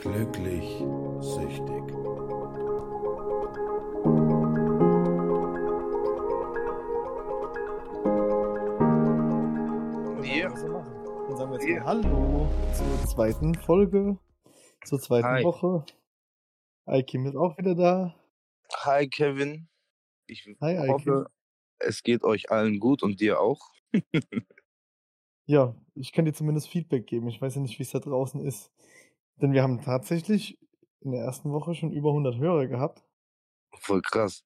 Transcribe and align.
Glücklich 0.00 0.78
süchtig. 1.20 1.84
Ja. 10.22 10.48
Dann 10.48 11.36
sagen 11.36 11.50
wir 11.52 11.58
jetzt 11.58 11.68
Ja. 11.68 11.80
mal 11.80 11.86
Hallo 11.86 12.48
zur 12.74 13.06
zweiten 13.08 13.54
Folge, 13.54 14.18
zur 14.84 15.00
zweiten 15.00 15.26
Hi. 15.26 15.44
Woche. 15.44 15.84
Aikim 16.86 17.26
ist 17.26 17.36
auch 17.36 17.56
wieder 17.58 17.74
da. 17.74 18.14
Hi 18.84 19.08
Kevin. 19.08 19.68
Ich 20.26 20.46
Hi, 20.60 20.88
hoffe, 20.88 21.26
es 21.78 22.02
geht 22.02 22.22
euch 22.24 22.50
allen 22.50 22.78
gut 22.78 23.02
und 23.02 23.20
dir 23.20 23.40
auch. 23.40 23.60
Ja, 25.46 25.74
ich 25.96 26.12
kann 26.12 26.26
dir 26.26 26.32
zumindest 26.32 26.68
Feedback 26.68 27.08
geben. 27.08 27.26
Ich 27.26 27.42
weiß 27.42 27.56
ja 27.56 27.60
nicht, 27.60 27.76
wie 27.80 27.82
es 27.82 27.90
da 27.90 27.98
draußen 27.98 28.40
ist. 28.46 28.70
Denn 29.40 29.52
wir 29.52 29.62
haben 29.62 29.80
tatsächlich 29.80 30.58
in 31.00 31.12
der 31.12 31.22
ersten 31.22 31.50
Woche 31.52 31.74
schon 31.74 31.92
über 31.92 32.10
100 32.10 32.36
Hörer 32.36 32.66
gehabt 32.66 33.02
Voll 33.78 34.02
krass. 34.02 34.44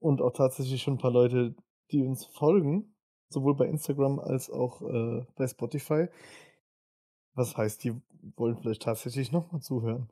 und 0.00 0.20
auch 0.20 0.32
tatsächlich 0.32 0.82
schon 0.82 0.94
ein 0.94 0.98
paar 0.98 1.12
Leute, 1.12 1.54
die 1.90 2.02
uns 2.02 2.26
folgen, 2.26 2.94
sowohl 3.30 3.56
bei 3.56 3.66
Instagram 3.66 4.18
als 4.18 4.50
auch 4.50 4.82
äh, 4.82 5.24
bei 5.36 5.46
Spotify. 5.46 6.08
Was 7.34 7.56
heißt, 7.56 7.84
die 7.84 7.94
wollen 8.36 8.58
vielleicht 8.58 8.82
tatsächlich 8.82 9.32
nochmal 9.32 9.62
zuhören. 9.62 10.10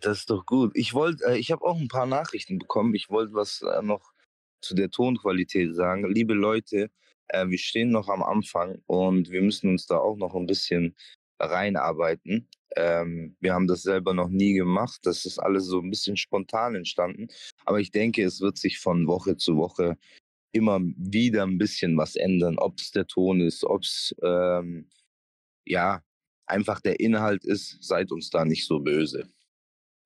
Das 0.00 0.18
ist 0.18 0.30
doch 0.30 0.44
gut. 0.46 0.72
Ich 0.74 0.94
wollte, 0.94 1.24
äh, 1.24 1.38
ich 1.38 1.50
habe 1.50 1.64
auch 1.64 1.78
ein 1.78 1.88
paar 1.88 2.06
Nachrichten 2.06 2.58
bekommen. 2.58 2.94
Ich 2.94 3.08
wollte 3.10 3.34
was 3.34 3.62
äh, 3.62 3.82
noch 3.82 4.12
zu 4.60 4.74
der 4.74 4.90
Tonqualität 4.90 5.74
sagen. 5.74 6.10
Liebe 6.12 6.34
Leute, 6.34 6.90
äh, 7.28 7.46
wir 7.48 7.58
stehen 7.58 7.90
noch 7.90 8.08
am 8.08 8.22
Anfang 8.22 8.82
und 8.86 9.30
wir 9.30 9.42
müssen 9.42 9.70
uns 9.70 9.86
da 9.86 9.98
auch 9.98 10.16
noch 10.16 10.34
ein 10.34 10.46
bisschen 10.46 10.96
reinarbeiten. 11.38 12.48
Ähm, 12.76 13.36
wir 13.40 13.54
haben 13.54 13.66
das 13.66 13.82
selber 13.82 14.14
noch 14.14 14.28
nie 14.28 14.54
gemacht. 14.54 15.00
Das 15.04 15.24
ist 15.24 15.38
alles 15.38 15.66
so 15.66 15.80
ein 15.80 15.90
bisschen 15.90 16.16
spontan 16.16 16.74
entstanden. 16.74 17.28
Aber 17.64 17.80
ich 17.80 17.90
denke, 17.90 18.22
es 18.24 18.40
wird 18.40 18.58
sich 18.58 18.78
von 18.78 19.06
Woche 19.06 19.36
zu 19.36 19.56
Woche 19.56 19.96
immer 20.52 20.80
wieder 20.80 21.44
ein 21.44 21.58
bisschen 21.58 21.96
was 21.96 22.16
ändern. 22.16 22.58
Ob 22.58 22.78
es 22.78 22.90
der 22.90 23.06
Ton 23.06 23.40
ist, 23.40 23.64
ob 23.64 23.82
es 23.82 24.14
ähm, 24.22 24.88
ja 25.66 26.02
einfach 26.46 26.80
der 26.80 27.00
Inhalt 27.00 27.44
ist. 27.44 27.82
Seid 27.82 28.12
uns 28.12 28.30
da 28.30 28.44
nicht 28.44 28.66
so 28.66 28.80
böse. 28.80 29.28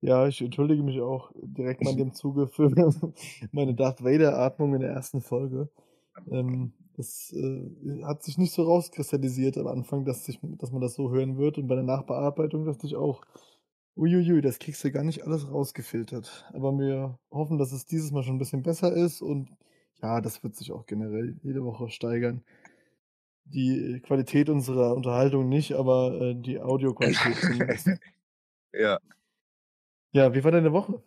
Ja, 0.01 0.27
ich 0.27 0.41
entschuldige 0.41 0.81
mich 0.81 0.99
auch 0.99 1.31
direkt 1.35 1.83
mal 1.83 1.91
in 1.91 1.97
dem 1.97 2.13
Zuge 2.13 2.47
für 2.47 2.69
meine 3.51 3.75
Darth 3.75 4.03
Vader-Atmung 4.03 4.75
in 4.75 4.81
der 4.81 4.91
ersten 4.91 5.21
Folge. 5.21 5.69
Ähm, 6.29 6.73
das 6.97 7.33
äh, 7.33 8.03
hat 8.03 8.23
sich 8.23 8.37
nicht 8.37 8.53
so 8.53 8.63
rauskristallisiert 8.63 9.57
am 9.57 9.67
Anfang, 9.67 10.05
dass, 10.05 10.25
sich, 10.25 10.39
dass 10.41 10.71
man 10.71 10.81
das 10.81 10.95
so 10.95 11.11
hören 11.11 11.37
wird. 11.37 11.57
Und 11.57 11.67
bei 11.67 11.75
der 11.75 11.83
Nachbearbeitung 11.83 12.65
dachte 12.65 12.85
ich 12.85 12.95
auch, 12.95 13.21
uiuiui, 13.95 14.41
das 14.41 14.59
kriegst 14.59 14.83
du 14.83 14.91
gar 14.91 15.03
nicht 15.03 15.23
alles 15.25 15.49
rausgefiltert. 15.49 16.45
Aber 16.53 16.77
wir 16.77 17.19
hoffen, 17.31 17.57
dass 17.57 17.71
es 17.71 17.85
dieses 17.85 18.11
Mal 18.11 18.23
schon 18.23 18.35
ein 18.35 18.39
bisschen 18.39 18.63
besser 18.63 18.93
ist. 18.93 19.21
Und 19.21 19.49
ja, 20.01 20.21
das 20.21 20.43
wird 20.43 20.55
sich 20.55 20.71
auch 20.71 20.85
generell 20.85 21.37
jede 21.43 21.63
Woche 21.63 21.89
steigern. 21.89 22.43
Die 23.45 24.01
Qualität 24.05 24.49
unserer 24.49 24.95
Unterhaltung 24.95 25.49
nicht, 25.49 25.73
aber 25.73 26.13
äh, 26.21 26.35
die 26.35 26.59
Audioqualität 26.59 27.35
zumindest. 27.41 27.89
Ja. 28.73 28.99
Ja, 30.13 30.33
wie 30.33 30.43
war 30.43 30.51
deine 30.51 30.73
Woche? 30.73 31.01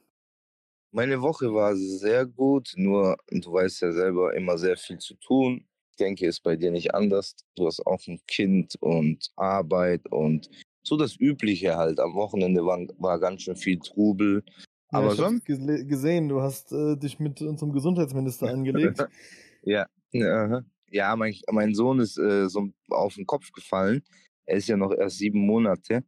Meine 0.96 1.20
Woche 1.20 1.52
war 1.52 1.74
sehr 1.74 2.24
gut, 2.24 2.72
nur 2.76 3.16
du 3.28 3.52
weißt 3.52 3.82
ja 3.82 3.90
selber 3.90 4.32
immer 4.36 4.56
sehr 4.56 4.76
viel 4.76 4.98
zu 4.98 5.14
tun. 5.16 5.66
Ich 5.90 5.96
denke, 5.96 6.24
ist 6.24 6.44
bei 6.44 6.54
dir 6.54 6.70
nicht 6.70 6.94
anders. 6.94 7.34
Du 7.56 7.66
hast 7.66 7.84
auch 7.84 7.98
ein 8.06 8.20
Kind 8.28 8.76
und 8.78 9.28
Arbeit 9.34 10.06
und 10.12 10.48
so 10.84 10.96
das 10.96 11.16
Übliche 11.18 11.76
halt. 11.76 11.98
Am 11.98 12.14
Wochenende 12.14 12.64
war, 12.64 12.78
war 12.98 13.18
ganz 13.18 13.42
schön 13.42 13.56
viel 13.56 13.80
Trubel. 13.80 14.44
Ja, 14.92 15.00
Aber 15.00 15.08
ich 15.08 15.16
sonst, 15.16 15.44
gesehen, 15.46 16.28
du 16.28 16.42
hast 16.42 16.70
äh, 16.70 16.96
dich 16.96 17.18
mit 17.18 17.42
unserem 17.42 17.72
Gesundheitsminister 17.72 18.50
angelegt. 18.50 19.04
ja, 19.62 19.86
ja, 20.12 20.62
ja 20.90 21.16
mein, 21.16 21.34
mein 21.50 21.74
Sohn 21.74 21.98
ist 21.98 22.18
äh, 22.18 22.48
so 22.48 22.68
auf 22.90 23.16
den 23.16 23.26
Kopf 23.26 23.50
gefallen. 23.50 24.04
Er 24.46 24.58
ist 24.58 24.68
ja 24.68 24.76
noch 24.76 24.92
erst 24.92 25.18
sieben 25.18 25.40
Monate. 25.44 26.04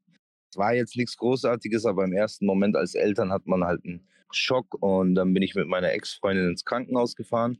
Es 0.48 0.56
war 0.56 0.74
jetzt 0.74 0.96
nichts 0.96 1.16
Großartiges, 1.16 1.86
aber 1.86 2.04
im 2.04 2.12
ersten 2.12 2.46
Moment 2.46 2.76
als 2.76 2.94
Eltern 2.94 3.32
hat 3.32 3.48
man 3.48 3.64
halt 3.64 3.84
einen 3.84 4.06
Schock 4.32 4.74
und 4.82 5.14
dann 5.14 5.32
bin 5.34 5.42
ich 5.42 5.54
mit 5.54 5.68
meiner 5.68 5.92
Ex-Freundin 5.92 6.50
ins 6.50 6.64
Krankenhaus 6.64 7.16
gefahren 7.16 7.58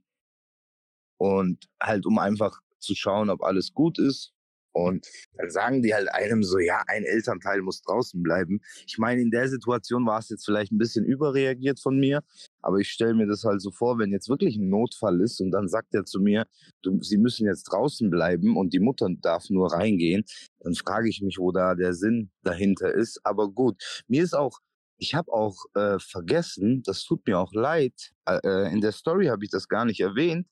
und 1.18 1.68
halt 1.80 2.06
um 2.06 2.18
einfach 2.18 2.60
zu 2.78 2.94
schauen, 2.94 3.30
ob 3.30 3.42
alles 3.42 3.72
gut 3.72 3.98
ist. 3.98 4.32
Und 4.76 5.06
dann 5.38 5.48
sagen 5.48 5.82
die 5.82 5.94
halt 5.94 6.12
einem 6.12 6.42
so, 6.42 6.58
ja, 6.58 6.82
ein 6.86 7.04
Elternteil 7.04 7.62
muss 7.62 7.80
draußen 7.80 8.22
bleiben. 8.22 8.60
Ich 8.86 8.98
meine, 8.98 9.22
in 9.22 9.30
der 9.30 9.48
Situation 9.48 10.04
war 10.04 10.18
es 10.18 10.28
jetzt 10.28 10.44
vielleicht 10.44 10.70
ein 10.70 10.76
bisschen 10.76 11.06
überreagiert 11.06 11.80
von 11.80 11.98
mir, 11.98 12.22
aber 12.60 12.76
ich 12.76 12.90
stelle 12.90 13.14
mir 13.14 13.26
das 13.26 13.42
halt 13.44 13.62
so 13.62 13.70
vor, 13.70 13.98
wenn 13.98 14.12
jetzt 14.12 14.28
wirklich 14.28 14.56
ein 14.56 14.68
Notfall 14.68 15.22
ist 15.22 15.40
und 15.40 15.50
dann 15.50 15.68
sagt 15.68 15.94
er 15.94 16.04
zu 16.04 16.20
mir, 16.20 16.46
du, 16.82 17.00
sie 17.00 17.16
müssen 17.16 17.46
jetzt 17.46 17.64
draußen 17.64 18.10
bleiben 18.10 18.54
und 18.54 18.74
die 18.74 18.78
Mutter 18.80 19.08
darf 19.22 19.48
nur 19.48 19.72
reingehen, 19.72 20.24
dann 20.60 20.74
frage 20.74 21.08
ich 21.08 21.22
mich, 21.22 21.38
wo 21.38 21.52
da 21.52 21.74
der 21.74 21.94
Sinn 21.94 22.30
dahinter 22.42 22.92
ist. 22.92 23.18
Aber 23.24 23.48
gut, 23.48 23.82
mir 24.08 24.22
ist 24.22 24.34
auch, 24.34 24.60
ich 24.98 25.14
habe 25.14 25.32
auch 25.32 25.56
äh, 25.74 25.98
vergessen, 25.98 26.82
das 26.84 27.02
tut 27.04 27.26
mir 27.26 27.38
auch 27.38 27.52
leid, 27.52 28.12
äh, 28.28 28.72
in 28.72 28.80
der 28.80 28.92
Story 28.92 29.26
habe 29.26 29.44
ich 29.44 29.50
das 29.50 29.68
gar 29.68 29.84
nicht 29.84 30.00
erwähnt. 30.00 30.46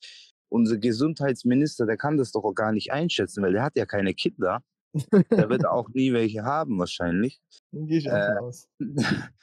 Unser 0.49 0.78
Gesundheitsminister, 0.78 1.87
der 1.87 1.97
kann 1.97 2.16
das 2.16 2.32
doch 2.32 2.44
auch 2.44 2.54
gar 2.54 2.72
nicht 2.72 2.93
einschätzen, 2.93 3.43
weil 3.43 3.53
der 3.53 3.62
hat 3.65 3.77
ja 3.77 3.87
keine 3.87 4.15
Kinder. 4.15 4.60
Der 5.37 5.49
wird 5.50 5.66
auch 5.66 5.88
nie 5.94 6.12
welche 6.12 6.44
haben 6.44 6.78
wahrscheinlich. 6.78 7.41
Dann 7.72 7.87
gehe 7.87 7.99
ich 7.99 8.06
Äh, 8.06 8.34
aus. 8.38 8.69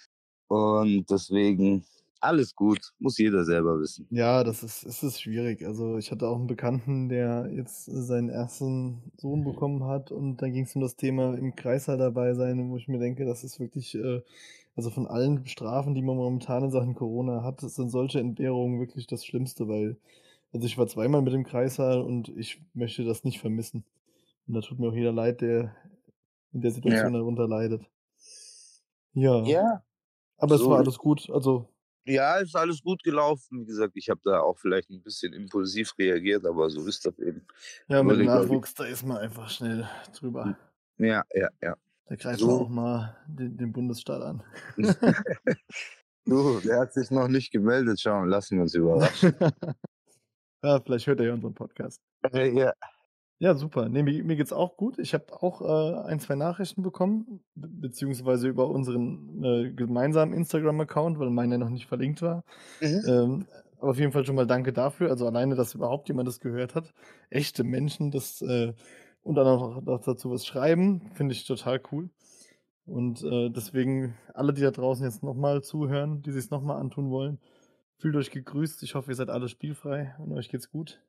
Und 0.47 1.09
deswegen 1.09 1.85
alles 2.19 2.55
gut, 2.55 2.91
muss 2.99 3.17
jeder 3.17 3.43
selber 3.45 3.79
wissen. 3.79 4.09
Ja, 4.13 4.43
das 4.43 4.61
ist, 4.61 4.83
es 4.83 5.03
ist 5.03 5.21
schwierig. 5.21 5.65
Also 5.65 5.97
ich 5.97 6.11
hatte 6.11 6.27
auch 6.27 6.35
einen 6.35 6.47
Bekannten, 6.47 7.07
der 7.07 7.49
jetzt 7.53 7.85
seinen 7.85 8.29
ersten 8.29 9.13
Sohn 9.17 9.45
bekommen 9.45 9.85
hat 9.85 10.11
und 10.11 10.41
dann 10.41 10.51
ging 10.51 10.65
es 10.65 10.75
um 10.75 10.81
das 10.81 10.97
Thema 10.97 11.33
im 11.37 11.55
Kreißsaal 11.55 11.97
dabei 11.97 12.33
sein, 12.33 12.69
wo 12.69 12.75
ich 12.75 12.89
mir 12.89 12.99
denke, 12.99 13.23
das 13.25 13.45
ist 13.45 13.59
wirklich, 13.61 13.95
äh, 13.95 14.21
also 14.81 14.89
von 14.89 15.05
allen 15.05 15.45
Strafen, 15.45 15.93
die 15.93 16.01
man 16.01 16.15
momentan 16.15 16.63
in 16.63 16.71
Sachen 16.71 16.95
Corona 16.95 17.43
hat, 17.43 17.61
sind 17.61 17.91
solche 17.91 18.19
Entbehrungen 18.19 18.79
wirklich 18.79 19.05
das 19.05 19.23
Schlimmste, 19.23 19.67
weil, 19.67 19.95
also 20.51 20.65
ich 20.65 20.75
war 20.75 20.87
zweimal 20.87 21.21
mit 21.21 21.33
dem 21.33 21.43
Kreissaal 21.43 22.01
und 22.01 22.29
ich 22.29 22.63
möchte 22.73 23.03
das 23.03 23.23
nicht 23.23 23.39
vermissen. 23.39 23.85
Und 24.47 24.55
da 24.55 24.61
tut 24.61 24.79
mir 24.79 24.89
auch 24.89 24.95
jeder 24.95 25.11
leid, 25.11 25.41
der 25.41 25.75
in 26.51 26.61
der 26.61 26.71
Situation 26.71 27.13
darunter 27.13 27.47
leidet. 27.47 27.83
Ja, 29.13 29.43
Ja, 29.43 29.83
aber 30.39 30.55
es 30.55 30.61
so 30.61 30.69
war 30.71 30.79
ist- 30.79 30.85
alles 30.87 30.97
gut. 30.97 31.29
Also 31.29 31.69
ja, 32.05 32.37
ist 32.37 32.55
alles 32.55 32.81
gut 32.81 33.03
gelaufen. 33.03 33.61
Wie 33.61 33.65
gesagt, 33.65 33.93
ich 33.95 34.09
habe 34.09 34.21
da 34.23 34.39
auch 34.39 34.57
vielleicht 34.57 34.89
ein 34.89 35.03
bisschen 35.03 35.33
impulsiv 35.33 35.93
reagiert, 35.99 36.43
aber 36.47 36.71
so 36.71 36.87
ist 36.87 37.05
das 37.05 37.19
eben. 37.19 37.45
Ja, 37.87 38.01
mit 38.01 38.25
Nachwuchs, 38.25 38.73
da 38.73 38.85
ist 38.85 39.05
man 39.05 39.17
einfach 39.17 39.47
schnell 39.47 39.87
drüber. 40.17 40.57
Ja, 40.97 41.23
ja, 41.35 41.49
ja. 41.61 41.75
Da 42.11 42.17
greift 42.17 42.41
So. 42.41 42.47
man 42.47 42.55
auch 42.57 42.69
mal 42.69 43.15
den, 43.25 43.55
den 43.55 43.71
Bundesstaat 43.71 44.21
an. 44.21 44.43
Du, 46.23 46.59
der 46.59 46.81
hat 46.81 46.93
sich 46.93 47.09
noch 47.09 47.27
nicht 47.27 47.51
gemeldet. 47.51 47.99
Schauen, 47.99 48.29
lassen 48.29 48.57
wir 48.57 48.61
uns 48.61 48.75
überraschen. 48.75 49.33
ja, 50.63 50.79
vielleicht 50.79 51.07
hört 51.07 51.19
er 51.19 51.25
ja 51.25 51.33
unseren 51.33 51.55
Podcast. 51.55 51.99
Äh, 52.31 52.51
ja. 52.55 52.73
Ja, 53.39 53.55
super. 53.55 53.89
Nee, 53.89 54.03
mir, 54.03 54.23
mir 54.23 54.35
geht's 54.35 54.53
auch 54.53 54.77
gut. 54.77 54.99
Ich 54.99 55.15
habe 55.15 55.33
auch 55.41 55.61
äh, 55.61 56.09
ein, 56.09 56.19
zwei 56.19 56.35
Nachrichten 56.35 56.83
bekommen, 56.83 57.43
be 57.55 57.67
beziehungsweise 57.67 58.49
über 58.49 58.69
unseren 58.69 59.43
äh, 59.43 59.71
gemeinsamen 59.71 60.33
Instagram-Account, 60.33 61.17
weil 61.17 61.31
meiner 61.31 61.57
noch 61.57 61.69
nicht 61.69 61.87
verlinkt 61.87 62.21
war. 62.21 62.43
Mhm. 62.81 63.03
Ähm, 63.07 63.47
aber 63.79 63.91
auf 63.91 63.97
jeden 63.97 64.11
Fall 64.11 64.25
schon 64.25 64.35
mal 64.35 64.45
danke 64.45 64.73
dafür. 64.73 65.09
Also 65.09 65.25
alleine, 65.25 65.55
dass 65.55 65.73
überhaupt 65.73 66.07
jemand 66.07 66.27
das 66.27 66.39
gehört 66.39 66.75
hat. 66.75 66.93
Echte 67.31 67.63
Menschen, 67.63 68.11
das 68.11 68.43
äh, 68.43 68.73
und 69.23 69.35
dann 69.35 69.47
auch 69.47 69.81
noch 69.81 70.01
dazu 70.01 70.31
was 70.31 70.45
schreiben, 70.45 71.11
finde 71.13 71.33
ich 71.33 71.45
total 71.45 71.81
cool. 71.91 72.09
Und 72.85 73.23
äh, 73.23 73.49
deswegen 73.49 74.15
alle, 74.33 74.53
die 74.53 74.61
da 74.61 74.71
draußen 74.71 75.05
jetzt 75.05 75.23
nochmal 75.23 75.63
zuhören, 75.63 76.21
die 76.21 76.31
sich 76.31 76.45
es 76.45 76.51
nochmal 76.51 76.79
antun 76.79 77.09
wollen, 77.09 77.39
fühlt 77.97 78.15
euch 78.15 78.31
gegrüßt. 78.31 78.81
Ich 78.83 78.95
hoffe, 78.95 79.11
ihr 79.11 79.15
seid 79.15 79.29
alle 79.29 79.47
spielfrei 79.47 80.15
und 80.19 80.33
euch 80.33 80.49
geht's 80.49 80.71
gut. 80.71 81.01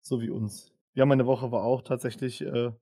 So 0.00 0.20
wie 0.20 0.30
uns. 0.30 0.72
Ja, 0.94 1.04
meine 1.04 1.26
Woche 1.26 1.52
war 1.52 1.62
auch 1.62 1.82
tatsächlich 1.82 2.40
äh, 2.40 2.72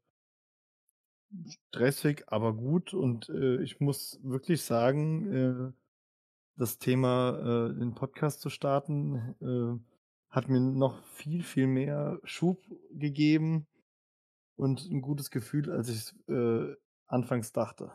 stressig, 1.46 2.24
aber 2.28 2.54
gut. 2.54 2.94
Und 2.94 3.28
äh, 3.28 3.60
ich 3.62 3.80
muss 3.80 4.20
wirklich 4.22 4.62
sagen, 4.62 5.32
äh, 5.32 5.72
das 6.56 6.78
Thema, 6.78 7.70
äh, 7.70 7.74
den 7.74 7.94
Podcast 7.94 8.40
zu 8.40 8.50
starten, 8.50 9.34
äh, 9.40 9.84
hat 10.30 10.48
mir 10.48 10.60
noch 10.60 11.02
viel, 11.04 11.42
viel 11.42 11.66
mehr 11.66 12.20
Schub 12.22 12.62
gegeben 12.92 13.66
und 14.58 14.90
ein 14.90 15.00
gutes 15.00 15.30
Gefühl, 15.30 15.70
als 15.70 15.88
ich 15.88 16.12
äh, 16.28 16.74
anfangs 17.06 17.52
dachte. 17.52 17.92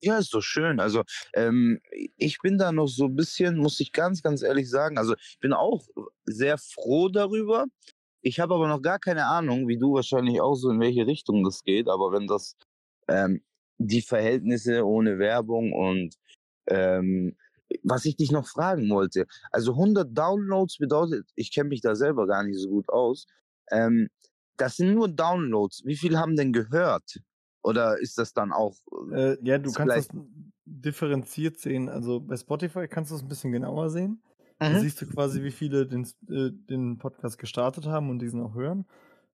Ja, 0.00 0.18
ist 0.18 0.32
doch 0.32 0.42
schön. 0.42 0.78
Also, 0.78 1.02
ähm, 1.34 1.80
ich 2.16 2.38
bin 2.38 2.56
da 2.56 2.70
noch 2.70 2.86
so 2.86 3.06
ein 3.06 3.16
bisschen, 3.16 3.58
muss 3.58 3.80
ich 3.80 3.92
ganz, 3.92 4.22
ganz 4.22 4.42
ehrlich 4.42 4.70
sagen. 4.70 4.96
Also, 4.96 5.14
ich 5.16 5.38
bin 5.40 5.52
auch 5.52 5.84
sehr 6.24 6.56
froh 6.56 7.08
darüber. 7.08 7.66
Ich 8.22 8.38
habe 8.38 8.54
aber 8.54 8.68
noch 8.68 8.82
gar 8.82 9.00
keine 9.00 9.26
Ahnung, 9.26 9.66
wie 9.66 9.78
du 9.78 9.94
wahrscheinlich 9.94 10.40
auch 10.40 10.54
so, 10.54 10.70
in 10.70 10.80
welche 10.80 11.06
Richtung 11.06 11.42
das 11.44 11.64
geht. 11.64 11.88
Aber 11.88 12.12
wenn 12.12 12.28
das 12.28 12.56
ähm, 13.08 13.42
die 13.78 14.02
Verhältnisse 14.02 14.86
ohne 14.86 15.18
Werbung 15.18 15.72
und 15.72 16.14
ähm, 16.66 17.36
was 17.82 18.04
ich 18.04 18.16
dich 18.16 18.30
noch 18.30 18.46
fragen 18.46 18.88
wollte, 18.90 19.26
also 19.50 19.72
100 19.72 20.16
Downloads 20.16 20.78
bedeutet, 20.78 21.28
ich 21.34 21.52
kenne 21.52 21.70
mich 21.70 21.80
da 21.80 21.94
selber 21.96 22.26
gar 22.26 22.44
nicht 22.44 22.58
so 22.58 22.68
gut 22.68 22.88
aus, 22.88 23.26
ähm, 23.70 24.08
das 24.60 24.76
sind 24.76 24.94
nur 24.94 25.08
Downloads. 25.08 25.82
Wie 25.84 25.96
viel 25.96 26.18
haben 26.18 26.36
denn 26.36 26.52
gehört? 26.52 27.20
Oder 27.62 27.98
ist 27.98 28.18
das 28.18 28.32
dann 28.32 28.52
auch? 28.52 28.76
Äh, 29.12 29.36
ja, 29.42 29.58
du 29.58 29.72
kannst 29.72 29.96
das 29.96 30.08
differenziert 30.64 31.58
sehen. 31.58 31.88
Also 31.88 32.20
bei 32.20 32.36
Spotify 32.36 32.86
kannst 32.88 33.10
du 33.10 33.16
es 33.16 33.22
ein 33.22 33.28
bisschen 33.28 33.52
genauer 33.52 33.90
sehen. 33.90 34.22
Mhm. 34.60 34.72
Da 34.72 34.80
siehst 34.80 35.00
du 35.00 35.06
quasi, 35.06 35.42
wie 35.42 35.50
viele 35.50 35.86
den, 35.86 36.04
äh, 36.28 36.50
den 36.52 36.98
Podcast 36.98 37.38
gestartet 37.38 37.86
haben 37.86 38.10
und 38.10 38.20
diesen 38.20 38.42
auch 38.42 38.54
hören. 38.54 38.86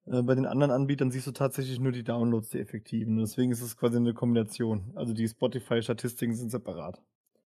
Äh, 0.06 0.22
bei 0.22 0.34
den 0.34 0.46
anderen 0.46 0.70
Anbietern 0.70 1.10
siehst 1.10 1.26
du 1.26 1.32
tatsächlich 1.32 1.80
nur 1.80 1.92
die 1.92 2.04
Downloads, 2.04 2.50
die 2.50 2.60
effektiven. 2.60 3.18
Deswegen 3.18 3.52
ist 3.52 3.62
es 3.62 3.76
quasi 3.76 3.96
eine 3.96 4.14
Kombination. 4.14 4.92
Also 4.94 5.12
die 5.12 5.28
Spotify-Statistiken 5.28 6.34
sind 6.34 6.50
separat. 6.50 7.02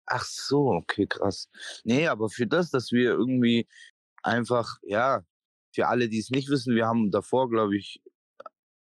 Ach 0.05 0.23
so, 0.23 0.71
okay, 0.71 1.05
krass. 1.05 1.49
Nee, 1.83 2.07
aber 2.07 2.29
für 2.29 2.47
das, 2.47 2.71
dass 2.71 2.91
wir 2.91 3.11
irgendwie 3.11 3.67
einfach, 4.23 4.77
ja, 4.83 5.21
für 5.77 5.87
alle, 5.87 6.09
die 6.09 6.17
es 6.17 6.31
nicht 6.31 6.49
wissen, 6.49 6.73
wir 6.73 6.87
haben 6.87 7.11
davor, 7.11 7.51
glaube 7.51 7.77
ich, 7.77 8.01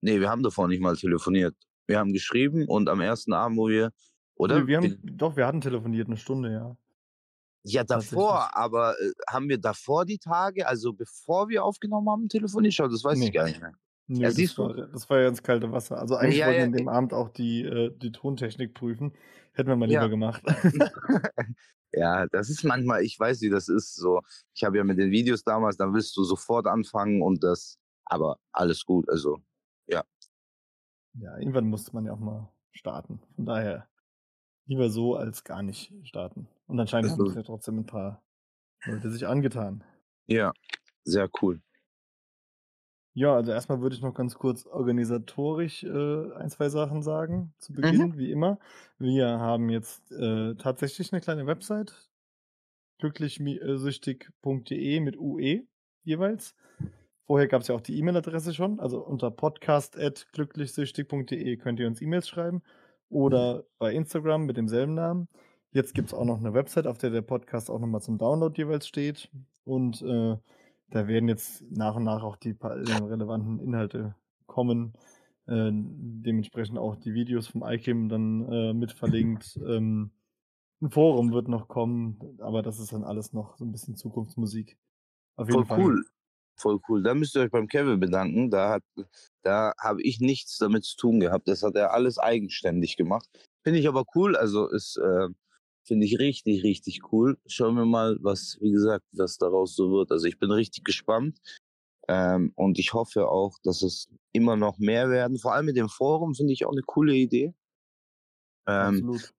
nee, 0.02 0.20
wir 0.20 0.30
haben 0.30 0.44
davor 0.44 0.68
nicht 0.68 0.80
mal 0.80 0.94
telefoniert. 0.94 1.56
Wir 1.88 1.98
haben 1.98 2.12
geschrieben 2.12 2.64
und 2.68 2.88
am 2.88 3.00
ersten 3.00 3.32
Abend, 3.32 3.58
wo 3.58 3.68
wir, 3.68 3.90
oder? 4.36 4.60
Nee, 4.60 4.66
wir 4.68 4.76
haben, 4.76 5.00
doch, 5.02 5.36
wir 5.36 5.48
hatten 5.48 5.60
telefoniert, 5.60 6.06
eine 6.06 6.16
Stunde, 6.16 6.52
ja. 6.52 6.76
Ja, 7.64 7.82
davor, 7.82 8.56
aber 8.56 8.94
äh, 9.00 9.10
haben 9.28 9.48
wir 9.48 9.58
davor 9.58 10.04
die 10.04 10.18
Tage, 10.18 10.68
also 10.68 10.92
bevor 10.92 11.48
wir 11.48 11.64
aufgenommen 11.64 12.08
haben, 12.08 12.28
telefoniert? 12.28 12.74
Schau, 12.74 12.86
das 12.86 13.02
weiß 13.02 13.18
nee. 13.18 13.26
ich 13.26 13.32
gar 13.32 13.46
nicht 13.46 13.60
mehr. 13.60 13.72
Nee, 14.06 14.20
ja, 14.20 14.30
siehst 14.30 14.56
das, 14.56 14.68
du? 14.68 14.76
War, 14.76 14.86
das 14.86 15.10
war 15.10 15.20
ja 15.20 15.28
ins 15.28 15.42
kalte 15.42 15.72
Wasser. 15.72 15.98
Also 15.98 16.14
eigentlich 16.14 16.36
ja, 16.36 16.46
wollten 16.46 16.56
wir 16.56 16.60
ja, 16.60 16.66
an 16.66 16.72
dem 16.72 16.88
Abend 16.88 17.12
auch 17.12 17.30
die, 17.30 17.62
äh, 17.62 17.90
die 17.96 18.12
Tontechnik 18.12 18.74
prüfen. 18.74 19.12
Hätten 19.56 19.70
wir 19.70 19.76
mal 19.76 19.88
lieber 19.88 20.10
gemacht. 20.10 20.42
ja, 21.92 22.26
das 22.26 22.50
ist 22.50 22.62
manchmal, 22.62 23.02
ich 23.02 23.18
weiß, 23.18 23.40
wie 23.40 23.48
das 23.48 23.68
ist. 23.68 23.96
So, 23.96 24.20
ich 24.54 24.64
habe 24.64 24.76
ja 24.76 24.84
mit 24.84 24.98
den 24.98 25.10
Videos 25.10 25.42
damals, 25.44 25.78
dann 25.78 25.94
willst 25.94 26.14
du 26.16 26.24
sofort 26.24 26.66
anfangen 26.66 27.22
und 27.22 27.42
das, 27.42 27.78
aber 28.04 28.38
alles 28.52 28.84
gut, 28.84 29.08
also 29.08 29.38
ja. 29.86 30.04
Ja, 31.14 31.38
irgendwann 31.38 31.68
musste 31.68 31.94
man 31.94 32.04
ja 32.04 32.12
auch 32.12 32.18
mal 32.18 32.52
starten. 32.70 33.22
Von 33.34 33.46
daher 33.46 33.88
lieber 34.66 34.90
so 34.90 35.16
als 35.16 35.42
gar 35.42 35.62
nicht 35.62 35.90
starten. 36.02 36.48
Und 36.66 36.78
anscheinend 36.78 37.12
haben 37.12 37.26
es 37.26 37.34
ja 37.34 37.42
trotzdem 37.42 37.78
ein 37.78 37.86
paar 37.86 38.22
Leute 38.84 39.10
sich 39.10 39.26
angetan. 39.26 39.82
Ja, 40.26 40.52
sehr 41.04 41.30
cool. 41.40 41.62
Ja, 43.16 43.34
also 43.34 43.50
erstmal 43.50 43.80
würde 43.80 43.96
ich 43.96 44.02
noch 44.02 44.12
ganz 44.12 44.34
kurz 44.34 44.66
organisatorisch 44.66 45.84
äh, 45.84 46.32
ein, 46.34 46.50
zwei 46.50 46.68
Sachen 46.68 47.00
sagen 47.00 47.54
zu 47.56 47.72
mhm. 47.72 47.76
Beginn, 47.76 48.08
mhm. 48.08 48.18
wie 48.18 48.30
immer. 48.30 48.58
Wir 48.98 49.26
haben 49.26 49.70
jetzt 49.70 50.12
äh, 50.12 50.54
tatsächlich 50.56 51.14
eine 51.14 51.22
kleine 51.22 51.46
Website, 51.46 52.10
glücklichsüchtig.de 52.98 55.00
mit 55.00 55.16
UE 55.16 55.62
jeweils. 56.04 56.54
Vorher 57.24 57.48
gab 57.48 57.62
es 57.62 57.68
ja 57.68 57.74
auch 57.74 57.80
die 57.80 57.98
E-Mail-Adresse 57.98 58.52
schon, 58.52 58.80
also 58.80 58.98
unter 58.98 59.30
podcast.glücklichsüchtig.de 59.30 61.56
könnt 61.56 61.80
ihr 61.80 61.86
uns 61.86 62.02
E-Mails 62.02 62.28
schreiben 62.28 62.62
oder 63.08 63.64
bei 63.78 63.94
Instagram 63.94 64.44
mit 64.44 64.58
demselben 64.58 64.92
Namen. 64.92 65.28
Jetzt 65.70 65.94
gibt 65.94 66.08
es 66.08 66.14
auch 66.14 66.26
noch 66.26 66.38
eine 66.38 66.52
Website, 66.52 66.86
auf 66.86 66.98
der 66.98 67.08
der 67.08 67.22
Podcast 67.22 67.70
auch 67.70 67.78
nochmal 67.78 68.02
zum 68.02 68.18
Download 68.18 68.52
jeweils 68.60 68.86
steht. 68.86 69.30
Und 69.64 70.02
äh, 70.02 70.36
da 70.90 71.08
werden 71.08 71.28
jetzt 71.28 71.62
nach 71.70 71.96
und 71.96 72.04
nach 72.04 72.22
auch 72.22 72.36
die 72.36 72.56
relevanten 72.60 73.60
Inhalte 73.60 74.14
kommen. 74.46 74.92
Äh, 75.46 75.70
dementsprechend 75.72 76.78
auch 76.78 76.96
die 76.96 77.14
Videos 77.14 77.48
vom 77.48 77.62
iCam 77.64 78.08
dann 78.08 78.50
äh, 78.50 78.72
mit 78.72 78.92
verlinkt. 78.92 79.58
Ähm, 79.66 80.10
ein 80.82 80.90
Forum 80.90 81.32
wird 81.32 81.48
noch 81.48 81.68
kommen, 81.68 82.38
aber 82.40 82.62
das 82.62 82.78
ist 82.78 82.92
dann 82.92 83.04
alles 83.04 83.32
noch 83.32 83.56
so 83.56 83.64
ein 83.64 83.72
bisschen 83.72 83.96
Zukunftsmusik. 83.96 84.76
Auf 85.36 85.48
jeden 85.48 85.64
Voll 85.64 85.66
Fall. 85.66 85.80
cool. 85.80 86.04
Voll 86.58 86.80
cool. 86.88 87.02
Da 87.02 87.14
müsst 87.14 87.36
ihr 87.36 87.42
euch 87.42 87.50
beim 87.50 87.68
Kevin 87.68 88.00
bedanken. 88.00 88.50
Da, 88.50 88.78
da 89.42 89.74
habe 89.78 90.02
ich 90.02 90.20
nichts 90.20 90.56
damit 90.58 90.84
zu 90.84 90.96
tun 90.96 91.20
gehabt. 91.20 91.48
Das 91.48 91.62
hat 91.62 91.76
er 91.76 91.92
alles 91.92 92.18
eigenständig 92.18 92.96
gemacht. 92.96 93.28
Finde 93.62 93.78
ich 93.78 93.88
aber 93.88 94.04
cool. 94.14 94.36
Also 94.36 94.68
ist, 94.68 94.96
äh, 94.96 95.28
finde 95.86 96.06
ich 96.06 96.18
richtig, 96.18 96.64
richtig 96.64 97.12
cool. 97.12 97.38
Schauen 97.46 97.76
wir 97.76 97.84
mal, 97.84 98.18
was, 98.20 98.58
wie 98.60 98.72
gesagt, 98.72 99.04
was 99.12 99.38
daraus 99.38 99.74
so 99.74 99.90
wird. 99.90 100.10
Also 100.10 100.26
ich 100.26 100.38
bin 100.38 100.50
richtig 100.50 100.84
gespannt. 100.84 101.40
Ähm, 102.08 102.52
und 102.54 102.78
ich 102.78 102.92
hoffe 102.92 103.28
auch, 103.28 103.58
dass 103.64 103.82
es 103.82 104.08
immer 104.32 104.56
noch 104.56 104.78
mehr 104.78 105.10
werden. 105.10 105.38
Vor 105.38 105.54
allem 105.54 105.66
mit 105.66 105.76
dem 105.76 105.88
Forum 105.88 106.34
finde 106.34 106.52
ich 106.52 106.64
auch 106.64 106.72
eine 106.72 106.82
coole 106.82 107.14
Idee. 107.14 107.54
Ähm, 108.68 108.96
Absolut 109.08 109.32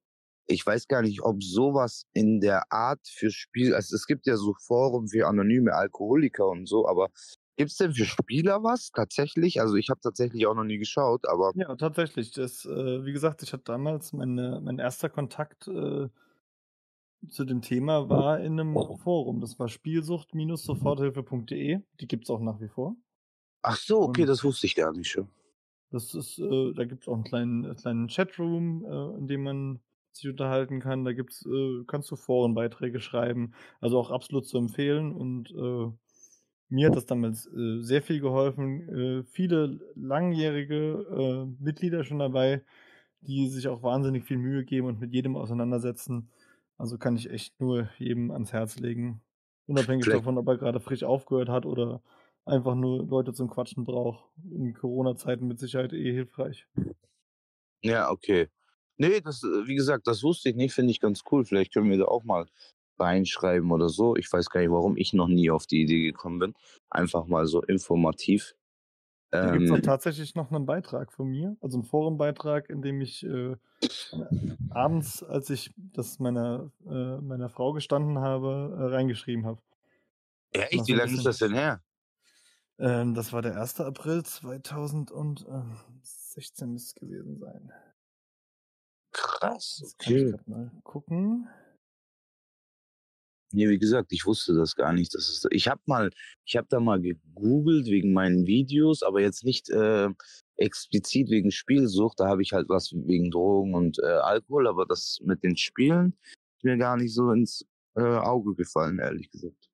ich 0.47 0.65
weiß 0.65 0.87
gar 0.87 1.01
nicht, 1.01 1.21
ob 1.21 1.43
sowas 1.43 2.05
in 2.13 2.39
der 2.39 2.71
Art 2.71 3.01
für 3.05 3.29
Spiel, 3.29 3.75
also 3.75 3.95
es 3.95 4.07
gibt 4.07 4.25
ja 4.25 4.37
so 4.37 4.53
Foren 4.65 5.07
für 5.09 5.27
anonyme 5.27 5.73
Alkoholiker 5.73 6.47
und 6.47 6.67
so, 6.67 6.87
aber 6.87 7.09
gibt 7.57 7.71
es 7.71 7.77
denn 7.77 7.93
für 7.93 8.05
Spieler 8.05 8.63
was 8.63 8.91
tatsächlich? 8.91 9.59
Also 9.59 9.75
ich 9.75 9.89
habe 9.89 9.99
tatsächlich 9.99 10.47
auch 10.47 10.55
noch 10.55 10.63
nie 10.63 10.77
geschaut, 10.77 11.27
aber. 11.27 11.51
Ja, 11.55 11.75
tatsächlich. 11.75 12.31
Das, 12.31 12.65
äh, 12.65 13.05
wie 13.05 13.11
gesagt, 13.11 13.43
ich 13.43 13.51
hatte 13.51 13.63
damals 13.65 14.13
meine, 14.13 14.61
mein 14.63 14.79
erster 14.79 15.09
Kontakt 15.09 15.67
äh, 15.67 16.07
zu 17.29 17.45
dem 17.45 17.61
Thema 17.61 18.09
war 18.09 18.39
in 18.39 18.59
einem 18.59 18.73
Forum. 18.73 19.41
Das 19.41 19.59
war 19.59 19.67
Spielsucht-soforthilfe.de. 19.67 21.79
Die 21.99 22.07
gibt 22.07 22.25
es 22.25 22.29
auch 22.29 22.39
nach 22.39 22.61
wie 22.61 22.67
vor. 22.67 22.95
Ach 23.61 23.77
so, 23.77 24.01
okay, 24.01 24.21
und 24.21 24.27
das 24.27 24.43
wusste 24.43 24.67
ich 24.67 24.75
gar 24.75 24.93
nicht 24.93 25.09
schon. 25.09 25.29
Das 25.89 26.13
ist, 26.13 26.37
äh, 26.39 26.73
da 26.73 26.85
gibt 26.85 27.03
es 27.03 27.07
auch 27.07 27.15
einen 27.15 27.23
kleinen, 27.23 27.75
kleinen 27.75 28.07
Chatroom, 28.07 28.85
äh, 28.85 29.17
in 29.17 29.27
dem 29.27 29.43
man 29.43 29.79
sich 30.11 30.29
unterhalten 30.29 30.79
kann. 30.79 31.05
Da 31.05 31.13
gibt's, 31.13 31.45
äh, 31.45 31.83
kannst 31.87 32.11
du 32.11 32.15
Forenbeiträge 32.15 32.99
schreiben. 32.99 33.53
Also 33.79 33.99
auch 33.99 34.11
absolut 34.11 34.45
zu 34.45 34.57
empfehlen. 34.57 35.13
Und 35.13 35.51
äh, 35.51 35.91
mir 36.69 36.87
hat 36.87 36.95
das 36.95 37.05
damals 37.05 37.47
äh, 37.47 37.81
sehr 37.81 38.01
viel 38.01 38.19
geholfen. 38.19 38.89
Äh, 38.89 39.23
viele 39.23 39.79
langjährige 39.95 41.47
äh, 41.57 41.63
Mitglieder 41.63 42.03
schon 42.03 42.19
dabei, 42.19 42.63
die 43.21 43.47
sich 43.47 43.67
auch 43.67 43.83
wahnsinnig 43.83 44.25
viel 44.25 44.37
Mühe 44.37 44.65
geben 44.65 44.87
und 44.87 44.99
mit 44.99 45.13
jedem 45.13 45.35
auseinandersetzen. 45.35 46.29
Also 46.77 46.97
kann 46.97 47.15
ich 47.15 47.29
echt 47.29 47.59
nur 47.59 47.89
jedem 47.97 48.31
ans 48.31 48.53
Herz 48.53 48.77
legen. 48.77 49.21
Unabhängig 49.65 50.05
Vielleicht. 50.05 50.21
davon, 50.21 50.37
ob 50.37 50.47
er 50.47 50.57
gerade 50.57 50.79
frisch 50.79 51.03
aufgehört 51.03 51.49
hat 51.49 51.65
oder 51.65 52.01
einfach 52.45 52.75
nur 52.75 53.05
Leute 53.05 53.33
zum 53.33 53.49
Quatschen 53.49 53.83
braucht. 53.83 54.23
In 54.51 54.73
Corona-Zeiten 54.73 55.47
mit 55.47 55.59
Sicherheit 55.59 55.93
eh 55.93 56.11
hilfreich. 56.13 56.67
Ja, 57.83 58.09
okay. 58.09 58.47
Nee, 58.97 59.21
das, 59.21 59.43
äh, 59.43 59.67
wie 59.67 59.75
gesagt, 59.75 60.07
das 60.07 60.23
wusste 60.23 60.49
ich 60.49 60.55
nicht, 60.55 60.73
finde 60.73 60.91
ich 60.91 60.99
ganz 60.99 61.23
cool. 61.31 61.45
Vielleicht 61.45 61.73
können 61.73 61.89
wir 61.89 61.97
da 61.97 62.05
auch 62.05 62.23
mal 62.23 62.47
reinschreiben 62.99 63.71
oder 63.71 63.89
so. 63.89 64.15
Ich 64.15 64.31
weiß 64.31 64.49
gar 64.49 64.61
nicht, 64.61 64.71
warum 64.71 64.97
ich 64.97 65.13
noch 65.13 65.27
nie 65.27 65.51
auf 65.51 65.67
die 65.67 65.81
Idee 65.81 66.03
gekommen 66.03 66.39
bin. 66.39 66.53
Einfach 66.89 67.27
mal 67.27 67.45
so 67.45 67.61
informativ. 67.61 68.55
Da 69.29 69.51
gibt 69.51 69.65
es 69.65 69.71
ähm, 69.71 69.81
tatsächlich 69.81 70.35
noch 70.35 70.51
einen 70.51 70.65
Beitrag 70.65 71.11
von 71.11 71.27
mir, 71.27 71.57
also 71.59 71.77
einen 71.77 71.83
Forumbeitrag, 71.83 72.69
in 72.69 72.81
dem 72.81 73.01
ich 73.01 73.25
äh, 73.25 73.57
abends, 74.69 75.21
als 75.21 75.49
ich 75.49 75.73
das 75.75 76.19
meiner, 76.19 76.71
äh, 76.85 77.17
meiner 77.17 77.49
Frau 77.49 77.73
gestanden 77.73 78.19
habe, 78.19 78.77
äh, 78.79 78.83
reingeschrieben 78.95 79.45
habe. 79.45 79.61
Ja, 80.55 80.63
echt? 80.63 80.87
Wie 80.87 80.93
lange 80.93 81.13
ist 81.13 81.25
das 81.25 81.39
denn 81.39 81.53
her? 81.53 81.81
Ähm, 82.79 83.15
das 83.15 83.33
war 83.33 83.41
der 83.41 83.59
1. 83.59 83.81
April 83.81 84.23
2016 84.23 86.71
müsste 86.71 86.89
es 86.89 86.95
gewesen 86.95 87.37
sein. 87.37 87.73
Krass, 89.11 89.79
Jetzt 89.81 89.99
kann 89.99 90.15
ich 90.15 90.33
okay. 90.33 90.43
mal 90.45 90.71
gucken. 90.83 91.49
Nee, 93.53 93.69
wie 93.69 93.79
gesagt, 93.79 94.11
ich 94.11 94.25
wusste 94.25 94.53
das 94.53 94.75
gar 94.75 94.91
nicht. 94.93 95.13
Das 95.13 95.29
ist, 95.29 95.47
ich 95.51 95.67
habe 95.67 95.81
mal, 95.85 96.09
ich 96.45 96.57
habe 96.57 96.67
da 96.69 96.79
mal 96.79 96.99
gegoogelt 96.99 97.87
wegen 97.87 98.11
meinen 98.11 98.45
Videos, 98.45 99.03
aber 99.03 99.21
jetzt 99.21 99.45
nicht 99.45 99.69
äh, 99.69 100.09
explizit 100.57 101.29
wegen 101.29 101.51
Spielsucht. 101.51 102.19
Da 102.19 102.27
habe 102.27 102.41
ich 102.41 102.51
halt 102.51 102.67
was 102.67 102.91
wegen 102.93 103.31
Drogen 103.31 103.73
und 103.73 103.99
äh, 103.99 104.05
Alkohol, 104.05 104.67
aber 104.67 104.85
das 104.85 105.19
mit 105.23 105.43
den 105.43 105.55
Spielen 105.55 106.17
ist 106.57 106.63
mir 106.63 106.77
gar 106.77 106.97
nicht 106.97 107.13
so 107.13 107.31
ins 107.31 107.65
äh, 107.95 108.01
Auge 108.01 108.55
gefallen, 108.55 108.99
ehrlich 108.99 109.29
gesagt. 109.31 109.69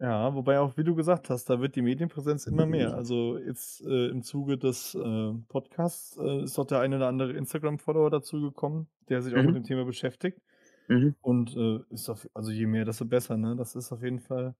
Ja, 0.00 0.34
wobei 0.34 0.58
auch, 0.60 0.78
wie 0.78 0.84
du 0.84 0.94
gesagt 0.94 1.28
hast, 1.28 1.50
da 1.50 1.60
wird 1.60 1.76
die 1.76 1.82
Medienpräsenz 1.82 2.46
immer 2.46 2.64
mehr. 2.64 2.94
Also 3.00 3.38
jetzt 3.38 3.82
äh, 3.82 4.08
im 4.08 4.22
Zuge 4.22 4.56
des 4.56 4.94
äh, 4.94 5.32
Podcasts 5.48 6.16
äh, 6.16 6.44
ist 6.44 6.56
doch 6.56 6.64
der 6.64 6.80
eine 6.80 6.96
oder 6.96 7.08
andere 7.08 7.32
Instagram-Follower 7.32 8.10
dazugekommen, 8.10 8.88
der 9.08 9.20
sich 9.20 9.34
auch 9.34 9.42
mit 9.42 9.50
mhm. 9.50 9.54
dem 9.54 9.64
Thema 9.64 9.84
beschäftigt. 9.84 10.40
Mhm. 10.90 11.14
Und 11.20 11.56
äh, 11.56 11.78
ist 11.90 12.08
auf, 12.08 12.28
also 12.34 12.50
je 12.50 12.66
mehr, 12.66 12.84
desto 12.84 13.04
besser, 13.04 13.36
ne? 13.36 13.54
Das 13.54 13.76
ist 13.76 13.92
auf 13.92 14.02
jeden 14.02 14.18
Fall. 14.18 14.56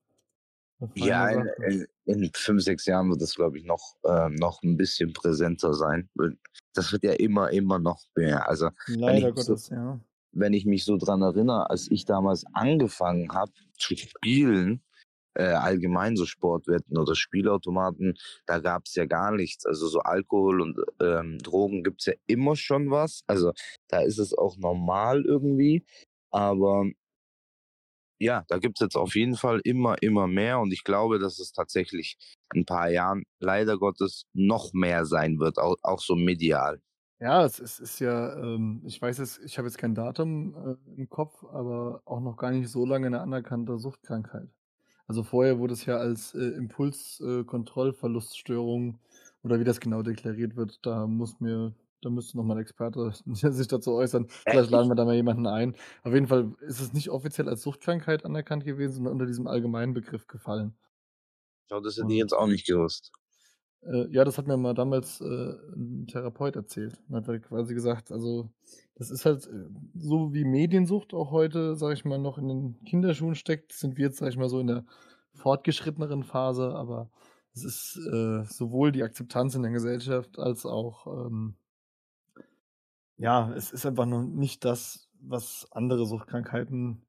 Ja, 0.94 1.28
in, 1.28 1.49
in, 1.66 1.87
in 2.04 2.30
fünf, 2.32 2.62
sechs 2.62 2.87
Jahren 2.87 3.10
wird 3.10 3.20
das, 3.20 3.34
glaube 3.34 3.58
ich, 3.58 3.64
noch, 3.64 3.96
ähm, 4.06 4.37
noch 4.37 4.62
ein 4.62 4.76
bisschen 4.76 5.12
präsenter 5.12 5.75
sein. 5.75 6.08
Das 6.72 6.92
wird 6.92 7.02
ja 7.02 7.12
immer, 7.14 7.50
immer 7.50 7.80
noch 7.80 8.00
mehr. 8.14 8.49
Also, 8.49 8.70
Leider 8.87 9.32
Gottes, 9.32 9.66
so, 9.66 9.75
ja. 9.75 10.00
wenn 10.32 10.52
ich 10.54 10.64
mich 10.64 10.84
so 10.84 10.96
dran 10.96 11.20
erinnere, 11.20 11.68
als 11.68 11.90
ich 11.90 12.04
damals 12.04 12.44
angefangen 12.54 13.30
habe 13.32 13.52
zu 13.76 13.96
spielen, 13.96 14.82
äh, 15.34 15.44
allgemein 15.44 16.16
so 16.16 16.26
Sportwetten 16.26 16.96
oder 16.96 17.14
Spielautomaten, 17.14 18.14
da 18.46 18.58
gab 18.58 18.87
es 18.87 18.94
ja 18.94 19.04
gar 19.04 19.32
nichts. 19.32 19.66
Also 19.66 19.87
so 19.87 20.00
Alkohol 20.00 20.60
und 20.60 20.80
ähm, 21.00 21.38
Drogen 21.38 21.82
gibt 21.82 22.00
es 22.00 22.06
ja 22.06 22.14
immer 22.26 22.56
schon 22.56 22.90
was. 22.90 23.22
Also 23.26 23.52
da 23.88 24.00
ist 24.00 24.18
es 24.18 24.32
auch 24.32 24.56
normal 24.56 25.25
irgendwie. 25.25 25.84
Aber 26.30 26.84
ja, 28.18 28.44
da 28.49 28.58
gibt 28.58 28.78
es 28.78 28.84
jetzt 28.84 28.96
auf 28.96 29.14
jeden 29.14 29.37
Fall 29.37 29.60
immer, 29.64 30.02
immer 30.02 30.26
mehr. 30.26 30.60
Und 30.60 30.72
ich 30.72 30.84
glaube, 30.84 31.18
dass 31.18 31.38
es 31.38 31.52
tatsächlich 31.52 32.16
in 32.54 32.62
ein 32.62 32.66
paar 32.66 32.90
Jahren 32.90 33.25
leider 33.40 33.78
Gottes 33.78 34.25
noch 34.34 34.72
mehr 34.72 35.06
sein 35.06 35.38
wird, 35.38 35.58
auch, 35.58 35.76
auch 35.82 36.00
so 36.00 36.16
medial. 36.16 36.80
Ja, 37.20 37.44
es 37.44 37.58
ist, 37.58 37.80
ist 37.80 37.99
ja, 38.00 38.34
ähm, 38.38 38.82
ich 38.87 39.00
weiß 39.00 39.18
jetzt, 39.18 39.40
ich 39.44 39.58
habe 39.58 39.68
jetzt 39.68 39.76
kein 39.76 39.94
Datum 39.94 40.54
äh, 40.54 40.76
im 40.96 41.08
Kopf, 41.10 41.44
aber 41.44 42.00
auch 42.06 42.20
noch 42.20 42.37
gar 42.38 42.50
nicht 42.50 42.70
so 42.70 42.87
lange 42.87 43.06
eine 43.08 43.20
anerkannte 43.20 43.78
Suchtkrankheit. 43.78 44.49
Also 45.06 45.22
vorher 45.22 45.58
wurde 45.58 45.75
es 45.75 45.84
ja 45.87 45.96
als 45.99 46.34
äh, 46.34 46.38
Impulskontrollverluststörung 46.38 48.94
äh, 48.94 48.99
oder 49.42 49.60
wie 49.60 49.64
das 49.64 49.80
genau 49.80 50.02
deklariert 50.02 50.56
wird, 50.56 50.84
da 50.87 51.06
muss 51.06 51.40
mir, 51.40 51.75
da 52.02 52.11
müsste 52.11 52.37
nochmal 52.37 52.57
ein 52.59 52.62
Experte 52.62 53.12
sich 53.26 53.69
dazu 53.69 53.92
äußern. 53.95 54.26
Vielleicht 54.49 54.71
laden 54.71 54.88
wir 54.88 54.95
da 54.95 55.04
mal 55.04 55.14
jemanden 55.14 55.47
ein. 55.47 55.76
Auf 56.02 56.12
jeden 56.14 56.26
Fall 56.28 56.54
ist 56.61 56.80
es 56.80 56.92
nicht 56.92 57.11
offiziell 57.11 57.49
als 57.49 57.62
Suchtkrankheit 57.62 58.25
anerkannt 58.25 58.64
gewesen, 58.64 58.95
sondern 58.95 59.14
unter 59.14 59.26
diesem 59.26 59.47
allgemeinen 59.47 59.95
Begriff 59.95 60.26
gefallen. 60.26 60.75
Ja, 61.71 61.80
das 61.80 61.97
hätte 61.97 62.12
ich 62.12 62.19
jetzt 62.19 62.33
auch 62.35 62.47
nicht 62.47 62.66
gewusst. 62.66 63.12
Äh, 63.83 64.09
ja, 64.11 64.25
das 64.25 64.37
hat 64.38 64.47
mir 64.47 64.57
mal 64.57 64.75
damals 64.75 65.21
äh, 65.21 65.25
'n 65.25 66.07
Therapeut 66.07 66.57
erzählt. 66.57 66.99
Und 67.09 67.16
hat 67.16 67.28
halt 67.28 67.42
quasi 67.45 67.75
gesagt, 67.75 68.12
also, 68.12 68.50
das 68.95 69.11
ist 69.11 69.25
halt, 69.25 69.47
äh, 69.47 69.69
so 69.95 70.35
wie 70.35 70.45
Mediensucht 70.45 71.14
auch 71.14 71.30
heute, 71.30 71.76
sage 71.76 71.95
ich 71.95 72.04
mal, 72.04 72.19
noch 72.19 72.37
in 72.38 72.49
den 72.49 72.85
Kinderschuhen 72.85 73.35
steckt, 73.35 73.73
sind 73.73 73.97
wir 73.97 74.07
jetzt, 74.07 74.19
sage 74.19 74.30
ich 74.30 74.37
mal, 74.37 74.49
so 74.50 74.61
in 74.61 74.66
der 74.66 74.85
fortgeschritteneren 75.35 76.25
Phase, 76.25 76.75
aber 76.75 77.11
es 77.54 77.64
ist, 77.64 77.97
äh, 78.12 78.45
sowohl 78.45 78.92
die 78.92 79.02
Akzeptanz 79.02 79.54
in 79.54 79.62
der 79.62 79.73
Gesellschaft 79.73 80.38
als 80.38 80.66
auch, 80.66 81.07
ähm 81.26 81.57
ja, 83.20 83.52
es 83.54 83.70
ist 83.72 83.86
einfach 83.86 84.06
noch 84.06 84.22
nicht 84.24 84.64
das, 84.64 85.10
was 85.20 85.68
andere 85.72 86.06
Suchtkrankheiten, 86.06 87.06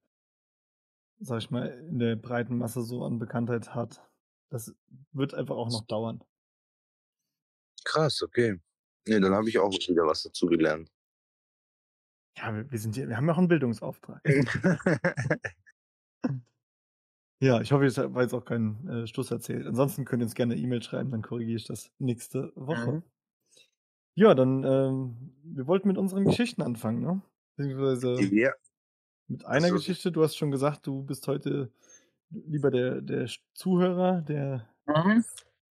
sage 1.20 1.40
ich 1.40 1.52
mal, 1.52 1.68
in 1.90 2.00
der 2.00 2.16
breiten 2.18 2.58
Masse 2.58 2.82
so 2.82 3.04
an 3.06 3.18
Bekanntheit 3.20 3.74
hat. 3.76 4.02
Das 4.50 4.76
wird 5.14 5.34
einfach 5.34 5.56
auch 5.56 5.70
noch 5.70 5.86
dauern. 5.86 6.24
Krass, 7.86 8.22
okay. 8.24 8.60
Ne, 9.08 9.20
dann 9.20 9.34
habe 9.34 9.50
ich 9.50 9.58
auch 9.60 9.72
wieder 9.72 10.06
was 10.06 10.24
dazu 10.24 10.48
gelernt. 10.48 10.90
Ja, 12.38 12.54
wir 12.56 12.70
wir 12.72 12.80
sind 12.80 12.96
hier 12.96 13.08
wir 13.10 13.18
haben 13.18 13.28
ja 13.28 13.34
auch 13.34 13.38
'n 13.38 13.48
Bildungsauftrag. 13.48 14.22
Ja, 17.44 17.60
ich 17.60 17.72
hoffe, 17.72 17.86
es 17.86 17.98
war 17.98 18.22
jetzt 18.22 18.34
auch 18.36 18.46
kein, 18.46 18.88
äh, 18.88 19.08
Stuss 19.08 19.32
erzählt. 19.32 19.66
Ansonsten 19.66 20.06
könnt 20.06 20.22
ihr 20.22 20.26
uns 20.26 20.36
gerne 20.36 20.54
'ne 20.56 20.62
E-Mail 20.62 20.84
schreiben, 20.84 21.10
dann 21.10 21.24
korrigiere 21.24 21.58
ich 21.58 21.66
das 21.66 21.92
nächste 21.98 22.52
Woche. 22.56 22.94
Mhm. 22.94 23.12
Ja, 24.22 24.36
dann, 24.36 24.64
ähm, 24.64 25.34
wir 25.44 25.66
wollten 25.66 25.88
mit 25.88 25.98
unseren 25.98 26.26
Geschichten 26.26 26.62
anfangen, 26.62 27.02
ne? 27.02 27.24
Beziehungsweise 27.56 28.32
Ja. 28.32 28.54
mit 29.28 29.46
einer 29.46 29.72
Also 29.72 29.74
Geschichte. 29.74 30.12
Du 30.12 30.24
hast 30.24 30.38
schon 30.38 30.52
gesagt, 30.52 30.88
du 30.88 31.04
bist 31.04 31.28
heute 31.28 31.72
lieber 32.32 32.72
der 32.72 33.02
der 33.02 33.30
Zuhörer, 33.56 34.22
der 34.22 34.70
Mhm. 34.88 35.24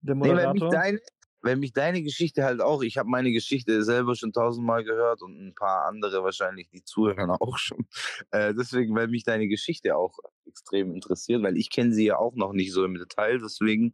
der 0.02 0.16
Ne, 0.22 0.36
weil 0.36 0.50
mich 0.50 0.68
Moderator. 0.68 0.70
deine 0.70 1.00
weil 1.42 1.58
mich 1.58 1.74
deine 1.74 2.04
Geschichte 2.04 2.44
halt 2.44 2.62
auch 2.62 2.84
ich 2.84 2.98
habe 2.98 3.10
meine 3.10 3.32
Geschichte 3.32 3.84
selber 3.84 4.16
schon 4.16 4.34
tausendmal 4.34 4.84
gehört 4.84 5.22
und 5.22 5.38
'n 5.40 5.56
paar 5.56 5.86
andere 5.86 6.24
wahrscheinlich, 6.24 6.70
die 6.70 6.84
zuhören, 6.84 7.30
auch 7.42 7.58
schon. 7.60 7.88
Äh, 8.32 8.54
deswegen, 8.56 8.96
weil 8.96 9.08
mich 9.10 9.24
deine 9.26 9.48
Geschichte 9.48 9.96
auch 9.98 10.20
extrem 10.46 10.94
interessiert, 10.96 11.44
weil 11.44 11.58
ich 11.58 11.70
kenne 11.72 11.94
sie 11.94 12.06
ja 12.08 12.18
auch 12.18 12.36
noch 12.36 12.54
nicht 12.54 12.74
so 12.74 12.86
im 12.86 12.96
Detail, 12.96 13.40
deswegen, 13.40 13.94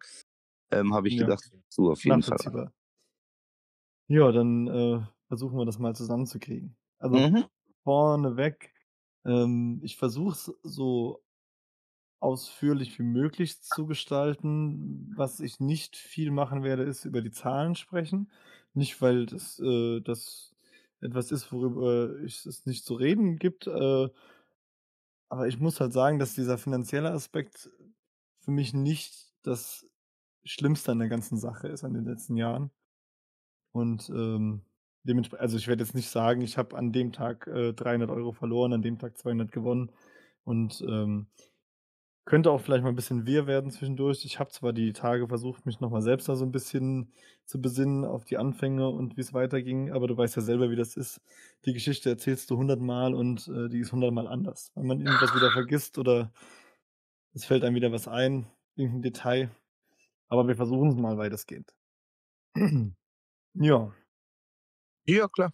ähm, 0.71 0.93
habe 0.95 1.07
ich 1.09 1.17
Ja, 1.17 1.17
gedacht, 1.17 1.45
du 1.77 1.91
auf 1.91 2.05
jeden 2.05 2.23
Fall. 2.23 2.39
Ja, 4.15 4.31
dann, 4.31 4.67
äh, 4.67 5.01
versuchen 5.27 5.57
wir 5.57 5.65
das 5.65 5.79
mal 5.79 5.95
zusammenzukriegen. 5.95 6.75
Also, 6.99 7.25
Mhm. 7.25 7.47
vorneweg, 7.83 8.71
ähm, 9.25 9.79
ich 9.83 9.97
versuche 9.97 10.33
es 10.33 10.45
so 10.63 11.23
ausführlich 12.19 12.99
wie 12.99 13.03
möglich 13.03 13.61
zu 13.63 13.85
gestalten. 13.87 15.11
Was 15.15 15.39
ich 15.41 15.59
nicht 15.59 15.97
viel 15.97 16.31
machen 16.31 16.63
werde, 16.63 16.83
ist 16.83 17.05
über 17.05 17.21
die 17.21 17.31
Zahlen 17.31 17.75
sprechen. 17.75 18.31
Nicht, 18.73 19.01
weil 19.01 19.25
das, 19.25 19.59
äh 19.59 20.01
das 20.01 20.55
etwas 21.01 21.31
ist, 21.31 21.51
worüber 21.51 22.19
ich 22.23 22.45
es 22.45 22.65
nicht 22.65 22.85
zu 22.85 22.95
reden 22.95 23.37
gibt, 23.37 23.67
äh 23.67 24.09
aber 25.29 25.47
ich 25.47 25.59
muss 25.59 25.79
halt 25.79 25.93
sagen, 25.93 26.19
dass 26.19 26.35
dieser 26.35 26.57
finanzielle 26.57 27.11
Aspekt 27.11 27.69
für 28.39 28.51
mich 28.51 28.73
nicht 28.73 29.33
das 29.43 29.87
Schlimmste 30.45 30.91
an 30.91 30.99
der 30.99 31.09
ganzen 31.09 31.37
Sache 31.37 31.67
ist 31.69 31.83
an 31.83 31.93
den 31.93 32.05
letzten 32.05 32.37
Jahren. 32.37 32.71
Und, 33.75 34.07
ähm, 34.09 34.61
dementspr 35.03 35.39
also, 35.39 35.57
ich 35.57 35.67
werde 35.67 35.83
jetzt 35.83 35.95
nicht 35.95 36.09
sagen, 36.09 36.41
ich 36.41 36.57
habe 36.57 36.77
an 36.77 36.91
dem 36.93 37.11
Tag, 37.11 37.47
äh, 37.47 37.73
300 37.73 38.09
€ 38.11 38.31
verloren, 38.31 38.71
an 38.73 38.81
dem 38.83 38.99
Tag 38.99 39.17
200 39.17 39.51
gewonnen 39.51 39.91
und, 40.43 40.81
ähm, 40.87 41.27
könnte 42.25 42.51
auch 42.51 42.61
vielleicht 42.61 42.83
mal 42.83 42.89
'n 42.91 42.95
bisschen 42.95 43.27
wirr 43.27 43.47
werden 43.47 43.71
zwischendurch. 43.71 44.25
Ich 44.25 44.39
habe 44.39 44.51
zwar 44.51 44.73
die 44.73 44.93
Tage 44.93 45.27
versucht, 45.27 45.65
mich 45.65 45.79
noch 45.81 45.91
mal 45.91 46.01
selbst 46.01 46.29
da 46.29 46.35
so 46.37 46.45
'n 46.45 46.51
bisschen 46.53 47.13
zu 47.45 47.61
besinnen 47.61 48.05
auf 48.05 48.25
die 48.25 48.37
Anfänge 48.37 48.89
und 48.89 49.17
wie's 49.17 49.33
weiterging, 49.33 49.91
aber 49.91 50.07
du 50.07 50.17
weißt 50.17 50.35
ja 50.37 50.41
selber, 50.43 50.69
wie 50.71 50.75
das 50.77 50.97
ist. 50.97 51.21
Die 51.65 51.73
Geschichte 51.73 52.09
erzählst 52.09 52.49
du 52.51 52.57
hundertmal 52.57 53.13
und, 53.15 53.47
äh, 53.49 53.69
die 53.69 53.79
ist 53.79 53.91
hundertmal 53.93 54.27
anders, 54.27 54.71
weil 54.75 54.85
man 54.85 55.01
irgendwas 55.01 55.35
wieder 55.35 55.51
vergisst 55.53 55.97
oder 55.99 56.31
es 57.35 57.45
fällt 57.45 57.63
einem 57.63 57.75
wieder 57.75 57.91
was 57.91 58.07
ein, 58.07 58.47
irgend 58.75 58.95
'n 58.97 59.01
Detail. 59.01 59.51
Aber 60.29 60.47
wir 60.47 60.55
versuchen's 60.55 60.95
mal 60.95 61.17
weitestgehend. 61.17 61.75
Ja. 63.55 63.93
Ja, 65.07 65.27
klar. 65.27 65.51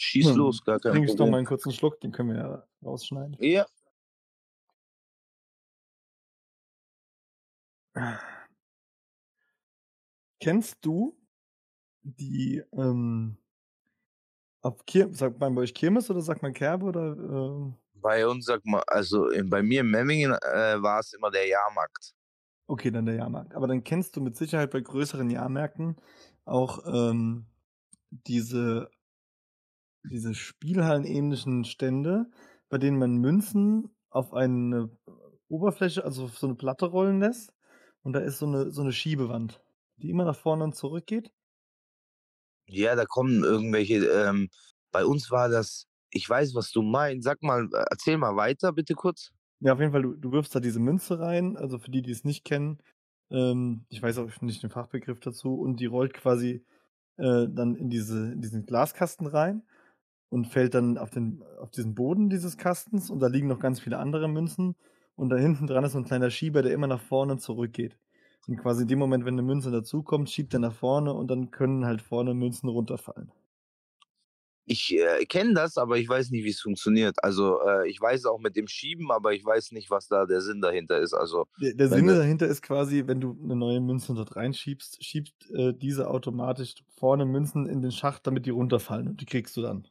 Schieß 0.00 0.24
Dann 0.24 0.34
los, 0.34 0.62
gar 0.64 0.78
kein 0.80 1.00
noch 1.00 1.00
Problem. 1.00 1.30
mal 1.30 1.40
'n 1.40 1.44
kurzen 1.46 1.72
Schluck, 1.72 2.00
den 2.00 2.12
können 2.12 2.30
wir 2.30 2.36
ja 2.38 2.64
rausschneiden. 2.84 3.36
Ja. 3.40 3.68
Kennst 10.40 10.84
du 10.84 11.16
die, 12.02 12.62
ähm 12.72 13.38
Kir 14.86 15.12
sagt 15.12 15.38
man 15.40 15.54
bei 15.54 15.62
euch 15.62 15.74
Kirmes 15.74 16.10
oder 16.10 16.20
sagt 16.22 16.42
man 16.42 16.52
Kerbe 16.52 16.86
oder, 16.86 17.16
ähm 17.16 17.78
Bei 17.94 18.26
uns 18.26 18.44
sagt 18.46 18.64
ma 18.66 18.80
also, 18.86 19.28
in 19.28 19.48
bei 19.50 19.62
mir 19.62 19.80
in 19.80 19.90
Memmingen, 19.90 20.32
äh, 20.32 20.80
war's 20.82 21.12
immer 21.14 21.30
der 21.30 21.46
Jahrmarkt. 21.46 22.12
Okay, 22.70 22.90
dann 22.90 23.06
der 23.06 23.14
Jahrmarkt. 23.14 23.54
Aber 23.54 23.66
dann 23.66 23.82
kennst 23.82 24.14
du 24.14 24.20
mit 24.20 24.36
Sicherheit 24.36 24.70
bei 24.70 24.80
größeren 24.82 25.30
Jahrmärkten 25.30 25.96
auch, 26.48 26.84
ähm, 26.86 27.46
diese 28.10 28.90
diese 30.04 30.34
spielhallenähnlichen 30.34 31.64
Stände, 31.64 32.30
bei 32.68 32.78
denen 32.78 32.98
man 32.98 33.16
Münzen 33.16 33.90
auf 34.10 34.32
eine 34.32 34.90
Oberfläche, 35.48 36.04
also 36.04 36.24
auf 36.24 36.38
so 36.38 36.46
'ne 36.46 36.54
Platte 36.54 36.86
rollen 36.86 37.18
lässt 37.20 37.52
und 38.02 38.12
da 38.12 38.20
ist 38.20 38.38
so 38.38 38.46
'ne 38.46 38.70
so 38.70 38.82
'ne 38.84 38.92
Schiebewand, 38.92 39.60
die 39.96 40.10
immer 40.10 40.24
nach 40.24 40.36
vorne 40.36 40.64
und 40.64 40.74
zurück 40.76 41.06
geht? 41.06 41.30
Ja, 42.70 42.94
da 42.96 43.06
kommen 43.06 43.44
irgendwelche, 43.44 43.96
ähm 44.06 44.48
bei 44.90 45.04
uns 45.04 45.30
war 45.30 45.48
das 45.48 45.86
ich 46.10 46.28
weiß, 46.28 46.54
was 46.54 46.70
du 46.70 46.80
meinst. 46.82 47.24
Sag 47.24 47.42
mal 47.42 47.64
äh, 47.74 47.84
erzähl 47.90 48.16
mal 48.18 48.36
weiter 48.36 48.72
bitte 48.72 48.94
kurz. 48.94 49.30
Ja, 49.62 49.72
auf 49.72 49.80
jeden 49.80 49.90
Fall, 49.90 50.02
du 50.02 50.14
du 50.14 50.30
wirfst 50.30 50.54
da 50.54 50.60
diese 50.60 50.78
Münze 50.78 51.18
rein, 51.18 51.56
also 51.56 51.78
für 51.80 51.90
die, 51.90 52.00
die 52.02 52.12
es 52.12 52.22
nicht 52.24 52.44
kennen, 52.44 52.78
ähm, 53.30 53.84
ich 53.90 54.02
weiß 54.02 54.18
auch 54.18 54.40
nicht 54.42 54.62
den 54.62 54.70
Fachbegriff 54.70 55.20
dazu 55.20 55.54
und 55.60 55.80
die 55.80 55.86
rollt 55.86 56.14
quasi, 56.14 56.64
äh, 57.18 57.46
dann 57.48 57.76
in 57.76 57.90
diese 57.90 58.32
in 58.32 58.42
diesen 58.42 58.66
Glaskasten 58.66 59.26
rein 59.28 59.62
und 60.30 60.46
fällt 60.48 60.74
dann 60.74 60.98
auf 60.98 61.10
den 61.10 61.42
auf 61.60 61.70
diesen 61.70 61.94
Boden 61.94 62.30
dieses 62.30 62.56
Kastens 62.58 63.10
und 63.10 63.20
da 63.20 63.28
liegen 63.28 63.48
noch 63.48 63.60
ganz 63.60 63.80
viele 63.80 63.98
andere 63.98 64.28
Münzen 64.28 64.76
und 65.16 65.30
da 65.30 65.36
hinten 65.36 65.66
dran 65.68 65.84
ist 65.84 65.92
so 65.92 65.98
'n 65.98 66.04
kleiner 66.06 66.30
Schieber, 66.30 66.62
der 66.62 66.72
immer 66.74 66.86
nach 66.88 67.00
vorne 67.02 67.32
und 67.34 67.40
zurück 67.40 67.72
geht. 67.74 67.98
Und 68.48 68.58
quasi 68.58 68.82
in 68.82 68.88
dem 68.88 68.98
Moment, 69.00 69.24
wenn 69.26 69.36
'ne 69.36 69.42
Münze 69.42 69.70
dazukommt, 69.72 70.30
schiebt 70.30 70.54
er 70.54 70.60
nach 70.60 70.74
vorne 70.74 71.12
und 71.14 71.28
dann 71.30 71.50
können 71.52 71.86
halt 71.86 72.02
vorne 72.02 72.34
Münzen 72.34 72.68
runterfallen. 72.70 73.32
Ich, 74.70 74.92
äh, 74.94 75.24
kenne 75.24 75.54
das, 75.54 75.78
aber 75.78 75.96
ich 75.96 76.08
weiß 76.08 76.30
nicht, 76.30 76.44
wie's 76.44 76.60
funktioniert. 76.60 77.16
Also, 77.24 77.60
äh, 77.66 77.88
ich 77.88 77.98
weiß 78.00 78.26
auch 78.26 78.38
mit 78.38 78.54
dem 78.54 78.68
Schieben, 78.68 79.10
aber 79.10 79.32
ich 79.32 79.44
weiß 79.44 79.72
nicht, 79.72 79.90
was 79.90 80.08
da 80.08 80.26
der 80.26 80.42
Sinn 80.42 80.60
dahinter 80.60 80.98
ist. 81.00 81.14
Also, 81.14 81.46
Der 81.60 81.74
der 81.74 81.88
du 81.88 82.14
dahinter 82.14 82.46
ist 82.46 82.62
quasi, 82.62 83.06
wenn 83.08 83.20
du 83.20 83.32
'ne 83.34 83.56
neue 83.56 83.80
Münze 83.80 84.14
dort 84.14 84.36
reinschiebst, 84.36 85.04
schiebt, 85.04 85.50
äh, 85.50 85.72
diese 85.74 86.08
automatisch 86.08 86.76
vorne 86.96 87.26
Münzen 87.26 87.66
in 87.66 87.82
den 87.82 87.90
Schacht, 87.90 88.26
damit 88.28 88.46
die 88.46 88.50
runterfallen 88.50 89.08
und 89.08 89.20
die 89.20 89.26
kriegst 89.26 89.56
du 89.56 89.62
dann. 89.62 89.88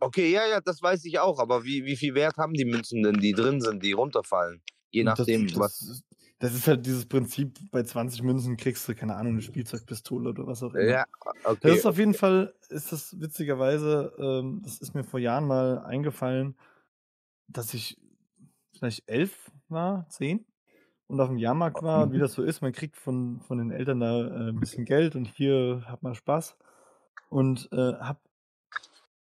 Okay, 0.00 0.32
ja, 0.32 0.46
ja, 0.46 0.60
das 0.60 0.82
weiß 0.82 1.04
ich 1.04 1.18
auch, 1.20 1.38
aber 1.38 1.64
wie 1.64 1.84
wie 1.84 1.96
viel 1.96 2.14
Wert 2.16 2.36
haben 2.36 2.54
die 2.54 2.64
Münzen 2.64 3.02
denn, 3.04 3.20
die 3.20 3.32
drin 3.32 3.60
sind, 3.60 3.82
die 3.84 3.92
runterfallen? 3.92 4.60
Je 4.90 5.04
Und 5.04 5.18
das 5.18 5.28
nachdem, 5.28 5.48
das 5.52 5.60
was 5.60 6.02
das 6.42 6.54
ist 6.54 6.66
halt 6.66 6.86
dieses 6.86 7.06
Prinzip, 7.06 7.58
bei 7.70 7.84
20 7.84 8.22
Münzen 8.22 8.56
kriegst 8.56 8.88
du, 8.88 8.94
keine 8.96 9.16
Ahnung, 9.16 9.34
'ne 9.36 9.42
Spielzeugpistole 9.42 10.30
oder 10.30 10.46
was 10.46 10.62
auch 10.64 10.74
immer. 10.74 10.94
Ja, 10.94 11.04
Das 11.62 11.72
okay, 11.72 11.80
ist 11.80 11.86
auf 11.86 11.98
jeden. 11.98 12.14
Fall 12.14 12.54
ist 12.70 12.92
das 12.92 13.20
witzigerweise, 13.20 14.14
ähm 14.18 14.62
das 14.64 14.78
ist 14.80 14.94
mir 14.94 15.04
vor 15.04 15.20
Jahren 15.20 15.46
mal 15.46 15.80
eingefallen, 15.80 16.56
dass 17.48 17.74
ich 17.74 17.98
vielleicht 18.78 19.08
11 19.10 19.52
war, 19.68 20.08
10 20.10 20.46
und 21.08 21.20
auf 21.20 21.28
dem 21.28 21.38
Jahrmarkt 21.38 21.82
war 21.82 22.02
und 22.04 22.12
wie 22.14 22.18
das 22.20 22.34
so 22.34 22.42
ist, 22.44 22.62
man 22.62 22.72
kriegt 22.72 22.96
von 22.96 23.40
von 23.42 23.58
den 23.58 23.70
Eltern 23.72 24.00
da, 24.00 24.20
äh, 24.48 24.50
'n 24.50 24.60
bisschen 24.60 24.84
Geld 24.86 25.16
und 25.16 25.26
hier 25.26 25.84
hat 25.86 26.02
man 26.04 26.14
Spaß. 26.16 26.56
Und, 27.30 27.70
äh, 27.72 27.76
habe 27.76 28.20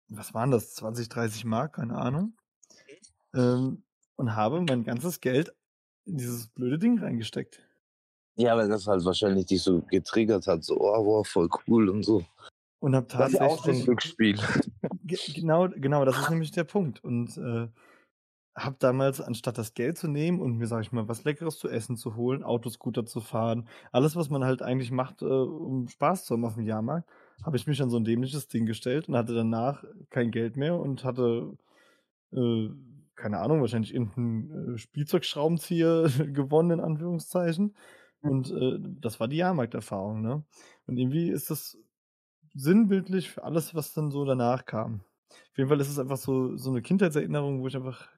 was 0.09 0.33
waren 0.33 0.51
das, 0.51 0.73
20, 0.73 1.09
30 1.09 1.43
Mark, 1.45 1.73
keine 1.75 1.97
Ahnung, 1.97 2.37
ähm, 3.35 3.83
und 4.17 4.35
habe 4.35 4.61
mein 4.61 4.85
ganzes 4.85 5.21
Geld 5.21 5.55
in 6.07 6.17
dieses 6.17 6.47
blöde 6.49 6.79
Ding 6.79 6.99
reingesteckt. 6.99 7.61
Ja, 8.39 8.55
weil 8.55 8.69
das 8.69 8.85
halt 8.85 9.03
wahrscheinlich 9.03 9.47
dich 9.47 9.63
so 9.63 9.81
getriggert 9.81 10.45
hat, 10.45 10.63
so: 10.63 10.75
„Oh, 10.79 11.03
wow, 11.05 11.27
voll 11.27 11.49
cool“ 11.67 11.89
und 11.89 12.03
so. 12.03 12.23
Und 12.83 12.95
habe 12.95 13.07
Das 13.15 13.33
ist 13.33 13.41
auch 13.41 13.59
so 13.59 13.71
'n 13.71 13.81
tatsächlich 13.81 13.81
Glücksspiel. 13.81 14.37
Ge 15.03 15.19
genau 15.27 15.69
genau, 15.69 16.05
das 16.05 16.17
ist 16.19 16.29
nämlich 16.29 16.51
der 16.51 16.63
Punkt 16.65 17.03
und, 17.03 17.37
äh, 17.37 17.69
habe 18.57 18.77
damals, 18.79 19.21
anstatt 19.21 19.57
das 19.59 19.73
Geld 19.75 19.97
zu 19.97 20.07
nehmen 20.09 20.41
und 20.41 20.57
mir, 20.57 20.67
sage 20.67 20.83
ich 20.83 20.91
mal, 20.93 21.07
was 21.09 21.23
Leckeres 21.25 21.59
zu 21.59 21.69
essen 21.69 21.97
zu 21.97 22.15
holen, 22.17 22.43
Autoscooter 22.43 23.05
zu 23.05 23.21
fahren, 23.21 23.67
alles, 23.93 24.15
was 24.17 24.29
man 24.31 24.43
halt 24.45 24.61
eigentlich 24.63 24.91
macht, 24.91 25.21
äh, 25.23 25.25
um 25.25 25.87
Spaß 25.89 26.25
zu 26.25 26.35
haben 26.35 26.45
aufm 26.45 26.61
Jahrmarkt, 26.63 27.09
habe 27.43 27.57
ich 27.57 27.67
mich 27.67 27.81
an 27.83 27.89
so 27.91 27.97
'n 27.97 28.05
dämliches 28.05 28.47
Ding 28.49 28.65
gestellt 28.67 29.09
und 29.09 29.17
hatte 29.17 29.35
danach 29.35 29.83
kein 30.11 30.31
Geld 30.31 30.57
mehr 30.57 30.77
und 30.79 31.03
hatte, 31.05 31.57
äh, 32.33 32.69
keine 33.17 33.39
Ahnung, 33.41 33.61
wahrscheinlich 33.61 33.93
irgend 33.95 34.17
'n, 34.17 34.75
äh, 34.75 34.79
Spielzeugschraubenzieher 34.79 36.03
gewonnen 36.33 36.71
in 36.79 36.81
Anführungszeichen 36.81 37.75
und, 38.21 38.51
äh, 38.51 38.79
das 39.01 39.19
war 39.21 39.27
die 39.29 39.37
Jahrmarkterfahrung, 39.37 40.21
ne? 40.21 40.45
Und 40.87 40.97
irgendwie 40.97 41.29
ist 41.29 41.49
das 41.51 41.77
sinnbildlich 42.55 43.29
für 43.31 43.43
alles, 43.45 43.75
was 43.75 43.93
dann 43.93 44.11
so 44.11 44.25
danach 44.25 44.65
kam. 44.65 45.03
Auf 45.51 45.57
jeden 45.59 45.69
Fall 45.69 45.81
ist 45.81 45.89
es 45.89 45.99
einfach 45.99 46.17
so 46.17 46.57
so 46.57 46.71
'ne 46.71 46.81
Kindheitserinnerung, 46.83 47.61
wo 47.61 47.67
ich 47.67 47.75
einfach 47.77 48.09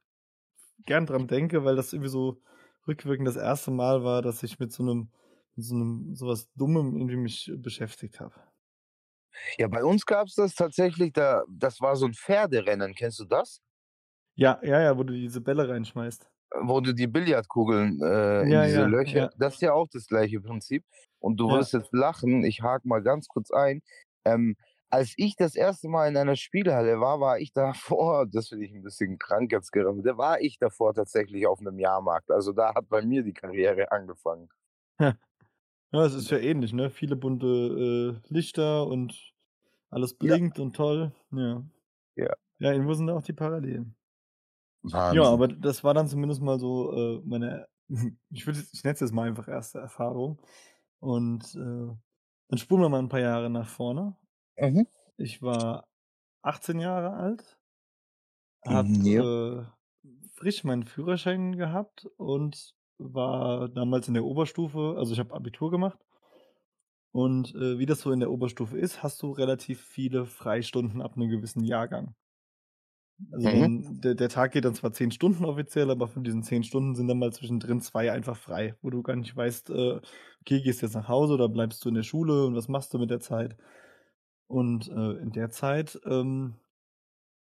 gern 0.86 1.06
dran 1.08 1.28
denke, 1.28 1.66
weil 1.66 1.76
das 1.78 1.94
irgendwie 1.94 2.10
so 2.12 2.42
rückwirkend 2.88 3.28
das 3.28 3.38
erste 3.38 3.72
Mal 3.72 4.04
war, 4.04 4.22
dass 4.24 4.44
ich 4.44 4.60
mit 4.60 4.72
so 4.74 4.84
'nem 4.84 5.10
mit 5.56 5.66
so 5.66 5.76
'nem 5.76 6.16
so 6.16 6.28
was 6.28 6.52
Dummem 6.56 6.96
irgendwie 6.98 7.18
mich 7.18 7.52
beschäftigt 7.58 8.20
habe. 8.22 8.36
Ja, 9.58 9.68
bei 9.68 9.84
uns 9.84 10.06
gab's 10.06 10.36
das 10.36 10.56
tatsächlich, 10.56 11.12
da 11.14 11.44
das 11.50 11.82
war 11.82 11.96
so 11.96 12.06
'n 12.06 12.14
Pferderennen. 12.14 12.94
Kennst 12.96 13.20
du 13.20 13.26
das? 13.26 13.60
Ja, 14.40 14.58
ja, 14.64 14.80
ja, 14.82 14.98
wo 14.98 15.04
du 15.04 15.12
diese 15.14 15.42
Bälle 15.42 15.68
reinschmeißt. 15.68 16.30
Wo 16.62 16.82
du 16.82 16.94
die 16.94 17.06
Billardkugeln, 17.08 18.02
äh, 18.02 18.52
in 18.52 18.60
Ja, 18.60 18.64
diese 18.64 18.84
ja, 18.84 18.86
Löcher 18.86 19.12
ja. 19.12 19.30
das 19.38 19.56
ist 19.56 19.62
ja 19.62 19.74
auch 19.74 19.88
das 19.92 20.08
gleiche 20.08 20.42
Prinzip. 20.42 20.84
Und 21.20 21.40
du 21.40 21.50
Ja. 21.50 21.52
wirst 21.52 21.74
jetzt 21.74 21.94
lachen, 21.94 22.44
ich 22.44 22.62
hake 22.64 22.88
mal 22.88 23.04
ganz 23.04 23.28
kurz 23.28 23.52
ein. 23.52 23.82
Ähm, 24.26 24.56
als 24.90 25.14
ich 25.18 25.36
das 25.36 25.56
erste 25.56 25.88
Mal 25.90 26.08
in 26.10 26.18
einer 26.18 26.36
Spielhalle 26.36 27.00
war, 27.00 27.20
war 27.20 27.38
ich 27.40 27.54
davor 27.54 28.26
das 28.32 28.48
finde 28.50 28.66
ich 28.66 28.72
'n 28.74 28.82
bisschen 28.82 29.20
krank 29.20 29.52
jetzt 29.52 29.72
gerade, 29.72 30.02
da 30.02 30.18
war 30.18 30.42
ich 30.42 30.58
davor 30.58 30.94
tatsächlich 30.96 31.46
auf 31.46 31.62
'nem 31.62 31.78
Jahrmarkt. 31.78 32.32
Also, 32.32 32.52
da 32.52 32.74
hat 32.74 32.90
bei 32.90 33.04
mir 33.04 33.22
die 33.24 33.34
Karriere 33.34 33.92
angefangen. 33.92 34.50
Ja, 35.94 36.06
es 36.06 36.14
ist 36.14 36.30
ja 36.32 36.38
ähnlich, 36.38 36.74
ne? 36.74 36.90
Viele 36.92 37.16
bunte, 37.16 38.20
äh, 38.28 38.34
Lichter 38.34 38.86
und 38.88 39.34
alles 39.90 40.16
Ja. 40.22 40.40
blinkt 40.40 40.60
und 40.60 40.76
toll, 40.76 41.14
ja. 41.32 41.66
Ja. 42.18 42.34
Ja, 42.60 42.72
irgendwo 42.74 42.94
sind 42.94 43.08
da 43.08 43.16
auch 43.16 43.24
die 43.24 43.34
Parallelen. 43.34 43.96
Ja, 45.08 45.24
Wahnsinn. 45.24 45.34
aber 45.34 45.48
das 45.48 45.84
war 45.84 45.94
dann 45.94 46.08
zumindest 46.08 46.42
mal 46.42 46.60
so, 46.60 46.94
äh, 47.20 47.22
meine 47.26 47.68
ich 48.32 48.46
würde 48.48 48.60
ich 48.72 48.84
nenne 48.84 48.94
es 48.94 49.00
jetzt 49.02 49.14
mal 49.14 49.28
einfach 49.28 49.48
erste 49.48 49.80
Erfahrung. 49.80 50.42
Und, 51.00 51.56
äh, 51.56 51.96
dann 52.50 52.58
spulen 52.60 52.82
wir 52.84 52.90
mal 52.90 53.00
'n 53.00 53.10
paar 53.10 53.20
Jahre 53.22 53.50
nach 53.50 53.68
vorne. 53.70 54.16
Mhm. 54.58 54.90
Ich 55.18 55.42
war 55.44 55.88
18 56.44 56.80
Jahre 56.80 57.14
alt, 57.14 57.60
habe, 58.66 58.90
ja. 59.04 59.26
äh, 60.04 60.28
frisch 60.36 60.64
meinen 60.64 60.84
Führerschein 60.84 61.58
gehabt 61.58 62.06
und 62.18 62.76
war 62.98 63.70
damals 63.70 64.08
in 64.08 64.14
der 64.14 64.26
Oberstufe 64.26 64.96
also, 64.98 65.14
ich 65.14 65.20
habe 65.20 65.34
Abitur 65.34 65.72
gemacht. 65.72 66.00
Und, 67.16 67.56
äh, 67.56 67.80
wie 67.80 67.86
das 67.88 68.02
so 68.02 68.12
in 68.12 68.20
der 68.20 68.32
Oberstufe 68.32 68.78
ist, 68.78 69.02
hast 69.04 69.22
du 69.24 69.32
relativ 69.32 69.82
viele 69.82 70.26
Freistunden 70.26 71.02
ab 71.02 71.18
'nem 71.18 71.30
gewissen 71.30 71.64
Jahrgang. 71.64 72.16
Also, 73.32 73.50
Mhm. 73.52 73.74
der 73.90 74.16
der 74.16 74.30
Tag 74.30 74.54
geht 74.54 74.64
dann 74.66 74.76
zwar 74.76 74.94
10 74.94 75.12
Stunden 75.12 75.44
offiziell, 75.46 75.92
aber 75.92 76.08
von 76.08 76.24
diesen 76.24 76.42
10 76.44 76.64
Stunden 76.64 76.96
sind 76.96 77.08
dann 77.10 77.20
mal 77.20 77.34
zwischendrin 77.34 77.82
2 77.82 78.12
einfach 78.14 78.38
frei, 78.38 78.76
wo 78.82 78.90
du 78.90 79.02
gar 79.04 79.16
nicht 79.18 79.36
weißt, 79.36 79.70
äh, 79.72 80.00
okay, 80.42 80.62
gehst 80.62 80.82
du 80.82 80.86
jetzt 80.86 80.96
nach 80.96 81.10
Hause 81.10 81.34
oder 81.34 81.50
bleibst 81.50 81.84
du 81.84 81.90
in 81.90 81.96
der 81.96 82.04
Schule 82.04 82.46
und 82.46 82.56
was 82.56 82.70
machst 82.70 82.94
du 82.94 82.98
mit 83.00 83.10
der 83.10 83.20
Zeit? 83.20 83.58
Und, 84.48 84.90
äh, 84.90 85.14
in 85.22 85.32
der 85.32 85.50
Zeit, 85.52 86.00
ähm, 86.06 86.56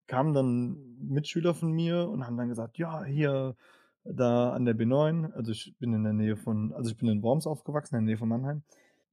kamen 0.08 0.34
dann 0.34 0.96
Mitschüler 1.00 1.54
von 1.54 1.72
mir 1.72 2.08
und 2.10 2.26
haben 2.26 2.36
dann 2.38 2.48
gesagt: 2.50 2.78
„Ja, 2.78 3.04
hier 3.04 3.56
da 4.04 4.52
an 4.52 4.64
der 4.66 4.74
B9“ 4.74 5.26
also, 5.34 5.52
ich 5.52 5.76
bin 5.78 5.94
in 5.94 6.04
der 6.04 6.14
Nähe 6.14 6.36
von 6.36 6.72
also, 6.74 6.90
ich 6.90 6.96
bin 6.98 7.08
in 7.08 7.22
Worms 7.24 7.46
aufgewachsen, 7.48 7.96
in 7.96 8.06
der 8.06 8.12
Nähe 8.14 8.18
von 8.18 8.28
Mannheim. 8.30 8.64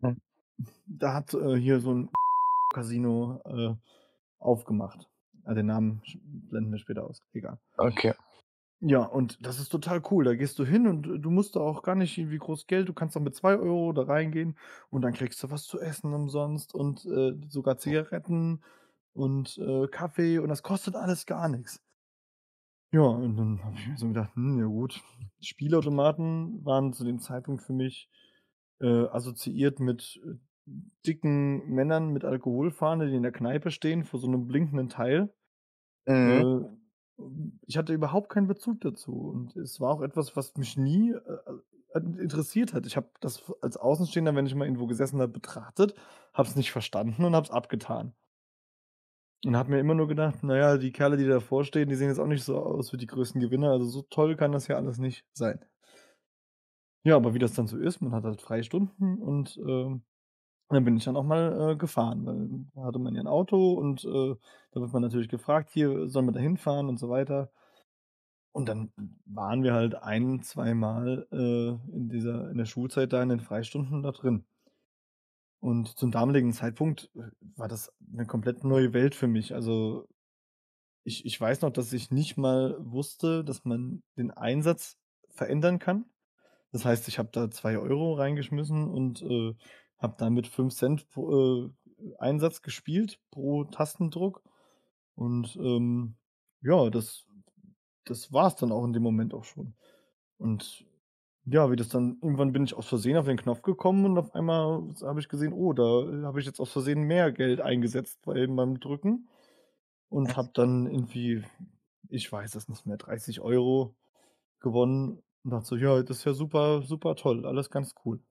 Hm. 0.02 0.14
Da 0.88 1.14
hat, 1.14 1.34
äh, 1.34 1.56
hier 1.58 1.80
so 1.82 1.92
'n 1.94 2.10
Casino, 2.74 3.42
äh, 3.46 3.76
aufgemacht. 4.40 5.11
Ah, 5.46 5.54
den 5.54 5.68
Namen 5.68 6.02
blenden 6.50 6.72
wir 6.72 6.80
später 6.80 7.04
aus, 7.06 7.24
egal. 7.34 7.60
Okay. 7.80 8.14
Ja, 8.84 9.04
und 9.04 9.46
das 9.46 9.60
ist 9.60 9.70
total 9.70 10.02
cool. 10.10 10.24
Da 10.24 10.34
gehst 10.34 10.58
du 10.58 10.66
hin 10.66 10.88
und 10.88 11.04
du 11.04 11.30
musst 11.30 11.56
da 11.56 11.60
auch 11.60 11.84
gar 11.84 11.94
nicht 11.96 12.18
irgendwie 12.18 12.40
groß 12.40 12.66
Geld 12.66 12.90
du 12.90 12.94
kannst 12.94 13.16
auch 13.16 13.22
mit 13.22 13.36
2 13.36 13.60
€ 13.60 13.94
da 13.94 14.02
reingehen 14.04 14.58
und 14.90 15.04
dann 15.04 15.14
kriegst 15.14 15.42
du 15.44 15.52
was 15.52 15.66
zu 15.66 15.80
essen 15.80 16.14
umsonst 16.14 16.74
und, 16.74 17.06
äh, 17.06 17.34
sogar 17.48 17.78
Zigaretten 17.78 18.64
und, 19.14 19.58
äh, 19.60 19.88
Kaffee 19.88 20.40
und 20.40 20.50
das 20.50 20.64
kostet 20.64 20.96
alles 20.96 21.28
gar 21.28 21.48
nix. 21.48 21.80
Ja, 22.94 23.02
und 23.02 23.36
dann 23.38 23.64
habe 23.64 23.76
ich 23.78 23.88
mir 23.88 23.98
so 23.98 24.08
gedacht: 24.08 24.34
„Hm, 24.36 24.60
ja 24.60 24.66
gut.“ 24.66 25.02
Spielautomaten 25.42 26.64
waren 26.66 26.94
zu 26.94 27.04
dem 27.04 27.20
Zeitpunkt 27.20 27.64
für 27.64 27.74
mich, 27.74 28.10
äh, 28.80 28.88
assoziiert 29.08 29.80
mit, 29.80 30.20
äh, 30.26 30.36
dicken 31.06 31.68
Männern 31.70 32.10
mit 32.14 32.26
Alkoholfahne, 32.26 33.10
die 33.10 33.16
in 33.16 33.24
der 33.24 33.32
Kneipe 33.32 33.72
stehen 33.72 34.04
vor 34.06 34.20
so 34.20 34.28
'nem 34.30 34.48
blinkenden 34.48 34.90
Teil. 34.90 35.34
Mhm. 36.08 36.42
Äh, 36.42 37.24
ich 37.68 37.78
hatte 37.78 37.94
überhaupt 37.94 38.30
keinen 38.30 38.48
Bezug 38.48 38.82
dazu 38.82 39.14
und 39.30 39.56
es 39.58 39.80
war 39.82 39.92
auch 39.94 40.02
etwas, 40.02 40.36
was 40.38 40.56
mich 40.58 40.78
nie, 40.78 41.12
äh, 41.14 41.18
äh, 41.96 42.00
interessiert 42.22 42.74
hat. 42.74 42.86
Ich 42.88 42.98
habe 42.98 43.10
das 43.22 43.52
als 43.62 43.78
Außenstehender, 43.78 44.36
wenn 44.36 44.46
ich 44.48 44.56
mal 44.56 44.66
irgendwo 44.66 44.88
gesessen 44.88 45.22
habe, 45.22 45.34
betrachtet, 45.34 45.96
habe 46.34 46.50
es 46.50 46.56
nicht 46.58 46.72
verstanden 46.72 47.26
und 47.26 47.36
habe 47.36 47.46
es 47.46 47.52
abgetan. 47.52 48.16
Und 49.46 49.56
habe 49.58 49.72
mir 49.72 49.80
immer 49.80 49.96
nur 49.96 50.08
gedacht: 50.08 50.40
„Na 50.44 50.56
ja, 50.56 50.78
die 50.78 50.92
Kerle, 50.92 51.18
die 51.18 51.26
davor 51.28 51.64
stehen, 51.66 51.90
die 51.90 51.96
sehen 51.96 52.10
jetzt 52.10 52.20
auch 52.20 52.28
nicht 52.28 52.44
so 52.44 52.58
aus 52.60 52.94
wie 52.94 52.98
die 52.98 53.08
größten 53.08 53.42
Gewinner, 53.42 53.72
also, 53.72 53.86
so 53.88 54.04
toll 54.04 54.36
kann 54.36 54.52
das 54.52 54.68
ja 54.68 54.76
alles 54.78 55.00
nicht 55.00 55.26
sein.“ 55.34 55.66
Ja, 57.06 57.16
aber 57.16 57.34
wie 57.34 57.40
das 57.40 57.54
dann 57.54 57.66
so 57.68 57.78
ist, 57.80 58.00
man 58.02 58.12
hat 58.14 58.24
halt 58.26 58.42
Freistunden 58.42 59.18
und, 59.24 59.58
ähm, 59.58 60.04
dann 60.74 60.86
bin 60.86 60.98
ich 60.98 61.04
dann 61.06 61.18
auch 61.18 61.24
mal, 61.24 61.72
äh, 61.74 61.76
gefahren, 61.76 62.26
weil 62.26 62.50
da 62.76 62.84
hatte 62.88 63.00
man 63.00 63.16
ja 63.16 63.22
'n 63.22 63.28
Auto 63.28 63.74
und, 63.74 64.04
äh, 64.06 64.36
da 64.72 64.82
wird 64.82 64.94
man 64.94 65.02
natürlich 65.02 65.30
gefragt: 65.30 65.70
„Hier, 65.72 66.08
sollen 66.10 66.26
wir 66.28 66.32
da 66.34 66.40
hinfahren?“ 66.40 66.90
und 66.90 67.00
so 67.00 67.10
weiter. 67.10 67.52
Und 68.56 68.68
dann 68.68 68.92
waren 69.26 69.64
wir 69.64 69.74
halt 69.74 69.96
ein 69.96 70.42
zweimal, 70.42 71.26
äh, 71.32 71.70
in 71.96 72.10
dieser 72.10 72.50
in 72.52 72.58
der 72.58 72.66
Schulzeit 72.66 73.14
da 73.14 73.24
in 73.24 73.30
den 73.30 73.40
Freistunden 73.40 74.04
da 74.04 74.12
drin. 74.12 74.44
Und 75.64 75.96
zum 76.00 76.10
damaligen 76.12 76.54
Zeitpunkt, 76.54 77.12
äh, 77.16 77.22
war 77.56 77.68
das 77.68 77.94
'ne 78.00 78.26
komplett 78.26 78.64
neue 78.64 78.94
Welt 78.94 79.14
für 79.14 79.28
mich. 79.28 79.54
Also, 79.54 80.08
ich 81.06 81.26
ich 81.26 81.40
weiß 81.42 81.62
noch, 81.62 81.72
dass 81.72 81.94
ich 81.94 82.12
nicht 82.12 82.38
mal 82.38 82.78
wusste, 82.80 83.44
dass 83.46 83.66
man 83.66 84.04
den 84.18 84.32
Einsatz 84.32 84.98
verändern 85.30 85.80
kann. 85.80 86.06
Das 86.72 86.86
heißt, 86.86 87.08
ich 87.10 87.20
habe 87.20 87.30
da 87.34 87.52
2 87.52 87.78
€ 87.80 88.16
reingeschmissen 88.16 88.90
und, 88.90 89.22
äh, 89.24 89.56
habe 90.02 90.16
damit 90.18 90.48
5 90.48 90.74
C 90.76 90.96
pro, 91.12 91.68
äh, 91.68 91.72
Einsatz 92.20 92.62
gespielt 92.62 93.20
pro 93.32 93.66
Tastendruck. 93.66 94.44
Und, 95.16 95.56
ähm, 95.58 96.16
ja, 96.62 96.90
das 96.90 97.26
das 98.06 98.34
war's 98.34 98.56
dann 98.56 98.72
auch 98.72 98.86
in 98.86 98.94
dem 98.94 99.04
Moment 99.04 99.34
auch 99.34 99.44
schon. 99.46 99.76
Und 100.38 100.86
ja, 101.46 101.72
wie 101.72 101.76
das 101.78 101.90
dann 101.90 102.20
irgendwann 102.22 102.54
bin 102.54 102.64
ich 102.66 102.76
aus 102.76 102.88
Versehen 102.88 103.18
auf 103.18 103.26
den 103.28 103.38
Knopf 103.38 103.62
gekommen 103.64 104.06
und 104.06 104.18
auf 104.18 104.36
einmal 104.36 104.84
habe 105.04 105.20
ich 105.22 105.30
gesehen: 105.30 105.54
„Oh, 105.54 105.74
da 105.74 105.84
habe 106.28 106.40
ich 106.42 106.46
jetzt 106.48 106.60
aus 106.62 106.72
Versehen 106.72 107.04
mehr 107.04 107.32
Geld 107.32 107.62
eingesetzt 107.62 108.20
bei 108.24 108.48
beim 108.48 108.80
Drücken“ 108.80 109.30
und 110.10 110.38
habe 110.38 110.52
dann 110.54 110.88
irgendwie, 110.88 111.44
ich 112.10 112.32
weiß 112.32 112.56
es 112.56 112.70
nicht 112.70 112.86
mehr, 112.88 112.98
30 112.98 113.42
€ 113.42 113.96
gewonnen 114.62 115.24
und 115.44 115.52
dachte 115.52 115.68
so: 115.68 115.78
„Ja, 115.78 116.04
das 116.04 116.20
ist 116.20 116.26
ja 116.26 116.34
super 116.34 116.84
super 116.84 117.16
toll, 117.16 117.46
alles 117.48 117.70
ganz 117.72 117.96
cool.“ 118.06 118.22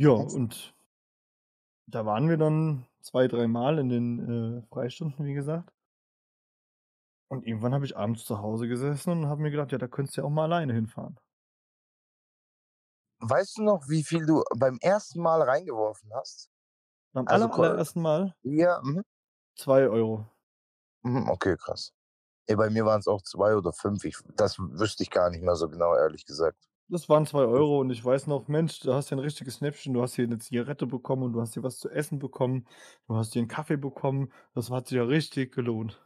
Ja, 0.00 0.10
und 0.12 0.74
da 1.86 2.04
waren 2.06 2.28
wir 2.28 2.36
dann 2.36 2.86
2, 3.00 3.28
dreimal 3.28 3.78
in 3.78 3.88
den, 3.88 4.58
äh, 4.58 4.62
Freistunden, 4.68 5.24
wie 5.26 5.34
gesagt. 5.34 5.72
Und 7.30 7.46
irgendwann 7.46 7.72
habe 7.74 7.86
ich 7.86 7.96
abends 7.96 8.24
zu 8.26 8.40
Hause 8.40 8.68
gesessen 8.68 9.10
und 9.12 9.26
habe 9.28 9.40
mir 9.42 9.50
gedacht: 9.50 9.72
„Ja, 9.72 9.78
da 9.78 9.86
könntest 9.88 10.16
du 10.16 10.20
ja 10.22 10.26
auch 10.26 10.30
mal 10.30 10.44
alleine 10.44 10.74
hinfahren.“ 10.74 11.18
Weißt 13.20 13.58
du 13.58 13.62
noch, 13.64 13.88
wie 13.88 14.04
viel 14.04 14.26
du 14.26 14.42
beim 14.56 14.78
1. 14.80 15.20
Mal 15.20 15.42
reingeworfen 15.42 16.10
hast? 16.14 16.50
Beim 17.12 17.28
Also, 17.28 17.48
allerersten 17.50 18.00
Mal? 18.00 18.34
Ja, 18.42 18.80
mhm. 18.82 19.04
2 19.56 19.88
€. 20.00 20.26
Mhm, 21.04 21.28
okay, 21.30 21.56
krass. 21.56 21.92
Ey, 22.46 22.56
bei 22.56 22.70
mir 22.70 22.86
waren 22.86 23.00
es 23.00 23.08
auch 23.08 23.22
zwei 23.22 23.56
oder 23.56 23.72
fünf. 23.72 24.04
Ich, 24.04 24.16
das 24.36 24.58
wüsste 24.58 25.02
ich 25.04 25.10
gar 25.10 25.30
nicht 25.30 25.42
mehr 25.42 25.56
so 25.56 25.68
genau, 25.70 25.94
ehrlich 25.96 26.26
gesagt. 26.26 26.68
Das 26.90 27.08
waren 27.08 27.26
zwei 27.26 27.44
Euro 27.44 27.80
und 27.80 27.90
ich 27.90 28.02
weiß 28.02 28.26
noch, 28.28 28.48
Mensch, 28.48 28.80
du 28.80 28.94
hast 28.94 29.10
ja 29.10 29.16
ein 29.16 29.20
richtiges 29.20 29.58
Schnäppchen, 29.58 29.92
du 29.92 30.00
hast 30.00 30.14
hier 30.14 30.24
eine 30.24 30.38
Zigarette 30.38 30.86
bekommen 30.86 31.22
und 31.24 31.32
du 31.34 31.40
hast 31.40 31.52
hier 31.52 31.62
was 31.62 31.78
zu 31.78 31.90
essen 31.90 32.18
bekommen, 32.18 32.66
du 33.06 33.14
hast 33.16 33.34
hier 33.34 33.40
einen 33.40 33.48
Kaffee 33.48 33.76
bekommen. 33.76 34.32
Das 34.54 34.70
hat 34.70 34.88
sich 34.88 34.96
ja 34.96 35.04
richtig 35.04 35.54
gelohnt. 35.54 36.02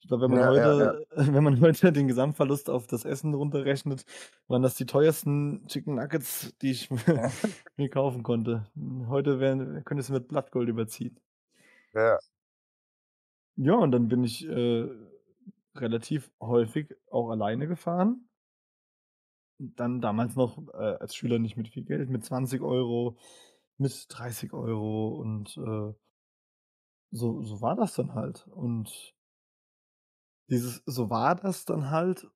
Ich 0.00 0.08
glaube, 0.08 0.24
wenn 0.24 0.30
man 0.30 0.40
Ja, 0.40 0.52
ja, 0.54 0.78
ja. 0.78 0.92
heute, 0.92 1.06
wenn 1.34 1.44
man 1.44 1.60
heute 1.60 1.92
den 1.92 2.08
Gesamtverlust 2.08 2.70
auf 2.70 2.86
das 2.86 3.04
Essen 3.04 3.34
runterrechnet, 3.34 4.04
waren 4.48 4.62
das 4.62 4.74
die 4.76 4.86
teuersten 4.86 5.66
Chicken 5.66 5.96
Nuggets, 5.96 6.56
die 6.62 6.70
ich 6.70 6.88
mir, 7.76 7.90
kaufen 7.90 8.22
konnte. 8.22 8.66
Heute 9.08 9.40
wären, 9.40 9.84
könnte 9.84 10.00
es 10.00 10.08
mit 10.08 10.28
Blattgold 10.28 10.68
überziehen. 10.68 11.18
Ja. 11.94 12.18
Ja, 13.56 13.74
und 13.74 13.92
dann 13.92 14.08
bin 14.08 14.24
ich 14.24 14.46
äh, 14.48 14.88
relativ 15.74 16.30
häufig 16.40 16.96
auch 17.10 17.30
alleine 17.30 17.66
gefahren. 17.66 18.29
Dann 19.76 20.00
damals 20.00 20.36
noch 20.36 20.58
äh, 20.74 20.76
als 21.00 21.14
Schüler 21.14 21.38
nicht 21.38 21.56
mit 21.56 21.68
viel 21.68 21.84
Geld, 21.84 22.08
mit 22.10 22.24
20 22.24 22.62
Euro, 22.62 23.16
mit 23.78 24.06
30 24.08 24.52
Euro 24.54 25.08
und 25.20 25.56
äh, 25.58 25.94
so, 27.12 27.42
so 27.44 27.60
war 27.60 27.76
das 27.76 27.94
dann 27.94 28.14
halt. 28.14 28.46
Und 28.48 29.14
dieses, 30.48 30.82
so 30.86 31.10
war 31.10 31.34
das 31.36 31.64
dann 31.64 31.90
halt, 31.90 32.28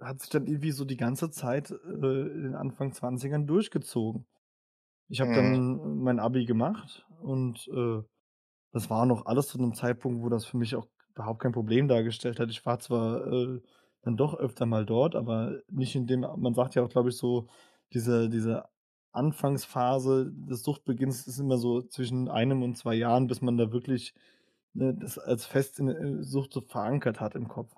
hat 0.00 0.20
sich 0.20 0.30
dann 0.30 0.46
irgendwie 0.46 0.72
so 0.72 0.84
die 0.84 0.96
ganze 0.96 1.30
Zeit 1.30 1.70
äh, 1.70 1.74
in 1.74 2.42
den 2.42 2.54
Anfang 2.54 2.92
20ern 2.92 3.46
durchgezogen. 3.46 4.26
Ich 5.08 5.20
habe 5.20 5.30
Mhm. 5.30 5.34
dann 5.34 5.98
mein 6.02 6.20
Abi 6.20 6.46
gemacht 6.46 7.06
und 7.22 7.68
äh, 7.74 8.02
das 8.72 8.90
war 8.90 9.06
noch 9.06 9.26
alles 9.26 9.48
zu 9.48 9.58
einem 9.58 9.74
Zeitpunkt, 9.74 10.22
wo 10.22 10.28
das 10.30 10.46
für 10.46 10.58
mich 10.58 10.76
auch 10.76 10.88
überhaupt 11.14 11.42
kein 11.42 11.52
Problem 11.52 11.88
dargestellt 11.88 12.40
hat. 12.40 12.50
Ich 12.50 12.66
war 12.66 12.80
zwar 12.80 13.26
äh, 13.26 13.60
dann 14.02 14.16
doch 14.16 14.34
öfter 14.34 14.66
mal 14.66 14.86
dort, 14.86 15.14
aber 15.14 15.60
nicht 15.70 15.94
in 15.94 16.06
dem, 16.06 16.20
man 16.36 16.54
sagt 16.54 16.74
ja 16.74 16.82
auch, 16.82 16.88
glaube 16.88 17.10
ich, 17.10 17.16
so, 17.16 17.48
diese, 17.92 18.28
diese 18.28 18.64
Anfangsphase 19.12 20.30
des 20.32 20.62
Suchtbeginns 20.62 21.26
ist 21.26 21.38
immer 21.38 21.58
so 21.58 21.82
zwischen 21.82 22.28
einem 22.28 22.62
und 22.62 22.76
zwei 22.76 22.94
Jahren, 22.94 23.26
bis 23.26 23.42
man 23.42 23.56
da 23.56 23.72
wirklich 23.72 24.14
ne, 24.74 24.94
das 24.94 25.18
als 25.18 25.46
fest 25.46 25.80
in 25.80 25.86
der 25.86 26.22
Sucht 26.22 26.52
so 26.52 26.60
verankert 26.60 27.20
hat 27.20 27.34
im 27.34 27.48
Kopf. 27.48 27.74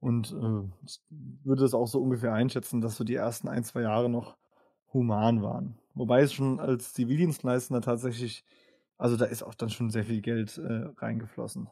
Und 0.00 0.32
äh, 0.32 0.68
ich 0.84 1.00
würde 1.44 1.62
das 1.62 1.74
auch 1.74 1.86
so 1.86 2.00
ungefähr 2.00 2.32
einschätzen, 2.32 2.80
dass 2.80 2.96
so 2.96 3.04
die 3.04 3.14
ersten 3.14 3.48
ein, 3.48 3.64
zwei 3.64 3.82
Jahre 3.82 4.08
noch 4.08 4.36
human 4.92 5.42
waren. 5.42 5.78
Wobei 5.94 6.22
es 6.22 6.32
schon 6.32 6.60
als 6.60 6.92
Zivildienstleistender 6.92 7.80
tatsächlich, 7.80 8.44
also 8.98 9.16
da 9.16 9.26
ist 9.26 9.42
auch 9.42 9.54
dann 9.54 9.70
schon 9.70 9.90
sehr 9.90 10.04
viel 10.04 10.20
Geld 10.20 10.58
äh, 10.58 10.88
reingeflossen. 10.98 11.68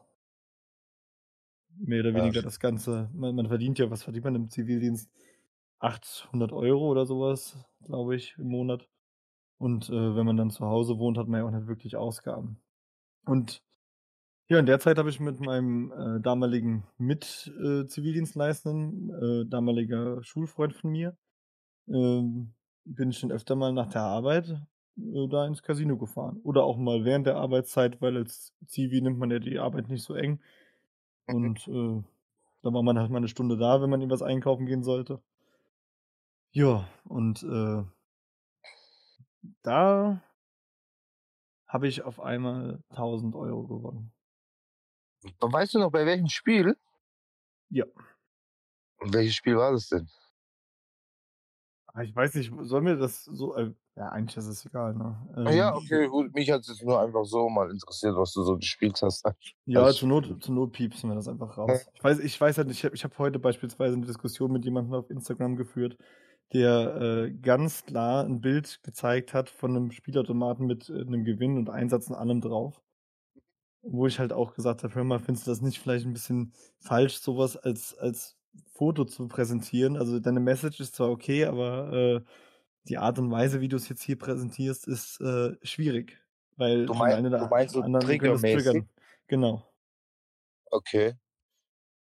Mehr 1.77 2.01
oder 2.01 2.13
weniger 2.13 2.41
das 2.41 2.59
Ganze. 2.59 3.09
Man, 3.13 3.35
man 3.35 3.47
verdient 3.47 3.79
ja, 3.79 3.89
was 3.89 4.03
verdient 4.03 4.25
man 4.25 4.35
im 4.35 4.49
Zivildienst? 4.49 5.09
800 5.79 6.51
Euro 6.53 6.89
oder 6.89 7.05
sowas, 7.05 7.57
glaube 7.85 8.15
ich, 8.15 8.35
im 8.37 8.47
Monat. 8.47 8.87
Und 9.57 9.89
äh, 9.89 10.15
wenn 10.15 10.25
man 10.25 10.37
dann 10.37 10.49
zu 10.49 10.65
Hause 10.65 10.97
wohnt, 10.97 11.17
hat 11.17 11.27
man 11.27 11.41
ja 11.41 11.45
auch 11.45 11.51
nicht 11.51 11.67
wirklich 11.67 11.97
Ausgaben. 11.97 12.61
Und 13.25 13.61
ja, 14.49 14.59
in 14.59 14.65
der 14.65 14.79
Zeit 14.79 14.97
habe 14.97 15.09
ich 15.09 15.19
mit 15.19 15.39
meinem 15.39 15.91
äh, 15.91 16.19
damaligen 16.21 16.85
Mit-Zivildienstleistenden, 16.97 19.09
äh, 19.09 19.45
damaliger 19.49 20.23
Schulfreund 20.23 20.73
von 20.73 20.91
mir, 20.91 21.15
ähm, 21.87 22.53
bin 22.85 23.09
ich 23.09 23.17
schon 23.19 23.31
öfter 23.31 23.55
mal 23.55 23.71
nach 23.73 23.87
der 23.87 24.01
Arbeit 24.01 24.49
äh, 24.97 25.27
da 25.29 25.47
ins 25.47 25.63
Casino 25.63 25.97
gefahren. 25.97 26.41
Oder 26.43 26.65
auch 26.65 26.77
mal 26.77 27.05
während 27.05 27.25
der 27.27 27.37
Arbeitszeit, 27.37 28.01
weil 28.01 28.17
als 28.17 28.53
Zivi 28.67 29.01
nimmt 29.01 29.17
man 29.17 29.31
ja 29.31 29.39
die 29.39 29.59
Arbeit 29.59 29.87
nicht 29.89 30.03
so 30.03 30.13
eng. 30.13 30.41
Mhm. 31.27 31.35
Und 31.35 31.67
äh, 31.67 32.03
da 32.63 32.73
war 32.73 32.83
man 32.83 32.97
halt 32.99 33.11
mal 33.11 33.17
eine 33.17 33.27
Stunde 33.27 33.57
da, 33.57 33.81
wenn 33.81 33.89
man 33.89 34.01
irgendwas 34.01 34.21
einkaufen 34.21 34.65
gehen 34.65 34.83
sollte. 34.83 35.21
Ja, 36.51 36.87
und 37.05 37.43
äh, 37.43 37.83
da 39.63 40.21
habe 41.67 41.87
ich 41.87 42.03
auf 42.03 42.19
einmal 42.19 42.83
1000 42.89 43.35
Euro 43.35 43.67
gewonnen. 43.67 44.13
Weißt 45.39 45.73
du 45.73 45.79
noch, 45.79 45.91
bei 45.91 46.05
welchem 46.05 46.27
Spiel? 46.27 46.75
Ja. 47.69 47.85
Und 48.99 49.13
welches 49.13 49.35
Spiel 49.35 49.57
war 49.57 49.71
das 49.71 49.87
denn? 49.87 50.07
Ah, 51.87 52.01
Ich 52.03 52.15
weiß 52.15 52.35
nicht, 52.35 52.51
soll 52.61 52.81
mir 52.81 52.97
das 52.97 53.23
so. 53.23 53.55
Äh, 53.55 53.73
ja, 53.95 54.09
eigentlich 54.09 54.37
ist 54.37 54.47
es 54.47 54.65
egal, 54.65 54.93
ne? 54.95 55.27
Ah 55.45 55.51
Ja, 55.51 55.73
Ähm, 55.73 55.75
okay, 55.75 56.07
gut. 56.07 56.33
Mich 56.33 56.49
hat 56.51 56.61
es 56.61 56.67
jetzt 56.69 56.83
nur 56.83 56.99
einfach 57.01 57.25
so 57.25 57.49
mal 57.49 57.69
interessiert, 57.69 58.15
was 58.15 58.33
du 58.33 58.43
so 58.43 58.57
gespielt 58.57 59.01
hast. 59.01 59.25
ja, 59.65 59.85
Als 59.85 59.97
zur 59.97 60.07
Not, 60.09 60.43
zur 60.43 60.55
Not 60.55 60.71
piepsen 60.73 61.09
wir 61.09 61.15
das 61.15 61.27
einfach 61.27 61.57
Ja. 61.67 61.75
raus. 61.75 61.91
Ich 61.93 62.03
weiß, 62.03 62.19
ich 62.19 62.39
weiß 62.41 62.57
halt 62.57 62.67
nicht, 62.67 62.79
ich 62.79 62.85
habe 62.85 62.95
ich 62.95 63.03
hab 63.03 63.17
heute 63.19 63.39
beispielsweise 63.39 63.95
eine 63.95 64.05
Diskussion 64.05 64.51
mit 64.51 64.65
jemandem 64.65 64.93
auf 64.95 65.09
Instagram 65.09 65.55
geführt, 65.55 65.97
der 66.53 66.95
äh, 67.27 67.31
ganz 67.31 67.85
klar 67.85 68.25
ein 68.25 68.41
Bild 68.41 68.81
gezeigt 68.83 69.33
hat 69.33 69.49
von 69.49 69.71
einem 69.75 69.91
Spielautomaten 69.91 70.65
mit 70.67 70.89
äh, 70.89 71.01
einem 71.01 71.23
Gewinn 71.23 71.57
und 71.57 71.69
Einsatz 71.69 72.07
und 72.09 72.15
allem 72.15 72.41
drauf. 72.41 72.81
Wo 73.85 74.07
ich 74.07 74.17
halt 74.19 74.31
auch 74.31 74.53
gesagt 74.53 74.83
habe, 74.83 74.95
hör 74.95 75.03
mal, 75.03 75.19
findest 75.19 75.45
du 75.45 75.51
das 75.51 75.61
nicht 75.61 75.79
vielleicht 75.79 76.05
ein 76.05 76.13
bisschen 76.13 76.53
falsch, 76.79 77.17
sowas 77.19 77.57
als, 77.57 77.93
als 77.97 78.37
Foto 78.71 79.03
zu 79.03 79.27
präsentieren? 79.27 79.97
Also 79.97 80.19
deine 80.21 80.39
Message 80.39 80.79
ist 80.79 80.95
zwar 80.95 81.09
okay, 81.11 81.45
aber 81.45 81.91
äh, 81.93 82.21
die 82.89 82.97
Art 82.97 83.19
und 83.19 83.31
Weise, 83.31 83.61
wie 83.61 83.67
du 83.69 83.77
es 83.77 83.89
jetzt 83.89 84.03
hier 84.03 84.17
präsentierst, 84.17 84.87
ist 84.87 85.19
äh, 85.21 85.55
schwierig. 85.63 86.19
Weil 86.57 86.85
Du, 86.85 86.93
mein, 86.93 87.23
du 87.23 87.47
meinst 87.47 87.73
so 87.73 87.81
triggermäßig? 87.81 88.63
triggern. 88.63 88.89
Genau. 89.27 89.63
Okay. 90.71 91.13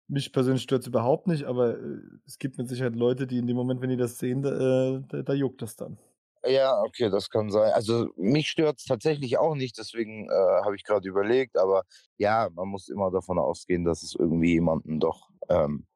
Mich 0.06 0.32
persönlich 0.32 0.62
stört 0.62 0.82
es 0.82 0.88
überhaupt 0.88 1.26
nicht, 1.26 1.44
aber 1.44 1.78
äh, 1.78 1.98
es 2.26 2.38
gibt 2.38 2.58
mit 2.58 2.68
Sicherheit 2.68 2.94
Leute, 2.94 3.26
die 3.26 3.38
in 3.38 3.46
dem 3.46 3.56
Moment, 3.56 3.80
wenn 3.80 3.88
die 3.90 3.96
das 3.96 4.18
sehen, 4.18 4.42
da, 4.42 4.96
äh, 4.96 5.02
da, 5.08 5.22
da 5.22 5.32
juckt 5.32 5.62
das 5.62 5.76
dann. 5.76 5.98
Ja, 6.46 6.78
okay, 6.82 7.08
das 7.08 7.30
kann 7.30 7.50
sein. 7.50 7.72
Also 7.72 8.10
mich 8.16 8.48
stört 8.50 8.78
es 8.78 8.84
tatsächlich 8.84 9.38
auch 9.38 9.54
nicht, 9.54 9.78
deswegen 9.78 10.28
äh, 10.28 10.32
habe 10.62 10.76
ich 10.76 10.84
gerade 10.84 11.08
überlegt, 11.08 11.56
aber 11.56 11.84
ja, 12.18 12.50
man 12.52 12.68
muss 12.68 12.88
immer 12.90 13.10
davon 13.10 13.38
ausgehen, 13.38 13.84
dass 13.84 14.02
es 14.02 14.14
irgendwie 14.14 14.52
jemanden 14.52 15.00
doch 15.00 15.30
ähm, 15.48 15.86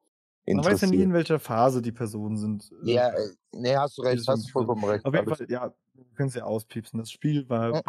Man 0.54 0.64
weiß 0.64 0.80
ja 0.82 0.88
nie, 0.88 1.02
in 1.02 1.12
welcher 1.12 1.38
Phase 1.38 1.82
die 1.82 1.92
Personen 1.92 2.36
sind, 2.36 2.70
äh, 2.84 2.92
Ja, 2.94 3.08
äh, 3.10 3.28
nee, 3.52 3.76
hast 3.76 3.98
du 3.98 4.02
recht, 4.02 4.26
hast 4.28 4.46
du 4.46 4.52
vollkommen 4.52 4.84
recht. 4.84 5.04
Auf 5.04 5.14
jeden. 5.14 5.34
Fall, 5.34 5.46
ja, 5.50 5.72
wir 5.94 6.04
können 6.16 6.28
es 6.28 6.34
ja 6.34 6.44
auspiepsen. 6.44 6.98
Das 6.98 7.10
Spiel 7.10 7.48
war. 7.48 7.74
Ja. 7.74 7.82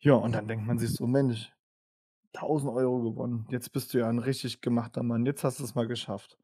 Ja, 0.00 0.14
und 0.14 0.32
dann 0.32 0.46
denkt 0.46 0.66
man 0.66 0.78
sich 0.78 0.92
so, 0.92 1.06
Mensch, 1.06 1.52
1000 2.34 2.70
Euro 2.72 3.00
gewonnen. 3.02 3.46
Jetzt 3.50 3.72
bist 3.72 3.92
du 3.94 3.98
ja 3.98 4.08
ein 4.08 4.18
richtig 4.18 4.60
gemachter 4.60 5.02
Mann. 5.02 5.24
Jetzt 5.26 5.42
hast 5.42 5.58
du 5.58 5.64
es 5.64 5.74
mal 5.74 5.86
geschafft. 5.88 6.36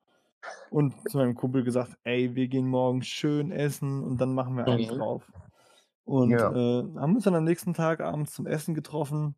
Und 0.70 0.94
zu 1.08 1.18
meinem 1.18 1.34
Kumpel 1.34 1.62
gesagt, 1.62 1.96
ey, 2.04 2.34
wir 2.34 2.48
gehen 2.48 2.66
morgen 2.66 3.02
schön 3.02 3.52
essen 3.52 4.02
und 4.02 4.20
dann 4.20 4.34
machen 4.34 4.56
wir 4.56 4.66
einen 4.66 4.84
Mhm. 4.84 4.98
drauf. 4.98 5.30
Und 6.04 6.30
Ja. 6.30 6.50
äh, 6.50 6.82
haben 6.98 7.14
uns 7.14 7.24
dann 7.24 7.34
am 7.34 7.44
nächsten 7.44 7.74
Tag 7.74 8.00
abends 8.00 8.32
zum 8.32 8.46
Essen 8.46 8.74
getroffen, 8.74 9.36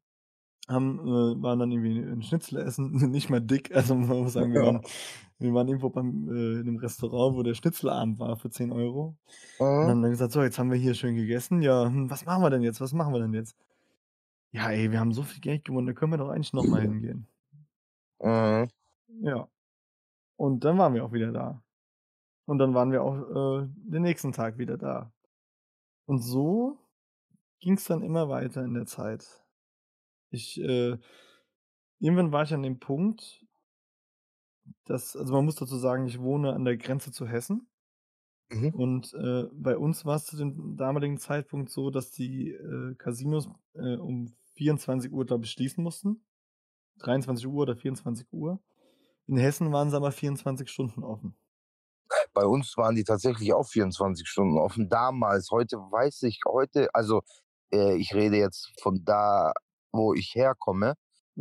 haben, 0.68 0.98
äh, 1.00 1.42
waren 1.42 1.58
dann 1.58 1.72
irgendwie 1.72 1.98
ein 2.00 2.22
Schnitzel 2.22 2.58
essen, 2.60 2.92
nicht 3.12 3.30
mal 3.30 3.40
dick, 3.40 3.74
also 3.76 3.94
man 3.94 4.22
muss 4.22 4.32
sagen, 4.34 4.52
wir 4.52 4.62
Ja. 4.62 4.64
waren, 4.64 4.82
wir 5.38 5.52
waren 5.54 5.68
irgendwo 5.68 5.90
beim, 5.90 6.28
äh, 6.28 6.60
in 6.60 6.68
einem 6.68 6.76
Restaurant, 6.78 7.36
wo 7.36 7.42
der 7.42 7.54
Schnitzelabend 7.54 8.18
war 8.18 8.36
für 8.36 8.50
10 8.50 8.72
Euro. 8.72 9.16
Und 9.80 9.88
Mhm. 9.88 9.90
haben 9.90 10.02
dann 10.02 10.12
gesagt, 10.12 10.32
so, 10.32 10.42
jetzt 10.42 10.58
haben 10.58 10.70
wir 10.72 10.78
hier 10.78 10.94
schön 10.94 11.16
gegessen, 11.16 11.62
ja, 11.62 11.86
hm, 11.86 12.10
was 12.10 12.24
machen 12.26 12.42
wir 12.42 12.50
denn 12.50 12.62
jetzt, 12.62 12.80
was 12.80 12.92
machen 12.94 13.12
wir 13.14 13.20
denn 13.20 13.34
jetzt? 13.34 13.56
Ja, 14.52 14.70
ey, 14.70 14.90
wir 14.90 15.00
haben 15.00 15.12
so 15.12 15.22
viel 15.22 15.40
Geld 15.42 15.64
gewonnen, 15.66 15.86
da 15.86 15.92
können 15.92 16.12
wir 16.12 16.16
doch 16.18 16.30
eigentlich 16.30 16.52
nochmal 16.54 16.80
hingehen. 16.82 17.28
Mhm. 18.20 18.68
Ja, 19.22 19.48
und 20.36 20.64
dann 20.64 20.78
waren 20.78 20.94
wir 20.94 21.04
auch 21.04 21.12
wieder 21.12 21.32
da. 21.32 21.62
Und 22.46 22.58
dann 22.58 22.74
waren 22.74 22.92
wir 22.92 23.02
auch 23.02 23.62
äh, 23.62 23.68
den 23.74 24.02
nächsten 24.02 24.32
Tag 24.32 24.58
wieder 24.58 24.78
da. 24.78 25.12
Und 26.06 26.20
so 26.20 26.78
ging 27.60 27.74
es 27.74 27.86
dann 27.86 28.02
immer 28.02 28.28
weiter 28.30 28.64
in 28.64 28.74
der 28.74 28.86
Zeit. 28.86 29.43
Ich, 30.34 30.60
äh, 30.60 30.98
irgendwann 32.00 32.32
war 32.32 32.42
ich 32.42 32.52
an 32.52 32.62
dem 32.62 32.78
Punkt, 32.78 33.44
dass, 34.84 35.16
also 35.16 35.32
man 35.32 35.44
muss 35.44 35.56
dazu 35.56 35.76
sagen, 35.76 36.06
ich 36.06 36.20
wohne 36.20 36.52
an 36.52 36.64
der 36.64 36.76
Grenze 36.76 37.12
zu 37.12 37.26
Hessen. 37.26 37.68
Mhm. 38.50 38.70
Und 38.70 39.14
äh, 39.14 39.44
bei 39.52 39.76
uns 39.76 40.04
war 40.04 40.16
es 40.16 40.26
zu 40.26 40.36
dem 40.36 40.76
damaligen 40.76 41.18
Zeitpunkt 41.18 41.70
so, 41.70 41.90
dass 41.90 42.10
die 42.10 42.50
äh, 42.50 42.94
Casinos 42.96 43.48
äh, 43.74 43.96
um 43.96 44.34
24 44.56 45.12
Uhr, 45.12 45.24
glaube 45.24 45.44
ich, 45.44 45.50
schließen 45.50 45.82
mussten. 45.82 46.24
23 46.98 47.46
Uhr 47.46 47.62
oder 47.62 47.76
24 47.76 48.26
Uhr. 48.32 48.60
In 49.26 49.36
Hessen 49.36 49.72
waren 49.72 49.90
sie 49.90 49.96
aber 49.96 50.12
24 50.12 50.68
Stunden 50.68 51.02
offen. 51.02 51.34
Bei 52.32 52.44
uns 52.44 52.76
waren 52.76 52.94
die 52.94 53.04
tatsächlich 53.04 53.52
auch 53.52 53.66
24 53.66 54.28
Stunden 54.28 54.58
offen. 54.58 54.88
Damals, 54.88 55.50
heute 55.50 55.76
weiß 55.78 56.22
ich, 56.24 56.40
heute, 56.46 56.88
also 56.94 57.22
äh, 57.72 57.96
ich 57.96 58.14
rede 58.14 58.36
jetzt 58.36 58.72
von 58.80 59.04
da, 59.04 59.52
wo 59.94 60.14
ich 60.14 60.34
herkomme, 60.34 60.94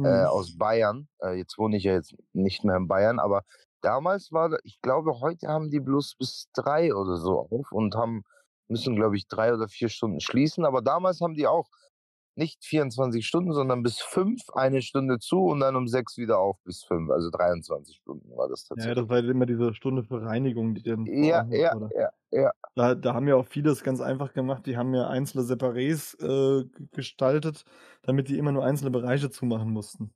äh, 0.04 0.26
Mhm. 0.26 0.26
aus 0.26 0.58
Bayern. 0.58 1.08
Äh, 1.22 1.36
jetzt 1.38 1.58
wohne 1.58 1.78
ich 1.78 1.84
ja 1.84 1.94
jetzt 1.94 2.16
nicht 2.34 2.64
mehr 2.64 2.78
in 2.78 2.88
Bayern, 2.88 3.20
aber 3.20 3.44
damals 3.82 4.32
war, 4.32 4.58
ich 4.64 4.82
glaube, 4.82 5.20
heute 5.22 5.48
haben 5.48 5.70
die 5.72 5.80
bloß 5.80 6.16
bis 6.18 6.48
drei 6.54 6.94
oder 6.96 7.18
so 7.18 7.40
auf 7.52 7.72
und 7.72 7.96
haben 7.96 8.24
müssen, 8.70 8.96
glaube 8.96 9.18
ich, 9.18 9.28
drei 9.28 9.54
oder 9.54 9.68
vier 9.68 9.90
Stunden 9.90 10.20
schließen. 10.22 10.66
Aber 10.66 10.82
damals 10.82 11.20
haben 11.22 11.36
die 11.36 11.48
auch 11.48 11.68
nicht 12.36 12.64
24 12.66 13.26
Stunden, 13.28 13.54
sondern 13.54 13.84
bis 13.84 14.00
5 14.02 14.42
eine 14.54 14.82
Stunde 14.82 15.20
zu 15.20 15.44
und 15.46 15.60
dann 15.62 15.76
um 15.76 15.88
6 15.88 16.18
wieder 16.18 16.40
auf 16.40 16.58
bis 16.64 16.84
5. 16.84 17.10
Also 17.12 17.30
23 17.32 17.98
Stunden 17.98 18.36
war 18.38 18.50
das 18.50 18.66
Ja, 18.76 18.94
tatsächlich. 18.94 18.96
das 18.96 19.08
war 19.10 19.20
immer 19.20 19.46
diese 19.48 19.74
Stunde 19.74 20.04
für 20.04 20.22
Reinigung, 20.22 20.76
die 20.76 20.84
dann 20.84 21.12
Ja, 21.22 21.44
ja, 21.52 21.76
ja, 21.90 22.10
ja. 22.34 22.52
Da, 22.76 22.96
da 22.96 23.14
haben 23.14 23.28
ja 23.28 23.36
auch 23.36 23.46
viele 23.46 23.70
es 23.72 23.84
ganz 23.84 24.02
einfach 24.02 24.34
gemacht. 24.34 24.66
Die 24.66 24.78
haben 24.78 24.94
ja 24.96 25.08
einzelne 25.08 25.44
Separés 25.44 26.16
äh, 26.20 26.66
gestaltet, 26.92 27.66
damit 28.02 28.30
die 28.30 28.38
immer 28.38 28.52
nur 28.52 28.66
einzelne 28.66 28.90
Bereiche 28.92 29.30
zumachen 29.30 29.72
mussten. 29.72 30.12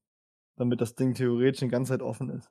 Damit 0.58 0.82
das 0.82 0.96
Ding 0.96 1.16
theoretisch 1.16 1.62
die 1.62 1.70
ganze 1.70 1.94
Zeit 1.94 2.04
offen 2.04 2.30
ist. 2.32 2.50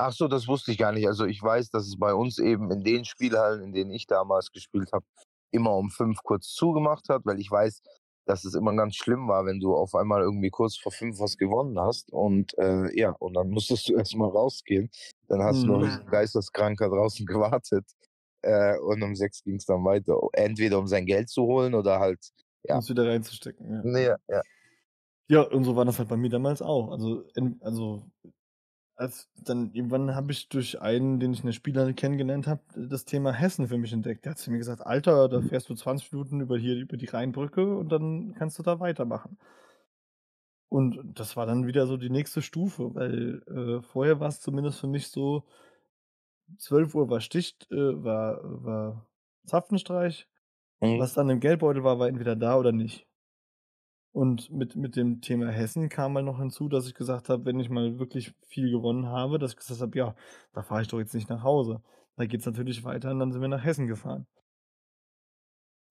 Ach 0.00 0.12
so, 0.12 0.28
das 0.28 0.46
wusste 0.46 0.70
ich 0.72 0.78
gar 0.78 0.92
nicht. 0.92 1.06
Also 1.08 1.24
ich 1.26 1.42
weiß, 1.42 1.70
dass 1.70 1.86
es 1.86 1.98
bei 1.98 2.14
uns 2.14 2.38
eben 2.38 2.70
in 2.70 2.84
den 2.84 3.04
Spielhallen, 3.04 3.62
in 3.62 3.72
denen 3.72 3.90
ich 3.90 4.06
damals 4.06 4.50
gespielt 4.52 4.90
habe, 4.92 5.04
immer 5.50 5.74
um 5.74 5.90
5 5.90 6.22
kurz 6.22 6.48
zugemacht 6.52 7.08
hat, 7.08 7.22
weil 7.24 7.40
ich 7.40 7.50
weiß, 7.50 7.82
dass 8.26 8.44
es 8.44 8.54
immer 8.54 8.74
ganz 8.76 8.94
schlimm 8.96 9.26
war, 9.28 9.46
wenn 9.46 9.58
du 9.58 9.74
auf 9.74 9.94
einmal 9.94 10.22
irgendwie 10.22 10.50
kurz 10.50 10.76
vor 10.76 10.92
5 10.92 11.18
was 11.18 11.36
gewonnen 11.36 11.80
hast 11.80 12.12
und 12.12 12.56
äh, 12.58 12.96
ja, 12.96 13.10
und 13.18 13.34
dann 13.34 13.48
musstest 13.50 13.88
du 13.88 13.94
erstmal 13.96 14.28
rausgehen. 14.30 14.90
Dann 15.28 15.42
hast 15.42 15.64
du 15.64 15.68
noch 15.68 15.80
wie 15.82 15.86
Mhm. 15.86 16.04
ein 16.04 16.10
Geisteskranker 16.10 16.88
draußen 16.90 17.26
gewartet. 17.26 17.86
Äh, 18.42 18.78
und 18.78 19.02
um 19.02 19.14
6 19.14 19.42
ging 19.44 19.56
es 19.56 19.66
dann 19.66 19.84
weiter. 19.84 20.18
Entweder 20.32 20.78
um 20.78 20.86
sein 20.86 21.06
Geld 21.06 21.28
zu 21.28 21.42
holen 21.42 21.74
oder 21.74 21.98
halt, 22.00 22.20
Um 22.68 22.74
ja. 22.74 22.78
es 22.78 22.88
wieder 22.88 23.06
reinzustecken. 23.06 23.70
Ja. 23.70 23.80
Nee, 23.84 24.14
ja. 24.28 24.42
ja, 25.28 25.42
und 25.42 25.64
so 25.64 25.76
war 25.76 25.84
das 25.84 25.98
halt 25.98 26.08
bei 26.08 26.16
mir 26.16 26.30
damals 26.30 26.62
auch. 26.62 26.90
Also, 26.92 27.24
in, 27.34 27.58
also 27.62 28.04
als 28.98 29.28
dann 29.36 29.72
irgendwann 29.74 30.14
habe 30.16 30.32
ich 30.32 30.48
durch 30.48 30.80
einen, 30.82 31.20
den 31.20 31.32
ich 31.32 31.40
in 31.40 31.46
der 31.46 31.52
Spielhalle 31.52 31.94
kennengelernt 31.94 32.48
habe, 32.48 32.62
das 32.74 33.04
Thema 33.04 33.32
Hessen 33.32 33.68
für 33.68 33.78
mich 33.78 33.92
entdeckt. 33.92 34.24
Der 34.24 34.32
hat 34.32 34.38
zu 34.38 34.50
mir 34.50 34.58
gesagt, 34.58 34.84
Alter, 34.84 35.28
da 35.28 35.40
fährst 35.40 35.68
du 35.68 35.74
20 35.76 36.12
Minuten 36.12 36.40
über 36.40 36.58
hier 36.58 36.74
über 36.76 36.96
die 36.96 37.06
Rheinbrücke 37.06 37.76
und 37.76 37.90
dann 37.90 38.34
kannst 38.34 38.58
du 38.58 38.64
da 38.64 38.80
weitermachen. 38.80 39.38
Und 40.68 41.00
das 41.18 41.36
war 41.36 41.46
dann 41.46 41.66
wieder 41.66 41.86
so 41.86 41.96
die 41.96 42.10
nächste 42.10 42.42
Stufe, 42.42 42.94
weil 42.94 43.42
äh, 43.46 43.82
vorher 43.82 44.20
war 44.20 44.28
es 44.28 44.40
zumindest 44.40 44.80
für 44.80 44.88
mich 44.88 45.08
so, 45.08 45.44
12 46.58 46.94
Uhr 46.94 47.10
war 47.10 47.20
Sticht, 47.20 47.70
äh, 47.70 48.02
war, 48.02 48.40
war 48.42 49.06
Zapfenstreich. 49.44 50.28
Mhm. 50.80 50.98
Was 50.98 51.14
dann 51.14 51.30
im 51.30 51.40
Geldbeutel 51.40 51.84
war, 51.84 51.98
war 51.98 52.08
entweder 52.08 52.36
da 52.36 52.56
oder 52.56 52.72
nicht. 52.72 53.06
Und 54.12 54.50
mit, 54.50 54.74
mit 54.74 54.96
dem 54.96 55.20
Thema 55.20 55.50
Hessen 55.50 55.88
kam 55.88 56.14
mal 56.14 56.22
noch 56.22 56.38
hinzu, 56.38 56.68
dass 56.68 56.86
ich 56.86 56.94
gesagt 56.94 57.28
habe, 57.28 57.44
wenn 57.44 57.60
ich 57.60 57.68
mal 57.68 57.98
wirklich 57.98 58.34
viel 58.46 58.70
gewonnen 58.70 59.06
habe, 59.06 59.38
dass 59.38 59.52
ich 59.52 59.56
gesagt 59.56 59.80
habe, 59.80 59.96
ja, 59.98 60.16
da 60.52 60.62
fahre 60.62 60.82
ich 60.82 60.88
doch 60.88 60.98
jetzt 60.98 61.14
nicht 61.14 61.28
nach 61.28 61.42
Hause. 61.42 61.82
Da 62.16 62.26
geht 62.26 62.40
es 62.40 62.46
natürlich 62.46 62.82
weiter 62.84 63.10
und 63.10 63.20
dann 63.20 63.32
sind 63.32 63.40
wir 63.40 63.48
nach 63.48 63.62
Hessen 63.62 63.86
gefahren. 63.86 64.26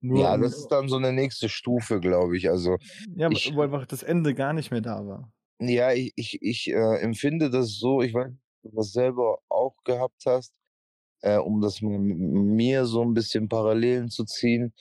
Nur 0.00 0.20
Ja, 0.20 0.36
das 0.36 0.56
ist 0.56 0.68
dann 0.68 0.88
so 0.88 0.96
eine 0.96 1.12
nächste 1.12 1.48
Stufe, 1.48 2.00
glaube 2.00 2.36
ich. 2.36 2.50
Also 2.50 2.76
ja, 3.16 3.30
ich, 3.30 3.54
wo 3.54 3.62
einfach 3.62 3.86
das 3.86 4.02
Ende 4.02 4.34
gar 4.34 4.52
nicht 4.52 4.70
mehr 4.70 4.80
da 4.80 5.06
war. 5.06 5.32
Ja, 5.60 5.92
ich, 5.92 6.12
ich, 6.14 6.38
ich 6.42 6.68
äh, 6.68 7.00
empfinde 7.00 7.50
das 7.50 7.78
so, 7.78 8.02
ich 8.02 8.14
weiß, 8.14 8.30
du 8.70 8.82
selber 8.82 9.38
auch 9.48 9.74
gehabt 9.84 10.24
hast, 10.26 10.52
äh, 11.22 11.38
um 11.38 11.60
das 11.60 11.82
mit 11.82 12.00
mir 12.00 12.86
so 12.86 13.02
ein 13.02 13.14
bisschen 13.14 13.48
Parallelen 13.48 14.10
zu 14.10 14.24
ziehen. 14.24 14.72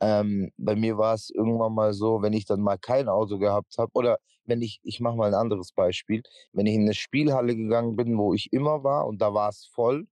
Ähm, 0.00 0.50
bei 0.58 0.76
mir 0.76 0.98
war 0.98 1.14
es 1.14 1.30
irgendwann 1.30 1.74
mal 1.74 1.92
so, 1.94 2.22
wenn 2.22 2.32
ich 2.32 2.46
dann 2.46 2.60
mal 2.60 2.78
kein 2.78 3.08
Auto 3.08 3.38
gehabt 3.38 3.76
habe, 3.78 3.90
oder 3.94 4.18
wenn 4.44 4.62
ich, 4.62 4.80
ich 4.82 5.00
mache 5.00 5.16
mal 5.16 5.28
ein 5.28 5.34
anderes 5.34 5.72
Beispiel, 5.72 6.22
wenn 6.52 6.66
ich 6.66 6.74
in 6.74 6.82
eine 6.82 6.94
Spielhalle 6.94 7.56
gegangen 7.56 7.96
bin, 7.96 8.18
wo 8.18 8.34
ich 8.34 8.52
immer 8.52 8.84
war 8.84 9.06
und 9.06 9.22
da 9.22 9.34
war 9.34 9.48
es 9.50 9.66
voll 9.72 10.06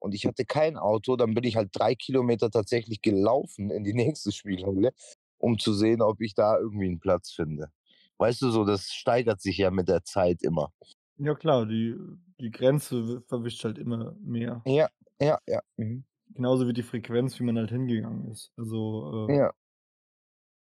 und 0.00 0.14
ich 0.14 0.26
hatte 0.26 0.44
kein 0.44 0.76
Auto, 0.76 1.16
dann 1.16 1.34
bin 1.34 1.44
ich 1.44 1.56
halt 1.56 1.70
drei 1.72 1.94
Kilometer 1.94 2.50
tatsächlich 2.50 3.00
gelaufen 3.02 3.70
in 3.70 3.84
die 3.84 3.94
nächste 3.94 4.32
Spielhalle, 4.32 4.92
um 5.38 5.58
zu 5.58 5.72
sehen, 5.74 6.02
ob 6.02 6.20
ich 6.20 6.34
da 6.34 6.58
irgendwie 6.58 6.86
einen 6.86 7.00
Platz 7.00 7.32
finde. 7.32 7.70
Weißt 8.18 8.42
du 8.42 8.50
so, 8.50 8.64
das 8.64 8.86
steigert 8.92 9.40
sich 9.40 9.58
ja 9.58 9.70
mit 9.70 9.88
der 9.88 10.04
Zeit 10.04 10.42
immer. 10.42 10.72
Ja 11.18 11.34
klar, 11.34 11.66
die, 11.66 11.96
die 12.40 12.50
Grenze 12.50 13.22
verwischt 13.28 13.64
halt 13.64 13.78
immer 13.78 14.14
mehr. 14.20 14.62
Ja, 14.64 14.88
ja, 15.20 15.38
ja. 15.46 15.60
Mhm. 15.76 16.04
Genauso 16.34 16.66
wie 16.68 16.72
die 16.72 16.82
Frequenz, 16.82 17.38
wie 17.38 17.44
man 17.44 17.58
halt 17.58 17.70
hingegangen 17.70 18.30
ist. 18.30 18.52
Also, 18.56 19.28
äh, 19.28 19.36
Ja. 19.36 19.52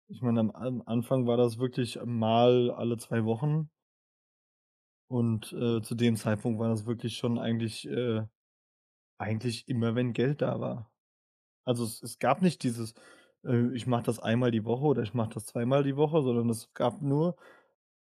ich 0.10 0.22
meine, 0.22 0.42
am, 0.42 0.52
am 0.52 0.84
Anfang 0.86 1.28
war 1.28 1.38
das 1.38 1.58
wirklich 1.60 1.98
mal 2.04 2.72
alle 2.72 2.98
zwei 2.98 3.24
Wochen. 3.24 3.70
Und 5.10 5.54
äh, 5.54 5.82
zu 5.82 5.96
dem 5.96 6.16
Zeitpunkt 6.18 6.60
war 6.60 6.70
das 6.70 6.86
wirklich 6.86 7.18
schon 7.18 7.40
eigentlich, 7.40 7.88
äh, 7.88 8.24
eigentlich 9.20 9.68
immer, 9.70 9.96
wenn 9.96 10.14
Geld 10.14 10.42
da 10.42 10.60
war. 10.60 10.92
Also 11.66 11.84
es, 11.86 12.04
es 12.04 12.20
gab 12.20 12.42
nicht 12.42 12.64
dieses, 12.64 12.96
äh, 13.46 13.74
ich 13.76 13.88
mache 13.88 14.04
das 14.04 14.20
einmal 14.20 14.52
die 14.52 14.66
Woche 14.66 14.86
oder 14.86 15.04
ich 15.04 15.14
mache 15.14 15.32
das 15.36 15.46
zweimal 15.48 15.84
die 15.84 15.98
Woche, 15.98 16.24
sondern 16.24 16.50
es 16.50 16.74
gab 16.74 17.02
nur, 17.02 17.38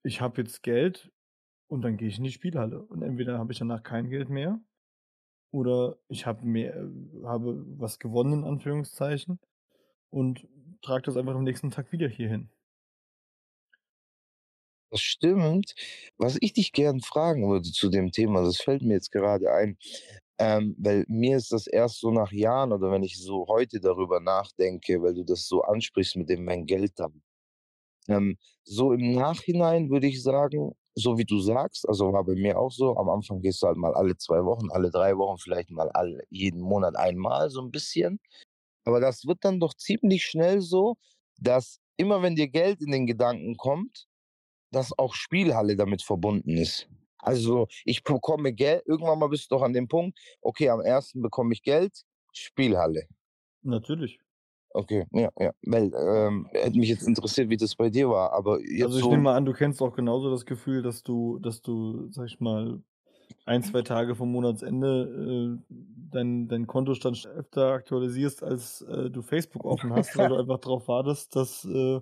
ich 0.05 0.21
habe 0.21 0.43
jetzt 0.43 0.63
Geld 0.63 1.13
und 1.69 1.83
dann 1.83 1.97
gehe 1.97 2.09
ich 2.09 2.19
in 2.19 2.25
die 2.25 2.33
Spielhalle. 2.33 2.83
Und 2.83 3.03
entweder 3.03 3.39
habe 3.39 3.53
ich 3.53 3.59
danach 3.59 3.83
kein 3.83 4.11
Geld 4.11 4.31
mehr 4.31 4.61
oder 5.51 5.99
ich 6.09 6.27
habe 6.27 6.45
mehr, 6.47 6.77
äh, 6.77 7.25
habe 7.25 7.65
was 7.79 7.99
gewonnen, 7.99 8.41
in 8.41 8.45
Anführungszeichen, 8.45 9.41
und 10.11 10.47
trage 10.83 11.03
das 11.05 11.17
einfach 11.17 11.35
am 11.35 11.45
nächsten 11.45 11.71
Tag 11.71 11.93
wieder 11.93 12.09
hier 12.09 12.29
hin. 12.29 12.51
Das 14.91 15.01
stimmt. 15.01 15.75
Was 16.17 16.39
ich 16.41 16.55
dich 16.55 16.73
gern 16.73 17.01
fragen 17.01 17.49
würde 17.49 17.71
zu 17.71 17.91
dem 17.91 18.11
Thema, 18.11 18.43
das 18.43 18.59
fällt 18.59 18.83
mir 18.83 18.95
jetzt 18.95 19.13
gerade 19.13 19.53
ein, 19.53 19.77
ähm, 20.39 20.75
weil 20.79 21.05
mir 21.09 21.37
ist 21.37 21.53
das 21.53 21.67
erst 21.67 22.01
so 22.01 22.11
nach 22.11 22.33
Jahren 22.33 22.73
oder 22.73 22.91
wenn 22.91 23.03
ich 23.03 23.19
so 23.19 23.47
heute 23.49 23.81
darüber 23.81 24.21
nachdenke, 24.21 25.03
weil 25.03 25.15
du 25.15 25.25
das 25.25 25.47
so 25.47 25.63
ansprichst 25.63 26.17
mit 26.17 26.31
dem 26.31 26.45
mein 26.45 26.65
Geld 26.67 26.93
da. 26.97 27.09
Ähm, 28.09 28.39
so 28.65 28.93
im 28.93 29.13
Nachhinein 29.13 29.91
würde 29.91 30.07
ich 30.07 30.23
sagen, 30.23 30.73
so 30.99 31.19
wie 31.19 31.25
du 31.25 31.41
sagst, 31.41 31.89
also 31.89 32.13
war 32.13 32.25
bei 32.25 32.35
mir 32.35 32.59
auch 32.59 32.73
so, 32.73 32.97
am 32.97 33.09
Anfang 33.09 33.41
gehst 33.41 33.63
du 33.63 33.67
halt 33.67 33.77
mal 33.77 33.95
alle 33.95 34.17
zwei 34.17 34.45
Wochen, 34.45 34.71
alle 34.71 34.91
drei 34.91 35.17
Wochen, 35.17 35.39
vielleicht 35.39 35.71
mal 35.71 35.89
alle, 35.91 36.23
jeden 36.31 36.61
Monat 36.61 36.97
einmal 36.97 37.51
so 37.51 37.63
ein 37.63 37.71
bisschen. 37.71 38.21
Aber 38.85 39.01
das 39.01 39.27
wird 39.27 39.39
dann 39.45 39.61
doch 39.61 39.75
ziemlich 39.75 40.25
schnell 40.25 40.61
so, 40.61 40.97
dass 41.39 41.81
immer 41.97 42.23
wenn 42.23 42.37
dir 42.37 42.49
Geld 42.49 42.81
in 42.81 42.93
den 42.93 43.07
Gedanken 43.07 43.57
kommt, 43.57 44.07
dass 44.73 44.99
auch 44.99 45.15
Spielhalle 45.15 45.77
damit 45.77 46.03
verbunden 46.03 46.57
ist. 46.57 46.89
Also 47.19 47.67
ich 47.85 48.05
bekomme 48.05 48.53
Geld, 48.53 48.83
irgendwann 48.87 49.19
mal 49.19 49.29
bist 49.29 49.51
du 49.51 49.57
doch 49.57 49.63
an 49.63 49.73
dem 49.73 49.89
Punkt, 49.89 50.19
okay, 50.41 50.69
am 50.71 50.81
ersten 50.81 51.21
bekomme 51.23 51.53
ich 51.53 51.63
Geld, 51.63 52.03
Spielhalle. 52.33 53.09
Natürlich. 53.63 54.21
Okay, 54.71 55.07
ja, 55.13 55.31
ja. 55.39 55.53
Weil, 55.63 55.91
ähm, 55.95 56.47
hätte 56.53 56.79
mich 56.79 56.89
jetzt 56.89 57.07
interessiert, 57.07 57.49
wie 57.49 57.57
das 57.57 57.75
bei 57.75 57.91
dir 57.91 58.11
war, 58.11 58.33
aber 58.33 58.61
jetzt 58.61 58.85
Also 58.85 58.99
ich 58.99 59.05
so. 59.05 59.11
nehme 59.11 59.25
mal 59.25 59.37
an, 59.37 59.45
du 59.45 59.53
kennst 59.53 59.81
auch 59.83 59.95
genauso 59.95 60.31
das 60.31 60.45
Gefühl, 60.45 60.83
dass 60.83 61.03
du, 61.03 61.39
dass 61.39 61.63
du, 61.63 62.09
sag 62.11 62.27
ich 62.27 62.41
mal, 62.41 62.81
ein, 63.45 63.63
zwei 63.63 63.83
Tage 63.83 64.15
vom 64.15 64.31
Monatsende 64.31 65.59
äh, 65.71 65.75
dein, 66.11 66.49
dein 66.49 66.67
Kontostand 66.67 67.27
öfter 67.27 67.73
aktualisierst, 67.73 68.43
als 68.43 68.83
äh, 68.83 69.11
du 69.11 69.23
Facebook 69.23 69.65
offen 69.65 69.93
hast, 69.93 70.17
weil 70.17 70.29
du 70.29 70.37
einfach 70.39 70.59
darauf 70.59 70.89
wartest, 70.89 71.35
dass, 71.37 71.65
äh, 71.65 72.01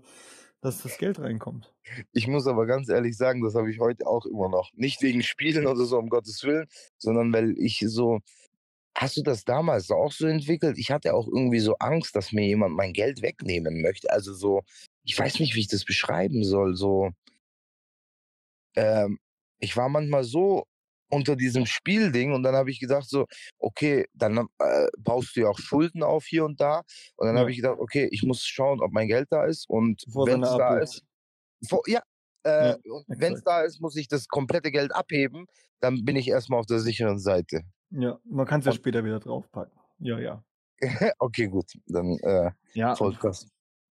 dass 0.61 0.83
das 0.83 0.98
Geld 0.98 1.20
reinkommt. 1.20 1.72
Ich 2.12 2.26
muss 2.26 2.46
aber 2.46 2.66
ganz 2.66 2.88
ehrlich 2.88 3.16
sagen, 3.16 3.42
das 3.42 3.55
habe 3.55 3.70
ich 3.70 3.79
heute 3.79 4.07
auch 4.07 4.26
immer 4.26 4.48
noch. 4.48 4.70
Nicht 4.74 5.02
wegen 5.02 5.22
Spielen 5.22 5.66
oder 5.66 5.85
so, 5.85 5.98
um 5.98 6.09
Gottes 6.09 6.42
Willen, 6.42 6.66
sondern 6.98 7.33
weil 7.33 7.55
ich 7.59 7.85
so. 7.87 8.20
Hast 8.96 9.16
du 9.18 9.22
das 9.22 9.44
damals 9.44 9.90
auch 9.90 10.11
so 10.12 10.26
entwickelt? 10.26 10.78
Ich 10.78 10.90
hatte 10.90 11.14
auch 11.14 11.28
irgendwie 11.28 11.61
so 11.61 11.74
Angst, 11.80 12.16
dass 12.16 12.32
mir 12.32 12.46
jemand 12.46 12.74
mein 12.76 12.94
Geld 12.94 13.20
wegnehmen 13.22 13.82
möchte. 13.82 14.11
Also 14.11 14.32
so, 14.35 14.62
ich 15.04 15.18
weiß 15.18 15.38
nicht, 15.40 15.54
wie 15.54 15.61
ich 15.61 15.68
das 15.68 15.85
beschreiben 15.85 16.44
soll. 16.44 16.76
So, 16.76 17.11
ähm, 18.76 19.18
ich 19.59 19.76
war 19.76 19.88
manchmal 19.88 20.24
so 20.24 20.64
unter 21.09 21.37
diesem 21.37 21.66
Spielding 21.66 22.32
und 22.32 22.42
dann 22.42 22.56
habe 22.56 22.70
ich 22.70 22.80
gedacht 22.80 23.09
so, 23.09 23.26
okay, 23.59 24.06
dann 24.14 24.48
äh, 24.59 24.87
baust 24.98 25.37
du 25.37 25.42
ja 25.42 25.48
auch 25.48 25.59
Schulden 25.59 26.02
auf 26.02 26.24
hier 26.26 26.44
und 26.44 26.61
da. 26.61 26.82
Und 27.16 27.26
dann 27.26 27.37
Ja. 27.37 27.40
habe 27.42 27.50
ich 27.50 27.56
gedacht, 27.59 27.78
okay, 27.78 28.09
ich 28.11 28.22
muss 28.24 28.42
schauen, 28.44 28.80
ob 28.82 28.92
mein 28.92 29.09
Geld 29.09 29.28
da 29.30 29.44
ist 29.44 29.68
und 29.68 30.02
wenn 30.06 30.42
es 30.42 30.56
da 30.56 30.78
ist, 30.78 31.02
vor, 31.68 31.82
ja, 31.87 32.02
äh, 32.44 32.76
Ja, 32.76 32.76
wenn 33.09 33.35
es 33.35 33.42
da 33.44 33.62
ist, 33.62 33.80
muss 33.80 33.96
ich 33.96 34.09
das 34.09 34.28
komplette 34.28 34.72
Geld 34.72 34.94
abheben, 34.94 35.46
dann 35.80 36.04
bin 36.04 36.16
ich 36.16 36.28
erstmal 36.28 36.61
auf 36.61 36.66
der 36.66 36.80
sicheren 36.80 37.18
Seite. 37.18 37.62
Ja, 37.90 38.20
man 38.25 38.46
kann 38.46 38.61
es 38.61 38.66
ja 38.66 38.72
Und 38.72 38.72
später 38.72 39.05
wieder 39.05 39.18
draufpacken. 39.20 39.79
Ja, 39.99 40.18
ja. 40.18 40.44
okay, 41.20 41.49
gut, 41.49 41.72
dann 41.87 42.18
äh, 42.22 42.51
Ja, 42.75 42.96
voll 42.96 43.12
krass. 43.14 43.46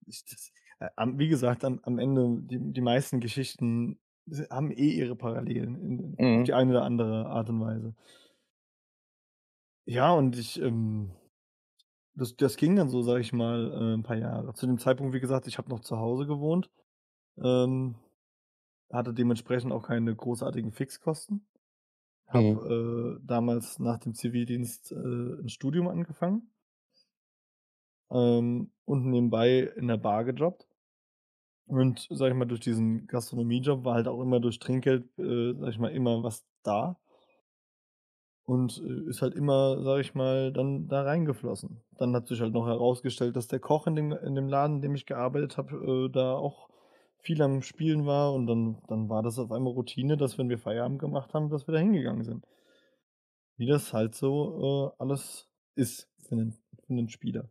ich, 0.06 0.24
das, 0.26 0.52
äh, 0.80 0.90
wie 1.18 1.28
gesagt, 1.28 1.64
am, 1.64 1.80
am 1.84 1.98
Ende, 1.98 2.38
die, 2.42 2.58
die 2.72 2.80
meisten 2.80 3.20
Geschichten 3.20 4.00
haben 4.50 4.70
eh 4.72 4.90
ihre 4.90 5.16
Parallelen 5.16 5.76
in, 5.76 6.18
auf 6.30 6.42
Mhm. 6.42 6.44
die 6.44 6.54
eine 6.54 6.70
oder 6.72 6.82
andere 6.84 7.26
Art 7.26 7.48
und 7.50 7.60
Weise. 7.60 7.94
Ja, 9.86 10.12
und 10.12 10.36
ich, 10.38 10.60
ähm, 10.60 11.12
das, 12.14 12.36
das 12.36 12.56
ging 12.56 12.76
dann 12.76 12.88
so, 12.90 13.02
sag 13.02 13.20
ich 13.20 13.32
mal, 13.32 13.72
äh, 13.72 13.94
ein 13.94 14.02
paar 14.02 14.16
Jahre. 14.16 14.54
Zu 14.54 14.66
dem 14.66 14.78
Zeitpunkt, 14.78 15.14
wie 15.14 15.20
gesagt, 15.20 15.46
ich 15.46 15.58
habe 15.58 15.68
noch 15.70 15.80
zu 15.80 15.98
Hause 15.98 16.26
gewohnt, 16.26 16.70
ähm, 17.38 17.96
hatte 18.92 19.14
dementsprechend 19.14 19.72
auch 19.72 19.86
keine 19.86 20.14
großartigen 20.16 20.72
Fixkosten. 20.72 21.46
Mhm. 22.32 22.56
Habe 22.56 23.18
äh, 23.20 23.26
damals 23.26 23.78
nach 23.78 23.98
dem 23.98 24.14
Zivildienst 24.14 24.92
äh, 24.92 24.94
ein 24.96 25.48
Studium 25.48 25.88
angefangen 25.88 26.50
ähm, 28.10 28.70
und 28.84 29.06
nebenbei 29.06 29.60
in 29.76 29.88
der 29.88 29.96
Bar 29.96 30.24
gejobbt. 30.24 30.66
Und, 31.66 32.06
sage 32.10 32.32
ich 32.32 32.38
mal, 32.38 32.44
durch 32.44 32.60
diesen 32.60 33.06
Gastronomiejob 33.06 33.84
war 33.84 33.94
halt 33.94 34.06
auch 34.06 34.20
immer 34.20 34.38
durch 34.40 34.58
Trinkgeld, 34.58 35.06
äh, 35.18 35.54
sage 35.54 35.70
ich 35.70 35.78
mal, 35.78 35.92
immer 35.92 36.22
was 36.22 36.44
da. 36.62 36.98
Und, 38.46 38.82
äh, 38.84 39.08
ist 39.08 39.22
halt 39.22 39.34
immer, 39.34 39.82
sage 39.82 40.02
ich 40.02 40.14
mal, 40.14 40.52
dann 40.52 40.86
da 40.88 41.02
reingeflossen. 41.02 41.82
Dann 41.96 42.14
hat 42.14 42.26
sich 42.28 42.40
halt 42.40 42.52
noch 42.52 42.66
herausgestellt, 42.66 43.36
dass 43.36 43.48
der 43.48 43.60
Koch 43.60 43.86
in 43.86 43.96
dem 43.96 44.12
in 44.12 44.34
dem 44.34 44.48
Laden, 44.48 44.76
in 44.76 44.82
dem 44.82 44.94
ich 44.94 45.06
gearbeitet 45.06 45.56
habe, 45.56 45.74
äh, 46.08 46.12
da 46.12 46.34
auch 46.34 46.68
viel 47.24 47.42
am 47.42 47.62
Spielen 47.62 48.06
war 48.06 48.32
und 48.34 48.46
dann 48.46 48.78
dann 48.88 49.08
war 49.08 49.22
das 49.22 49.38
auf 49.38 49.52
einmal 49.52 49.72
Routine, 49.74 50.16
dass 50.16 50.38
wenn 50.38 50.48
wir 50.50 50.58
Feierabend 50.58 51.00
gemacht 51.00 51.34
haben, 51.34 51.50
dass 51.50 51.66
wir 51.68 51.72
da 51.74 51.78
hingegangen 51.80 52.24
sind. 52.24 52.46
Wie 53.58 53.66
das 53.66 53.92
halt 53.92 54.14
so, 54.14 54.92
äh, 54.98 55.02
alles 55.02 55.48
ist 55.76 56.10
für 56.18 56.34
'nen 56.34 56.52
für 56.86 56.92
'nen 56.94 57.08
Spieler. 57.08 57.50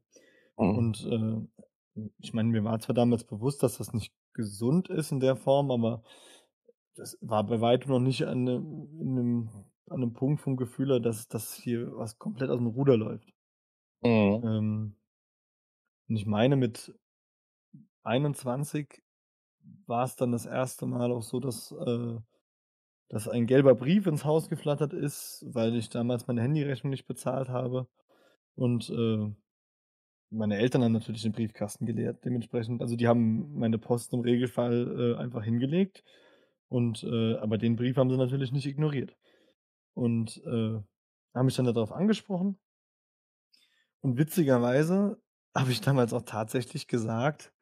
Mhm. 0.59 0.83
Und, 0.83 1.05
äh, 1.05 2.09
ich 2.19 2.33
meine, 2.33 2.49
mir 2.49 2.63
war 2.63 2.79
zwar 2.79 2.95
damals 2.95 3.23
bewusst, 3.25 3.63
dass 3.63 3.77
das 3.77 3.93
nicht 3.93 4.13
gesund 4.33 4.89
ist 4.89 5.11
in 5.11 5.19
der 5.21 5.35
Form, 5.37 5.71
aber 5.71 6.03
das 6.95 7.17
war 7.21 7.45
bei 7.45 7.61
weitem 7.61 7.91
noch 7.91 7.99
nicht 8.01 8.25
an 8.27 8.43
'nem 8.45 8.89
in 9.01 9.13
'nem 9.15 9.49
an 9.89 10.01
'nem 10.01 10.13
Punkt 10.13 10.41
vom 10.41 10.57
Gefühl 10.57 10.89
her, 10.91 10.99
dass 11.01 11.27
dass 11.29 11.55
hier 11.55 11.91
was 11.97 12.19
komplett 12.19 12.49
aus'm 12.51 12.67
Ruder 12.73 12.97
läuft. 12.97 13.31
Mhm. 14.03 14.43
Ähm 14.43 14.95
und 16.09 16.15
ich 16.17 16.25
meine, 16.25 16.55
mit 16.55 16.93
21 18.05 19.02
war's 19.87 20.15
dann 20.15 20.31
das 20.31 20.45
erste 20.45 20.85
Mal 20.85 21.11
auch 21.11 21.23
so, 21.23 21.39
dass 21.39 21.71
äh, 21.71 22.17
dass 23.09 23.27
ein 23.29 23.45
gelber 23.47 23.75
Brief 23.75 24.07
ins 24.07 24.25
Haus 24.25 24.49
geflattert 24.49 24.93
ist, 24.93 25.45
weil 25.47 25.75
ich 25.75 25.89
damals 25.89 26.27
meine 26.27 26.41
Handyrechnung 26.41 26.89
nicht 26.91 27.05
bezahlt 27.05 27.49
habe. 27.49 27.87
Und, 28.55 28.89
äh, 28.89 29.31
meine 30.31 30.57
Eltern 30.57 30.83
haben 30.83 30.93
natürlich 30.93 31.21
den 31.21 31.31
Briefkasten 31.31 31.85
geleert 31.85 32.25
dementsprechend. 32.25 32.81
Also, 32.81 32.95
die 32.95 33.07
haben 33.07 33.53
meine 33.59 33.77
Post 33.77 34.13
im 34.13 34.21
Regelfall, 34.21 35.15
äh, 35.17 35.21
einfach 35.21 35.43
hingelegt 35.43 36.03
und, 36.69 37.03
äh 37.03 37.35
aber 37.37 37.57
den 37.57 37.75
Brief 37.75 37.97
haben 37.97 38.09
sie 38.09 38.17
natürlich 38.17 38.51
nicht 38.51 38.65
ignoriert. 38.65 39.15
Und, 39.95 40.37
äh, 40.45 40.81
haben 41.35 41.45
mich 41.45 41.55
dann 41.55 41.65
da 41.65 41.71
drauf 41.73 41.91
angesprochen. 41.91 42.59
Und 44.01 44.17
witzigerweise 44.17 45.21
habe 45.55 45.71
ich 45.71 45.81
damals 45.81 46.13
auch 46.13 46.23
tatsächlich 46.23 46.87
gesagt 46.87 47.53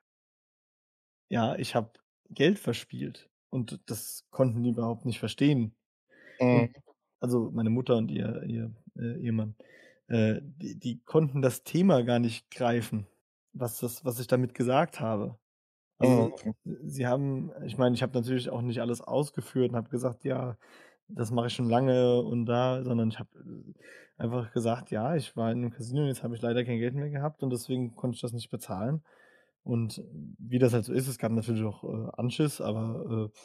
ja, 1.31 1.55
ich 1.55 1.75
habe 1.75 1.91
Geld 2.33 2.59
verspielt 2.59 3.29
und 3.49 3.81
das 3.89 4.27
konnten 4.31 4.63
die 4.63 4.71
überhaupt 4.71 5.05
nicht 5.05 5.19
verstehen. 5.19 5.75
Mhm. 6.39 6.81
Also, 7.19 7.51
meine 7.51 7.69
Mutter 7.69 7.97
und 7.97 8.09
ihr 8.09 8.43
ihr, 8.43 8.73
äh, 8.97 9.19
Ehemann, 9.21 9.55
äh, 10.07 10.41
die 10.43 10.79
die 10.79 10.99
konnten 11.03 11.41
das 11.43 11.63
Thema 11.63 12.03
gar 12.03 12.17
nicht 12.19 12.49
greifen, 12.51 13.07
was 13.53 13.79
das 13.79 14.03
was 14.05 14.19
ich 14.19 14.27
damit 14.27 14.53
gesagt 14.55 14.99
habe. 14.99 15.37
Also, 15.99 16.31
Mhm. 16.43 16.53
sie 16.65 17.07
haben 17.07 17.51
ich 17.65 17.77
meine, 17.77 17.95
ich 17.95 18.03
habe 18.03 18.13
natürlich 18.17 18.49
auch 18.51 18.61
nicht 18.63 18.81
alles 18.81 19.01
ausgeführt 19.01 19.71
und 19.71 19.77
habe 19.77 19.89
gesagt: 19.89 20.23
„Ja, 20.25 20.57
das 21.09 21.31
mache 21.31 21.47
ich 21.47 21.53
schon 21.55 21.69
lange 21.69 22.21
und 22.21 22.45
da“, 22.47 22.83
sondern 22.83 23.09
ich 23.09 23.19
habe, 23.19 23.31
äh, 23.39 23.73
einfach 24.17 24.53
gesagt: 24.53 24.91
„Ja, 24.91 25.15
ich 25.15 25.35
war 25.37 25.51
in 25.53 25.61
'nem 25.61 25.71
Casino 25.71 26.01
und 26.03 26.07
jetzt 26.09 26.23
habe 26.23 26.35
ich 26.35 26.41
leider 26.43 26.65
kein 26.65 26.79
Geld 26.79 26.95
mehr 26.95 27.09
gehabt 27.11 27.43
und 27.43 27.51
deswegen 27.51 27.95
konnte 27.95 28.15
ich 28.15 28.21
das 28.21 28.33
nicht 28.33 28.49
bezahlen.“ 28.51 29.03
Und 29.65 30.01
wie 30.39 30.59
das 30.59 30.73
halt 30.73 30.85
so 30.85 30.93
ist, 30.93 31.07
es 31.07 31.17
gab 31.19 31.31
natürlich 31.31 31.63
auch, 31.63 31.83
äh, 31.83 32.09
Anschiss, 32.17 32.61
aber, 32.61 33.29
äh, 33.31 33.39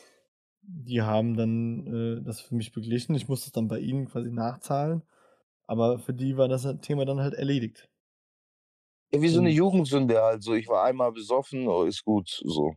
die 0.63 1.03
haben 1.03 1.37
dann, 1.37 1.87
äh, 2.21 2.23
das 2.25 2.41
für 2.41 2.55
mich 2.57 2.73
beglichen. 2.73 3.15
Ich 3.15 3.29
musste 3.29 3.47
es 3.49 3.53
dann 3.53 3.69
bei 3.69 3.79
ihnen 3.81 4.07
quasi 4.09 4.31
nachzahlen, 4.33 5.03
aber 5.67 5.99
für 6.01 6.15
die 6.15 6.37
war 6.39 6.49
das 6.49 6.65
halt 6.67 6.83
Thema 6.83 7.05
dann 7.07 7.21
halt 7.21 7.35
erledigt. 7.35 7.89
Ja, 9.13 9.21
wie 9.23 9.29
so 9.29 9.41
'ne 9.41 9.51
Und 9.51 9.51
Jugendsünde 9.51 10.21
halt 10.21 10.43
so: 10.43 10.55
„Ich 10.55 10.67
war 10.69 10.85
einmal 10.85 11.13
besoffen, 11.13 11.69
oh, 11.69 11.85
ist 11.85 12.05
gut“, 12.05 12.29
so. 12.29 12.75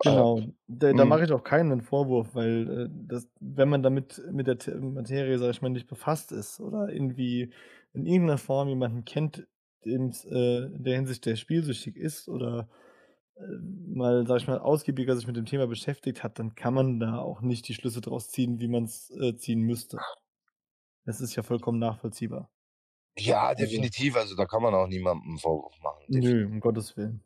Genau, 0.02 0.40
da 0.66 0.94
da 0.94 1.04
mhm. 1.04 1.04
mache 1.04 1.24
ich 1.24 1.32
auch 1.32 1.42
keinem 1.44 1.68
'nen 1.68 1.80
Vorwurf, 1.82 2.34
weil, 2.34 2.86
äh, 2.86 2.88
das 2.90 3.28
wenn 3.38 3.68
man 3.68 3.82
damit 3.82 4.22
mit 4.32 4.46
der 4.46 4.56
Materie, 4.80 5.38
sage 5.38 5.50
ich 5.50 5.60
mal, 5.60 5.68
nicht 5.68 5.88
befasst 5.88 6.32
ist 6.32 6.58
oder 6.58 6.88
irgendwie 6.90 7.52
in 7.92 8.06
irgend 8.06 8.26
'ner 8.28 8.38
Form 8.38 8.68
jemanden 8.68 9.04
kennt, 9.04 9.40
äh, 9.40 9.44
in 9.86 10.12
der 10.84 10.96
Hinsicht 10.96 11.26
der 11.26 11.36
spielsüchtig 11.36 11.96
ist 11.96 12.28
oder, 12.28 12.68
äh, 13.36 13.42
mal, 13.62 14.26
sage 14.26 14.40
ich 14.42 14.48
mal, 14.48 14.58
ausgiebiger 14.60 15.16
sich 15.16 15.26
mit 15.28 15.36
dem 15.36 15.46
Thema 15.46 15.66
beschäftigt 15.68 16.24
hat, 16.24 16.38
dann 16.40 16.54
kann 16.56 16.74
man 16.74 17.00
da 17.00 17.18
auch 17.18 17.42
nicht 17.42 17.68
die 17.68 17.74
Schlüsse 17.74 18.00
draus 18.02 18.30
ziehen, 18.30 18.60
wie 18.60 18.68
man's, 18.68 19.10
äh, 19.12 19.36
ziehen 19.36 19.62
müsste. 19.62 19.98
Das 21.04 21.20
ist 21.20 21.36
ja 21.36 21.42
vollkommen 21.42 21.78
nachvollziehbar. 21.78 22.50
Ja, 23.18 23.54
Also 23.56 23.90
definitiv. 23.94 24.16
Also, 24.16 24.34
da 24.36 24.46
kann 24.46 24.62
man 24.62 24.74
auch 24.74 24.86
niemandem 24.88 25.34
'n 25.34 25.38
Vorwurf 25.38 25.78
machen, 25.80 26.08
Nö, 26.08 26.44
definitiv. 26.44 26.46
um 26.46 26.60
Gottes 26.60 26.94
Willen. 26.98 27.24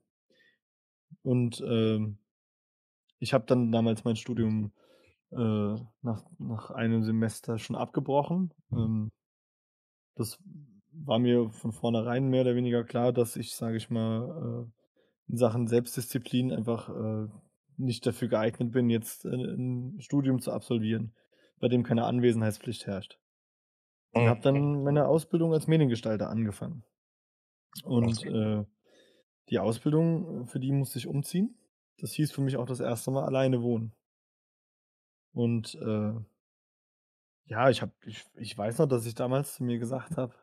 Und, 1.24 1.60
ähm, 1.66 2.18
ich 3.18 3.34
habe 3.34 3.46
dann 3.46 3.72
damals 3.72 4.04
mein 4.04 4.16
Studium, 4.16 4.72
äh, 5.32 5.36
nach 5.36 6.24
nach 6.38 6.70
einem 6.70 7.04
Semester 7.04 7.58
schon 7.58 7.76
abgebrochen. 7.76 8.52
Ähm 8.72 9.10
das 10.16 10.38
war 10.94 11.18
mir 11.18 11.50
von 11.50 11.72
vornherein 11.72 12.28
mehr 12.28 12.42
oder 12.42 12.54
weniger 12.56 12.84
klar, 12.84 13.12
dass 13.12 13.36
ich, 13.36 13.54
sage 13.56 13.76
ich 13.76 13.90
mal, 13.90 14.68
äh, 15.28 15.32
in 15.32 15.36
Sachen 15.38 15.66
Selbstdisziplin 15.68 16.52
einfach, 16.52 16.88
äh, 16.90 17.28
nicht 17.78 18.06
dafür 18.06 18.28
geeignet 18.28 18.72
bin, 18.72 18.90
jetzt, 18.90 19.24
äh, 19.26 19.30
'n 19.30 20.00
Studium 20.00 20.40
zu 20.40 20.52
absolvieren, 20.52 21.14
bei 21.60 21.68
dem 21.68 21.82
keine 21.84 22.04
Anwesenheitspflicht 22.06 22.86
herrscht. 22.86 23.18
Und 24.12 24.28
habe 24.28 24.40
dann 24.42 24.82
meine 24.84 25.08
Ausbildung 25.08 25.52
als 25.54 25.66
Mediengestalter 25.68 26.30
angefangen. 26.30 26.84
Und, 27.82 28.24
äh, 28.26 28.64
die 29.50 29.58
Ausbildung, 29.60 30.46
für 30.46 30.60
die 30.60 30.72
musste 30.72 30.98
ich 30.98 31.06
umziehen. 31.08 31.58
Das 31.98 32.12
hieß 32.12 32.32
für 32.32 32.42
mich 32.42 32.56
auch 32.58 32.66
das 32.66 32.80
1. 32.80 33.10
Mal 33.12 33.24
alleine 33.26 33.62
wohnen. 33.62 33.94
Und, 35.34 35.74
äh 35.74 36.24
ja, 37.46 37.68
ich 37.68 37.82
habe 37.82 37.92
ich 38.06 38.24
ich 38.34 38.56
weiß 38.56 38.78
noch, 38.78 38.86
dass 38.86 39.04
ich 39.06 39.14
damals 39.14 39.54
zu 39.56 39.64
mir 39.64 39.78
gesagt 39.78 40.16
habe: 40.16 40.34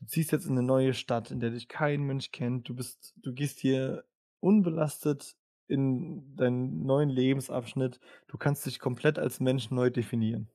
„Du 0.00 0.06
ziehst 0.06 0.32
jetzt 0.32 0.46
in 0.46 0.54
'ne 0.54 0.62
neue 0.62 0.92
Stadt, 0.94 1.30
in 1.30 1.40
der 1.40 1.50
dich 1.50 1.68
kein 1.68 2.02
Mensch 2.02 2.30
kennt. 2.30 2.68
Du 2.68 2.74
bist 2.74 3.14
du 3.16 3.32
gehst 3.32 3.58
hier 3.60 4.04
unbelastet 4.40 5.36
in 5.68 6.36
deinen 6.36 6.84
neuen 6.84 7.08
Lebensabschnitt. 7.08 7.98
Du 8.28 8.36
kannst 8.38 8.66
dich 8.66 8.78
komplett 8.78 9.18
als 9.18 9.40
Mensch 9.40 9.70
neu 9.70 9.90
definieren.“ 9.90 10.50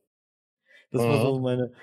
Das 0.91 1.10
war 1.10 1.19
Mhm. 1.19 1.32
so 1.32 1.39
meine 1.39 1.73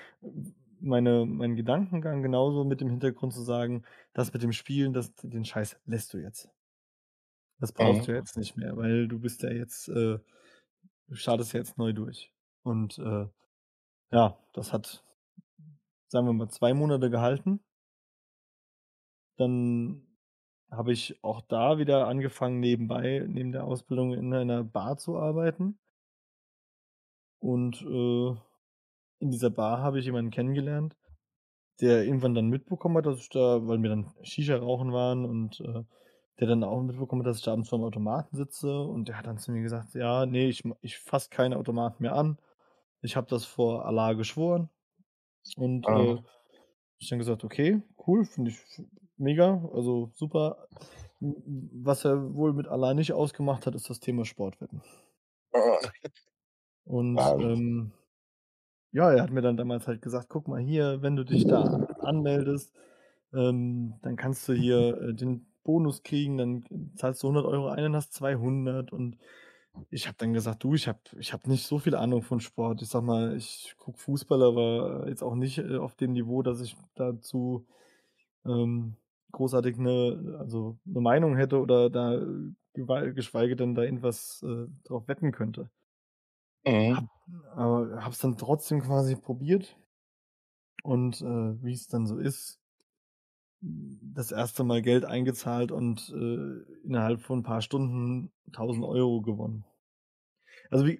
meine 0.81 1.25
mein 1.27 1.55
Gedankengang, 1.55 2.23
genauso 2.23 2.65
mit 2.65 2.81
dem 2.81 2.89
Hintergrund 2.89 3.33
zu 3.33 3.41
sagen: 3.43 3.83
„Das 4.13 4.33
mit 4.33 4.43
dem 4.43 4.53
Spielen, 4.53 4.93
das 4.93 5.13
den 5.15 5.45
Scheiß 5.45 5.79
lässt 5.85 6.13
du 6.13 6.19
jetzt.“ 6.19 6.51
Das 7.61 7.73
brauchst 7.73 8.07
Mhm. 8.07 8.09
du 8.09 8.13
jetzt 8.13 8.37
nicht 8.37 8.55
mehr, 8.55 8.77
weil 8.77 9.07
du 9.07 9.19
bist 9.19 9.43
ja 9.43 9.51
jetzt, 9.51 9.89
äh 9.89 10.19
du 11.09 11.15
startest 11.15 11.53
ja 11.53 11.59
jetzt 11.59 11.77
neu 11.77 11.93
durch. 11.93 12.33
Und, 12.63 12.99
äh, 12.99 13.27
ja, 14.11 14.39
das 14.53 14.73
hat, 14.73 15.05
sagen 16.09 16.27
wir 16.27 16.33
mal, 16.33 16.49
2 16.49 16.73
Monate 16.75 17.09
gehalten. 17.11 17.61
Dann 19.37 20.05
habe 20.69 20.91
ich 20.93 21.23
auch 21.23 21.41
da 21.41 21.79
wieder 21.79 22.07
angefangen, 22.07 22.59
nebenbei 22.59 23.23
neben 23.27 23.51
der 23.51 23.63
Ausbildung 23.63 24.13
in 24.13 24.33
einer 24.33 24.63
Bar 24.63 24.97
zu 24.97 25.17
arbeiten. 25.17 25.79
Und, 27.39 27.81
äh, 27.81 28.35
in 29.19 29.31
dieser 29.31 29.49
Bar 29.49 29.79
habe 29.81 29.99
ich 29.99 30.05
jemanden 30.05 30.31
kennengelernt, 30.31 30.97
der 31.81 32.05
irgendwann 32.05 32.35
dann 32.35 32.49
mitbekommen 32.49 32.97
hat, 32.97 33.07
dass 33.07 33.19
ich 33.19 33.29
da 33.29 33.67
weil 33.67 33.81
wir 33.83 33.89
dann 33.91 34.13
Shisha-Rauchen 34.23 34.93
waren 34.93 35.25
und, 35.25 35.61
äh, 35.61 35.83
der 36.39 36.47
dann 36.47 36.63
auch 36.65 36.81
mitbekommen 36.83 37.23
hat, 37.23 37.27
dass 37.29 37.39
ich 37.39 37.43
da 37.45 37.53
abends 37.53 37.69
vorm 37.69 37.83
Automaten 37.83 38.35
sitze 38.37 38.81
und 38.81 39.07
der 39.09 39.17
hat 39.19 39.27
dann 39.27 39.39
zu 39.39 39.51
mir 39.51 39.63
gesagt: 39.63 39.95
„Ja, 39.95 40.25
ne, 40.27 40.47
ich 40.49 40.63
ich 40.81 40.99
fasse 40.99 41.29
keine 41.31 41.57
Automaten 41.57 42.03
mehr 42.03 42.15
an. 42.15 42.39
Ich 43.01 43.15
habe 43.17 43.27
das 43.29 43.45
vor 43.45 43.85
Allah 43.85 44.13
geschworen.“ 44.13 44.69
Und, 45.57 45.89
äh, 45.89 45.91
Mhm. 45.91 46.17
habe 46.17 46.25
ich 46.99 47.09
dann 47.09 47.19
gesagt: 47.19 47.43
„Okay, 47.45 47.81
cool, 48.07 48.25
finde 48.25 48.51
ich 48.51 48.59
mega, 49.17 49.63
also 49.73 50.11
super.“ 50.15 50.67
W 51.21 51.33
w 51.45 51.69
was 51.85 52.05
er 52.05 52.35
wohl 52.35 52.53
mit 52.53 52.67
Allah 52.67 52.93
nicht 52.95 53.13
ausgemacht 53.13 53.67
hat, 53.67 53.75
ist 53.75 53.89
das 53.89 53.99
Thema 54.01 54.25
Sportwetten. 54.25 54.83
Und, 56.85 57.33
Wahnsinn. 57.33 57.39
ähm, 57.39 57.93
ja, 58.91 59.11
er 59.13 59.23
hat 59.23 59.31
mir 59.31 59.41
dann 59.41 59.57
damals 59.57 59.87
halt 59.87 60.01
gesagt: 60.01 60.29
„Guck 60.29 60.47
mal 60.47 60.61
hier, 60.61 61.01
wenn 61.03 61.15
du 61.15 61.25
dich 61.25 61.47
da 61.47 61.65
anmeldest, 61.99 62.73
ähm, 63.33 63.95
dann 64.03 64.15
kannst 64.17 64.47
du 64.49 64.53
hier, 64.53 64.97
äh, 65.01 65.15
den 65.15 65.47
Bonus 65.63 66.03
kriegen, 66.03 66.37
dann 66.37 66.65
zahlst 66.95 67.23
du 67.23 67.27
100 67.29 67.45
€ 67.47 67.69
ein 67.69 67.85
und 67.85 67.95
hast 67.97 68.13
200.“ 68.13 68.93
Und 68.93 69.17
ich 69.89 70.07
habe 70.07 70.17
dann 70.17 70.33
gesagt: 70.33 70.63
„Du, 70.63 70.73
ich 70.75 70.87
habe 70.87 70.99
ich 71.19 71.33
habe 71.33 71.49
nicht 71.49 71.65
so 71.65 71.79
viel 71.79 71.95
Ahnung 71.95 72.21
von 72.23 72.39
Sport.“ 72.39 72.81
Ich 72.81 72.89
sage 72.89 73.05
mal, 73.05 73.35
ich 73.37 73.75
gucke 73.77 73.97
Fußball, 73.99 74.41
aber 74.43 75.05
jetzt 75.07 75.23
auch 75.23 75.35
nicht, 75.35 75.57
äh, 75.59 75.77
auf 75.77 75.95
dem 75.95 76.13
Niveau, 76.13 76.41
dass 76.43 76.61
ich 76.61 76.75
dazu, 76.95 77.67
ähm, 78.45 78.97
großartig 79.33 79.77
'ne 79.77 80.37
also 80.39 80.79
'ne 80.85 81.01
Meinung 81.01 81.37
hätte 81.37 81.59
oder 81.61 81.89
da, 81.91 82.15
äh, 82.15 83.13
geschweige 83.13 83.55
denn 83.57 83.75
da 83.75 83.83
irgendwas, 83.83 84.43
äh, 84.43 84.67
drauf 84.85 85.07
wetten 85.07 85.31
könnte. 85.33 85.69
Habe 86.91 87.05
Mhm. 87.05 87.09
aber 87.55 88.01
habe 88.03 88.11
es 88.11 88.19
dann 88.19 88.37
trotzdem 88.37 88.81
quasi 88.81 89.15
probiert. 89.15 89.77
Und, 90.83 91.21
äh, 91.21 91.25
wie's 91.63 91.87
dann 91.87 92.05
so 92.07 92.17
ist 92.17 92.59
das 93.61 94.31
erste 94.31 94.63
Mal 94.63 94.81
Geld 94.81 95.03
eingezahlt 95.05 95.71
und 95.71 96.09
äh, 96.09 96.85
innerhalb 96.85 97.21
von 97.21 97.39
ein 97.39 97.43
paar 97.43 97.61
Stunden 97.61 98.31
1000 98.53 98.85
Euro 98.85 99.21
gewonnen. 99.21 99.65
Also 100.69 100.85
wie, 100.85 100.99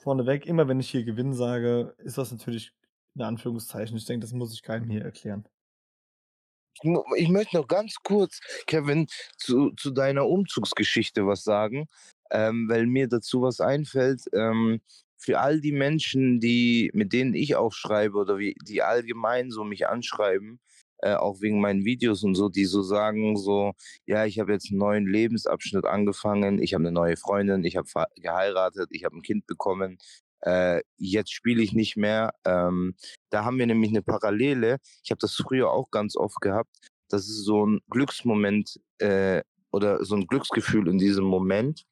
vorneweg, 0.00 0.46
immer 0.46 0.68
wenn 0.68 0.80
ich 0.80 0.90
hier 0.90 1.04
Gewinn 1.04 1.32
sage, 1.32 1.94
ist 1.98 2.18
das 2.18 2.30
natürlich 2.30 2.72
in 3.14 3.22
Anführungszeichen. 3.22 3.96
Ich 3.96 4.06
denke, 4.06 4.24
das 4.24 4.32
muss 4.32 4.54
ich 4.54 4.62
keinem 4.62 4.88
hier 4.88 5.02
erklären. 5.02 5.46
Ich 7.16 7.28
möchte 7.28 7.56
noch 7.56 7.68
ganz 7.68 7.96
kurz, 8.02 8.40
Kevin, 8.66 9.06
zu, 9.36 9.70
zu 9.72 9.90
deiner 9.90 10.26
Umzugsgeschichte 10.26 11.26
was 11.26 11.44
sagen, 11.44 11.86
ähm, 12.30 12.68
weil 12.68 12.86
mir 12.86 13.08
dazu 13.08 13.42
was 13.42 13.60
einfällt. 13.60 14.22
Ähm, 14.32 14.80
für 15.18 15.38
all 15.38 15.60
die 15.60 15.72
Menschen, 15.72 16.40
die, 16.40 16.90
mit 16.94 17.12
denen 17.12 17.34
ich 17.34 17.54
auch 17.54 17.72
schreibe 17.72 18.18
oder 18.18 18.38
wie, 18.38 18.56
die 18.62 18.82
allgemein 18.82 19.50
so 19.50 19.62
mich 19.64 19.86
anschreiben, 19.86 20.58
äh, 21.02 21.14
auch 21.14 21.40
wegen 21.40 21.60
meinen 21.60 21.84
Videos 21.84 22.22
und 22.24 22.34
so, 22.34 22.48
die 22.48 22.64
so 22.64 22.82
sagen, 22.82 23.36
so, 23.36 23.72
ja, 24.06 24.24
ich 24.24 24.38
habe 24.38 24.52
jetzt 24.52 24.70
einen 24.70 24.78
neuen 24.78 25.06
Lebensabschnitt 25.06 25.84
angefangen, 25.84 26.62
ich 26.62 26.74
habe 26.74 26.82
eine 26.82 26.92
neue 26.92 27.16
Freundin, 27.16 27.64
ich 27.64 27.76
habe 27.76 27.88
geheiratet, 28.16 28.88
ich 28.92 29.04
habe 29.04 29.16
ein 29.16 29.22
Kind 29.22 29.46
bekommen, 29.46 29.98
äh, 30.42 30.82
jetzt 30.96 31.32
spiele 31.32 31.62
ich 31.62 31.72
nicht 31.72 31.96
mehr. 31.96 32.32
Ähm, 32.44 32.94
da 33.30 33.44
haben 33.44 33.58
wir 33.58 33.66
nämlich 33.66 33.90
eine 33.90 34.02
Parallele. 34.02 34.78
Ich 35.04 35.10
habe 35.10 35.20
das 35.20 35.34
früher 35.34 35.70
auch 35.70 35.90
ganz 35.90 36.16
oft 36.16 36.40
gehabt. 36.40 36.70
Das 37.08 37.22
ist 37.22 37.44
so 37.44 37.66
ein 37.66 37.80
Glücksmoment 37.90 38.80
äh, 38.98 39.42
oder 39.70 40.04
so 40.04 40.16
ein 40.16 40.26
Glücksgefühl 40.26 40.88
in 40.88 40.98
diesem 40.98 41.24
Moment, 41.24 41.84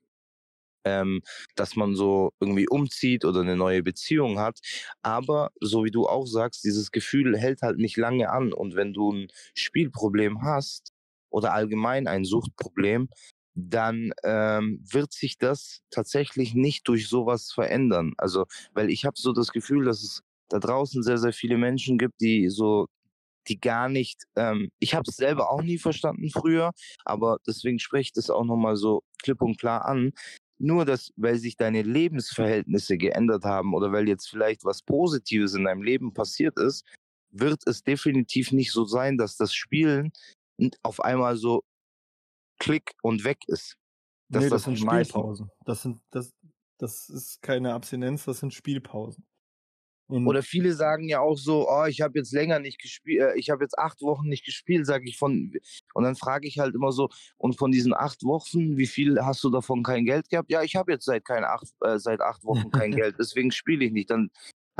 ähm, 0.85 1.23
dass 1.57 1.77
man 1.77 1.95
so 1.95 2.33
irgendwie 2.41 2.69
umzieht 2.69 3.25
oder 3.25 3.41
eine 3.41 3.57
neue 3.57 3.83
Beziehung 3.83 4.39
hat. 4.39 4.59
Aber 5.03 5.51
so 5.61 5.85
wie 5.85 5.91
du 5.91 6.07
auch 6.07 6.27
sagst, 6.27 6.65
dieses 6.65 6.91
Gefühl 6.91 7.37
hält 7.39 7.63
halt 7.63 7.79
nicht 7.79 7.97
lange 7.97 8.31
an. 8.31 8.53
Und 8.53 8.75
wenn 8.77 8.93
du 8.93 9.13
ein 9.13 9.29
Spielproblem 9.55 10.43
hast 10.43 10.93
oder 11.31 11.53
allgemein 11.55 12.07
ein 12.07 12.25
Suchtproblem, 12.25 13.09
dann 13.55 14.13
ähm, 14.25 14.85
wird 14.91 15.13
sich 15.13 15.39
das 15.39 15.81
tatsächlich 15.91 16.55
nicht 16.55 16.87
durch 16.89 17.09
sowas 17.09 17.53
verändern. 17.53 18.15
Also, 18.19 18.47
weil 18.75 18.91
ich 18.91 19.05
habe 19.05 19.17
so 19.19 19.33
das 19.33 19.53
Gefühl, 19.53 19.85
dass 19.85 20.03
es 20.03 20.23
da 20.49 20.59
draußen 20.59 21.03
sehr, 21.03 21.19
sehr 21.19 21.33
viele 21.33 21.57
Menschen 21.59 21.99
gibt, 21.99 22.21
die 22.21 22.49
so, 22.49 22.87
die 23.49 23.61
gar 23.61 23.89
nicht, 23.89 24.25
ähm, 24.37 24.71
ich 24.79 24.95
habe 24.95 25.05
es 25.09 25.17
selber 25.17 25.51
auch 25.51 25.63
nie 25.63 25.79
verstanden 25.79 26.31
früher, 26.31 26.73
aber 27.05 27.39
deswegen 27.47 27.79
spreche 27.79 28.09
ich 28.09 28.13
das 28.13 28.31
auch 28.31 28.45
nochmal 28.45 28.77
so 28.77 29.03
klipp 29.23 29.43
und 29.43 29.59
klar 29.59 29.85
an. 29.87 30.13
Nur, 30.63 30.85
dass, 30.85 31.11
weil 31.17 31.39
sich 31.39 31.57
deine 31.57 31.83
Lebensverhältnisse 31.83 32.99
geändert 32.99 33.45
haben 33.45 33.73
oder 33.75 33.93
weil 33.93 34.07
jetzt 34.09 34.29
vielleicht 34.29 34.65
was 34.65 34.83
Positives 34.83 35.55
in 35.55 35.65
deinem 35.65 35.83
Leben 35.83 36.13
passiert 36.13 36.59
ist, 36.59 36.85
wird 37.31 37.63
es 37.67 37.83
definitiv 37.83 38.53
nicht 38.53 38.71
so 38.71 38.85
sein, 38.85 39.17
dass 39.17 39.37
das 39.37 39.55
Spielen 39.55 40.13
auf 40.83 41.01
einmal 41.01 41.37
so 41.37 41.63
klick 42.59 42.93
und 43.03 43.25
weg 43.25 43.39
ist. 43.47 43.77
Das, 44.29 44.45
nee, 44.45 44.51
das, 44.51 44.65
das 44.65 44.65
sind 44.65 44.79
Spielpausen. 44.79 45.51
Das 45.65 45.83
sind, 45.83 46.01
das, 46.11 46.31
das 46.79 47.09
ist 47.09 47.41
keine 47.41 47.73
Abstinenz, 47.73 48.27
das 48.27 48.41
sind 48.41 48.53
Spielpausen. 48.53 49.25
Und 50.11 50.27
Oder 50.27 50.43
viele 50.43 50.73
sagen 50.73 51.09
ja 51.09 51.21
auch 51.21 51.39
so, 51.39 51.69
oh, 51.69 51.85
ich 51.85 52.01
habe 52.01 52.19
jetzt 52.19 52.33
länger 52.33 52.59
nicht 52.59 52.81
gespielt, 52.81 53.21
äh, 53.21 53.39
ich 53.39 53.51
habe 53.51 53.63
jetzt 53.63 53.79
acht 53.79 54.03
Wochen 54.03 54.29
nicht 54.29 54.45
gespielt, 54.45 54.87
sage 54.87 55.05
ich 55.09 55.17
von. 55.17 55.53
Und 55.95 56.05
dann 56.05 56.17
frage 56.17 56.49
ich 56.49 56.59
halt 56.59 56.75
immer 56.75 56.91
so, 56.93 57.09
und 57.39 57.57
von 57.57 57.71
diesen 57.71 57.95
acht 57.95 58.25
Wochen, 58.25 58.77
wie 58.77 58.87
viel 58.87 59.21
hast 59.23 59.45
du 59.45 59.51
davon 59.51 59.83
kein 59.83 60.05
Geld 60.05 60.29
gehabt? 60.29 60.51
Ja, 60.51 60.63
ich 60.63 60.75
habe 60.77 60.93
jetzt 60.93 61.05
seit 61.05 61.25
keine 61.25 61.49
acht, 61.49 61.69
äh, 61.83 61.99
seit 61.99 62.21
acht 62.21 62.45
Wochen 62.45 62.71
kein 62.71 62.91
Geld, 62.97 63.17
deswegen 63.19 63.53
spiele 63.53 63.85
ich 63.85 63.93
nicht. 63.93 64.11
Dann 64.11 64.31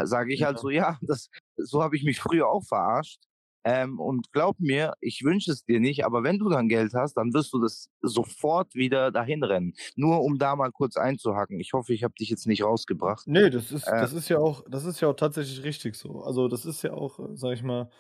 sage 0.03 0.35
ich 0.35 0.43
halt 0.43 0.59
so, 0.59 0.71
ja, 0.71 0.99
das, 1.03 1.31
so 1.57 1.83
habe 1.83 1.97
ich 1.97 2.03
mich 2.03 2.21
früher 2.21 2.49
auch 2.49 2.65
verarscht. 2.65 3.21
Ähm, 3.63 4.01
und 4.01 4.33
glaub 4.33 4.59
mir, 4.59 4.95
ich 5.01 5.23
wünsche 5.23 5.53
es 5.53 5.65
dir 5.65 5.81
nicht, 5.81 6.05
aber 6.05 6.23
wenn 6.23 6.39
du 6.39 6.49
dann 6.49 6.69
Geld 6.69 6.95
hast, 6.95 7.15
dann 7.15 7.35
wirst 7.35 7.53
du 7.53 7.61
das 7.61 7.91
sofort 8.01 8.75
wieder 8.75 9.11
dahin 9.11 9.43
rennen. 9.43 9.75
Nur 9.97 10.23
um 10.23 10.39
da 10.39 10.57
mal 10.57 10.73
kurz 10.73 10.97
einzuhacken. 10.97 11.61
Ich 11.61 11.73
hoffe, 11.75 11.93
ich 11.93 12.03
habe 12.03 12.15
dich 12.15 12.31
jetzt 12.31 12.47
nicht 12.47 12.65
rausgebracht. 12.65 13.27
Nee, 13.27 13.51
das 13.51 13.71
ist, 13.71 13.87
äh, 13.87 14.01
das 14.01 14.15
ist 14.15 14.29
ja 14.31 14.39
auch, 14.39 14.65
das 14.69 14.87
ist 14.87 15.01
ja 15.01 15.09
auch 15.09 15.17
tatsächlich 15.17 15.63
richtig 15.63 15.97
so. 15.97 16.23
Also 16.23 16.49
das 16.49 16.65
ist 16.65 16.83
ja 16.83 16.93
auch, 16.93 17.19
sag 17.35 17.53
ich 17.53 17.63
mal, 17.63 17.91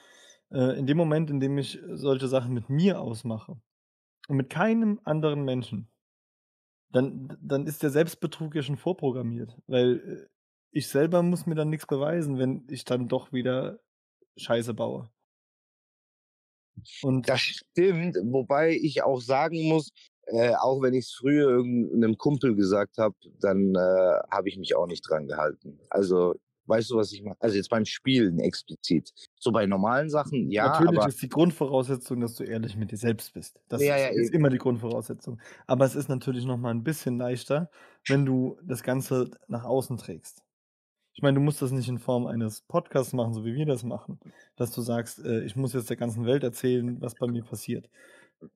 äh, 0.51 0.79
in 0.79 0.87
dem 0.87 0.97
Moment, 0.97 1.31
in 1.31 1.41
dem 1.41 1.59
ich 1.59 1.79
solche 1.93 2.29
Sachen 2.29 2.55
mit 2.55 2.71
mir 2.71 3.01
ausmache 3.01 3.61
und 4.29 4.37
mit 4.37 4.49
keinem 4.49 5.01
anderen 5.05 5.45
Menschen, 5.45 5.91
dann, 6.93 7.37
dann 7.41 7.67
ist 7.67 7.83
der 7.83 7.91
Selbstbetrug 7.91 8.55
ja 8.55 8.63
schon 8.63 8.77
vorprogrammiert. 8.77 9.57
Weil 9.67 9.97
äh, 9.99 10.27
ich 10.73 10.89
selber 10.89 11.23
muss 11.23 11.47
mir 11.47 11.55
dann 11.55 11.69
nichts 11.69 11.87
beweisen, 11.87 12.39
wenn 12.39 12.67
ich 12.69 12.85
dann 12.85 13.09
doch 13.09 13.33
wieder 13.33 13.81
Scheiße 14.37 14.75
baue. 14.75 15.11
Und 17.03 17.29
das 17.29 17.41
stimmt, 17.41 18.17
wobei 18.25 18.75
ich 18.75 19.03
auch 19.03 19.21
sagen 19.21 19.69
muss, 19.69 19.91
äh, 20.27 20.55
auch 20.55 20.81
wenn 20.83 20.95
ich 20.95 21.07
es 21.07 21.13
früher 21.13 21.49
irgendeinem 21.49 22.17
Kumpel 22.17 22.55
gesagt 22.55 22.99
habe, 22.99 23.15
dann 23.41 23.75
äh, 23.75 23.79
habe 24.31 24.49
ich 24.49 24.57
mich 24.57 24.77
auch 24.77 24.87
nicht 24.87 25.03
dran 25.09 25.27
gehalten. 25.27 25.81
Also 25.91 26.35
weißt 26.67 26.91
du, 26.91 26.97
was 26.97 27.13
ich 27.13 27.23
meine? 27.23 27.37
Also 27.41 27.57
jetzt 27.57 27.69
beim 27.69 27.85
Spielen 27.85 28.39
explizit. 28.39 29.11
So 29.39 29.51
bei 29.53 29.67
normalen 29.67 30.09
Sachen, 30.09 30.51
ja. 30.51 30.69
Natürlich 30.69 31.05
ist 31.07 31.23
die 31.23 31.29
Grundvoraussetzung, 31.29 32.21
dass 32.21 32.37
du 32.37 32.45
ehrlich 32.45 32.77
mit 32.77 32.93
dir 32.93 32.97
selbst 32.97 33.35
bist. 33.35 33.61
Das 33.69 33.83
ja, 33.83 33.97
ist, 33.97 34.03
ja, 34.03 34.23
ist 34.23 34.33
immer 34.33 34.49
die 34.49 34.59
Grundvoraussetzung. 34.59 35.41
Aber 35.67 35.85
es 35.85 35.95
ist 35.95 36.09
natürlich 36.09 36.45
noch 36.45 36.57
mal 36.57 36.71
ein 36.71 36.85
bisschen 36.85 37.19
leichter, 37.19 37.71
wenn 38.07 38.25
du 38.25 38.57
das 38.63 38.83
Ganze 38.83 39.31
nach 39.49 39.65
außen 39.65 39.99
trägst. 39.99 40.43
Ich 41.21 41.23
meine, 41.23 41.35
du 41.35 41.43
musst 41.45 41.61
das 41.61 41.71
nicht 41.71 41.87
in 41.91 41.99
Form 41.99 42.27
eines 42.27 42.63
Podcasts 42.63 43.13
machen, 43.13 43.35
so 43.35 43.45
wie 43.45 43.55
wir 43.55 43.67
das 43.67 43.83
machen, 43.85 44.19
dass 44.57 44.73
du 44.73 44.81
sagst, 44.81 45.19
äh, 45.23 45.43
ich 45.45 45.55
muss 45.55 45.75
jetzt 45.75 45.91
der 45.91 45.99
ganzen 45.99 46.25
Welt 46.25 46.43
erzählen, 46.43 46.99
was 47.03 47.15
bei 47.15 47.27
mir 47.27 47.45
passiert. 47.45 47.91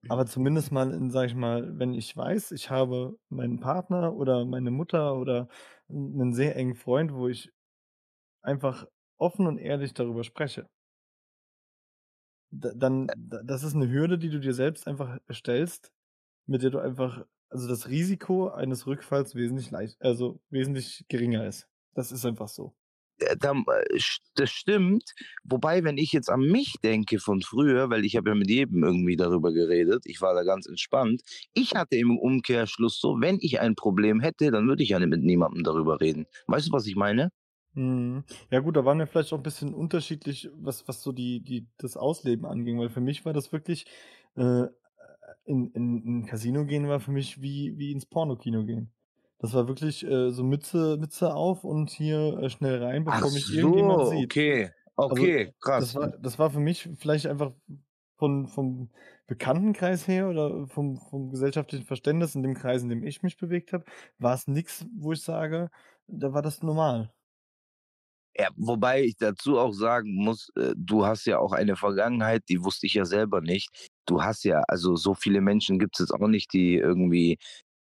Aber 0.08 0.24
zumindest 0.24 0.72
mal, 0.72 0.90
in, 0.94 1.10
sag 1.10 1.26
ich 1.26 1.34
mal, 1.34 1.78
wenn 1.78 1.92
ich 1.92 2.16
weiß, 2.16 2.52
ich 2.52 2.70
habe 2.70 3.18
meinen 3.28 3.60
Partner 3.60 4.14
oder 4.14 4.46
meine 4.46 4.70
Mutter 4.70 5.14
oder 5.16 5.48
einen 5.90 6.32
sehr 6.32 6.56
engen 6.56 6.74
Freund, 6.74 7.12
wo 7.12 7.28
ich 7.28 7.52
einfach 8.42 8.86
offen 9.18 9.46
und 9.46 9.58
ehrlich 9.58 9.94
darüber 9.94 10.24
spreche. 10.24 10.68
dann, 12.50 13.08
das 13.16 13.64
ist 13.64 13.74
eine 13.74 13.90
Hürde, 13.90 14.16
die 14.18 14.30
du 14.30 14.38
dir 14.40 14.54
selbst 14.54 14.86
einfach 14.86 15.18
stellst, 15.30 15.92
mit 16.46 16.62
der 16.62 16.70
du 16.70 16.78
einfach, 16.78 17.24
also 17.50 17.68
das 17.68 17.88
Risiko 17.88 18.48
eines 18.48 18.86
Rückfalls 18.86 19.34
wesentlich 19.34 19.70
leicht, 19.70 20.00
also 20.02 20.40
wesentlich 20.50 21.04
geringer 21.08 21.46
ist. 21.46 21.68
Das 21.94 22.12
ist 22.12 22.24
einfach 22.24 22.48
so. 22.48 22.74
Äh, 23.18 23.36
das 24.34 24.50
stimmt. 24.50 25.14
Wobei, 25.44 25.84
wenn 25.84 25.98
ich 25.98 26.12
jetzt 26.12 26.30
an 26.30 26.40
mich 26.40 26.74
denke 26.82 27.18
von 27.18 27.42
früher, 27.42 27.90
weil 27.90 28.04
ich 28.04 28.16
habe 28.16 28.30
ja 28.30 28.34
mit 28.34 28.50
jedem 28.50 28.82
irgendwie 28.82 29.16
darüber 29.16 29.52
geredet, 29.52 30.02
ich 30.06 30.20
war 30.20 30.34
da 30.34 30.42
ganz 30.42 30.66
entspannt. 30.66 31.22
Ich 31.54 31.74
hatte 31.74 31.96
im 31.96 32.18
Umkehrschluss 32.18 33.00
so, 33.00 33.20
wenn 33.20 33.38
ich 33.40 33.60
ein 33.60 33.74
Problem 33.76 34.20
hätte, 34.20 34.50
dann 34.50 34.66
würde 34.66 34.82
ich 34.82 34.90
ja 34.90 34.98
mit 34.98 35.22
niemandem 35.22 35.62
darüber 35.64 36.00
reden. 36.00 36.26
Weißt 36.46 36.68
du, 36.68 36.72
was 36.72 36.86
ich 36.86 36.96
meine? 36.96 37.30
Mhm. 37.74 38.24
Ja 38.50 38.60
gut, 38.60 38.76
da 38.76 38.84
waren 38.84 38.98
wir 38.98 39.06
vielleicht 39.06 39.32
auch 39.32 39.38
ein 39.38 39.42
bisschen 39.42 39.74
unterschiedlich, 39.74 40.48
was, 40.54 40.86
was 40.86 41.02
so 41.02 41.12
die, 41.12 41.40
die, 41.40 41.66
das 41.76 41.96
Ausleben 41.96 42.46
anging, 42.46 42.78
weil 42.78 42.88
für 42.88 43.00
mich 43.00 43.24
war 43.24 43.32
das 43.32 43.52
wirklich, 43.52 43.86
äh, 44.36 44.66
in, 45.44 45.70
in, 45.72 46.02
in 46.04 46.18
ein 46.20 46.26
Casino 46.26 46.64
gehen 46.64 46.88
war 46.88 47.00
für 47.00 47.10
mich 47.12 47.42
wie, 47.42 47.76
wie 47.76 47.92
ins 47.92 48.06
Pornokino 48.06 48.64
gehen. 48.64 48.92
Das 49.44 49.52
war 49.52 49.68
wirklich 49.68 50.02
äh, 50.06 50.30
so 50.30 50.42
Mütze, 50.42 50.96
Mütze 50.96 51.34
auf 51.34 51.64
und 51.64 51.90
hier 51.90 52.38
äh, 52.38 52.48
schnell 52.48 52.82
rein, 52.82 53.04
bevor 53.04 53.28
Ach 53.28 53.32
mich 53.34 53.44
so, 53.44 53.52
irgendjemand 53.52 54.08
sieht. 54.08 54.24
Okay, 54.24 54.70
also, 54.96 55.12
okay, 55.12 55.38
also, 55.38 55.52
krass. 55.60 55.84
Das 55.84 55.94
war, 55.94 56.08
das 56.08 56.38
war 56.38 56.50
für 56.50 56.60
mich 56.60 56.88
vielleicht 56.96 57.26
einfach 57.26 57.52
von, 58.16 58.46
vom 58.46 58.88
Bekanntenkreis 59.26 60.08
her 60.08 60.30
oder 60.30 60.66
vom, 60.68 60.96
vom 60.96 61.28
gesellschaftlichen 61.28 61.84
Verständnis 61.84 62.34
in 62.34 62.42
dem 62.42 62.54
Kreis, 62.54 62.82
in 62.82 62.88
dem 62.88 63.04
ich 63.04 63.22
mich 63.22 63.36
bewegt 63.36 63.74
habe, 63.74 63.84
war 64.16 64.32
es 64.32 64.46
nichts, 64.46 64.86
wo 64.96 65.12
ich 65.12 65.20
sage, 65.20 65.68
da 66.06 66.32
war 66.32 66.40
das 66.40 66.62
normal. 66.62 67.12
Ja, 68.36 68.48
wobei 68.56 69.04
ich 69.04 69.16
dazu 69.16 69.58
auch 69.58 69.72
sagen 69.72 70.14
muss, 70.14 70.50
äh, 70.56 70.72
du 70.74 71.04
hast 71.04 71.26
ja 71.26 71.38
auch 71.38 71.52
eine 71.52 71.76
Vergangenheit, 71.76 72.42
die 72.48 72.64
wusste 72.64 72.86
ich 72.86 72.94
ja 72.94 73.04
selber 73.04 73.42
nicht. 73.42 73.90
Du 74.06 74.22
hast 74.22 74.44
ja, 74.44 74.62
also 74.68 74.96
so 74.96 75.14
viele 75.14 75.42
Menschen 75.42 75.78
gibt 75.78 75.96
es 75.96 76.00
jetzt 76.06 76.12
auch 76.12 76.26
nicht, 76.28 76.52
die 76.52 76.74
irgendwie 76.76 77.38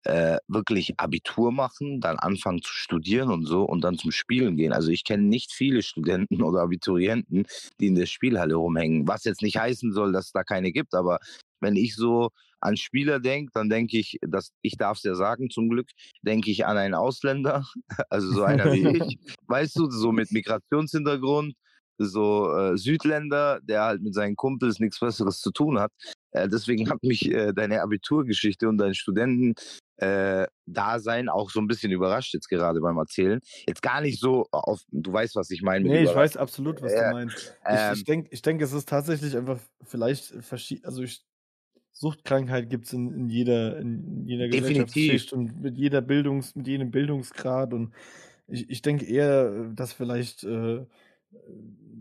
äh, 0.05 0.39
wirklich 0.47 0.99
Abitur 0.99 1.53
machen, 1.53 2.01
dann 2.01 2.19
anfangen 2.19 2.63
zu 2.63 2.73
studieren 2.73 3.31
und 3.31 3.47
so 3.47 3.65
und 3.65 3.83
dann 3.83 3.99
zum 3.99 4.13
Spielen 4.13 4.57
gehen. 4.57 4.73
Also 4.73 4.91
ich 4.91 5.05
kenne 5.05 5.25
nicht 5.25 5.53
viele 5.53 5.83
Studenten 5.83 6.43
oder 6.43 6.63
Abiturienten, 6.63 7.47
die 7.81 7.89
in 7.89 7.95
der 7.95 8.07
Spielhalle 8.07 8.55
rumhängen. 8.55 9.07
Was 9.09 9.25
jetzt 9.25 9.43
nicht 9.43 9.59
heißen 9.59 9.93
soll, 9.93 10.13
dass 10.13 10.27
es 10.27 10.33
da 10.33 10.45
keine 10.45 10.73
gibt, 10.73 10.95
aber 10.95 11.19
wenn 11.61 11.77
ich 11.77 11.97
so 11.97 12.31
an 12.61 12.77
Spieler 12.77 13.21
denke, 13.21 13.53
dann 13.55 13.69
denke 13.69 13.99
ich, 13.99 14.19
dass 14.23 14.53
ich 14.63 14.77
darf 14.77 14.99
es 14.99 15.05
ja 15.05 15.15
sagen 15.15 15.51
zum 15.51 15.69
Glück, 15.69 15.89
denke 16.23 16.51
ich 16.51 16.67
an 16.67 16.77
einen 16.77 16.95
Ausländer, 16.95 17.67
also 18.11 18.33
so 18.33 18.43
einer 18.43 18.73
wie 18.73 18.89
ich, 18.89 19.19
weißt 19.47 19.77
du, 19.77 19.91
so 19.91 20.13
mit 20.13 20.33
Migrationshintergrund, 20.33 21.55
so 21.99 22.55
äh, 22.55 22.77
Südländer, 22.77 23.61
der 23.63 23.83
halt 23.83 24.03
mit 24.03 24.15
seinen 24.15 24.37
Kumpels 24.37 24.79
nichts 24.79 25.01
Besseres 25.01 25.41
zu 25.41 25.51
tun 25.51 25.79
hat. 25.79 25.93
Äh, 26.31 26.49
deswegen 26.49 26.89
hat 26.91 27.03
mich 27.03 27.31
äh, 27.31 27.53
deine 27.53 27.83
Abiturgeschichte 27.83 28.69
und 28.69 28.79
dein 28.79 28.95
Studenten 28.95 29.55
äh, 29.99 30.47
Dasein 30.67 31.29
auch 31.29 31.51
so 31.51 31.61
ein 31.61 31.67
bisschen 31.69 31.93
überrascht 31.93 32.35
jetzt 32.35 32.49
gerade 32.49 32.81
beim 32.81 32.97
Erzählen. 32.99 33.41
Jetzt 33.67 33.83
gar 33.83 34.01
nicht 34.01 34.21
so 34.21 34.47
auf, 34.53 34.81
du 34.91 35.13
weißt, 35.13 35.37
was 35.37 35.51
ich 35.51 35.63
meine. 35.63 35.85
Nee, 35.85 36.03
ich 36.05 36.15
weiß 36.15 36.37
absolut, 36.37 36.83
was 36.83 36.93
Äh, 36.93 37.01
du 37.03 37.05
meinst. 37.11 37.57
ähm, 37.67 37.93
ich 37.93 37.99
ich 38.01 38.05
denke, 38.05 38.29
ich 38.33 38.43
denk, 38.43 38.63
es 38.63 38.73
ist 38.73 38.89
tatsächlich 38.89 39.37
einfach 39.37 39.61
vielleicht 39.83 40.25
verschieden, 40.45 40.85
also 40.85 41.03
ich, 41.03 41.25
Suchtkrankheit 41.93 42.71
gibt 42.71 42.87
es 42.87 42.93
in, 42.93 43.13
in 43.13 43.29
jeder, 43.29 43.79
in 43.79 44.25
jeder. 44.27 44.49
Gesellschaftsschicht 44.49 45.33
und 45.33 45.61
mit 45.61 45.77
jeder 45.79 46.01
Bildungs, 46.01 46.55
mit 46.55 46.69
jedem 46.69 46.91
Bildungsgrad 46.91 47.75
und 47.75 47.95
ich, 48.49 48.71
ich 48.71 48.83
denke 48.83 49.05
eher, 49.07 49.71
dass 49.75 49.93
vielleicht 49.93 50.45
äh, 50.45 50.87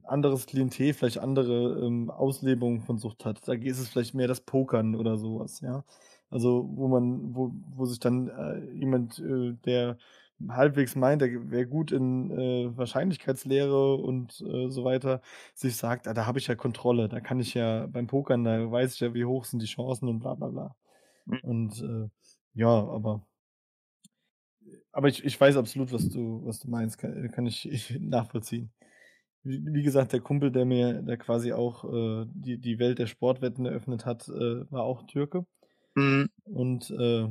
anderes 0.03 0.45
Klientel, 0.45 0.93
vielleicht 0.93 1.17
andere 1.19 1.85
ähm, 1.85 2.09
Auslebungen 2.09 2.81
von 2.81 2.97
Sucht 2.97 3.25
hat. 3.25 3.47
Da 3.47 3.53
ist 3.53 3.79
es 3.79 3.89
vielleicht 3.89 4.13
mehr 4.13 4.27
das 4.27 4.41
Pokern 4.41 4.95
oder 4.95 5.17
sowas, 5.17 5.61
ja. 5.61 5.83
Also 6.29 6.69
wo 6.73 6.87
man, 6.87 7.35
wo, 7.35 7.51
wo 7.75 7.85
sich 7.85 7.99
dann 7.99 8.27
äh, 8.29 8.71
jemand, 8.73 9.19
äh, 9.19 9.53
der 9.65 9.97
halbwegs 10.49 10.95
meint, 10.95 11.21
der 11.21 11.49
wäre 11.51 11.65
gut 11.67 11.91
in 11.91 12.31
äh, 12.31 12.77
Wahrscheinlichkeitslehre 12.77 13.95
und 13.95 14.41
äh, 14.41 14.69
so 14.69 14.83
weiter, 14.83 15.21
sich 15.55 15.75
sagt, 15.77 16.07
ah, 16.07 16.13
da 16.13 16.25
habe 16.25 16.39
ich 16.39 16.47
ja 16.47 16.55
Kontrolle, 16.55 17.09
da 17.09 17.19
kann 17.21 17.39
ich 17.39 17.53
ja 17.53 17.87
beim 17.87 18.07
Pokern, 18.07 18.43
da 18.43 18.71
weiß 18.71 18.93
ich 18.95 18.99
ja, 18.99 19.13
wie 19.13 19.25
hoch 19.25 19.45
sind 19.45 19.61
die 19.61 19.67
Chancen 19.67 20.07
und 20.09 20.19
bla 20.19 20.35
bla 20.35 20.49
bla. 20.49 20.75
Mhm. 21.25 21.39
Und 21.41 21.81
äh, 21.81 22.09
ja, 22.53 22.69
aber 22.69 23.25
aber 24.91 25.09
ich, 25.09 25.23
ich 25.23 25.39
weiß 25.39 25.57
absolut, 25.57 25.91
was 25.93 26.09
du, 26.09 26.41
was 26.45 26.59
du 26.59 26.69
meinst, 26.69 26.97
kann, 26.97 27.29
kann 27.31 27.45
ich, 27.45 27.69
ich 27.69 27.99
nachvollziehen. 27.99 28.71
Wie, 29.43 29.63
wie 29.73 29.83
gesagt, 29.83 30.13
der 30.13 30.21
Kumpel, 30.21 30.51
der 30.51 30.65
mir, 30.65 31.01
der 31.01 31.17
quasi 31.17 31.53
auch 31.53 31.83
äh, 31.85 32.25
die, 32.33 32.57
die 32.59 32.79
Welt 32.79 32.99
der 32.99 33.07
Sportwetten 33.07 33.65
eröffnet 33.65 34.05
hat, 34.05 34.27
äh, 34.27 34.71
war 34.71 34.83
auch 34.83 35.03
Türke. 35.03 35.45
Mhm. 35.97 36.29
Und 36.45 36.89
äh, 36.91 37.29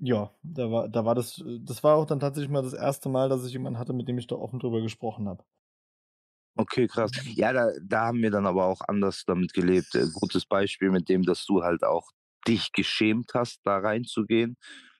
ja, 0.00 0.32
da 0.42 0.70
war, 0.70 0.88
da 0.88 1.04
war 1.04 1.14
das, 1.14 1.42
das 1.62 1.82
war 1.84 1.96
auch 1.96 2.06
dann 2.06 2.20
tatsächlich 2.20 2.50
mal 2.50 2.62
das 2.62 2.74
erste 2.74 3.08
Mal, 3.08 3.28
dass 3.28 3.44
ich 3.46 3.52
jemanden 3.52 3.78
hatte, 3.78 3.92
mit 3.92 4.08
dem 4.08 4.18
ich 4.18 4.26
da 4.26 4.36
offen 4.36 4.58
drüber 4.60 4.80
gesprochen 4.82 5.28
habe. 5.28 5.44
Okay, 6.56 6.88
krass. 6.88 7.12
Ja, 7.36 7.52
da, 7.52 7.70
da 7.80 8.06
haben 8.06 8.20
wir 8.22 8.30
dann 8.32 8.46
aber 8.46 8.64
auch 8.66 8.80
anders 8.88 9.22
damit 9.26 9.52
gelebt. 9.54 9.94
Äh, 9.94 10.06
gutes 10.12 10.44
Beispiel 10.44 10.90
mit 10.90 11.08
dem, 11.08 11.22
dass 11.22 11.44
du 11.46 11.62
halt 11.62 11.84
auch 11.84 12.08
dich 12.48 12.72
geschämt 12.72 13.30
hast, 13.34 13.60
da 13.64 13.78
reinzugehen. 13.78 14.56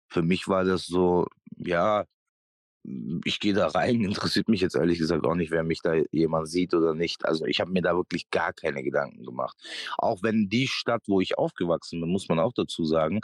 Für 0.09 0.23
mich 0.23 0.47
war 0.49 0.65
das 0.65 0.87
so, 0.87 1.27
ja, 1.57 2.05
ich 3.25 3.41
gehe 3.41 3.55
da 3.55 3.69
rein, 3.69 4.03
interessiert 4.05 4.49
mich 4.49 4.61
jetzt 4.61 4.77
ehrlich 4.77 4.99
gesagt 4.99 5.27
auch 5.27 5.35
nicht, 5.35 5.51
wer 5.51 5.65
mich 5.65 5.81
da 5.83 5.95
jemand 6.13 6.49
sieht 6.49 6.75
oder 6.75 6.95
nicht. 6.95 7.25
Also 7.27 7.45
ich 7.47 7.61
habe 7.61 7.71
mir 7.73 7.83
da 7.83 7.95
wirklich 7.97 8.31
gar 8.31 8.53
keine 8.53 8.83
Gedanken 8.83 9.25
gemacht. 9.25 9.57
Auch 9.99 10.23
wenn 10.23 10.49
die 10.49 10.69
Stadt, 10.69 11.03
wo 11.07 11.21
ich 11.21 11.39
aufgewachsen 11.39 12.01
bin, 12.01 12.11
muss 12.11 12.29
man 12.29 12.39
auch 12.39 12.53
dazu 12.53 12.85
sagen, 12.85 13.21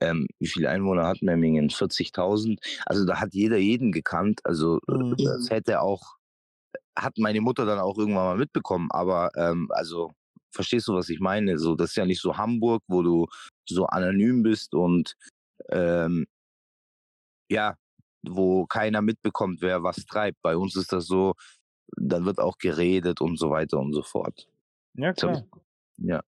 ähm, 0.00 0.28
wie 0.38 0.46
viele 0.46 0.70
Einwohner 0.70 1.06
hat 1.06 1.22
Memmingen? 1.22 1.70
40.000. 1.70 2.58
Also 2.86 3.04
da 3.04 3.20
hat 3.20 3.34
jeder 3.34 3.58
jeden 3.58 3.92
gekannt. 3.92 4.40
Also 4.44 4.78
äh, 4.88 4.94
Mhm. 4.94 5.16
das 5.18 5.50
hätte 5.50 5.80
auch, 5.80 6.16
hat 6.96 7.18
meine 7.18 7.40
Mutter 7.40 7.66
dann 7.66 7.78
auch 7.80 7.98
irgendwann 7.98 8.24
mal 8.24 8.38
mitbekommen. 8.38 8.88
Aber 8.92 9.30
ähm, 9.36 9.68
also 9.72 10.12
verstehst 10.52 10.88
du, 10.88 10.94
was 10.94 11.08
ich 11.08 11.20
meine? 11.20 11.58
So, 11.58 11.74
das 11.74 11.90
ist 11.90 11.96
ja 11.96 12.06
nicht 12.06 12.20
so 12.20 12.36
Hamburg, 12.36 12.82
wo 12.88 13.02
du 13.02 13.26
so 13.68 13.86
anonym 13.86 14.42
bist 14.42 14.74
und 14.74 15.14
ähm, 15.70 16.26
ja, 17.50 17.74
wo 18.22 18.66
keiner 18.66 19.02
mitbekommt, 19.02 19.60
wer 19.60 19.82
was 19.82 20.04
treibt. 20.06 20.40
Bei 20.42 20.56
uns 20.56 20.76
ist 20.76 20.92
das 20.92 21.06
so, 21.06 21.34
dann 21.96 22.24
wird 22.24 22.38
auch 22.38 22.58
geredet 22.58 23.20
und 23.20 23.38
so 23.38 23.50
weiter 23.50 23.78
und 23.78 23.92
so 23.92 24.02
fort. 24.02 24.48
Ja, 24.94 25.12
klar. 25.12 25.44
ja. 25.98 26.22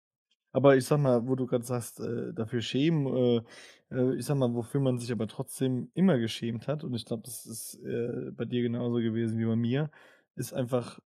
Aber 0.53 0.77
ich 0.77 0.85
sag 0.85 0.99
mal, 0.99 1.27
wo 1.27 1.37
du 1.37 1.47
gerade 1.47 1.65
sagst, 1.65 2.01
äh, 2.01 2.33
dafür 2.33 2.61
schämen, 2.61 3.07
äh, 3.07 3.43
äh, 3.91 4.17
ich 4.17 4.27
sag 4.27 4.37
mal, 4.37 4.53
wofür 4.55 4.81
man 4.81 4.99
sich 4.99 5.13
aber 5.13 5.29
trotzdem 5.29 5.91
immer 5.95 6.19
geschämt 6.19 6.67
hat, 6.67 6.83
und 6.83 6.95
ich 6.95 7.05
glaube, 7.05 7.23
das 7.25 7.47
ist 7.47 7.75
äh, 7.85 8.31
bei 8.33 8.45
dir 8.45 8.63
genauso 8.63 8.97
gewesen 8.97 9.39
wie 9.39 9.45
bei 9.45 9.57
mir, 9.57 9.91
ist 10.35 10.53
einfach, 10.53 10.99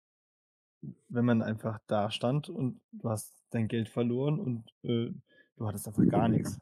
wenn 1.09 1.25
man 1.25 1.41
einfach 1.41 1.79
da 1.87 2.09
stand 2.09 2.49
und 2.49 2.79
du 2.91 3.09
hast 3.09 3.33
dein 3.49 3.67
Geld 3.67 3.89
verloren 3.89 4.39
und 4.39 4.63
äh, 4.83 5.11
du 5.57 5.67
hattest 5.67 5.87
einfach 5.87 6.07
gar 6.07 6.27
nichts. 6.27 6.59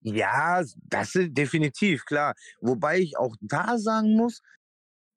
Ja, 0.00 0.62
das 0.88 1.14
ist 1.14 1.30
definitiv 1.36 2.04
klar. 2.04 2.34
Wobei 2.60 2.98
ich 3.00 3.16
auch 3.16 3.36
da 3.40 3.78
sagen 3.78 4.16
muss, 4.16 4.42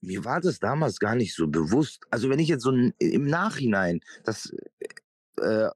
mir 0.01 0.23
war 0.25 0.41
das 0.41 0.59
damals 0.59 0.99
gar 0.99 1.15
nicht 1.15 1.35
so 1.35 1.47
bewusst. 1.47 2.05
Also 2.11 2.29
wenn 2.29 2.39
ich 2.39 2.49
jetzt 2.49 2.63
so 2.63 2.71
n- 2.71 2.93
im 2.99 3.25
Nachhinein, 3.25 4.01
das, 4.23 4.53
äh, 5.41 5.69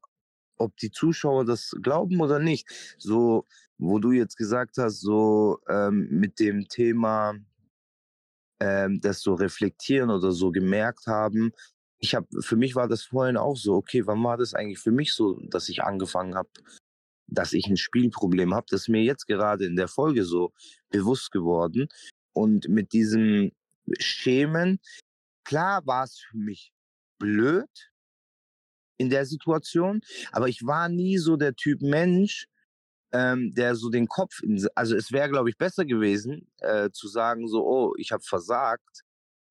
ob 0.58 0.76
die 0.78 0.90
Zuschauer 0.90 1.44
das 1.44 1.76
glauben 1.82 2.20
oder 2.20 2.38
nicht, 2.38 2.68
so, 2.98 3.46
wo 3.78 3.98
du 3.98 4.12
jetzt 4.12 4.36
gesagt 4.36 4.78
hast, 4.78 5.00
so 5.00 5.60
ähm, 5.68 6.08
mit 6.10 6.38
dem 6.40 6.68
Thema, 6.68 7.34
ähm, 8.60 9.00
das 9.00 9.20
so 9.20 9.34
reflektieren 9.34 10.10
oder 10.10 10.32
so 10.32 10.50
gemerkt 10.50 11.06
haben. 11.06 11.52
Ich 11.98 12.14
habe, 12.14 12.26
für 12.42 12.56
mich 12.56 12.74
war 12.74 12.88
das 12.88 13.02
vorhin 13.02 13.36
auch 13.36 13.56
so, 13.56 13.74
okay, 13.74 14.06
wann 14.06 14.22
war 14.22 14.36
das 14.36 14.54
eigentlich 14.54 14.78
für 14.78 14.92
mich 14.92 15.12
so, 15.12 15.38
dass 15.48 15.68
ich 15.68 15.82
angefangen 15.82 16.34
habe, 16.34 16.48
dass 17.30 17.52
ich 17.52 17.66
ein 17.66 17.76
Spielproblem 17.76 18.54
habe. 18.54 18.66
Das 18.70 18.82
ist 18.82 18.88
mir 18.88 19.02
jetzt 19.02 19.26
gerade 19.26 19.64
in 19.64 19.76
der 19.76 19.88
Folge 19.88 20.24
so 20.24 20.52
bewusst 20.90 21.30
geworden. 21.30 21.88
Und 22.32 22.68
mit 22.68 22.92
diesem 22.92 23.52
Schämen, 23.98 24.80
klar 25.44 25.86
war 25.86 26.04
es 26.04 26.18
für 26.18 26.36
mich 26.36 26.72
blöd 27.18 27.68
in 28.98 29.10
der 29.10 29.24
Situation, 29.24 30.02
aber 30.30 30.48
ich 30.48 30.64
war 30.64 30.88
nie 30.88 31.18
so 31.18 31.36
der 31.36 31.54
Typ 31.54 31.80
Mensch, 31.80 32.46
ähm, 33.12 33.52
der 33.54 33.74
so 33.74 33.88
den 33.88 34.06
Kopf, 34.06 34.40
in, 34.42 34.64
also 34.74 34.94
es 34.94 35.10
wäre, 35.10 35.28
glaube 35.28 35.50
ich, 35.50 35.56
besser 35.56 35.84
gewesen, 35.84 36.46
äh, 36.58 36.90
zu 36.90 37.08
sagen 37.08 37.48
so, 37.48 37.66
oh, 37.66 37.94
ich 37.96 38.12
habe 38.12 38.22
versagt. 38.22 39.02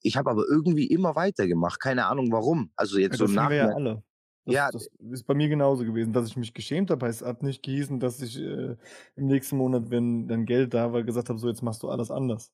Ich 0.02 0.16
habe 0.16 0.30
aber 0.30 0.46
irgendwie 0.50 0.88
immer 0.88 1.16
weitergemacht, 1.16 1.80
keine 1.82 2.06
Ahnung 2.06 2.32
warum. 2.32 2.72
Also 2.78 2.98
Ja, 2.98 3.04
jetzt 3.04 3.18
so 3.18 3.26
im 3.26 3.38
haben 3.38 3.50
wir 3.50 3.58
ja 3.58 3.68
Nachhinein. 3.68 4.04
Das, 4.46 4.56
Ja, 4.56 4.72
das 4.72 4.88
ist 5.12 5.24
bei 5.28 5.34
mir 5.36 5.48
genauso 5.50 5.86
gewesen, 5.86 6.14
dass 6.14 6.28
ich 6.28 6.38
mich 6.38 6.54
geschämt 6.54 6.90
habe. 6.92 7.08
Es 7.08 7.22
hat 7.22 7.44
nicht 7.44 7.64
gehießen, 7.64 8.00
dass 8.00 8.22
ich 8.22 8.38
äh, 8.40 8.76
im 9.16 9.28
nächsten 9.28 9.58
Monat, 9.58 9.92
wenn 9.92 10.28
dann 10.28 10.46
Geld 10.46 10.74
da 10.74 10.92
war, 10.94 11.04
gesagt 11.04 11.30
habe, 11.30 11.40
so 11.40 11.48
jetzt 11.48 11.62
machst 11.62 11.84
du 11.84 11.90
alles 11.90 12.10
anders. 12.12 12.52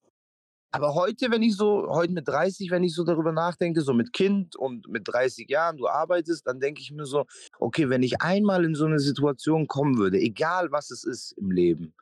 Aber 0.72 0.94
heute, 0.94 1.32
wenn 1.32 1.42
ich 1.42 1.56
so, 1.56 1.88
heute 1.90 2.12
mit 2.14 2.28
30, 2.28 2.70
wenn 2.70 2.84
ich 2.84 2.94
so 2.94 3.06
darüber 3.06 3.32
nachdenke, 3.32 3.82
so 3.82 3.94
mit 3.94 4.12
Kind 4.12 4.56
und 4.58 4.88
mit 4.90 5.08
30 5.08 5.50
Jahren, 5.50 5.78
du 5.78 5.88
arbeitest, 5.88 6.46
dann 6.48 6.60
denke 6.60 6.82
ich 6.82 6.92
mir 6.92 7.06
so, 7.06 7.26
okay, 7.60 7.90
wenn 7.90 8.04
ich 8.04 8.22
einmal 8.22 8.66
in 8.66 8.76
so 8.76 8.86
eine 8.86 9.00
Situation 9.00 9.68
kommen 9.68 9.98
würde, 9.98 10.20
egal 10.20 10.72
was 10.72 10.92
es 10.92 11.06
ist 11.06 11.32
im 11.38 11.52
Leben, 11.52 11.94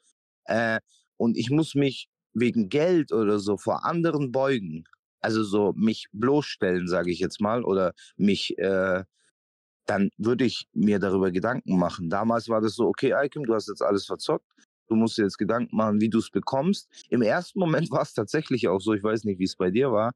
äh, 0.45 0.79
und 1.17 1.37
ich 1.37 1.51
muss 1.51 1.75
mich 1.75 2.09
wegen 2.33 2.69
Geld 2.69 3.11
oder 3.11 3.39
so 3.39 3.57
vor 3.57 3.85
anderen 3.85 4.31
beugen, 4.31 4.85
also 5.21 5.43
so 5.43 5.73
mich 5.75 6.07
bloßstellen, 6.11 6.87
sage 6.87 7.11
ich 7.11 7.19
jetzt 7.19 7.41
mal, 7.41 7.63
oder 7.63 7.93
mich, 8.17 8.57
äh, 8.57 9.03
dann 9.85 10.09
würde 10.17 10.45
ich 10.45 10.67
mir 10.73 10.99
darüber 10.99 11.31
Gedanken 11.31 11.77
machen. 11.77 12.09
Damals 12.09 12.49
war 12.49 12.61
das 12.61 12.75
so, 12.75 12.87
okay, 12.87 13.13
Aikim, 13.13 13.45
du 13.45 13.53
hast 13.53 13.67
jetzt 13.67 13.81
alles 13.81 14.05
verzockt. 14.05 14.45
Du 14.87 14.95
musst 14.95 15.17
dir 15.17 15.23
jetzt 15.23 15.37
Gedanken 15.37 15.75
machen, 15.75 16.01
wie 16.01 16.09
du 16.09 16.19
es 16.19 16.29
bekommst. 16.29 16.89
Im 17.09 17.21
ersten 17.21 17.59
Moment 17.59 17.89
war 17.91 18.01
es 18.01 18.13
tatsächlich 18.13 18.67
auch 18.67 18.79
so, 18.79 18.93
ich 18.93 19.03
weiß 19.03 19.23
nicht, 19.25 19.39
wie 19.39 19.45
es 19.45 19.55
bei 19.55 19.71
dir 19.71 19.91
war, 19.91 20.13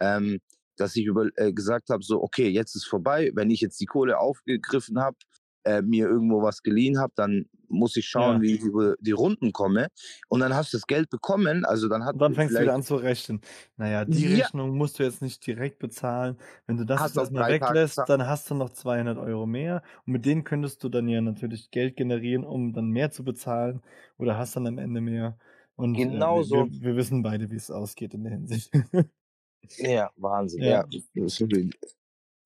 ähm, 0.00 0.38
dass 0.76 0.94
ich 0.96 1.06
über, 1.06 1.28
äh, 1.36 1.52
gesagt 1.52 1.90
habe, 1.90 2.02
so, 2.02 2.22
okay, 2.22 2.48
jetzt 2.48 2.76
ist 2.76 2.86
vorbei. 2.86 3.30
Wenn 3.34 3.50
ich 3.50 3.60
jetzt 3.60 3.80
die 3.80 3.86
Kohle 3.86 4.18
aufgegriffen 4.18 5.00
habe, 5.00 5.16
äh, 5.64 5.82
mir 5.82 6.08
irgendwo 6.08 6.42
was 6.42 6.62
geliehen 6.62 6.98
habe, 6.98 7.12
dann 7.16 7.46
muss 7.70 7.96
ich 7.96 8.06
schauen, 8.08 8.36
Ja. 8.36 8.42
wie 8.42 8.54
ich 8.54 8.62
über 8.62 8.96
die 9.00 9.10
Runden 9.12 9.52
komme. 9.52 9.88
Und 10.28 10.40
dann 10.40 10.54
hast 10.54 10.72
du 10.72 10.78
das 10.78 10.86
Geld 10.86 11.10
bekommen. 11.10 11.64
Also 11.66 11.88
dann 11.88 12.04
hat 12.04 12.14
Und 12.14 12.20
dann 12.20 12.34
fängst 12.34 12.56
du 12.56 12.60
wieder 12.60 12.74
an 12.74 12.82
zu 12.82 12.96
rechnen. 12.96 13.40
Naja, 13.76 14.04
die 14.06 14.26
Ja. 14.26 14.44
Rechnung 14.44 14.76
musst 14.76 14.98
du 14.98 15.02
jetzt 15.02 15.20
nicht 15.20 15.46
direkt 15.46 15.78
bezahlen. 15.78 16.36
Wenn 16.66 16.78
du 16.78 16.84
das 16.84 17.00
Hast 17.00 17.10
jetzt 17.16 17.24
erstmal 17.24 17.42
drei 17.50 17.58
Tage 17.58 17.74
weglässt, 17.74 18.02
dann 18.06 18.26
hast 18.26 18.50
du 18.50 18.54
noch 18.54 18.70
200 18.70 19.18
Euro 19.18 19.44
mehr. 19.46 19.82
Und 20.06 20.14
mit 20.14 20.24
denen 20.24 20.44
könntest 20.44 20.82
du 20.82 20.88
dann 20.88 21.08
ja 21.08 21.20
natürlich 21.20 21.70
Geld 21.70 21.96
generieren, 21.96 22.44
um 22.44 22.72
dann 22.72 22.88
mehr 22.88 23.10
zu 23.10 23.22
bezahlen. 23.22 23.82
Oder 24.16 24.38
hast 24.38 24.56
dann 24.56 24.66
am 24.66 24.78
Ende 24.78 25.00
mehr. 25.02 25.36
Und 25.76 25.94
äh, 25.94 26.04
Genau 26.04 26.38
wir, 26.38 26.44
so. 26.44 26.54
wir, 26.70 26.80
wir 26.80 26.96
wissen 26.96 27.22
beide, 27.22 27.50
wie 27.50 27.56
es 27.56 27.70
ausgeht 27.70 28.14
in 28.14 28.24
der 28.24 28.32
Hinsicht. 28.32 28.72
Ja, 29.76 30.10
Wahnsinn. 30.16 30.62
Ja. 30.64 30.84
Ja, 31.14 31.28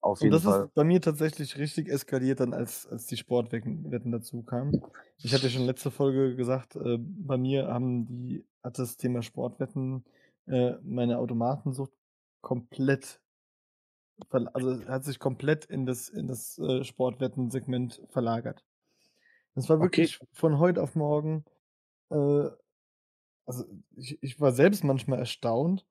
das 0.03 0.09
ist 0.09 0.21
auf 0.21 0.23
Und 0.23 0.31
jeden 0.31 0.33
das 0.33 0.45
Fall. 0.45 0.69
ist 0.69 0.73
bei 0.75 0.85
mir 0.85 1.01
tatsächlich 1.01 1.59
richtig 1.59 1.89
eskaliert 1.89 2.41
dann, 2.41 2.55
als, 2.55 2.87
als 2.87 3.07
die 3.07 3.17
Sportwetten 3.17 3.91
Wetten 3.91 4.13
dazu 4.13 4.43
kamen. 4.45 4.79
Ich 5.23 5.35
hatte 5.35 5.51
schon 5.51 5.67
letzte 5.67 5.91
Folge 5.91 6.37
gesagt, 6.37 6.77
äh, 6.77 6.99
bei 6.99 7.37
mir 7.39 7.69
haben 7.69 8.07
die, 8.07 8.47
hat 8.63 8.79
das 8.79 8.97
Thema 8.97 9.23
Sportwetten 9.23 10.05
äh, 10.47 10.75
meine 10.83 11.19
Automatensucht 11.19 11.93
komplett, 12.41 13.21
also 14.31 14.85
hat 14.87 15.05
sich 15.05 15.19
komplett 15.19 15.65
in 15.67 15.87
das, 15.87 16.09
in 16.09 16.27
das 16.27 16.59
äh, 16.59 16.85
Sportwetten-Segment 16.85 18.03
verlagert. 18.09 18.65
Das 19.55 19.69
war 19.69 19.81
Okay. 19.81 19.83
wirklich 19.83 20.21
von 20.33 20.59
heute 20.59 20.83
auf 20.83 20.95
morgen, 20.97 21.45
äh, 22.11 22.51
also 23.47 23.65
ich, 23.97 24.23
ich 24.23 24.41
war 24.41 24.53
selbst 24.53 24.85
manchmal 24.85 25.19
erstaunt, 25.21 25.87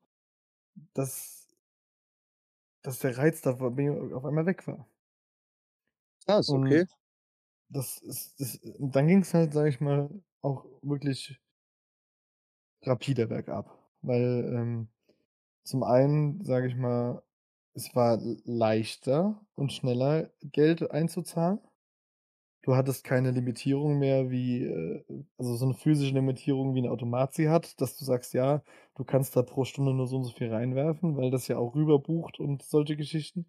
dass, 0.93 1.40
dass 2.83 2.99
der 2.99 3.17
Reiz 3.17 3.41
da 3.41 3.53
bei 3.53 3.69
mir 3.69 4.15
auf 4.15 4.25
einmal 4.25 4.45
weg 4.45 4.67
war. 4.67 4.87
Krass, 6.25 6.51
okay. 6.53 6.85
Und 6.85 6.89
das 7.69 7.99
ist, 7.99 8.39
das, 8.39 8.57
und 8.79 8.95
dann 8.95 9.07
ging 9.07 9.21
es 9.21 9.33
halt, 9.33 9.53
sag 9.53 9.67
ich 9.67 9.81
mal, 9.81 10.09
auch 10.41 10.65
wirklich 10.81 11.39
rapider 12.83 13.27
bergab. 13.27 13.77
Weil, 14.01 14.53
ähm, 14.55 14.87
zum 15.63 15.83
einen, 15.83 16.43
sage 16.45 16.67
ich 16.67 16.75
mal, 16.75 17.23
es 17.75 17.95
war 17.95 18.19
leichter 18.45 19.45
und 19.55 19.73
schneller, 19.73 20.31
Geld 20.43 20.91
einzuzahlen. 20.91 21.59
Du 22.63 22.75
hattest 22.75 23.03
keine 23.03 23.31
Limitierung 23.31 23.97
mehr 23.97 24.29
wie, 24.29 24.63
äh 24.65 25.03
also, 25.39 25.55
so 25.55 25.65
'ne 25.65 25.73
physische 25.73 26.13
Limitierung, 26.13 26.75
wie 26.75 26.79
'n 26.79 26.87
Automat 26.87 27.33
sie 27.33 27.49
hat, 27.49 27.81
dass 27.81 27.97
du 27.97 28.05
sagst: 28.05 28.33
„Ja, 28.35 28.61
du 28.95 29.03
kannst 29.03 29.35
da 29.35 29.41
pro 29.41 29.65
Stunde 29.65 29.93
nur 29.95 30.05
so 30.05 30.17
und 30.17 30.25
so 30.25 30.31
viel 30.31 30.53
reinwerfen“, 30.53 31.17
weil 31.17 31.31
das 31.31 31.47
ja 31.47 31.57
auch 31.57 31.73
rüberbucht 31.73 32.39
und 32.39 32.61
solche 32.61 32.95
Geschichten. 32.95 33.47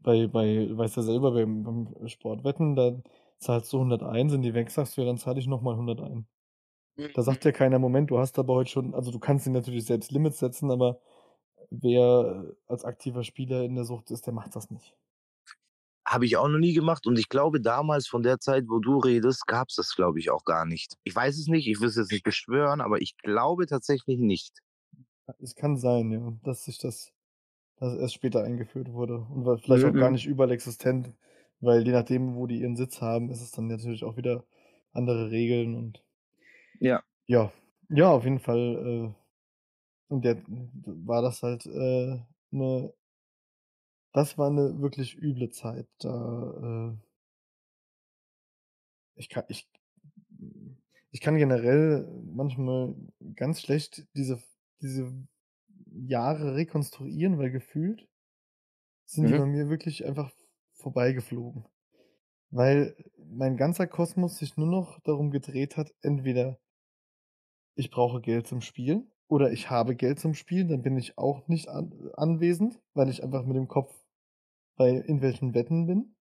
Bei 0.00 0.26
bei 0.28 0.66
du 0.66 0.78
weißt 0.78 0.96
ja 0.96 1.02
selber, 1.02 1.32
beim 1.32 1.64
beim 1.64 2.08
Sportwetten, 2.08 2.76
da 2.76 3.02
zahlst 3.38 3.72
du 3.74 3.78
100 3.80 4.02
sind 4.30 4.42
die 4.42 4.54
weg, 4.54 4.70
sagst 4.70 4.96
du: 4.96 5.02
„Ja, 5.02 5.06
dann 5.08 5.18
zahle 5.18 5.38
ich 5.40 5.46
noch 5.48 5.62
mal 5.62 5.76
100 5.76 6.00
Da 7.14 7.22
sagt 7.22 7.44
Mhm. 7.44 7.46
ja 7.46 7.52
keiner: 7.52 7.78
„Moment, 7.80 8.10
du 8.10 8.18
hast 8.18 8.38
aber 8.38 8.54
heute 8.54 8.70
schon“ 8.70 8.94
also, 8.94 9.10
du 9.12 9.18
kannst 9.20 9.46
dir 9.46 9.50
natürlich 9.52 9.86
selbst 9.86 10.12
Limits 10.12 10.38
setzen, 10.40 10.70
aber 10.72 11.00
wer 11.70 12.52
als 12.68 12.84
aktiver 12.86 13.24
Spieler 13.24 13.64
in 13.64 13.76
der 13.76 13.84
Sucht 13.86 14.10
ist, 14.12 14.26
der 14.26 14.34
macht 14.34 14.56
das 14.56 14.70
nicht. 14.70 14.94
Habe 16.06 16.24
ich 16.24 16.36
auch 16.36 16.48
noch 16.48 16.58
nie 16.58 16.72
gemacht 16.72 17.06
und 17.06 17.18
ich 17.18 17.28
glaube, 17.28 17.60
damals 17.60 18.06
von 18.06 18.22
der 18.22 18.38
Zeit, 18.38 18.64
wo 18.68 18.78
du 18.78 18.98
redest, 18.98 19.46
gab's 19.46 19.74
das, 19.74 19.94
glaube 19.94 20.20
ich, 20.20 20.30
auch 20.30 20.44
gar 20.44 20.64
nicht. 20.64 20.94
Ich 21.04 21.14
weiß 21.16 21.36
es 21.38 21.48
nicht, 21.48 21.66
ich 21.68 21.80
will 21.80 21.88
es 21.88 21.96
jetzt 21.96 22.12
nicht 22.12 22.22
beschwören, 22.24 22.80
aber 22.80 23.00
ich 23.02 23.16
glaube 23.18 23.66
tatsächlich 23.66 24.18
nicht. 24.20 24.60
Es 25.40 25.54
kann 25.56 25.76
sein, 25.76 26.12
ja, 26.12 26.32
dass 26.44 26.64
sich 26.64 26.78
das 26.78 27.12
dass 27.76 27.94
erst 27.98 28.14
später 28.14 28.44
eingeführt 28.44 28.92
wurde 28.92 29.18
und 29.20 29.44
war 29.46 29.58
vielleicht 29.58 29.84
auch 29.86 29.96
gar 29.96 30.10
Mhm. 30.10 30.12
nicht 30.12 30.26
überall 30.26 30.52
existent, 30.52 31.14
weil 31.60 31.84
je 31.86 31.92
nachdem, 31.92 32.36
wo 32.36 32.46
die 32.46 32.60
ihren 32.60 32.76
Sitz 32.76 33.02
haben, 33.02 33.30
ist 33.30 33.42
es 33.42 33.52
dann 33.52 33.68
natürlich 33.68 34.04
auch 34.04 34.16
wieder 34.18 34.44
andere 34.92 35.30
Regeln 35.30 35.74
und 35.76 36.02
Ja. 36.80 37.02
ja. 37.28 37.52
Ja, 37.88 38.10
auf 38.10 38.24
jeden 38.24 38.40
Fall, 38.40 39.14
äh, 40.10 40.14
in 40.14 40.22
der 40.22 40.42
war 40.48 41.22
das 41.22 41.42
halt, 41.42 41.66
äh, 41.66 42.18
'ne 42.52 42.94
das 44.16 44.38
war 44.38 44.50
'ne 44.50 44.80
wirklich 44.80 45.16
üble 45.16 45.50
Zeit. 45.50 45.88
Da, 46.00 46.94
äh 46.96 47.06
ich 49.16 49.28
ka 49.28 49.44
ich 49.48 49.68
ich 51.10 51.20
kann 51.20 51.36
generell 51.36 52.06
manchmal 52.32 52.94
ganz 53.34 53.60
schlecht 53.62 54.06
diese 54.16 54.38
diese 54.82 55.12
Jahre 55.92 56.54
rekonstruieren, 56.54 57.38
weil 57.38 57.50
gefühlt 57.50 58.08
sind 59.08 59.28
die 59.28 59.32
Mhm. 59.32 59.40
bei 59.40 59.46
mir 59.46 59.68
wirklich 59.68 60.04
einfach 60.04 60.32
vorbeigeflogen. 60.74 61.64
Weil 62.50 62.96
mein 63.18 63.56
ganzer 63.56 63.86
Kosmos 63.88 64.38
sich 64.38 64.56
nur 64.56 64.68
noch 64.68 65.00
darum 65.00 65.30
gedreht 65.30 65.76
hat, 65.76 65.94
entweder 66.02 66.58
ich 67.78 67.90
brauche 67.90 68.20
Geld 68.22 68.46
zum 68.46 68.62
Spielen 68.62 69.12
oder 69.28 69.52
ich 69.52 69.68
habe 69.70 69.96
Geld 69.96 70.18
zum 70.18 70.34
Spielen, 70.34 70.68
dann 70.68 70.82
bin 70.82 70.96
ich 70.96 71.18
auch 71.18 71.46
nicht 71.46 71.68
an 71.68 72.10
anwesend, 72.16 72.80
weil 72.94 73.10
ich 73.10 73.22
einfach 73.22 73.44
mit 73.44 73.56
dem 73.56 73.68
Kopf 73.68 74.05
bei 74.76 74.90
irgendwelchen 74.92 75.54
Wetten 75.54 75.86
bin. 75.86 76.14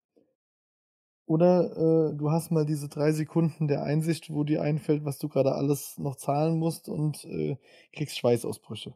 Oder, 1.28 2.12
äh, 2.12 2.16
du 2.16 2.30
hast 2.32 2.52
mal 2.52 2.66
diese 2.66 2.88
3 2.88 3.12
Sekunden 3.12 3.68
der 3.68 3.82
Einsicht, 3.84 4.30
wo 4.30 4.44
dir 4.44 4.62
einfällt, 4.62 5.06
was 5.06 5.18
du 5.18 5.28
grade 5.28 5.54
alles 5.56 5.98
noch 5.98 6.16
zahlen 6.16 6.60
musst 6.60 6.88
und, 6.88 7.26
äh, 7.26 7.58
kriegst 7.94 8.18
Schweißausbrüche. 8.18 8.94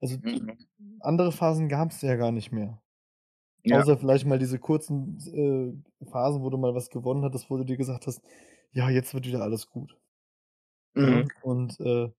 Also, 0.00 0.18
Mhm. 0.20 0.66
andere 1.00 1.32
Phasen 1.32 1.68
gab's 1.68 2.02
ja 2.02 2.16
gar 2.16 2.32
nicht 2.32 2.52
mehr. 2.52 2.82
Ja. 3.64 3.82
Außer 3.82 3.98
vielleicht 3.98 4.26
mal 4.26 4.38
diese 4.38 4.58
kurzen, 4.60 5.18
äh, 6.02 6.06
Phasen, 6.06 6.42
wo 6.42 6.50
du 6.50 6.58
mal 6.58 6.74
was 6.74 6.90
gewonnen 6.90 7.24
hattest, 7.24 7.50
wo 7.50 7.58
du 7.58 7.64
dir 7.64 7.76
gesagt 7.78 8.06
hast: 8.08 8.22
„Ja, 8.72 8.90
jetzt 8.90 9.14
wird 9.14 9.26
wieder 9.26 9.42
alles 9.42 9.68
gut.“ 9.70 9.98
Mhm. 10.96 11.32
Und, 11.40 11.78
äh 11.80 12.12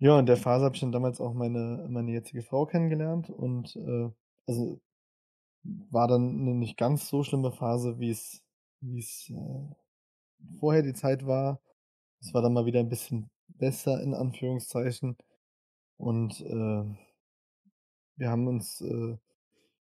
ja, 0.00 0.18
in 0.20 0.26
der 0.26 0.36
Phase 0.36 0.64
habe 0.66 0.74
ich 0.74 0.80
dann 0.82 0.92
damals 0.92 1.20
auch 1.20 1.32
meine 1.32 1.86
meine 1.88 2.12
jetzige 2.12 2.42
Frau 2.42 2.66
kennengelernt 2.66 3.30
und, 3.30 3.76
äh 3.76 4.10
also, 4.46 4.80
war 5.90 6.08
dann 6.08 6.44
'ne 6.44 6.54
nicht 6.54 6.76
ganz 6.78 7.08
so 7.08 7.22
schlimme 7.24 7.52
Phase, 7.52 7.98
wie's 8.00 8.42
wie's, 8.80 9.30
äh, 9.30 9.94
vorher 10.60 10.82
die 10.82 10.94
Zeit 10.94 11.26
war. 11.26 11.60
Es 12.20 12.34
war 12.34 12.42
dann 12.42 12.54
mal 12.54 12.66
wieder 12.66 12.80
'n 12.80 12.88
bisschen 12.90 13.30
besser 13.48 14.02
in 14.02 14.14
Anführungszeichen 14.14 15.16
und, 15.98 16.40
äh 16.42 16.84
wir 18.18 18.30
haben 18.30 18.46
uns, 18.48 18.80
äh, 18.80 19.18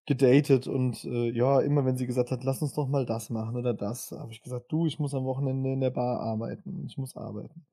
gedatet 0.07 0.67
und, 0.67 1.05
äh, 1.05 1.31
ja, 1.31 1.61
immer 1.61 1.85
wenn 1.85 1.97
sie 1.97 2.07
gesagt 2.07 2.31
hat: 2.31 2.43
„Lass 2.43 2.61
uns 2.61 2.73
doch 2.73 2.87
mal 2.87 3.05
das 3.05 3.29
machen 3.31 3.57
oder 3.57 3.73
das“, 3.73 4.11
habe 4.11 4.31
ich 4.33 4.41
gesagt: 4.41 4.71
„Du, 4.71 4.85
ich 4.87 4.99
muss 4.99 5.13
am 5.15 5.25
Wochenende 5.25 5.71
in 5.73 5.81
der 5.81 5.91
Bar 5.91 6.19
arbeiten. 6.21 6.85
Ich 6.87 6.97
muss 6.97 7.15
arbeiten.“ 7.17 7.65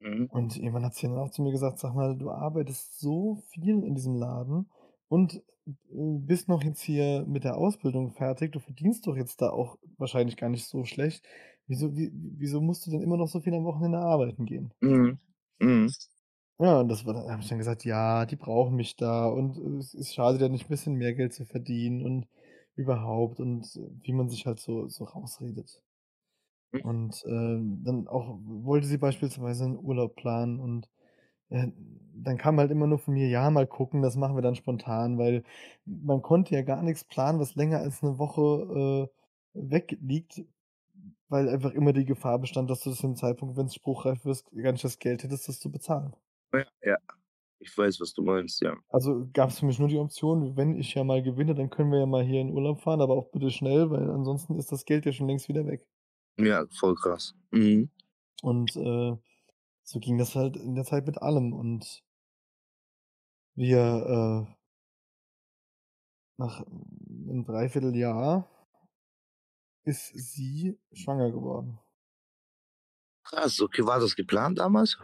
Mhm. 0.00 0.28
Und 0.30 0.56
irgendwann 0.58 0.84
hat 0.84 0.94
sie 0.94 1.06
dann 1.08 1.18
auch 1.18 1.30
zu 1.30 1.42
mir 1.42 1.52
gesagt: 1.52 1.78
„Sag 1.78 1.94
mal, 1.94 2.16
du 2.16 2.30
arbeitest 2.30 2.98
so 3.00 3.36
viel 3.50 3.82
in 3.84 3.94
diesem 3.94 4.16
Laden 4.16 4.70
und, 5.08 5.36
äh, 5.36 5.42
bist 5.90 6.48
noch 6.48 6.62
jetzt 6.62 6.82
hier 6.82 7.24
mit 7.26 7.44
der 7.44 7.56
Ausbildung 7.58 8.12
fertig. 8.12 8.52
Du 8.52 8.60
verdienst 8.60 9.06
doch 9.06 9.16
jetzt 9.16 9.40
da 9.42 9.50
auch 9.50 9.78
wahrscheinlich 9.98 10.36
gar 10.36 10.50
nicht 10.50 10.66
so 10.66 10.84
schlecht. 10.84 11.24
Wieso 11.66 11.96
wie 11.96 12.10
wieso 12.14 12.60
musst 12.62 12.86
du 12.86 12.90
denn 12.90 13.02
immer 13.02 13.16
noch 13.18 13.28
so 13.28 13.40
viel 13.40 13.54
am 13.54 13.64
Wochenende 13.64 13.98
arbeiten 13.98 14.46
gehen?“ 14.46 14.72
Mhm. 14.82 15.18
Mhm. 15.60 15.94
Ja, 16.60 16.80
und 16.80 16.88
das 16.88 17.06
war 17.06 17.14
dann 17.14 17.24
da 17.26 17.30
habe 17.32 17.42
ich 17.42 17.48
dann 17.48 17.58
gesagt: 17.58 17.84
„Ja, 17.84 18.26
die 18.26 18.34
brauchen 18.34 18.74
mich 18.74 18.96
da 18.96 19.26
und, 19.28 19.56
äh, 19.58 19.78
es 19.78 19.94
es 19.94 20.12
schadet 20.12 20.40
ja 20.40 20.48
nicht, 20.48 20.64
'n 20.66 20.68
bisschen 20.68 20.94
mehr 20.96 21.14
Geld 21.14 21.32
zu 21.32 21.44
verdienen 21.44 22.02
und 22.04 22.26
überhaupt“ 22.74 23.38
und 23.38 23.78
wie 24.02 24.12
man 24.12 24.28
sich 24.28 24.44
halt 24.44 24.58
so 24.58 24.88
so 24.88 25.04
rausredet. 25.04 25.80
Mhm. 26.72 26.80
Und, 26.84 27.24
ähm, 27.26 27.82
dann 27.84 28.06
auch 28.08 28.38
wollte 28.44 28.86
sie 28.86 28.98
beispielsweise 28.98 29.64
'n 29.64 29.76
Urlaub 29.76 30.14
planen 30.16 30.60
und, 30.60 30.88
äh, 31.50 31.68
dann 32.14 32.38
kam 32.38 32.58
halt 32.58 32.70
immer 32.70 32.86
nur 32.86 32.98
von 32.98 33.14
mir: 33.14 33.28
„Ja, 33.28 33.50
mal 33.50 33.66
gucken, 33.66 34.02
das 34.02 34.16
machen 34.16 34.36
wir 34.36 34.42
dann 34.42 34.54
spontan“, 34.56 35.18
weil 35.18 35.44
man 35.86 36.22
konnte 36.22 36.54
ja 36.54 36.62
gar 36.62 36.82
nix 36.82 37.04
planen, 37.04 37.38
was 37.40 37.54
länger 37.56 37.78
als 37.80 38.02
'ne 38.02 38.18
Woche, 38.18 39.10
äh, 39.54 39.70
weg 39.70 39.96
liegt, 40.02 40.42
weil 41.28 41.48
einfach 41.48 41.72
immer 41.72 41.92
die 41.94 42.04
Gefahr 42.06 42.38
bestand, 42.40 42.70
dass 42.70 42.80
du 42.82 42.92
zu 42.92 43.02
dem 43.08 43.16
Zeitpunkt, 43.16 43.56
wenn's 43.58 43.74
spruchreif 43.76 44.24
wirst, 44.26 44.50
gar 44.52 44.72
nicht 44.72 44.84
das 44.84 44.98
Geld 45.00 45.24
hättest, 45.24 45.48
das 45.48 45.60
zu 45.60 45.70
bezahlen. 45.72 46.14
Ja, 46.52 46.64
ja. 46.82 46.96
Ich 47.60 47.76
weiß, 47.76 48.00
was 48.00 48.14
du 48.14 48.22
meinst, 48.22 48.60
ja. 48.62 48.76
Also, 48.90 49.26
gab's 49.32 49.58
für 49.60 49.66
mich 49.66 49.78
nur 49.78 49.88
die 49.88 49.96
Option, 49.98 50.56
wenn 50.56 50.74
ich 50.78 50.94
ja 50.94 51.02
mal 51.04 51.22
gewinne, 51.22 51.54
dann 51.54 51.68
können 51.70 51.90
wir 51.90 51.98
ja 52.00 52.06
mal 52.06 52.22
hier 52.24 52.40
in 52.42 52.50
Urlaub 52.52 52.80
fahren, 52.80 53.00
aber 53.02 53.14
auch 53.16 53.30
bitte 53.30 53.50
schnell, 53.50 53.90
weil 53.90 54.10
ansonsten 54.10 54.56
ist 54.58 54.72
das 54.72 54.84
Geld 54.86 55.04
ja 55.06 55.12
schon 55.12 55.26
längst 55.28 55.48
wieder 55.48 55.66
weg. 55.66 55.86
Ja, 56.38 56.66
voll 56.80 56.94
krass. 56.96 57.34
Mhm. 57.50 57.90
Und, 58.42 58.76
äh, 58.76 59.16
so 59.90 60.00
ging 60.00 60.18
das 60.18 60.34
halt 60.34 60.56
in 60.56 60.74
der 60.74 60.84
Zeit 60.84 61.06
mit 61.06 61.22
allem 61.22 61.54
und 61.54 62.02
wir, 63.56 64.46
äh 64.48 64.58
nach 66.38 66.64
'nem 66.68 67.44
3/4 67.44 67.96
Jahr 67.96 68.48
ist 69.86 70.12
sie 70.16 70.78
schwanger 70.92 71.30
geworden. 71.30 71.78
Krass, 73.26 73.60
okay. 73.60 73.84
War 73.84 74.00
das 74.00 74.14
geplant 74.16 74.58
damals? 74.58 74.96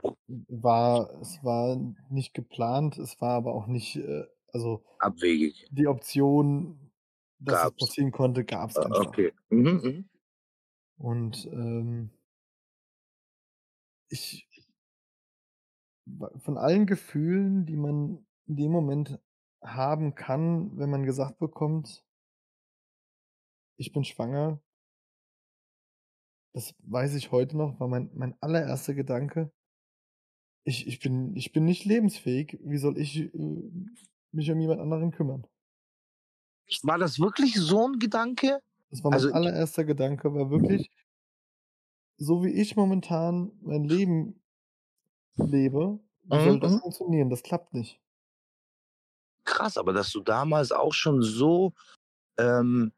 War 0.48 1.10
es 1.20 1.42
war 1.44 1.76
nicht 2.08 2.32
geplant, 2.34 2.96
es 2.98 3.20
war 3.20 3.32
aber 3.34 3.54
auch 3.54 3.66
nicht, 3.66 3.96
äh 3.96 4.24
also, 4.52 4.84
Abwegig. 5.00 5.66
die 5.70 5.86
Option, 5.88 6.92
dass 7.40 7.62
das 7.62 7.72
Gab's. 7.78 7.78
passieren 7.78 8.12
konnte, 8.12 8.44
gab's 8.44 8.78
Ah, 8.78 8.80
einfach. 8.80 9.02
okay. 9.02 9.32
Mhm, 9.50 9.80
mhm. 9.82 10.08
Und, 10.98 11.46
ähm 11.52 12.10
ich 14.10 14.46
von 16.36 16.58
allen 16.58 16.86
Gefühlen, 16.86 17.64
die 17.66 17.76
man 17.76 18.26
in 18.46 18.56
dem 18.56 18.72
Moment 18.72 19.20
haben 19.62 20.14
kann, 20.14 20.76
wenn 20.78 20.90
man 20.90 21.04
gesagt 21.04 21.38
bekommt 21.38 22.02
„Ich 23.80 23.92
bin 23.92 24.04
schwanger“ 24.04 24.60
das 26.54 26.72
weiß 26.84 27.14
ich 27.16 27.32
heute 27.32 27.56
noch, 27.56 27.80
war 27.80 27.88
mein 27.88 28.10
mein 28.14 28.36
allererster 28.40 28.94
Gedanke 28.94 29.50
„Ich 30.66 30.86
ich 30.86 30.98
bin 31.00 31.36
ich 31.36 31.52
bin 31.52 31.64
nicht 31.66 31.84
lebensfähig. 31.84 32.58
Wie 32.64 32.78
soll 32.78 32.96
ich, 32.98 33.18
äh, 33.34 33.70
mich 34.32 34.50
um 34.50 34.60
jemand 34.60 34.80
anderen 34.80 35.10
kümmern?“ 35.10 35.46
Echt, 36.68 36.84
war 36.86 36.98
das 36.98 37.18
wirklich 37.18 37.54
so 37.56 37.84
'n 37.86 37.98
Gedanke? 37.98 38.58
Das 38.92 39.02
war 39.04 39.10
mein 39.10 39.26
Also, 39.26 39.30
allererster 39.30 39.84
Gedanke, 39.84 40.32
war 40.34 40.50
wirklich 40.50 40.88
„So 42.20 42.44
wie 42.44 42.50
ich 42.50 42.76
momentan 42.76 43.50
mein 43.60 43.82
Leben 43.84 44.43
lebe, 45.38 45.98
wie 46.24 46.38
Mhm, 46.38 46.40
soll 46.40 46.60
das 46.60 46.76
mhm. 46.76 46.80
funktionieren? 46.80 47.30
Das 47.30 47.42
klappt 47.42 47.74
nicht.“ 47.74 47.98
Krass, 49.46 49.76
aber 49.76 49.92
dass 49.92 50.10
du 50.10 50.20
damals 50.20 50.72
auch 50.72 50.94
schon 50.94 51.22
so, 51.22 51.72
ähm 52.38 52.92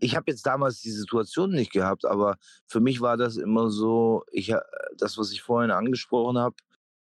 ich 0.00 0.16
habe 0.16 0.30
jetzt 0.30 0.46
damals 0.46 0.80
die 0.82 0.90
Situation 0.92 1.50
nicht 1.52 1.72
gehabt, 1.72 2.04
aber 2.06 2.36
für 2.68 2.80
mich 2.80 3.00
war 3.02 3.16
das 3.16 3.36
immer 3.36 3.70
so, 3.70 4.24
ich 4.32 4.52
ha 4.52 4.62
das, 4.98 5.18
was 5.18 5.32
ich 5.32 5.42
vorhin 5.42 5.70
angesprochen 5.72 6.38
habe, 6.38 6.56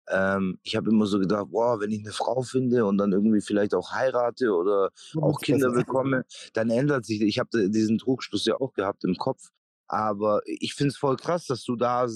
ähm, 0.08 0.58
ich 0.64 0.76
habe 0.76 0.90
immer 0.90 1.06
so 1.06 1.18
gedacht: 1.20 1.48
„Boah, 1.50 1.80
wenn 1.80 1.90
ich 1.92 2.02
'ne 2.04 2.12
Frau 2.12 2.42
finde 2.42 2.86
und 2.86 2.98
dann 2.98 3.12
irgendwie 3.12 3.40
vielleicht 3.42 3.74
auch 3.74 3.92
heirate 3.92 4.52
oder 4.54 4.90
auch 5.20 5.40
Kinder 5.42 5.72
bekomme, 5.72 6.24
dann 6.54 6.70
ändert 6.70 7.04
sich“ 7.06 7.22
ich 7.22 7.38
habe 7.40 7.70
diesen 7.70 7.98
Trugschluss 7.98 8.46
ja 8.46 8.56
auch 8.60 8.74
gehabt 8.74 9.04
im 9.04 9.16
Kopf. 9.16 9.50
Aber 9.88 10.42
i 10.48 10.58
ich 10.62 10.74
finde 10.74 10.90
es 10.92 10.98
voll 10.98 11.16
krass, 11.16 11.46
dass 11.46 11.64
du 11.64 11.76
da 11.76 12.06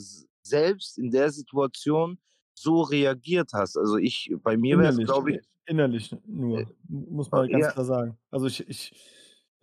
selbst 0.44 0.98
in 0.98 1.10
der 1.12 1.32
Situation 1.32 2.18
so 2.58 2.82
reagiert 2.82 3.52
hast. 3.52 3.76
Also 3.76 3.96
ich, 3.98 4.34
bei 4.42 4.56
mir 4.56 4.78
wäre 4.78 4.92
es, 4.92 4.98
glaube 4.98 5.32
ich. 5.32 5.36
äh, 5.38 5.40
innerlich 5.66 6.14
nur, 6.26 6.60
Äh, 6.60 6.66
muss 6.88 7.30
man 7.30 7.48
ganz 7.48 7.64
ja. 7.66 7.72
klar 7.72 7.84
sagen. 7.84 8.18
Also 8.30 8.46
ich, 8.46 8.66
ich 8.68 8.92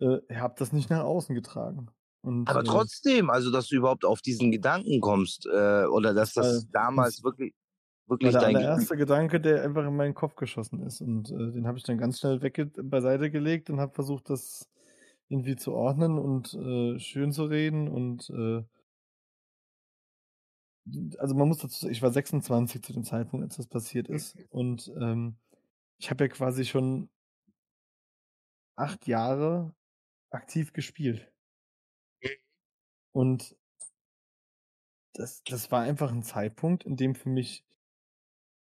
äh, 0.00 0.18
habe 0.34 0.54
das 0.58 0.72
nicht 0.72 0.90
nach 0.90 1.02
außen 1.04 1.34
getragen. 1.34 1.88
Und, 2.22 2.48
Aber 2.48 2.60
äh, 2.60 2.64
trotzdem, 2.64 3.30
also 3.30 3.50
dass 3.50 3.68
du 3.68 3.76
überhaupt 3.76 4.04
auf 4.04 4.22
diesen 4.22 4.50
Gedanken 4.50 5.00
kommst, 5.00 5.46
äh, 5.46 5.84
oder 5.86 6.14
dass 6.14 6.32
Das 6.34 6.64
war- 6.64 6.70
damals 6.72 7.16
das 7.16 7.24
wirklich, 7.24 7.52
war 8.06 8.14
wirklich 8.14 8.32
der 8.32 8.40
dein 8.40 8.56
allererste 8.56 8.96
Gedanke, 8.96 9.40
der 9.40 9.62
einfach 9.62 9.84
in 9.86 9.96
meinen 9.96 10.14
Kopf 10.14 10.34
geschossen 10.36 10.80
ist. 10.86 11.00
Und 11.00 11.30
äh, 11.30 11.52
den 11.52 11.66
habe 11.66 11.78
ich 11.78 11.84
dann 11.84 11.98
ganz 11.98 12.20
schnell 12.20 12.40
wegge 12.42 12.66
beiseite 12.66 13.30
gelegt 13.30 13.70
und 13.70 13.80
habe 13.80 13.92
versucht, 13.94 14.30
das 14.30 14.68
irgendwie 15.28 15.56
zu 15.56 15.72
ordnen 15.72 16.18
und 16.18 16.48
schön 17.00 17.32
zu 17.32 17.44
reden. 17.46 17.88
Und 17.88 18.30
also 21.18 21.34
man 21.34 21.48
muss 21.48 21.58
dazu 21.58 21.78
sagen, 21.80 21.92
ich 21.92 22.02
war 22.02 22.12
26 22.12 22.82
zu 22.82 22.92
dem 22.92 23.04
Zeitpunkt, 23.04 23.44
als 23.44 23.56
das 23.56 23.66
passiert 23.66 24.08
ist. 24.08 24.36
Und 24.50 24.92
ähm, 25.00 25.36
ich 25.98 26.10
habe 26.10 26.24
ja 26.24 26.28
quasi 26.28 26.64
schon 26.66 27.10
acht 28.76 29.08
Jahre 29.08 29.74
aktiv 30.30 30.72
gespielt. 30.72 31.32
Und 33.12 33.56
das, 35.14 35.44
das 35.46 35.70
war 35.72 35.82
einfach 35.82 36.12
ein 36.12 36.22
Zeitpunkt, 36.22 36.84
in 36.84 36.96
dem 36.96 37.14
für 37.14 37.28
mich 37.28 37.64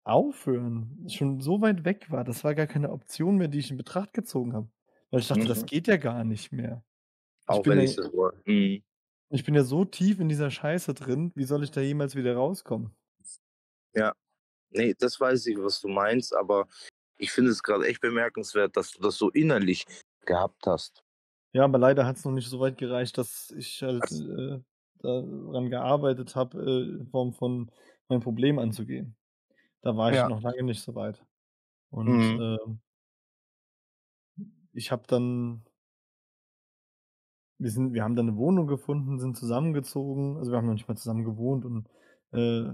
Aufhören 0.07 1.09
schon 1.09 1.41
so 1.41 1.61
weit 1.63 1.85
weg 1.85 2.11
war. 2.11 2.25
Das 2.25 2.45
war 2.45 2.55
gar 2.55 2.67
keine 2.67 2.91
Option 2.91 3.37
mehr, 3.39 3.49
die 3.49 3.59
ich 3.59 3.71
in 3.71 3.79
Betracht 3.79 4.13
gezogen 4.13 4.53
habe. 4.53 4.69
Weil 5.11 5.21
ich 5.21 5.29
dachte, 5.29 5.49
das 5.49 5.65
Mhm. 5.65 5.67
geht 5.67 5.87
ja 5.89 5.97
gar 5.97 6.25
nicht 6.25 6.53
mehr. 6.53 6.85
Auch 7.47 7.67
wenn 7.69 7.81
ich 7.81 7.95
so 7.95 8.03
war. 8.15 8.33
Mhm. 8.47 8.83
Ich 9.31 9.45
bin 9.45 9.55
ja 9.55 9.65
so 9.65 9.85
tief 9.85 10.21
in 10.21 10.29
dieser 10.29 10.51
Scheiße 10.51 10.95
drin, 10.95 11.33
wie 11.35 11.45
soll 11.45 11.65
ich 11.65 11.71
da 11.71 11.81
jemals 11.81 12.15
wieder 12.17 12.37
rauskommen? 12.37 12.97
Ja. 13.95 14.15
Nee, 14.71 14.95
das 14.99 15.21
weiß 15.21 15.47
ich, 15.47 15.59
was 15.59 15.81
du 15.81 15.89
meinst, 15.89 16.35
aber 16.35 16.69
ich 17.19 17.33
finde 17.33 17.51
es 17.53 17.63
gerade 17.63 17.87
echt 17.87 18.01
bemerkenswert, 18.01 18.77
dass 18.77 18.93
du 18.93 19.01
das 19.03 19.17
so 19.17 19.31
innerlich 19.31 19.85
gehabt 20.27 20.67
hast. 20.67 21.05
Ja, 21.53 21.65
aber 21.65 21.79
leider 21.79 22.05
hat 22.05 22.17
es 22.17 22.25
noch 22.25 22.33
nicht 22.33 22.49
so 22.49 22.59
weit 22.59 22.79
gereicht, 22.79 23.17
dass 23.17 23.51
ich 23.53 23.81
halt 23.83 24.11
äh, 24.11 24.59
daran 24.99 25.71
gearbeitet 25.71 26.35
habe, 26.35 26.59
äh, 26.61 26.97
in 26.99 27.07
Form 27.07 27.33
von 27.33 27.71
mein 28.09 28.19
Problem 28.21 28.59
anzugehen. 28.59 29.17
Da 29.83 29.97
war 29.97 30.13
ich 30.13 30.25
Ja. 30.25 30.29
noch 30.29 30.43
lange 30.43 30.65
nicht 30.65 30.83
so 30.83 30.95
weit. 30.97 31.25
Und 31.91 32.23
Mhm. 32.23 32.39
ähm, 32.39 32.81
ich 34.73 34.91
habe 34.93 35.05
dann 35.07 35.65
wir 37.65 37.73
sind 37.73 37.95
wir 37.95 38.05
haben 38.05 38.17
dann 38.17 38.29
'ne 38.29 38.37
Wohnung 38.39 38.69
gefunden, 38.69 39.19
sind 39.21 39.37
zusammengezogen. 39.39 40.39
Also, 40.39 40.53
wir 40.53 40.59
haben 40.59 40.67
noch 40.69 40.75
nicht 40.75 40.89
mal 40.89 40.97
zusammen 40.97 41.25
gewohnt 41.25 41.67
und, 41.67 41.89
äh, 42.33 42.73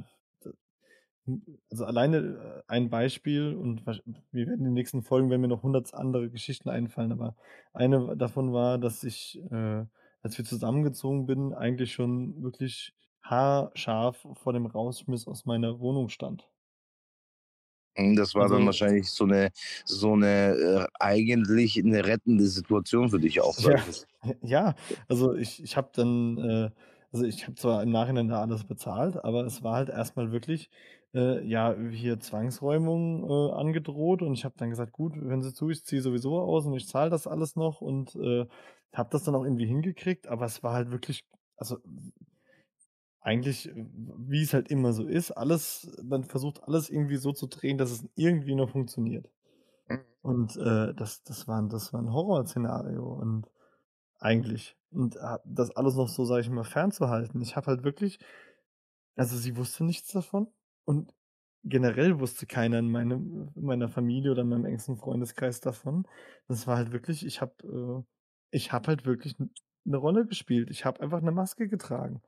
also, 1.71 1.85
alleine, 1.85 2.19
äh, 2.19 2.63
ein 2.67 2.91
Beispiel 2.91 3.55
und 3.55 3.87
wir 3.87 4.47
werden 4.47 4.59
in 4.61 4.65
den 4.65 4.73
nächsten 4.75 5.03
Folgen 5.03 5.31
werden 5.31 5.43
mir 5.43 5.49
noch 5.49 5.63
100 5.63 5.95
andere 5.95 6.31
Geschichten 6.31 6.69
einfallen, 6.71 7.13
aber 7.13 7.37
eine 7.73 8.17
davon 8.17 8.53
war, 8.53 8.79
dass 8.79 9.05
ich, 9.05 9.41
äh, 9.51 9.85
als 10.23 10.39
wir 10.39 10.45
zusammengezogen 10.45 11.27
bin, 11.27 11.55
eigentlich 11.55 11.93
schon 11.93 12.43
wirklich 12.43 12.95
haarscharf 13.23 14.27
vor 14.35 14.53
dem 14.53 14.67
Rausschmiss 14.67 15.27
aus 15.29 15.45
meiner 15.47 15.79
Wohnung 15.81 16.09
stand. 16.09 16.50
Mhm, 18.01 18.17
das 18.17 18.35
war 18.35 18.49
dann 18.49 18.65
Also 18.65 18.67
wahrscheinlich 18.67 19.11
so 19.11 19.27
'ne 19.27 19.51
so 19.85 20.17
'ne, 20.17 20.27
äh, 20.57 20.87
eigentlich 21.01 21.77
'ne 21.77 22.05
rettende 22.07 22.47
Situation 22.47 23.11
für 23.11 23.21
dich 23.21 23.41
auch, 23.41 23.59
Ja, 23.59 23.77
ja, 24.43 24.75
also, 25.09 25.35
ich 25.35 25.63
ich 25.63 25.77
habe 25.77 25.91
dann, 25.95 26.39
äh 26.39 26.71
also, 27.13 27.25
ich 27.25 27.43
habe 27.45 27.57
zwar 27.57 27.83
im 27.83 27.91
Nachhinein 27.91 28.29
da 28.29 28.41
alles 28.41 28.65
bezahlt, 28.65 29.17
aber 29.25 29.45
es 29.45 29.65
war 29.65 29.75
halt 29.75 29.89
erst 29.89 30.15
mal 30.17 30.31
wirklich, 30.31 30.71
äh, 31.13 31.45
ja, 31.45 31.75
hier 31.91 32.21
Zwangsräumung, 32.21 33.29
äh, 33.29 33.53
angedroht 33.53 34.23
und 34.23 34.35
ich 34.35 34.45
habe 34.45 34.55
dann 34.57 34.71
gesagt: 34.71 34.93
„Gut, 34.93 35.17
hören 35.17 35.43
Sie 35.43 35.53
zu, 35.53 35.71
ich 35.71 35.85
ziehe 35.85 36.03
sowieso 36.03 36.39
aus 36.41 36.67
und 36.67 36.75
ich 36.75 36.87
zahle 36.87 37.11
das 37.11 37.27
alles 37.27 37.57
noch“ 37.57 37.81
und, 37.81 38.15
äh, 38.15 38.47
habe 38.93 39.09
das 39.11 39.25
dann 39.25 39.35
auch 39.35 39.43
irgendwie 39.45 39.67
hingekriegt, 39.67 40.29
aber 40.29 40.47
es 40.47 40.63
war 40.63 40.73
halt 40.75 40.91
wirklich 40.93 41.25
also, 41.57 41.79
eigentlich, 43.23 43.67
w 43.75 43.87
wie 44.29 44.43
es 44.43 44.55
halt 44.55 44.71
immer 44.71 44.93
so 44.93 45.07
ist, 45.07 45.33
alles 45.33 45.91
man 46.05 46.25
versucht 46.25 46.63
alles 46.65 46.91
irgendwie 46.91 47.17
so 47.17 47.33
zu 47.33 47.47
drehen, 47.49 47.79
dass 47.79 47.91
es 47.91 48.05
irgendwie 48.17 48.55
noch 48.55 48.71
funktioniert. 48.71 49.31
Mhm. 49.89 50.05
Und, 50.23 50.57
äh, 50.59 50.95
das 50.95 51.23
das 51.25 51.49
war 51.49 51.63
das 51.69 51.93
war 51.95 52.01
'n 52.03 52.13
Horrorszenario 52.13 53.05
und 53.15 53.47
eigentlich. 54.21 54.77
Und, 54.93 55.17
äh, 55.17 55.39
das 55.47 55.71
alles 55.77 55.97
noch 55.97 56.09
so, 56.09 56.25
sage 56.27 56.43
ich 56.43 56.51
mal, 56.51 56.65
fernzuhalten. 56.65 57.41
Ich 57.43 57.57
habe 57.57 57.69
halt 57.69 57.85
wirklich 57.85 58.19
also, 59.17 59.37
sie 59.39 59.57
wusste 59.57 59.85
nichts 59.85 60.13
davon 60.13 60.49
und 60.87 61.15
generell 61.65 62.21
wusste 62.21 62.47
keiner 62.47 62.79
in 62.81 62.91
meinem 62.91 63.51
in 63.57 63.65
meiner 63.65 63.89
Familie 63.91 64.33
oder 64.33 64.43
in 64.43 64.49
meinem 64.51 64.67
engsten 64.67 64.97
Freundeskreis 64.99 65.61
davon. 65.61 66.07
Das 66.49 66.67
war 66.69 66.77
halt 66.79 66.93
wirklich 66.93 67.27
ich 67.27 67.41
habe 67.43 67.55
äh, 67.65 68.05
ich 68.53 68.73
habe 68.73 68.89
halt 68.89 69.07
wirklich 69.07 69.39
'n 69.41 69.53
'ne 69.87 69.97
Rolle 69.99 70.27
gespielt. 70.27 70.71
Ich 70.71 70.85
habe 70.87 71.01
einfach 71.03 71.21
'ne 71.23 71.33
Maske 71.33 71.69
getragen 71.69 72.23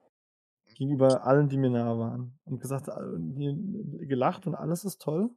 gegenüber 0.77 1.27
allen, 1.27 1.49
die 1.49 1.59
mir 1.59 1.71
nah 1.71 1.99
waren 1.99 2.39
und 2.45 2.61
gesagt 2.61 2.89
äh, 2.89 2.93
hier 3.37 3.55
gelacht 4.07 4.47
und 4.47 4.55
alles 4.55 4.85
ist 4.85 5.01
toll. 5.03 5.31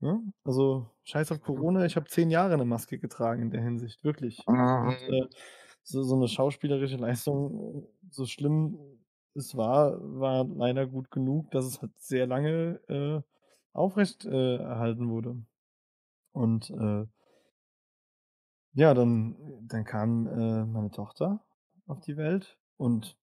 Ne? 0.00 0.32
Also, 0.44 0.90
scheiß 1.04 1.32
auf 1.32 1.40
Corona, 1.40 1.84
ich 1.86 1.96
habe 1.96 2.06
10 2.08 2.30
Jahre 2.30 2.56
'ne 2.56 2.64
Maske 2.64 2.98
getragen 3.00 3.42
in 3.42 3.50
der 3.50 3.62
Hinsicht, 3.62 4.04
wirklich. 4.04 4.50
Und, 4.80 4.96
Mhm. 4.96 5.08
äh, 5.08 5.28
so 5.82 6.02
so 6.04 6.16
'ne 6.16 6.28
schauspielerische 6.28 6.96
Leistung, 6.96 7.88
so 8.10 8.26
schlimm 8.26 8.78
es 9.34 9.56
war, 9.56 9.98
war 10.00 10.44
leider 10.46 10.86
gut 10.86 11.10
genug, 11.10 11.50
dass 11.52 11.64
es 11.66 11.82
halt 11.82 11.92
sehr 11.98 12.26
lange, 12.26 12.80
äh, 12.88 13.22
aufrecht, 13.72 14.24
äh, 14.26 14.56
erhalten 14.58 15.10
wurde. 15.10 15.44
Und, 16.32 16.70
äh 16.70 17.06
ja, 18.74 18.92
dann 18.94 19.36
dann 19.66 19.84
kam, 19.84 20.26
äh, 20.26 20.64
meine 20.66 20.90
Tochter 20.90 21.44
auf 21.86 22.00
die 22.00 22.16
Welt 22.16 22.58
und 22.76 23.16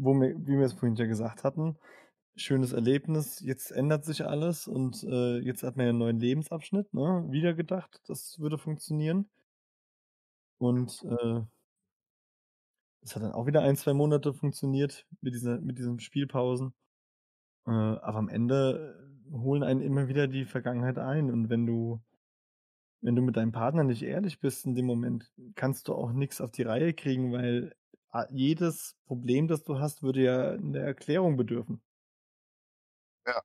wo 0.00 0.14
mir 0.14 0.34
wie 0.38 0.58
wir 0.58 0.66
es 0.66 0.74
vorhin 0.74 0.96
ja 0.96 1.06
gesagt 1.06 1.44
hatten, 1.44 1.76
schönes 2.36 2.72
Erlebnis, 2.72 3.40
jetzt 3.40 3.70
ändert 3.72 4.04
sich 4.04 4.24
alles 4.26 4.68
und, 4.68 5.04
äh, 5.04 5.38
jetzt 5.40 5.62
hat 5.64 5.76
man 5.76 5.86
ja 5.86 5.92
'n 5.92 5.98
neuen 5.98 6.20
Lebensabschnitt, 6.20 6.94
ne? 6.94 7.26
Wieder 7.30 7.54
gedacht, 7.54 8.00
das 8.08 8.38
würde 8.40 8.58
funktionieren. 8.58 9.28
Und, 10.60 11.02
äh 11.04 11.40
es 13.02 13.16
hat 13.16 13.22
dann 13.22 13.32
auch 13.32 13.46
wieder 13.46 13.62
1, 13.62 13.76
2 13.76 13.94
Monate 13.94 14.34
funktioniert 14.34 15.06
mit 15.20 15.34
dieser 15.34 15.58
mit 15.60 15.78
diesen 15.78 16.00
Spielpausen. 16.00 16.74
Äh, 17.66 17.70
aber 17.72 18.18
am 18.18 18.28
Ende 18.30 19.10
holen 19.32 19.62
einen 19.64 19.82
immer 19.82 20.08
wieder 20.08 20.28
die 20.28 20.46
Vergangenheit 20.46 20.98
ein 20.98 21.30
und 21.32 21.50
wenn 21.50 21.66
du 21.66 22.00
wenn 23.02 23.16
du 23.16 23.22
mit 23.22 23.36
deinem 23.36 23.52
Partner 23.52 23.82
nicht 23.84 24.02
ehrlich 24.02 24.40
bist 24.40 24.66
in 24.66 24.74
dem 24.74 24.84
Moment, 24.86 25.32
kannst 25.54 25.88
du 25.88 25.94
auch 25.94 26.12
nix 26.12 26.40
auf 26.40 26.50
die 26.50 26.62
Reihe 26.62 26.92
kriegen, 26.92 27.32
weil 27.32 27.74
jedes 28.30 28.96
Problem, 29.06 29.48
das 29.48 29.62
du 29.64 29.78
hast, 29.78 30.02
würde 30.02 30.22
ja 30.22 30.56
'ne 30.58 30.78
Erklärung 30.80 31.36
bedürfen. 31.36 31.80
Ja. 33.26 33.42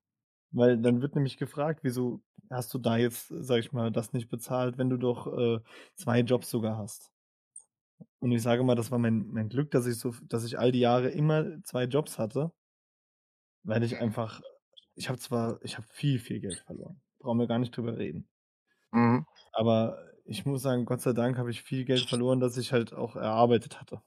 Weil 0.52 0.78
dann 0.82 1.02
wird 1.02 1.16
nämlich 1.16 1.38
gefragt: 1.38 1.82
„Wieso 1.84 2.22
hast 2.50 2.74
du 2.74 2.78
da 2.80 2.98
jetzt, 2.98 3.28
sage 3.30 3.60
ich 3.62 3.72
mal, 3.72 3.92
das 3.92 4.14
nicht 4.14 4.30
bezahlt, 4.30 4.78
wenn 4.78 4.90
du 4.90 4.98
doch, 4.98 5.28
äh, 5.38 5.60
2 5.96 6.20
Jobs 6.22 6.50
sogar 6.50 6.78
hast?“ 6.78 7.10
Und 8.22 8.32
ich 8.32 8.42
sage 8.42 8.64
mal, 8.64 8.76
das 8.76 8.92
war 8.92 9.00
mein 9.00 9.28
mein 9.32 9.50
Glück, 9.50 9.72
dass 9.72 9.86
ich 9.86 9.98
so 10.00 10.14
dass 10.24 10.44
ich 10.46 10.58
all 10.60 10.72
die 10.72 10.80
Jahre 10.80 11.10
immer 11.10 11.62
2 11.64 11.84
Jobs 11.86 12.18
hatte. 12.18 12.52
Weil 13.66 13.84
ich 13.84 13.98
einfach 14.00 14.42
ich 14.96 15.10
habe 15.10 15.20
zwar 15.20 15.60
ich 15.64 15.78
habe 15.78 15.88
viel, 15.88 16.20
viel 16.20 16.40
Geld 16.40 16.60
verloren. 16.62 17.02
Brauchen 17.20 17.40
wir 17.40 17.48
gar 17.48 17.60
nicht 17.60 17.76
drüber 17.76 17.98
reden. 17.98 18.28
Mhm. 18.94 19.26
Aber 19.54 19.98
ich 20.26 20.46
muss 20.46 20.62
sagen, 20.64 20.86
Gott 20.86 21.02
sei 21.02 21.14
Dank 21.14 21.38
habe 21.38 21.52
ich 21.52 21.62
viel 21.64 21.86
Geld 21.86 22.06
verloren, 22.06 22.40
das 22.40 22.58
ich 22.58 22.72
halt 22.74 22.94
auch 22.94 23.16
erarbeitet 23.16 23.80
hatte. 23.82 24.02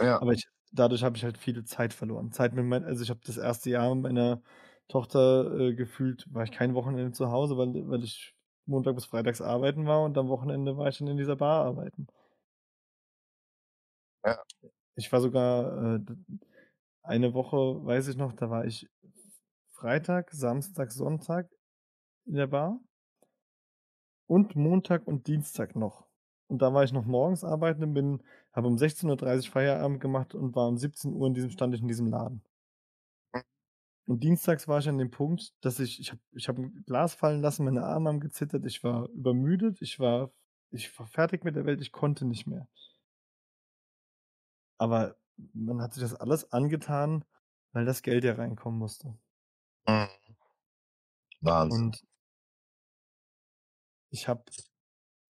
Ja. 0.00 0.16
Aber 0.20 0.32
ich 0.32 0.44
dadurch 0.72 1.02
habe 1.02 1.16
ich 1.16 1.24
halt 1.24 1.36
viel 1.38 1.64
Zeit 1.64 1.92
verloren. 1.92 2.32
Zeit 2.32 2.54
mit 2.54 2.64
mein 2.64 2.84
also, 2.84 3.02
ich 3.02 3.10
habe 3.10 3.20
das 3.24 3.38
1. 3.38 3.70
Jahr 3.70 3.94
mit 3.94 4.04
meiner 4.04 4.42
Tochter, 4.88 5.52
äh, 5.58 5.74
gefühlt 5.74 6.26
war 6.32 6.44
ich 6.44 6.50
kein 6.52 6.74
Wochenende 6.74 7.12
zu 7.12 7.30
Hause, 7.30 7.56
weil 7.58 7.68
weil 7.88 8.02
ich 8.04 8.34
Montag 8.66 8.94
bis 8.94 9.06
freitags 9.06 9.40
arbeiten 9.42 9.86
war 9.86 10.02
und 10.02 10.16
am 10.16 10.28
Wochenende 10.28 10.76
war 10.76 10.88
ich 10.88 10.98
dann 10.98 11.08
in 11.08 11.16
dieser 11.16 11.36
Bar 11.36 11.64
arbeiten. 11.66 12.06
Ja. 14.24 14.38
Ich 14.96 15.12
war 15.12 15.20
sogar, 15.20 15.96
äh, 15.96 16.00
eine 17.04 17.34
Woche, 17.34 17.56
weiß 17.84 18.08
ich 18.08 18.16
noch, 18.16 18.32
da 18.34 18.50
war 18.50 18.66
ich 18.66 18.88
Freitag, 19.72 20.30
Samstag, 20.32 20.92
Sonntag 20.92 21.48
in 22.26 22.34
der 22.36 22.48
Bar 22.48 22.80
und 24.30 24.56
Montag 24.56 25.06
und 25.06 25.26
Dienstag 25.26 25.76
noch. 25.76 26.06
Und 26.48 26.62
da 26.62 26.72
war 26.74 26.84
ich 26.84 26.92
noch 26.92 27.04
morgens 27.04 27.44
arbeiten 27.44 27.82
und 27.82 27.94
bin 27.94 28.22
habe 28.52 28.68
um 28.68 28.78
16:30 28.78 29.50
Feierabend 29.50 30.00
gemacht 30.00 30.34
und 30.34 30.54
war 30.56 30.68
um 30.68 30.78
17:00 30.78 31.26
in 31.28 31.34
diesem 31.34 31.50
stand 31.50 31.74
ich 31.74 31.82
in 31.82 31.88
diesem 31.88 32.08
Laden. 32.08 32.42
Und 34.08 34.22
dienstags 34.24 34.66
war 34.66 34.80
ich 34.80 34.88
an 34.88 34.98
dem 34.98 35.10
Punkt, 35.10 35.54
dass 35.64 35.78
ich 35.78 36.00
ich 36.00 36.10
habe 36.10 36.20
ich 36.32 36.48
habe 36.48 36.60
'n 36.62 36.84
Glas 36.86 37.14
fallen 37.14 37.40
lassen, 37.40 37.64
meine 37.64 37.84
Arme 37.84 38.08
haben 38.08 38.20
gezittert, 38.20 38.66
ich 38.66 38.82
war 38.82 39.08
übermüdet, 39.10 39.80
ich 39.80 40.00
war 40.00 40.32
ich 40.70 40.98
war 40.98 41.06
fertig 41.06 41.44
mit 41.44 41.54
der 41.56 41.66
Welt, 41.66 41.80
ich 41.80 41.92
konnte 41.92 42.24
nicht 42.26 42.46
mehr. 42.46 42.66
Aber 44.80 45.16
man 45.54 45.80
hat 45.82 45.94
sich 45.94 46.02
das 46.02 46.14
alles 46.14 46.52
angetan, 46.52 47.24
weil 47.72 47.84
das 47.84 48.02
Geld 48.02 48.24
ja 48.24 48.34
reinkommen 48.34 48.78
musste. 48.78 49.16
Mhm. 49.88 50.34
Wahnsinn. 51.42 51.92
Und 51.92 52.02
ich 54.12 54.28
habe 54.28 54.44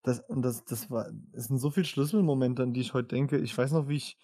das 0.03 0.21
und 0.21 0.43
das 0.43 0.65
das 0.65 0.91
war 0.91 1.11
es 1.33 1.47
sind 1.47 1.59
so 1.59 1.71
viel 1.71 1.85
Schlüsselmomente, 1.85 2.63
an 2.63 2.73
die 2.75 2.81
ich 2.81 2.95
heute 2.95 3.09
denke. 3.09 3.39
Ich 3.39 3.57
weiß 3.57 3.73
noch, 3.73 3.89
wie 3.89 3.97
ich 3.97 4.19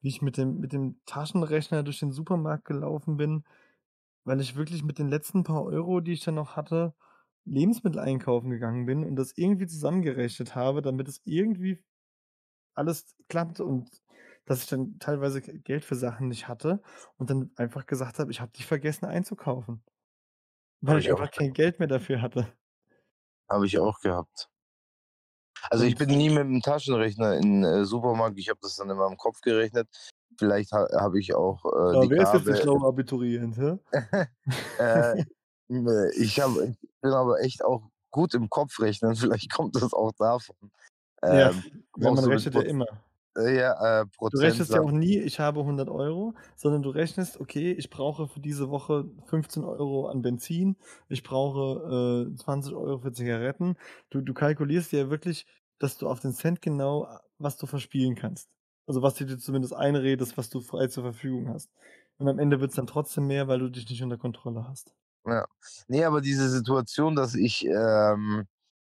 wie 0.00 0.08
ich 0.08 0.22
mit 0.22 0.36
dem 0.36 0.58
mit 0.60 0.72
dem 0.72 1.00
Taschenrechner 1.06 1.82
durch 1.82 2.00
den 2.00 2.12
Supermarkt 2.12 2.64
gelaufen 2.66 3.16
bin, 3.16 3.44
weil 4.24 4.40
ich 4.40 4.56
wirklich 4.56 4.84
mit 4.84 4.98
den 4.98 5.08
letzten 5.08 5.44
paar 5.44 5.64
Euro, 5.64 6.00
die 6.00 6.12
ich 6.12 6.24
dann 6.24 6.36
noch 6.36 6.56
hatte, 6.56 6.94
Lebensmittel 7.46 8.00
einkaufen 8.00 8.50
gegangen 8.50 8.86
bin 8.86 9.04
und 9.04 9.16
das 9.16 9.32
irgendwie 9.36 9.66
zusammengerechnet 9.66 10.54
habe, 10.56 10.82
damit 10.82 11.08
es 11.08 11.20
irgendwie 11.24 11.82
alles 12.74 13.16
klappt 13.28 13.60
und 13.60 13.90
dass 14.46 14.62
ich 14.62 14.68
dann 14.68 14.98
teilweise 15.00 15.42
Geld 15.42 15.84
für 15.84 15.96
Sachen 15.96 16.28
nicht 16.28 16.48
hatte 16.48 16.82
und 17.18 17.30
dann 17.30 17.52
einfach 17.56 17.86
gesagt 17.86 18.18
habe: 18.20 18.30
„Ich 18.32 18.40
habe 18.40 18.52
dich 18.52 18.66
vergessen 18.66 19.06
einzukaufen.“ 19.06 19.82
Weil 20.82 21.00
ich 21.00 21.10
ich 21.10 21.10
einfach 21.10 21.30
kein 21.32 21.52
Geld 21.52 21.78
mehr 21.80 21.88
dafür 21.88 22.22
hatte. 22.22 22.52
Habe 23.48 23.64
ich 23.66 23.78
auch 23.78 24.00
gehabt. 24.00 24.50
Also, 25.70 25.84
ich 25.84 25.96
bin 25.96 26.08
nie 26.10 26.30
mit 26.30 26.44
'm 26.46 26.60
Taschenrechner 26.62 27.34
in, 27.36 27.64
äh, 27.64 27.84
Supermarkt. 27.84 28.38
Ich 28.38 28.48
habe 28.48 28.60
das 28.62 28.76
dann 28.76 28.90
immer 28.90 29.06
im 29.06 29.16
Kopf 29.16 29.40
gerechnet. 29.40 29.88
Vielleicht 30.38 30.72
ha 30.72 30.86
habe 31.00 31.18
ich 31.20 31.34
auch, 31.34 31.64
äh, 31.64 31.96
Ja, 31.96 31.98
die 31.98 32.10
wer 32.10 32.22
ist 32.22 32.32
jetzt 32.32 32.46
der 32.48 32.54
Gabe 32.56 32.56
schlaue 32.56 32.86
Abiturient, 32.86 33.56
äh, 34.78 35.16
ne, 35.68 36.10
ich 36.16 36.40
habe 36.40 36.68
ich 36.82 36.88
bin 37.00 37.12
aber 37.12 37.40
echt 37.40 37.64
auch 37.64 37.82
gut 38.10 38.34
im 38.34 38.48
Kopfrechnen. 38.50 39.14
Vielleicht 39.16 39.52
kommt 39.52 39.76
das 39.76 39.92
auch 39.92 40.12
davon. 40.18 40.56
Ja, 41.28 41.50
Ähm, 41.50 41.64
auch 42.02 42.16
man 42.16 42.24
rechnet 42.26 42.54
ja 42.54 42.62
immer. 42.62 42.86
Äh, 43.36 43.56
ja, 43.58 44.02
äh, 44.02 44.06
Du 44.30 44.38
rechnest 44.38 44.72
ja 44.74 44.80
auch 44.80 44.90
nie: 44.90 45.18
„Ich 45.18 45.38
habe 45.40 45.64
100 45.64 45.88
€“, 45.88 46.34
sondern 46.56 46.82
du 46.82 46.90
rechnest: 46.90 47.40
„Okay, 47.40 47.72
ich 47.72 47.90
brauche 47.90 48.26
für 48.28 48.40
diese 48.40 48.68
Woche 48.70 49.10
15 49.26 49.64
€ 49.64 50.08
an 50.08 50.22
Benzin, 50.22 50.76
ich 51.08 51.22
brauche, 51.22 52.28
äh, 52.32 52.36
20 52.36 52.74
€ 52.74 52.98
für 52.98 53.12
Zigaretten.“ 53.12 53.76
Du 54.10 54.20
du 54.22 54.34
kalkulierst 54.34 54.92
ja 54.92 55.10
wirklich, 55.10 55.46
dass 55.78 55.98
du 55.98 56.08
auf 56.08 56.20
den 56.20 56.32
Cent 56.32 56.62
genau 56.62 57.04
a 57.04 57.20
was 57.38 57.56
du 57.56 57.66
verspielen 57.66 58.14
kannst. 58.14 58.50
Also, 58.86 59.02
was 59.02 59.14
du 59.16 59.24
dir 59.26 59.38
zumindest 59.38 59.74
einredest, 59.74 60.36
was 60.38 60.50
du 60.50 60.60
frei 60.60 60.86
zur 60.88 61.02
Verfügung 61.04 61.48
hast. 61.48 61.70
Und 62.18 62.28
am 62.28 62.38
Ende 62.38 62.60
wird's 62.60 62.76
dann 62.76 62.86
trotzdem 62.86 63.26
mehr, 63.26 63.48
weil 63.48 63.58
du 63.58 63.70
dich 63.70 63.88
nicht 63.90 64.02
unter 64.02 64.18
Kontrolle 64.18 64.66
hast. 64.68 64.94
Ja. 65.26 65.46
Ne, 65.88 66.04
aber 66.04 66.20
diese 66.20 66.48
Situation, 66.50 67.16
dass 67.16 67.34
ich, 67.34 67.64
ähm, 67.64 68.46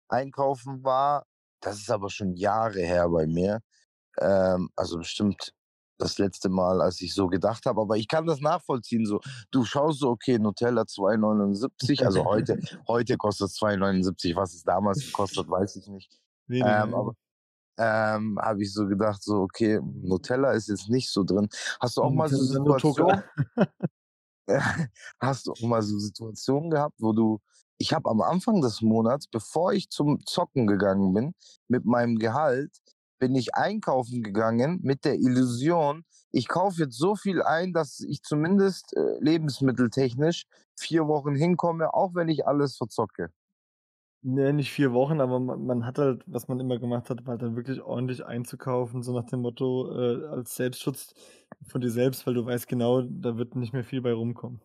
einkaufen 0.09 0.85
war, 0.85 1.26
das 1.61 1.78
ist 1.78 1.91
aber 1.91 2.11
schon 2.11 2.35
Jahre 2.37 2.80
her 2.80 3.09
bei 3.11 3.26
mir. 3.26 3.61
Ähm, 4.20 4.70
also, 4.76 4.98
bestimmt 4.98 5.52
das 5.98 6.18
letzte 6.18 6.48
Mal, 6.48 6.82
als 6.82 7.00
ich 7.00 7.14
so 7.14 7.28
gedacht 7.28 7.66
habe. 7.66 7.80
Aber 7.80 7.96
ich 7.96 8.08
kann 8.08 8.26
das 8.26 8.40
nachvollziehen 8.40 9.06
so. 9.06 9.20
Du 9.50 9.64
schaust 9.64 10.00
so: 10.00 10.10
„Okay, 10.10 10.38
Nutella 10.38 10.86
2,79 10.86 12.02
€.“ 12.02 12.06
Also, 12.06 12.24
heute 12.24 12.58
heute 12.88 13.16
kostet's 13.16 13.54
2,79 13.54 14.34
€. 14.34 14.36
Was 14.36 14.54
es 14.54 14.64
damals 14.64 15.04
gekostet 15.04 15.44
hat, 15.44 15.50
weiß 15.50 15.76
ich 15.76 15.86
nicht. 15.88 16.20
Weniger, 16.48 16.86
Ähm, 16.86 16.94
aber, 16.94 17.12
ja. 17.12 17.14
ähm, 17.78 18.38
habe 18.40 18.62
ich 18.62 18.72
so 18.74 18.86
gedacht, 18.88 19.22
so: 19.22 19.42
„Okay, 19.42 19.80
Nutella 19.82 20.52
ist 20.52 20.68
jetzt 20.68 20.88
nicht 20.90 21.10
so 21.12 21.24
drin.“ 21.24 21.48
Hast 21.80 21.96
du 21.98 22.02
auch 22.02 22.12
mal 22.12 22.28
so. 22.30 22.42
Situationen 22.42 23.24
hast 25.20 25.46
du 25.46 25.52
auch 25.52 25.60
mal 25.60 25.82
so 25.82 25.98
Situationen 25.98 26.70
gehabt, 26.70 26.96
wo 26.98 27.12
du 27.12 27.40
ich 27.78 27.92
habe 27.92 28.08
am 28.08 28.20
Anfang 28.20 28.60
des 28.60 28.82
Monats, 28.82 29.26
bevor 29.26 29.72
ich 29.72 29.90
zum 29.90 30.24
Zocken 30.26 30.66
gegangen 30.68 31.12
bin, 31.12 31.34
mit 31.66 31.84
meinem 31.84 32.16
Gehalt, 32.18 32.70
bin 33.24 33.34
ich 33.36 33.54
einkaufen 33.54 34.22
gegangen 34.22 34.80
mit 34.82 35.04
der 35.04 35.14
Illusion, 35.16 36.04
ich 36.32 36.48
kaufe 36.48 36.82
jetzt 36.82 36.98
so 36.98 37.16
viel 37.16 37.42
ein, 37.42 37.72
dass 37.72 38.00
ich 38.00 38.22
zumindest, 38.22 38.94
äh, 38.96 39.18
lebensmitteltechnisch 39.20 40.44
4 40.78 41.06
Wochen 41.08 41.34
hinkomme, 41.34 41.94
auch 41.94 42.14
wenn 42.14 42.28
ich 42.28 42.46
alles 42.46 42.76
verzocke. 42.76 43.30
Ne, 44.26 44.52
nicht 44.54 44.72
4 44.72 44.92
Wochen, 44.94 45.20
aber 45.20 45.38
ma 45.38 45.54
man 45.56 45.84
hat 45.84 45.98
halt 45.98 46.22
was 46.26 46.48
man 46.48 46.58
immer 46.58 46.78
gemacht 46.78 47.10
hat, 47.10 47.26
war 47.26 47.32
halt 47.32 47.42
dann 47.42 47.56
wirklich 47.56 47.82
ordentlich 47.82 48.24
einzukaufen, 48.24 49.02
so 49.02 49.12
nach 49.12 49.26
dem 49.26 49.40
Motto, 49.42 49.92
äh, 49.92 50.26
als 50.28 50.56
Selbstschutz 50.56 51.12
von 51.68 51.80
dir 51.82 51.90
selbst, 51.90 52.26
weil 52.26 52.32
du 52.34 52.46
weißt 52.46 52.66
genau, 52.66 53.02
da 53.02 53.36
wird 53.36 53.54
nicht 53.54 53.74
mehr 53.74 53.84
viel 53.84 54.00
bei 54.00 54.12
rumkommen. 54.14 54.62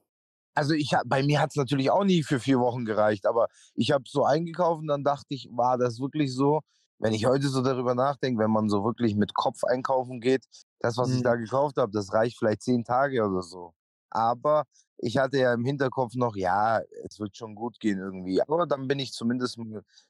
Also, 0.55 0.74
ich 0.74 0.91
bei 1.05 1.24
mir 1.24 1.39
hat's 1.41 1.55
natürlich 1.55 1.89
auch 1.91 2.03
nie 2.03 2.24
für 2.24 2.39
4 2.39 2.60
Wochen 2.60 2.84
gereicht, 2.86 3.26
aber 3.26 3.47
ich 3.76 3.91
habe 3.91 4.03
so 4.07 4.26
eingekauft 4.26 4.82
und 4.82 4.88
dann 4.88 5.03
dachte 5.03 5.28
ich: 5.30 5.47
„War 5.51 5.78
das 5.78 5.99
wirklich 5.99 6.34
so?“ 6.34 6.62
Wenn 7.00 7.14
ich 7.14 7.26
heute 7.26 7.47
so 7.47 7.62
darüber 7.62 7.95
nachdenke, 7.95 8.39
wenn 8.43 8.52
man 8.52 8.70
so 8.70 8.84
wirklich 8.84 9.16
mit 9.16 9.34
Kopf 9.34 9.64
einkaufen 9.64 10.20
geht, 10.20 10.45
das, 10.80 10.97
was 10.97 11.12
ich 11.14 11.22
Mhm. 11.22 11.24
da 11.24 11.36
gekauft 11.36 11.78
habe, 11.78 11.91
das 11.93 12.14
reicht 12.14 12.38
vielleicht 12.38 12.62
10 12.64 12.84
Tage 12.84 13.24
oder 13.26 13.41
so. 13.41 13.74
Aber 14.12 14.66
ich 14.97 15.18
hatte 15.18 15.38
ja 15.39 15.54
im 15.54 15.64
Hinterkopf 15.66 16.16
noch: 16.16 16.36
„Ja, 16.36 16.82
es 17.06 17.20
wird 17.20 17.38
schon 17.38 17.56
gut 17.56 17.80
gehen 17.80 18.00
irgendwie.“ 18.00 18.41
Aber 18.41 18.68
dann 18.68 18.88
bin 18.88 19.00
ich 19.00 19.14
zumindest 19.14 19.58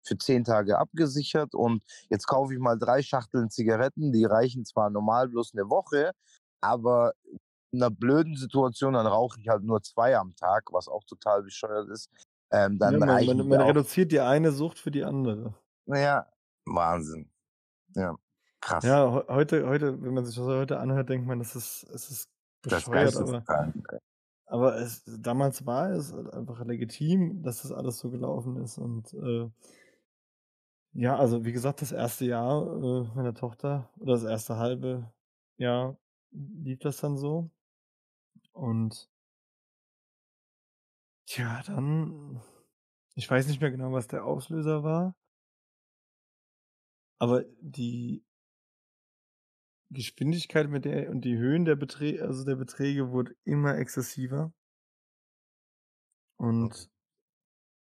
für 0.03 0.17
10 0.17 0.43
Tage 0.43 0.79
abgesichert 0.79 1.53
und 1.53 1.83
jetzt 2.09 2.25
kaufe 2.27 2.53
ich 2.53 2.59
mal 2.59 2.77
3 2.79 3.03
Schachteln 3.03 3.49
Zigaretten, 3.51 4.11
die 4.11 4.25
reichen 4.25 4.65
zwar 4.65 4.89
normal 4.89 5.27
bloß 5.29 5.53
'ne 5.53 5.69
Woche, 5.69 6.11
aber 6.61 7.13
in 7.71 7.79
'ner 7.79 7.91
blöden 7.91 8.35
Situation, 8.37 8.93
dann 8.93 9.07
rauche 9.07 9.39
ich 9.41 9.49
halt 9.49 9.63
nur 9.63 9.81
2 9.83 10.17
am 10.17 10.35
Tag, 10.35 10.65
was 10.71 10.87
auch 10.87 11.03
total 11.05 11.43
bescheuert 11.43 11.89
ist. 11.89 12.09
Ähm, 12.51 12.79
Ja, 12.81 12.91
dann 12.91 13.03
man 13.05 13.25
man 13.25 13.39
reichen 13.39 13.47
man 13.47 13.61
auch. 13.61 13.61
reduziert 13.61 14.11
die 14.11 14.19
eine 14.21 14.51
Sucht 14.51 14.79
für 14.79 14.91
die 14.91 15.03
andere. 15.03 15.55
Ja, 15.87 16.29
Wahnsinn. 16.75 17.29
Ja, 17.95 18.15
krass. 18.61 18.83
Ja, 18.83 19.11
heu 19.11 19.23
heute 19.27 19.67
heute, 19.67 20.01
wenn 20.01 20.13
man 20.13 20.23
sich 20.25 20.35
das 20.37 20.45
heute 20.45 20.79
anhört, 20.79 21.09
denkt 21.09 21.27
man, 21.27 21.39
das 21.39 21.53
ist 21.53 21.83
es 21.93 22.09
ist 22.09 22.29
Das 22.69 22.89
bescheuert, 22.89 23.17
aber 23.17 23.45
geisteskrank, 23.47 23.75
ey. 23.91 23.99
aber 24.47 24.77
es 24.77 25.03
damals 25.05 25.65
war 25.65 25.91
es 25.91 26.13
halt 26.13 26.33
einfach 26.33 26.65
legitim, 26.65 27.43
dass 27.43 27.61
das 27.63 27.71
alles 27.71 27.99
so 27.99 28.09
gelaufen 28.11 28.57
ist 28.57 28.77
und, 28.77 29.13
äh 29.13 29.49
ja, 30.93 31.15
also, 31.17 31.45
wie 31.45 31.51
gesagt, 31.51 31.81
das 31.81 31.91
1. 31.91 32.25
Jahr, 32.25 32.65
äh, 32.65 33.15
meiner 33.15 33.33
Tochter 33.35 33.89
oder 33.99 34.13
das 34.13 34.23
1. 34.25 34.57
halbe 34.57 35.13
Jahr 35.57 35.97
lief 36.31 36.79
das 36.79 36.97
dann 36.97 37.17
so. 37.17 37.51
Und 38.55 39.07
tja, 41.27 41.61
dann 41.65 42.41
ich 43.15 43.29
weiß 43.29 43.47
nicht 43.47 43.61
mehr 43.61 43.71
genau, 43.71 43.91
was 43.91 44.07
der 44.07 44.25
Auslöser 44.25 44.83
war. 44.83 45.15
Aber 47.19 47.43
die 47.61 48.23
Geschwindigkeit 49.91 50.69
mit 50.69 50.85
der 50.85 51.09
und 51.09 51.21
die 51.21 51.37
Höhen 51.37 51.65
der 51.65 51.75
Beträ 51.75 52.19
also, 52.21 52.45
der 52.45 52.55
Beträge 52.55 53.11
wurde 53.11 53.35
immer 53.43 53.77
exzessiver. 53.77 54.53
Okay. 56.37 56.47
Und 56.47 56.89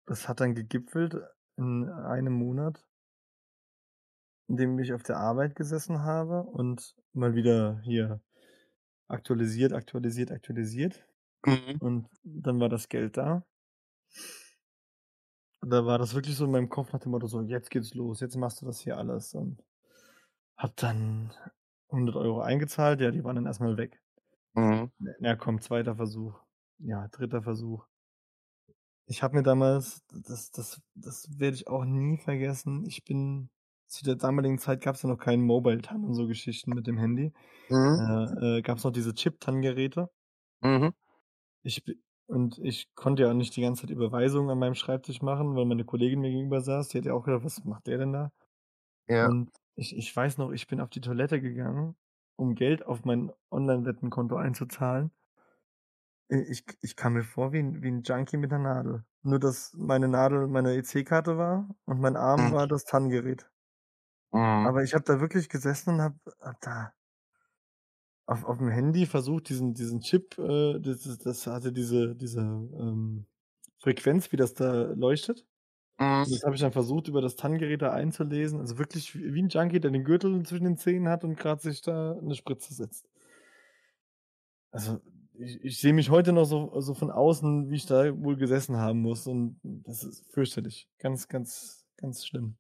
das 0.06 0.28
hat 0.28 0.40
dann 0.40 0.56
gegipfelt 0.56 1.16
in 1.58 1.90
einem 1.90 2.34
Monat 2.34 2.90
in 4.50 4.58
dem 4.58 4.80
ich 4.80 4.94
auf 4.94 5.04
der 5.04 5.18
Arbeit 5.18 5.56
gesessen 5.56 6.02
habe 6.02 6.42
und 6.42 6.96
mal 7.14 7.36
wieder 7.36 7.80
hier 7.84 8.20
aktualisiert, 9.08 9.74
aktualisiert, 9.74 10.32
aktualisiert. 10.32 11.06
Mhm. 11.46 11.78
Und 11.80 12.10
dann 12.24 12.60
war 12.60 12.68
das 12.68 12.90
Geld 12.90 13.16
da. 13.18 13.46
Da 15.64 15.86
war 15.86 15.98
das 16.00 16.14
wirklich 16.14 16.36
so 16.38 16.46
in 16.46 16.52
meinem 16.52 16.70
Kopf 16.70 16.94
nach 16.94 17.00
dem 17.02 17.12
Motto 17.12 17.28
so: 17.28 17.42
„Jetzt 17.42 17.70
geht's 17.70 17.94
los, 17.94 18.22
jetzt 18.22 18.36
machst 18.38 18.62
du 18.62 18.66
das 18.66 18.80
hier 18.80 18.98
alles.“ 18.98 19.34
Und 19.34 19.62
habe 20.58 20.74
dann 20.78 21.34
100 21.92 22.16
€ 22.18 22.42
eingezahlt. 22.42 23.02
Ja, 23.02 23.12
die 23.12 23.24
waren 23.24 23.36
dann 23.38 23.48
erst 23.48 23.62
mal 23.62 23.78
weg. 23.78 24.00
Mhm. 24.56 24.90
Ja, 25.20 25.36
komm, 25.36 25.62
2. 25.62 25.96
Versuch. 25.96 26.40
Ja, 26.80 27.08
3. 27.10 27.42
Versuch. 27.42 27.86
Ich 29.08 29.24
habe 29.24 29.36
mir 29.38 29.44
damals 29.44 30.04
das 30.12 30.52
das 30.52 30.82
das 30.94 31.28
werde 31.40 31.56
ich 31.56 31.68
auch 31.68 31.84
nie 31.84 32.18
vergessen. 32.18 32.86
Ich 32.86 33.04
bin 33.06 33.50
zu 33.88 34.04
der 34.04 34.16
damaligen 34.16 34.60
Zeit 34.60 34.82
gab's 34.82 35.02
ja 35.02 35.10
noch 35.10 35.18
keinen 35.18 35.42
Mobile-TAN 35.44 36.04
und 36.06 36.14
so 36.14 36.28
Geschichten 36.28 36.74
mit 36.76 36.86
dem 36.86 36.98
Handy. 37.00 37.34
Mhm. 37.70 38.00
Äh, 38.00 38.60
äh, 38.60 38.62
gab's 38.62 38.84
noch 38.84 38.92
diese 38.92 39.14
Chip-TAN-Geräte. 39.16 40.10
Mhm. 40.62 40.92
Ich 41.66 41.84
und 42.30 42.60
ich 42.60 42.94
konnte 42.96 43.24
ja 43.24 43.30
auch 43.32 43.34
nicht 43.36 43.56
die 43.58 43.62
ganze 43.62 43.84
Zeit 43.84 43.92
Überweisungen 43.92 44.50
an 44.52 44.60
meinem 44.60 44.76
Schreibtisch 44.76 45.22
machen, 45.24 45.56
weil 45.56 45.66
meine 45.66 45.86
Kollegin 45.86 46.22
mir 46.22 46.32
gegenüber 46.32 46.62
saß. 46.62 46.90
Die 46.90 47.00
hat 47.00 47.06
ja 47.06 47.14
auch 47.14 47.24
gedacht: 47.26 47.44
„Was 47.46 47.64
macht 47.66 47.88
der 47.88 47.98
denn 48.00 48.14
da?“ 48.14 48.32
Ja. 49.08 49.30
Und 49.30 49.52
ich 49.76 49.96
ich 49.98 50.16
weiß 50.16 50.38
noch, 50.40 50.52
ich 50.52 50.68
bin 50.68 50.82
auf 50.82 50.90
die 50.92 51.02
Toilette 51.02 51.42
gegangen, 51.42 51.96
um 52.38 52.56
Geld 52.56 52.86
auf 52.86 53.06
mein 53.06 53.32
Online-Wettenkonto 53.52 54.38
einzuzahlen. 54.38 55.12
Ich 56.32 56.64
ich 56.82 56.96
kam 56.96 57.14
mir 57.14 57.24
vor 57.24 57.54
wie 57.54 57.58
'n 57.60 57.82
wie 57.82 57.88
'n 57.88 58.04
Junkie 58.04 58.38
mit 58.38 58.52
'ner 58.52 58.60
Nadel. 58.60 59.04
Nur, 59.24 59.40
dass 59.40 59.74
meine 59.76 60.08
Nadel 60.08 60.48
meine 60.48 60.76
EC-Karte 60.76 61.38
war 61.40 61.76
und 61.86 62.00
mein 62.00 62.16
Arm 62.16 62.52
Mhm. 62.52 62.54
war 62.54 62.68
das 62.68 62.86
TAN-Gerät. 62.86 63.50
Mhm. 64.34 64.74
Aber 64.74 64.84
ich 64.84 64.94
habe 64.94 65.04
da 65.06 65.20
wirklich 65.22 65.48
gesessen 65.50 65.96
und 65.96 66.02
habe 66.02 66.20
habe 66.42 66.58
da 66.62 66.94
auf 68.30 68.46
auf'm 68.46 68.70
Handy 68.72 69.06
versucht, 69.06 69.50
diesen 69.50 69.74
diesen 69.74 70.02
Chip, 70.02 70.38
äh, 70.38 70.80
das 70.80 71.18
das 71.20 71.48
hatte 71.48 71.72
diese 71.74 72.16
diese, 72.16 72.42
ähm, 72.42 73.26
Frequenz, 73.80 74.32
wie 74.32 74.38
das 74.38 74.54
da 74.54 74.84
leuchtet. 74.94 75.46
Mhm. 76.00 76.30
das 76.30 76.44
habe 76.46 76.56
ich 76.56 76.62
dann 76.62 76.74
versucht, 76.74 77.08
über 77.10 77.22
das 77.22 77.36
TAN-Gerät 77.38 77.82
da 77.84 77.92
einzulesen. 77.94 78.60
Also, 78.62 78.78
wirklich 78.80 79.16
wie 79.16 79.40
'n 79.42 79.50
Junkie, 79.50 79.80
der 79.82 79.92
den 79.92 80.04
Gürtel 80.06 80.44
zwischen 80.46 80.66
den 80.66 80.78
Zähnen 80.78 81.10
hat 81.10 81.24
und 81.26 81.38
grad 81.38 81.62
sich 81.64 81.82
da 81.84 82.16
'ne 82.22 82.36
Spritze 82.36 82.74
setzt. 82.76 83.08
Also, 84.74 85.02
ich, 85.34 85.64
ich 85.64 85.80
sehe 85.80 85.94
mich 85.94 86.10
heute 86.10 86.32
noch 86.34 86.46
so, 86.46 86.80
so 86.80 86.94
von 86.94 87.10
außen, 87.12 87.70
wie 87.70 87.76
ich 87.76 87.86
da 87.86 88.16
wohl 88.22 88.36
gesessen 88.36 88.78
haben 88.78 89.02
muss. 89.02 89.26
Und 89.28 89.60
das 89.64 90.04
ist 90.04 90.32
fürchterlich. 90.32 90.88
Ganz, 91.00 91.28
ganz, 91.28 91.86
ganz 91.98 92.26
schlimm. 92.26 92.56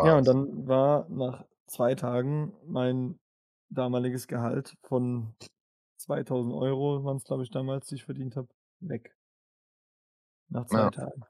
Ja, 0.00 0.16
und 0.16 0.26
dann 0.28 0.66
war 0.68 1.08
nach 1.08 1.44
zwei 1.68 1.94
Tagen 1.94 2.52
mein 2.66 3.18
damaliges 3.70 4.26
Gehalt 4.28 4.76
von 4.82 5.34
2000 5.98 6.54
Euro, 6.54 7.04
waren 7.04 7.16
es 7.18 7.24
glaube 7.24 7.42
ich 7.44 7.50
damals, 7.50 7.86
die 7.88 7.96
ich 7.96 8.04
verdient 8.04 8.36
habe, 8.36 8.48
weg. 8.80 9.14
Nach 10.50 10.66
zwei 10.66 10.78
Ja. 10.78 10.90
Tagen. 10.90 11.22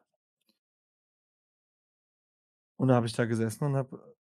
Und 2.77 2.89
da 2.89 2.95
habe 2.95 3.07
ich 3.07 3.13
da 3.13 3.25
gesessen 3.25 3.65
und 3.65 3.77
habe 3.77 4.17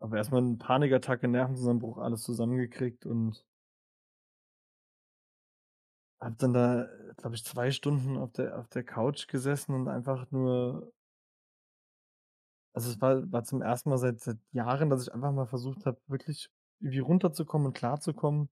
habe 0.00 0.16
erstmal 0.16 0.40
einen 0.42 0.58
Panikattacke, 0.58 1.28
Nervenzusammenbruch, 1.28 1.98
alles 1.98 2.22
zusammengekriegt 2.22 3.06
und 3.06 3.46
habe 6.20 6.36
dann 6.38 6.52
da, 6.52 6.88
glaube 7.16 7.36
ich, 7.36 7.44
zwei 7.44 7.70
Stunden 7.70 8.16
auf 8.16 8.32
der, 8.32 8.58
auf 8.58 8.68
der 8.68 8.84
Couch 8.84 9.28
gesessen 9.28 9.74
und 9.74 9.88
einfach 9.88 10.30
nur. 10.30 10.92
Also 12.74 12.90
es 12.90 13.00
war, 13.00 13.30
war 13.30 13.44
zum 13.44 13.62
ersten 13.62 13.90
Mal 13.90 13.98
seit, 13.98 14.20
seit 14.20 14.38
Jahren, 14.52 14.90
dass 14.90 15.02
ich 15.02 15.12
einfach 15.12 15.32
mal 15.32 15.46
versucht 15.46 15.86
habe, 15.86 16.00
wirklich 16.06 16.48
irgendwie 16.80 17.00
runterzukommen 17.00 17.68
und 17.68 17.74
klarzukommen. 17.74 18.48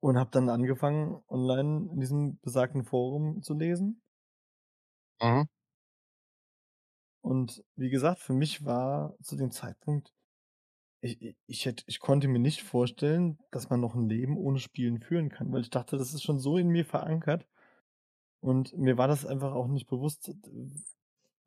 Und 0.00 0.16
habe 0.16 0.30
dann 0.30 0.48
angefangen, 0.48 1.22
online 1.28 1.90
in 1.92 2.00
diesem 2.00 2.38
besagten 2.40 2.84
Forum 2.84 3.42
zu 3.42 3.54
lesen. 3.54 4.00
Mhm. 5.20 5.48
Und 7.20 7.64
wie 7.76 7.90
gesagt, 7.90 8.20
für 8.20 8.32
mich 8.32 8.64
war 8.64 9.16
zu 9.22 9.36
dem 9.36 9.50
Zeitpunkt, 9.50 10.12
ich, 11.00 11.20
ich, 11.22 11.36
ich, 11.46 11.66
hätte, 11.66 11.84
ich 11.86 12.00
konnte 12.00 12.28
mir 12.28 12.38
nicht 12.38 12.62
vorstellen, 12.62 13.38
dass 13.50 13.70
man 13.70 13.80
noch 13.80 13.94
ein 13.94 14.08
Leben 14.08 14.36
ohne 14.36 14.58
Spielen 14.58 15.00
führen 15.00 15.28
kann, 15.28 15.52
weil 15.52 15.62
ich 15.62 15.70
dachte, 15.70 15.96
das 15.96 16.14
ist 16.14 16.22
schon 16.22 16.38
so 16.38 16.58
in 16.58 16.68
mir 16.68 16.84
verankert. 16.84 17.46
Und 18.40 18.76
mir 18.76 18.98
war 18.98 19.08
das 19.08 19.26
einfach 19.26 19.52
auch 19.52 19.68
nicht 19.68 19.88
bewusst, 19.88 20.32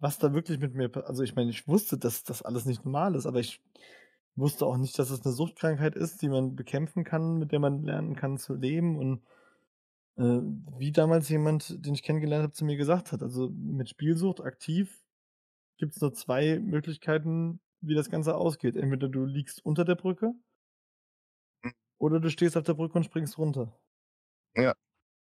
was 0.01 0.19
da 0.19 0.33
wirklich 0.33 0.59
mit 0.59 0.75
mir, 0.75 0.91
also 1.07 1.23
ich 1.23 1.35
meine, 1.35 1.51
ich 1.51 1.67
wusste, 1.67 1.97
dass 1.99 2.25
das 2.25 2.43
alles 2.43 2.65
nicht 2.65 2.85
normal 2.85 3.15
ist, 3.15 3.27
aber 3.27 3.39
ich 3.41 3.61
wusste 4.35 4.65
auch 4.67 4.77
nicht, 4.77 4.99
dass 4.99 5.11
es 5.11 5.25
eine 5.25 5.33
Suchtkrankheit 5.33 5.95
ist, 5.95 6.21
die 6.21 6.29
man 6.29 6.55
bekämpfen 6.55 7.03
kann, 7.05 7.37
mit 7.39 7.51
der 7.53 7.59
man 7.59 7.83
lernen 7.85 8.15
kann 8.15 8.37
zu 8.37 8.55
leben 8.55 8.97
und 8.99 9.23
äh, 10.17 10.41
wie 10.79 10.91
damals 10.91 11.29
jemand, 11.29 11.85
den 11.85 11.93
ich 11.95 12.03
kennengelernt 12.03 12.43
habe, 12.43 12.53
zu 12.53 12.65
mir 12.65 12.77
gesagt 12.77 13.11
hat, 13.11 13.23
also 13.23 13.49
mit 13.51 13.89
Spielsucht 13.89 14.41
aktiv 14.41 15.03
gibt 15.77 15.95
es 15.95 16.01
nur 16.01 16.13
zwei 16.13 16.59
Möglichkeiten, 16.59 17.61
wie 17.81 17.95
das 17.95 18.09
Ganze 18.11 18.35
ausgeht. 18.35 18.77
Entweder 18.77 19.09
du 19.09 19.25
liegst 19.25 19.65
unter 19.65 19.85
der 19.85 19.95
Brücke 19.95 20.33
Hm. 21.63 21.71
oder 21.99 22.19
du 22.19 22.29
stehst 22.29 22.57
auf 22.57 22.63
der 22.65 22.73
Brücke 22.73 22.97
und 22.97 23.05
springst 23.05 23.37
runter. 23.37 23.79
Ja. 24.55 24.75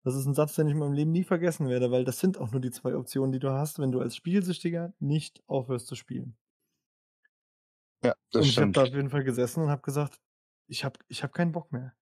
Das 0.06 0.14
ist 0.14 0.24
ein 0.24 0.34
Satz, 0.34 0.54
den 0.54 0.68
ich 0.68 0.72
in 0.74 0.78
meinem 0.78 0.92
Leben 0.92 1.10
nie 1.10 1.24
vergessen 1.24 1.68
werde, 1.68 1.90
weil 1.90 2.04
das 2.04 2.20
sind 2.20 2.38
auch 2.38 2.52
nur 2.52 2.60
die 2.60 2.70
zwei 2.70 2.94
Optionen, 2.94 3.32
die 3.32 3.40
du 3.40 3.50
hast, 3.50 3.80
wenn 3.80 3.90
du 3.90 3.98
als 3.98 4.14
Spielsüchtiger 4.14 4.94
nicht 5.00 5.42
aufhörst 5.48 5.88
zu 5.88 5.96
spielen. 5.96 6.36
Ja, 8.04 8.14
das 8.30 8.42
und 8.42 8.48
ich 8.48 8.56
habe 8.56 8.66
stimmt. 8.66 8.76
da 8.76 8.82
auf 8.84 8.94
jeden 8.94 9.10
Fall 9.10 9.24
gesessen 9.24 9.64
und 9.64 9.68
habe 9.68 9.82
gesagt, 9.82 10.20
ich 10.68 10.84
habe 10.84 10.96
ich 11.08 11.24
hab 11.24 11.32
keinen 11.32 11.50
Bock 11.50 11.72
mehr. 11.72 11.92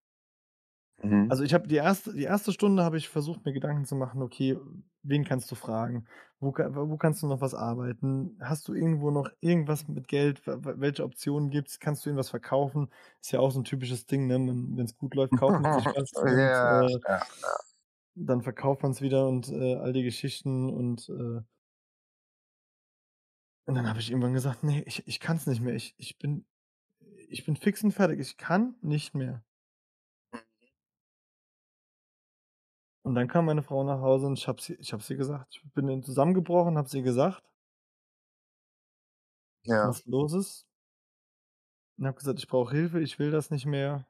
Mhm. 1.03 1.31
Also 1.31 1.45
ich 1.45 1.55
habe 1.55 1.67
die 1.67 1.77
erste, 1.77 2.13
die 2.13 2.25
erste 2.25 2.53
Stunde 2.53 2.85
habe 2.85 2.99
ich 2.99 3.09
versucht, 3.09 3.47
mir 3.47 3.55
Gedanken 3.55 3.87
zu 3.87 3.95
machen, 3.95 4.21
okay, 4.21 4.59
wen 5.03 5.25
kannst 5.25 5.51
du 5.51 5.55
fragen? 5.55 6.05
Wo, 6.41 6.53
wo 6.53 6.99
kannst 6.99 7.23
du 7.23 7.27
noch 7.27 7.41
was 7.41 7.55
arbeiten? 7.55 8.37
Hast 8.39 8.69
du 8.69 8.75
irgendwo 8.75 9.13
noch 9.13 9.31
irgendwas 9.41 9.89
mit 9.89 10.09
Geld? 10.09 10.43
Welche 10.45 11.05
Optionen 11.05 11.49
gibt 11.49 11.71
es? 11.71 11.81
Kannst 11.81 12.05
du 12.05 12.11
irgendwas 12.11 12.29
verkaufen? 12.29 12.91
Ist 13.23 13.33
ja 13.33 13.41
auch 13.41 13.51
so 13.51 13.61
ein 13.61 13.65
typisches 13.65 14.05
Ding, 14.05 14.27
ne? 14.27 14.35
Wenn 14.35 14.85
es 14.85 14.95
gut 14.95 15.15
läuft, 15.15 15.35
kauft 15.39 15.63
man 15.63 15.81
sich 15.81 15.87
was 15.87 16.13
und 16.23 16.37
ja, 16.37 16.87
äh, 16.87 16.99
ja. 17.09 17.23
Dann 18.15 18.43
verkauft 18.43 18.83
man 18.83 18.93
es 18.93 19.03
wieder 19.03 19.27
und 19.29 19.49
äh, 19.49 19.77
all 19.77 19.93
die 19.93 20.03
Geschichten 20.03 20.71
und 20.71 21.09
äh, 21.09 21.43
und 23.67 23.75
dann 23.77 23.89
habe 23.89 23.99
ich 23.99 24.11
irgendwann 24.11 24.35
gesagt, 24.35 24.63
nee, 24.63 24.83
ich, 24.87 25.07
ich 25.09 25.21
kann 25.21 25.39
es 25.39 25.47
nicht 25.47 25.63
mehr. 25.63 25.75
Ich, 25.75 25.95
ich 25.97 26.19
bin 26.19 26.45
ich 27.29 27.45
bin 27.45 27.57
fix 27.57 27.83
und 27.83 27.93
fertig. 27.93 28.21
Ich 28.21 28.37
kann 28.37 28.77
nicht 28.81 29.15
mehr. 29.15 29.43
Und 33.03 33.15
dann 33.15 33.29
kam 33.29 33.45
meine 33.45 33.63
Frau 33.63 33.85
nach 33.85 34.01
Hause 34.01 34.27
und 34.27 34.39
ich 34.39 34.49
habe 34.49 34.63
sie, 34.63 34.75
ich 34.75 34.93
habe 34.93 35.03
sie 35.03 35.17
gesagt, 35.17 35.61
ich 35.63 35.73
bin 35.75 36.03
zusammengebrochen, 36.03 36.79
habe 36.79 36.89
sie 36.89 37.03
gesagt, 37.03 37.43
ja. 39.65 39.89
was 39.89 40.07
los 40.07 40.33
ist. 40.33 40.67
Und 41.99 42.07
habe 42.07 42.17
gesagt, 42.17 42.39
ich 42.39 42.49
brauche 42.49 42.75
Hilfe, 42.75 43.01
ich 43.01 43.19
will 43.19 43.31
das 43.31 43.51
nicht 43.51 43.67
mehr. 43.67 44.07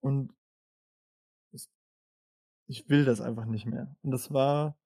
Und 0.00 0.34
ich 2.72 2.88
will 2.88 3.04
das 3.04 3.20
einfach 3.20 3.44
nicht 3.44 3.66
mehr. 3.66 3.94
Und 4.02 4.10
das 4.12 4.32
war 4.32 4.78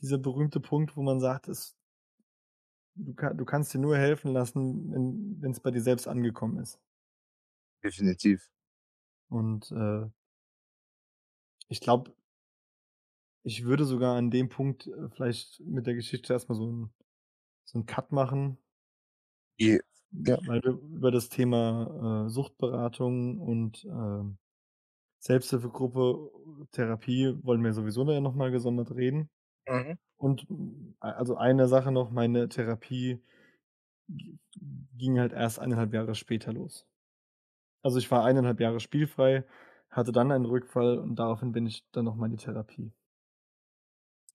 dieser 0.00 0.18
berühmte 0.18 0.60
Punkt, 0.60 0.96
wo 0.96 1.02
man 1.02 1.20
sagt, 1.20 1.48
es, 1.48 1.76
du, 2.96 3.14
kann, 3.14 3.36
du 3.36 3.44
kannst 3.44 3.72
dir 3.74 3.78
nur 3.78 3.96
helfen 3.96 4.32
lassen, 4.32 5.38
wenn 5.40 5.50
es 5.52 5.60
bei 5.60 5.70
dir 5.70 5.80
selbst 5.82 6.08
angekommen 6.08 6.58
ist. 6.58 6.80
definitiv. 7.84 8.50
Und 9.28 9.70
äh, 9.72 10.08
ich 11.68 11.80
glaube, 11.80 12.14
ich 13.42 13.64
würde 13.64 13.84
sogar 13.84 14.16
an 14.16 14.30
dem 14.30 14.48
Punkt 14.48 14.86
äh, 14.86 15.08
vielleicht 15.10 15.60
mit 15.60 15.86
der 15.86 15.94
Geschichte 15.94 16.32
erstmal 16.32 16.56
so 16.58 16.66
ein 16.70 16.92
so 17.64 17.78
einen 17.78 17.86
Cut 17.86 18.12
machen, 18.12 18.58
Je, 19.58 19.80
Ja. 20.10 20.38
weil 20.46 20.62
wir 20.62 20.72
über 20.72 21.10
das 21.10 21.28
Thema 21.28 22.26
äh, 22.26 22.30
Suchtberatung 22.30 23.38
und 23.40 23.84
ähm, 23.84 24.38
Selbsthilfegruppe, 25.24 26.30
Therapie 26.72 27.34
wollen 27.42 27.64
wir 27.64 27.72
sowieso 27.72 28.04
nochmal 28.04 28.50
gesondert 28.50 28.94
reden. 28.94 29.30
mhm. 29.66 29.98
Und 30.18 30.48
mm, 30.50 30.96
also 31.00 31.36
eine 31.36 31.66
Sache 31.66 31.90
noch, 31.92 32.10
meine 32.10 32.50
Therapie 32.50 33.22
ging 34.06 35.18
halt 35.18 35.32
erst 35.32 35.60
eineinhalb 35.60 35.94
Jahre 35.94 36.14
später 36.14 36.52
los. 36.52 36.86
Also 37.82 37.98
ich 37.98 38.10
war 38.10 38.22
eineinhalb 38.22 38.60
Jahre 38.60 38.80
spielfrei, 38.80 39.44
hatte 39.88 40.12
dann 40.12 40.30
einen 40.30 40.44
Rückfall 40.44 40.98
und 40.98 41.16
daraufhin 41.16 41.52
bin 41.52 41.66
ich 41.66 41.86
dann 41.92 42.04
nochmal 42.04 42.28
in 42.28 42.36
die 42.36 42.44
Therapie. 42.44 42.92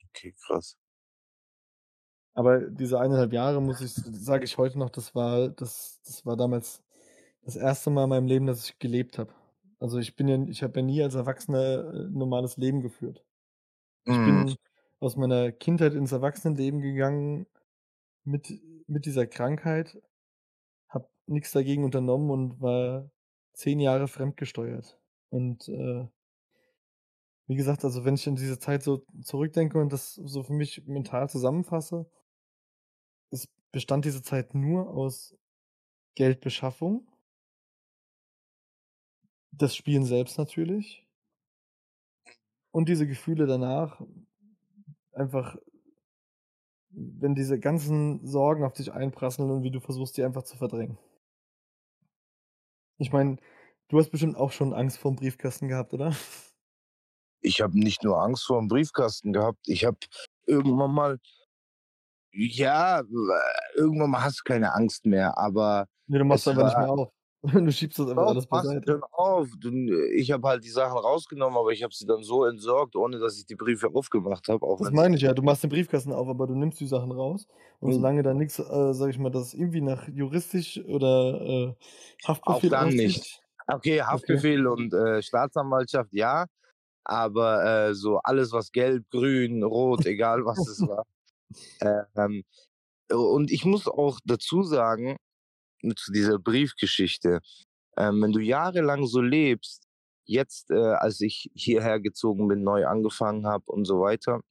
Okay, 0.08 0.34
krass. 0.44 0.76
Aber 2.34 2.62
diese 2.62 3.00
eineinhalb 3.00 3.32
Jahre, 3.32 3.62
muss 3.62 3.82
ich, 3.82 3.94
sage 3.94 4.46
ich 4.46 4.58
heute 4.58 4.80
noch, 4.80 4.90
das 4.90 5.14
war, 5.14 5.50
das, 5.50 6.02
das 6.04 6.26
war 6.26 6.36
damals 6.36 6.82
das 7.44 7.56
erste 7.56 7.92
Mal 7.92 8.06
in 8.06 8.10
meinem 8.10 8.28
Leben, 8.28 8.48
dass 8.48 8.66
ich 8.68 8.80
gelebt 8.80 9.20
habe. 9.20 9.32
Also 9.80 9.98
ich 10.00 10.16
bin 10.16 10.28
ja, 10.28 10.38
ich 10.48 10.64
habe 10.64 10.80
ja 10.80 10.86
nie 10.86 11.02
als 11.04 11.16
Erwachsener 11.16 11.94
äh, 11.94 12.06
ein 12.08 12.14
normales 12.14 12.58
Leben 12.58 12.82
geführt. 12.82 13.26
Ich 14.08 14.24
Mhm. 14.24 14.44
bin 14.46 14.58
aus 15.00 15.16
meiner 15.18 15.52
Kindheit 15.52 15.94
ins 15.96 16.12
Erwachsenenleben 16.12 16.82
gegangen 16.82 17.48
mit, 18.26 18.54
mit 18.88 19.06
dieser 19.06 19.28
Krankheit, 19.28 20.02
habe 20.90 21.10
nichts 21.28 21.52
dagegen 21.54 21.86
unternommen 21.86 22.32
und 22.32 22.62
war 22.62 23.12
zehn 23.54 23.80
Jahre 23.82 24.08
fremdgesteuert. 24.08 25.00
Und 25.30 25.70
äh, 25.70 26.08
wie 27.48 27.56
gesagt, 27.56 27.84
also 27.84 28.06
wenn 28.06 28.16
ich 28.16 28.28
an 28.28 28.36
diese 28.36 28.60
Zeit 28.60 28.84
so 28.84 29.06
zurückdenke 29.24 29.80
und 29.80 29.92
das 29.92 30.14
so 30.16 30.44
für 30.44 30.54
mich 30.54 30.86
mental 30.88 31.30
zusammenfasse, 31.30 32.10
es 33.32 33.48
bestand 33.72 34.06
diese 34.06 34.22
Zeit 34.22 34.54
nur 34.56 34.90
aus 34.90 35.36
Geldbeschaffung, 36.16 37.08
das 39.52 39.76
Spielen 39.76 40.06
selbst 40.06 40.38
natürlich 40.38 41.06
und 42.72 42.88
diese 42.90 43.08
Gefühle 43.08 43.48
danach, 43.48 44.02
einfach, 45.14 45.58
wenn 46.92 47.36
diese 47.36 47.60
ganzen 47.60 48.26
Sorgen 48.26 48.64
auf 48.64 48.74
dich 48.74 48.92
einprasseln 48.94 49.50
und 49.52 49.64
wie 49.64 49.72
du 49.72 49.80
versuchst, 49.80 50.18
die 50.18 50.24
einfach 50.24 50.44
zu 50.44 50.58
verdrängen. 50.58 50.98
Ich 52.98 53.12
meine, 53.12 53.38
du 53.90 53.98
hast 54.00 54.10
bestimmt 54.12 54.36
auch 54.36 54.52
schon 54.52 54.74
Angst 54.74 54.98
vor 54.98 55.12
dem 55.12 55.18
Briefkasten 55.18 55.68
gehabt, 55.68 55.94
oder? 55.94 56.16
Ich 57.42 57.62
habe 57.62 57.78
nicht 57.80 58.04
nur 58.04 58.22
Angst 58.22 58.46
vor 58.46 58.60
dem 58.60 58.68
Briefkasten 58.68 59.32
gehabt. 59.32 59.68
Ich 59.68 59.86
habe 59.86 59.98
irgendwann 60.46 60.92
mal, 60.92 61.20
ja, 62.34 63.02
irgendwann 63.76 64.10
mal 64.10 64.24
hast 64.24 64.40
du 64.42 64.44
keine 64.44 64.74
Angst 64.74 65.06
mehr, 65.06 65.38
aber 65.38 65.88
Nee, 66.08 66.18
du 66.18 66.26
machst 66.26 66.48
einfach 66.48 66.66
nicht 66.66 66.74
war- 66.76 66.82
mehr 66.82 66.92
auf. 66.92 67.14
Du 67.44 67.72
schiebst 67.72 68.00
das 68.00 68.10
einfach 68.10 68.26
Doch, 68.26 68.28
alles 68.28 68.48
beiseite. 68.48 69.04
auf. 69.12 69.50
Du, 69.58 69.70
ich 70.14 70.32
habe 70.32 70.48
halt 70.48 70.64
die 70.64 70.70
Sachen 70.70 70.98
rausgenommen, 70.98 71.58
aber 71.58 71.72
ich 71.72 71.84
habe 71.84 71.94
sie 71.94 72.06
dann 72.06 72.24
so 72.24 72.46
entsorgt, 72.46 72.96
ohne 72.96 73.20
dass 73.20 73.38
ich 73.38 73.46
die 73.46 73.56
Briefe 73.56 73.88
aufgemacht 73.94 74.48
habe. 74.48 74.66
Auch 74.66 74.82
Das 74.82 74.92
meine 74.92 75.16
ich 75.18 75.22
ja. 75.24 75.34
Du 75.34 75.42
machst 75.42 75.64
den 75.64 75.70
Briefkasten 75.70 76.14
auf, 76.14 76.28
aber 76.28 76.48
du 76.48 76.56
nimmst 76.56 76.80
die 76.80 76.88
Sachen 76.88 77.12
raus. 77.12 77.48
Und 77.82 77.92
Mhm. 77.92 77.94
solange 77.94 78.24
da 78.24 78.34
nichts, 78.34 78.60
äh, 78.60 78.94
sag 78.94 79.10
ich 79.10 79.20
mal, 79.20 79.30
das 79.30 79.54
irgendwie 79.54 79.82
nach 79.82 80.08
juristisch 80.08 80.80
oder 80.86 81.42
äh, 81.42 81.76
Haftbefehl 82.26 82.70
dann 82.70 82.78
aussieht. 82.78 82.96
nicht. 82.96 83.42
Okay, 83.68 84.02
Haftbefehl 84.02 84.66
und 84.68 84.94
äh, 84.94 85.22
Staatsanwaltschaft, 85.22 86.10
ja. 86.14 86.46
Aber 87.06 87.90
äh, 87.90 87.96
so 87.96 88.20
alles, 88.20 88.52
was 88.54 88.72
gelb, 88.72 89.06
grün, 89.12 89.64
rot, 89.64 90.06
egal 90.06 90.46
was 90.46 90.68
es 90.68 90.86
war. 90.88 91.06
Äh, 91.80 92.04
ähm, 92.18 92.44
und 93.12 93.52
ich 93.52 93.66
muss 93.66 93.88
auch 93.88 94.20
dazu 94.26 94.64
sagen, 94.64 95.18
zu 95.96 96.12
dieser 96.12 96.40
Briefgeschichte. 96.40 97.40
Ähm, 97.98 98.22
wenn 98.22 98.32
du 98.32 98.40
jahrelang 98.40 99.06
so 99.06 99.22
lebst, 99.22 99.88
jetzt, 100.26 100.72
äh, 100.72 100.76
als 100.76 101.22
ich 101.22 101.50
hierher 101.56 102.00
gezogen 102.00 102.48
bin, 102.48 102.64
neu 102.64 102.86
angefangen 102.86 103.48
habe 103.48 103.66
und 103.68 103.86
so 103.86 104.00
weiter, 104.02 104.42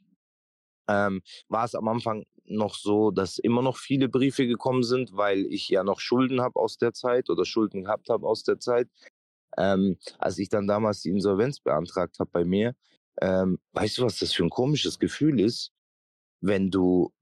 ähm, 0.89 1.23
war 1.49 1.65
es 1.65 1.75
am 1.75 1.89
Anfang 1.89 2.25
noch 2.45 2.75
so, 2.75 3.11
dass 3.11 3.39
immer 3.39 3.63
noch 3.63 3.77
viele 3.77 4.09
Briefe 4.09 4.47
gekommen 4.47 4.83
sind, 4.83 5.13
weil 5.15 5.47
ich 5.47 5.69
ja 5.69 5.85
noch 5.85 6.01
Schulden 6.01 6.41
habe 6.41 6.59
aus 6.59 6.79
der 6.79 6.93
Zeit 6.95 7.31
oder 7.31 7.45
Schulden 7.45 7.85
gehabt 7.85 8.09
habe 8.09 8.27
aus 8.27 8.43
der 8.43 8.59
Zeit. 8.59 8.89
Ähm, 9.57 9.99
als 10.19 10.39
ich 10.39 10.49
dann 10.49 10.67
damals 10.67 11.03
die 11.03 11.11
Insolvenz 11.11 11.61
beantragt 11.61 12.19
habe 12.19 12.31
bei 12.33 12.45
mir, 12.45 12.75
ähm, 13.21 13.59
weißt 13.73 13.99
du, 13.99 14.03
was 14.03 14.19
das 14.19 14.33
für 14.33 14.45
ein 14.45 14.51
komisches 14.51 14.99
Gefühl 14.99 15.41
ist, 15.41 15.73
wenn 16.41 16.71
du 16.71 17.13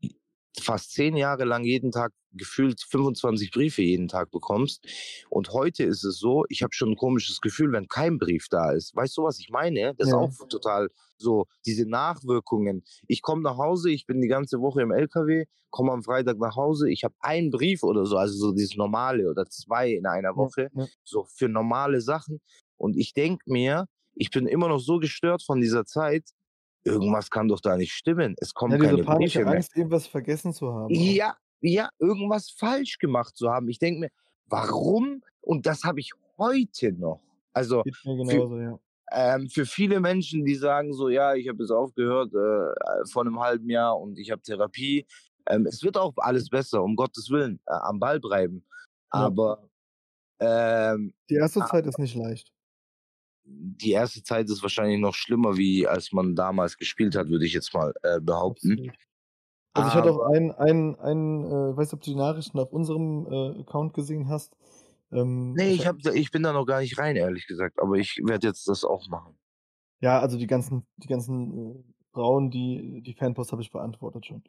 fast 0.61 0.93
zehn 0.93 1.17
Jahre 1.17 1.45
lang 1.45 1.65
jeden 1.65 1.91
Tag 1.91 2.13
gefühlt 2.33 2.81
25 2.81 3.51
Briefe 3.51 3.83
jeden 3.83 4.09
Tag 4.09 4.31
bekommst. 4.31 4.87
Und 5.31 5.53
heute 5.53 5.85
ist 5.85 6.05
es 6.05 6.19
so, 6.19 6.45
ich 6.49 6.63
habe 6.63 6.75
schon 6.75 6.91
ein 6.91 6.97
komisches 6.97 7.41
Gefühl, 7.41 7.73
wenn 7.73 7.89
kein 7.89 8.19
Brief 8.19 8.49
da 8.51 8.73
ist. 8.73 8.95
Weißt 8.95 9.17
du, 9.17 9.25
was 9.25 9.39
ich 9.39 9.51
meine? 9.51 9.95
Das 9.97 10.09
ja. 10.09 10.25
ist 10.25 10.41
auch 10.41 10.49
total 10.49 10.89
so, 11.19 11.47
diese 11.65 11.89
Nachwirkungen. 11.89 12.85
Ich 13.07 13.23
komme 13.23 13.43
nach 13.43 13.57
Hause, 13.57 13.91
ich 13.91 14.07
bin 14.07 14.21
die 14.21 14.29
ganze 14.29 14.61
Woche 14.61 14.83
im 14.83 14.93
LKW, 14.93 15.47
komme 15.71 15.93
am 15.93 16.03
Freitag 16.03 16.39
nach 16.39 16.57
Hause, 16.57 16.91
ich 16.91 17.05
habe 17.05 17.15
einen 17.21 17.51
Brief 17.51 17.83
oder 17.83 18.07
so, 18.07 18.17
also 18.17 18.35
so 18.37 18.53
dieses 18.53 18.77
normale 18.77 19.29
oder 19.29 19.47
zwei 19.47 19.91
in 19.91 20.07
einer 20.07 20.37
Woche, 20.37 20.71
ja, 20.75 20.87
so 21.05 21.25
für 21.25 21.49
normale 21.49 22.01
Sachen. 22.01 22.41
Und 22.77 22.97
ich 22.97 23.15
denke 23.15 23.43
mir, 23.47 23.87
ich 24.15 24.31
bin 24.31 24.47
immer 24.47 24.69
noch 24.69 24.79
so 24.79 24.99
gestört 24.99 25.43
von 25.43 25.61
dieser 25.61 25.85
Zeit, 25.85 26.31
irgendwas 26.87 27.30
kann 27.30 27.49
doch 27.49 27.61
da 27.61 27.76
nicht 27.76 27.93
stimmen. 27.93 28.34
Es 28.39 28.55
kommen 28.55 28.72
ja, 28.72 28.78
diese 28.78 28.91
keine 28.91 29.05
panische 29.05 29.39
Briefe 29.41 29.57
Angst, 29.57 29.76
irgendwas 29.76 30.07
vergessen 30.07 30.53
zu 30.53 30.72
haben. 30.72 30.95
Ja, 30.95 31.37
ja, 31.61 31.91
irgendwas 31.99 32.51
falsch 32.51 32.99
gemacht 32.99 33.37
zu 33.37 33.51
haben. 33.51 33.68
Ich 33.68 33.78
denke 33.78 34.01
mir, 34.01 34.11
warum? 34.47 35.22
Und 35.41 35.66
das 35.66 35.84
habe 35.84 36.01
ich 36.01 36.12
heute 36.39 36.93
noch. 36.93 37.20
Also 37.53 37.82
genauso, 38.05 38.51
für, 38.51 38.62
ja. 38.62 38.78
ähm, 39.12 39.49
für 39.49 39.66
viele 39.66 40.01
Menschen, 40.01 40.45
die 40.45 40.55
sagen 40.55 40.93
so, 40.93 41.09
ja, 41.09 41.34
ich 41.34 41.49
habe 41.49 41.62
es 41.62 41.70
aufgehört 41.70 42.32
äh, 42.34 43.07
vor 43.11 43.22
einem 43.22 43.41
halben 43.41 43.68
Jahr 43.68 43.99
und 43.99 44.18
ich 44.18 44.30
habe 44.30 44.43
Therapie. 44.43 45.07
Ähm, 45.49 45.66
es 45.66 45.82
wird 45.82 45.97
auch 45.97 46.12
alles 46.18 46.49
besser, 46.49 46.82
um 46.82 46.95
Gottes 46.95 47.30
Willen, 47.30 47.61
äh, 47.66 47.72
am 47.82 47.99
Ball 47.99 48.20
bleiben. 48.20 48.64
Ja. 49.12 49.20
Aber 49.20 49.68
ähm, 50.39 51.14
die 51.30 51.37
erste 51.37 51.61
Zeit 51.61 51.87
ist 51.87 51.99
nicht 51.99 52.14
leicht 52.14 52.53
die 53.47 53.93
erste 53.93 54.23
Zeit 54.23 54.51
ist 54.51 54.63
wahrscheinlich 54.63 54.99
noch 54.99 55.15
schlimmer, 55.15 55.57
wie 55.57 55.87
als 55.87 56.13
man 56.13 56.35
damals 56.35 56.77
gespielt 56.77 57.17
hat, 57.17 57.29
würde 57.29 57.47
ich 57.47 57.53
jetzt 57.53 57.73
mal 57.73 57.95
äh, 58.03 58.21
behaupten. 58.21 58.93
Also 59.73 59.89
ich 59.89 59.95
hatte 59.95 60.11
auch 60.11 60.31
einen, 60.33 60.53
einen, 60.53 60.97
einen 60.97 61.45
äh, 61.45 61.77
weiß 61.77 61.95
ob 61.95 62.01
du 62.01 62.11
die 62.11 62.17
Nachrichten 62.17 62.59
auf 62.59 62.73
unserem 62.73 63.27
äh, 63.31 63.61
Account 63.61 63.95
gesehen 63.95 64.29
hast. 64.29 64.57
Ähm, 65.13 65.53
nee, 65.53 65.73
ich, 65.73 65.87
hab, 65.87 65.99
ich 66.15 66.31
bin 66.31 66.43
da 66.43 66.53
noch 66.53 66.67
gar 66.67 66.81
nicht 66.81 66.99
rein, 66.99 67.15
ehrlich 67.15 67.47
gesagt, 67.47 67.81
aber 67.81 67.95
ich 67.97 68.21
werde 68.25 68.47
jetzt 68.47 68.67
das 68.69 68.85
auch 68.85 69.07
machen. 69.09 69.39
Ja, 70.01 70.19
also 70.21 70.39
die 70.39 70.47
ganzen, 70.47 70.87
die 70.97 71.09
ganzen 71.09 71.53
äh, 71.53 71.85
Frauen, 72.13 72.51
die, 72.51 73.03
die 73.03 73.15
Fanpost 73.15 73.53
habe 73.53 73.63
ich 73.63 73.71
beantwortet 73.71 74.27
schon. 74.27 74.43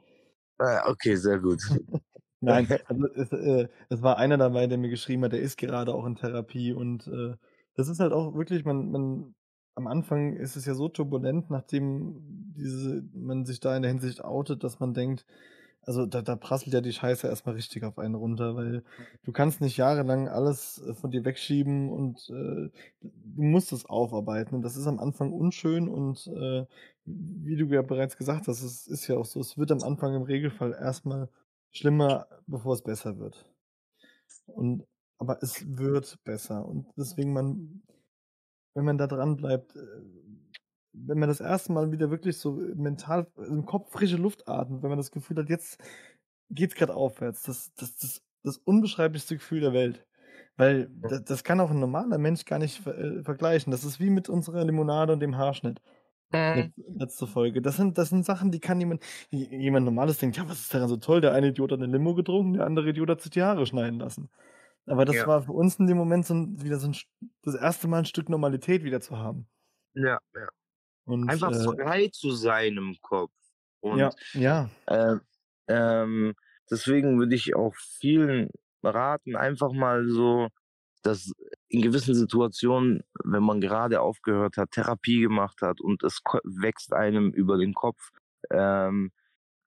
Ah, 0.58 0.90
okay, 0.90 1.16
sehr 1.16 1.40
gut. 1.40 1.62
Nein, 2.40 2.68
also 2.86 3.08
es, 3.16 3.32
äh, 3.32 3.68
es 3.90 4.02
war 4.02 4.18
einer 4.18 4.38
dabei, 4.38 4.68
der 4.68 4.78
mir 4.78 4.90
geschrieben 4.90 5.24
hat, 5.26 5.34
der 5.34 5.42
ist 5.42 5.58
gerade 5.58 5.94
auch 5.94 6.06
in 6.06 6.16
Therapie 6.16 6.74
und 6.74 7.08
äh, 7.08 7.36
das 7.78 7.88
ist 7.88 8.00
halt 8.00 8.12
auch 8.12 8.36
wirklich, 8.36 8.66
man, 8.66 8.92
man, 8.92 9.36
am 9.76 9.88
Anfang 9.88 10.36
ist 10.36 10.56
es 10.56 10.66
ja 10.66 10.74
so 10.74 10.90
turbulent, 10.90 11.52
nachdem 11.52 12.16
diese, 12.58 13.04
man 13.14 13.46
sich 13.46 13.60
da 13.60 13.76
in 13.76 13.84
der 13.84 13.92
Hinsicht 13.92 14.24
outet, 14.24 14.64
dass 14.64 14.80
man 14.80 14.94
denkt, 14.96 15.26
also 15.82 16.06
da, 16.06 16.22
da 16.22 16.36
prasselt 16.36 16.74
ja 16.74 16.82
die 16.82 16.92
Scheiße 16.92 17.28
erstmal 17.28 17.56
richtig 17.56 17.84
auf 17.84 17.98
einen 18.00 18.16
runter, 18.16 18.56
weil 18.56 18.84
du 19.24 19.32
kannst 19.32 19.62
nicht 19.62 19.78
jahrelang 19.78 20.28
alles 20.28 20.82
äh, 20.82 20.94
von 20.96 21.12
dir 21.12 21.24
wegschieben 21.24 21.90
und 21.90 22.30
äh, 22.30 22.70
du 23.02 23.42
musst 23.42 23.72
es 23.72 23.86
aufarbeiten. 23.86 24.56
Und 24.56 24.64
das 24.64 24.76
ist 24.76 24.88
am 24.88 25.00
Anfang 25.00 25.32
unschön 25.32 25.88
und 25.88 26.28
äh, 26.28 26.66
wie 27.06 27.56
du 27.56 27.68
ja 27.68 27.84
bereits 27.84 28.18
gesagt 28.18 28.48
hast, 28.48 28.64
es 28.64 28.88
ist 28.88 29.08
ja 29.08 29.16
auch 29.16 29.26
so, 29.26 29.40
es 29.40 29.58
wird 29.58 29.72
am 29.72 29.84
Anfang 29.84 30.14
im 30.16 30.24
Regelfall 30.24 30.74
erstmal 30.74 31.30
schlimmer, 31.72 32.28
bevor 32.48 32.74
es 32.74 32.82
besser 32.82 33.18
wird. 33.20 33.46
Und 34.48 34.84
aber 35.18 35.42
es 35.42 35.66
wird 35.78 36.24
besser. 36.24 36.66
Und 36.66 36.88
deswegen, 36.98 37.34
man, 37.34 37.82
wenn 38.76 38.86
man 38.86 38.98
da 38.98 39.08
dran 39.08 39.38
bleibt, 39.38 39.76
äh, 39.76 39.80
wenn 40.94 41.20
man 41.20 41.30
das 41.30 41.42
erste 41.42 41.72
Mal 41.72 41.92
wieder 41.92 42.10
wirklich 42.10 42.38
so 42.38 42.54
mental 42.76 43.28
im 43.38 43.66
Kopf 43.66 43.92
frische 43.92 44.18
Luft 44.18 44.48
atmet, 44.48 44.82
wenn 44.82 44.90
man 44.90 44.98
das 44.98 45.12
Gefühl 45.12 45.38
hat, 45.38 45.50
jetzt 45.50 45.80
geht's 46.50 46.76
gerade 46.76 46.96
aufwärts, 46.96 47.44
das, 47.44 47.74
das, 47.76 47.96
das, 47.98 48.22
das 48.44 48.58
unbeschreiblichste 48.58 49.36
Gefühl 49.36 49.62
der 49.62 49.74
Welt. 49.74 50.06
Weil 50.56 50.90
das, 51.02 51.24
das 51.24 51.44
kann 51.44 51.60
auch 51.60 51.70
ein 51.70 51.80
normaler 51.80 52.18
Mensch 52.18 52.46
gar 52.46 52.58
nicht 52.58 52.86
äh, 52.88 53.22
vergleichen. 53.24 53.72
Das 53.72 53.84
ist 53.84 54.00
wie 54.00 54.10
mit 54.10 54.28
unserer 54.28 54.64
Limonade 54.66 55.14
und 55.14 55.20
dem 55.20 55.38
Haarschnitt. 55.38 55.82
Mhm. 56.32 56.74
Letzte 56.96 57.28
Folge. 57.28 57.62
Das 57.62 57.78
sind, 57.78 57.98
das 57.98 58.10
sind 58.10 58.26
Sachen, 58.26 58.52
die 58.52 58.60
kann 58.60 58.80
jemand, 58.80 59.04
jemand 59.30 59.86
Normales 59.86 60.18
denkt, 60.18 60.38
ja, 60.38 60.50
was 60.50 60.62
ist 60.62 60.74
daran 60.74 60.90
so 60.90 60.98
toll? 60.98 61.22
Der 61.22 61.34
eine 61.34 61.50
Idiot 61.50 61.72
hat 61.72 61.80
eine 61.80 61.92
Limo 61.92 62.16
getrunken, 62.16 62.54
der 62.54 62.66
andere 62.66 62.90
Idiot 62.90 63.10
hat 63.10 63.22
sich 63.22 63.32
die 63.32 63.44
Haare 63.44 63.66
schneiden 63.66 64.00
lassen. 64.00 64.30
Aber 64.88 65.06
das 65.06 65.18
ja. 65.18 65.28
war 65.28 65.44
für 65.44 65.52
uns 65.52 65.76
in 65.76 65.88
dem 65.88 65.98
Moment 65.98 66.26
so 66.26 66.34
ein, 66.34 66.62
wieder 66.62 66.80
so 66.80 66.88
ein, 66.88 66.96
das 67.44 67.56
erste 67.56 67.88
Mal 67.88 68.00
ein 68.00 68.06
Stück 68.06 68.30
Normalität 68.30 68.84
wieder 68.84 69.02
zu 69.02 69.18
haben. 69.18 69.48
Ja, 69.94 70.20
ja. 70.34 70.48
Und, 71.06 71.30
Einfach 71.30 71.52
äh, 71.52 71.64
frei 71.64 72.10
zu 72.12 72.32
sein 72.32 72.78
im 72.78 72.96
Kopf. 73.02 73.32
Und, 73.82 74.00
ja, 74.00 74.12
ja. 74.34 74.70
Äh, 74.86 75.18
ähm, 75.68 76.34
deswegen 76.70 77.20
würde 77.20 77.36
ich 77.36 77.56
auch 77.56 77.76
vielen 77.76 78.50
raten, 78.84 79.36
einfach 79.36 79.72
mal 79.72 80.08
so, 80.08 80.48
dass 81.04 81.32
in 81.70 81.82
gewissen 81.82 82.16
Situationen, 82.16 83.04
wenn 83.24 83.44
man 83.44 83.62
gerade 83.62 84.02
aufgehört 84.02 84.58
hat, 84.58 84.72
Therapie 84.72 85.22
gemacht 85.22 85.62
hat 85.62 85.82
und 85.82 86.04
es 86.04 86.22
wächst 86.44 86.94
einem 86.94 87.32
über 87.32 87.58
den 87.58 87.74
Kopf, 87.74 88.10
ähm, 88.50 89.12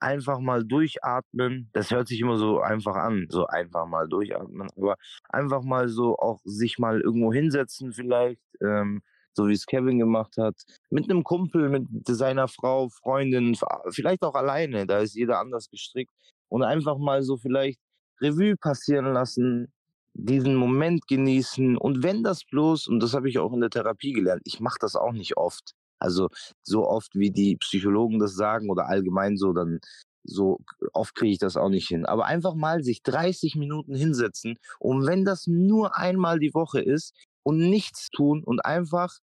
einfach 0.01 0.40
mal 0.40 0.64
durchatmen. 0.64 1.70
Das 1.72 1.90
hört 1.90 2.09
sich 2.09 2.20
immer 2.20 2.36
so 2.38 2.61
einfach 2.61 2.96
an, 2.96 3.26
so 3.28 3.46
einfach 3.46 3.86
mal 3.86 4.09
durchatmen. 4.09 4.68
Aber 4.76 4.96
einfach 5.28 5.62
mal 5.62 5.88
so 5.88 6.16
auch 6.16 6.40
sich 6.44 6.78
mal 6.78 7.01
irgendwo 7.01 7.32
hinsetzen 7.32 7.92
vielleicht, 7.92 8.40
ähm, 8.62 9.03
so 9.32 9.48
wie 9.48 9.53
es 9.53 9.66
Kevin 9.66 9.98
gemacht 9.98 10.36
hat, 10.38 10.57
mit 10.90 11.11
einem 11.11 11.22
Kumpel, 11.22 11.68
mit 11.68 11.86
seiner 12.07 12.48
Frau, 12.48 12.88
Freundin, 12.88 13.57
vielleicht 13.90 14.22
auch 14.22 14.34
alleine, 14.34 14.86
da 14.86 14.98
ist 14.98 15.14
jeder 15.14 15.38
anders 15.38 15.70
gestrickt. 15.70 16.12
Und 16.48 16.64
einfach 16.64 16.98
mal 16.98 17.22
so 17.22 17.36
vielleicht 17.36 17.78
Revue 18.20 18.57
passieren 18.57 19.12
lassen, 19.12 19.72
diesen 20.14 20.57
Moment 20.57 21.07
genießen. 21.07 21.76
Und 21.76 22.03
wenn 22.03 22.22
das 22.24 22.44
bloß, 22.44 22.88
und 22.88 23.01
das 23.01 23.14
habe 23.14 23.28
ich 23.28 23.38
auch 23.38 23.53
in 23.53 23.61
der 23.61 23.70
Therapie 23.70 24.12
gelernt, 24.12 24.42
ich 24.44 24.61
mache 24.61 24.78
das 24.80 24.96
auch 24.96 25.12
nicht 25.12 25.36
oft, 25.36 25.74
also 26.01 26.28
so 26.62 26.88
oft, 26.88 27.14
wie 27.14 27.30
die 27.30 27.57
Psychologen 27.57 28.18
das 28.18 28.34
sagen 28.34 28.70
oder 28.70 28.88
allgemein 28.88 29.36
so, 29.36 29.53
dann 29.53 29.80
so 30.24 30.59
oft 30.92 31.14
kriege 31.14 31.32
ich 31.32 31.38
das 31.38 31.57
auch 31.57 31.68
nicht 31.68 31.88
hin. 31.88 32.07
Aber 32.07 32.26
einfach 32.26 32.55
mal 32.55 32.82
sich 32.82 33.03
30 33.03 33.57
Minuten 33.57 33.94
hinsetzen 33.94 34.57
und 34.78 35.07
wenn 35.07 35.24
das 35.24 35.46
nur 35.46 35.96
einmal 35.96 36.38
die 36.38 36.55
Woche 36.55 36.80
ist 36.80 37.14
und 37.42 37.59
nichts 37.59 38.11
tun 38.11 38.42
und 38.44 38.64
einfach 38.64 39.18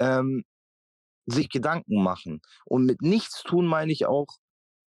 ähm, 0.00 0.44
sich 1.26 1.48
Gedanken 1.48 2.02
machen. 2.02 2.40
Und 2.66 2.84
mit 2.84 3.02
nichts 3.02 3.42
tun 3.42 3.66
meine 3.66 3.92
ich 3.92 4.06
auch 4.06 4.26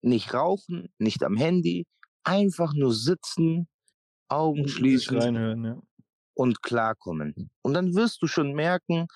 nicht 0.02 0.34
rauchen, 0.34 0.90
nicht 1.00 1.24
am 1.24 1.36
Handy, 1.36 1.86
einfach 2.24 2.74
nur 2.74 2.94
sitzen, 2.94 3.68
Augen 4.30 4.68
schließen 4.68 5.64
ja. 5.64 5.82
und 6.34 6.62
klarkommen. 6.62 7.50
Und 7.62 7.74
dann 7.74 7.96
wirst 7.96 8.22
du 8.22 8.28
schon 8.28 8.54
merken, 8.54 9.08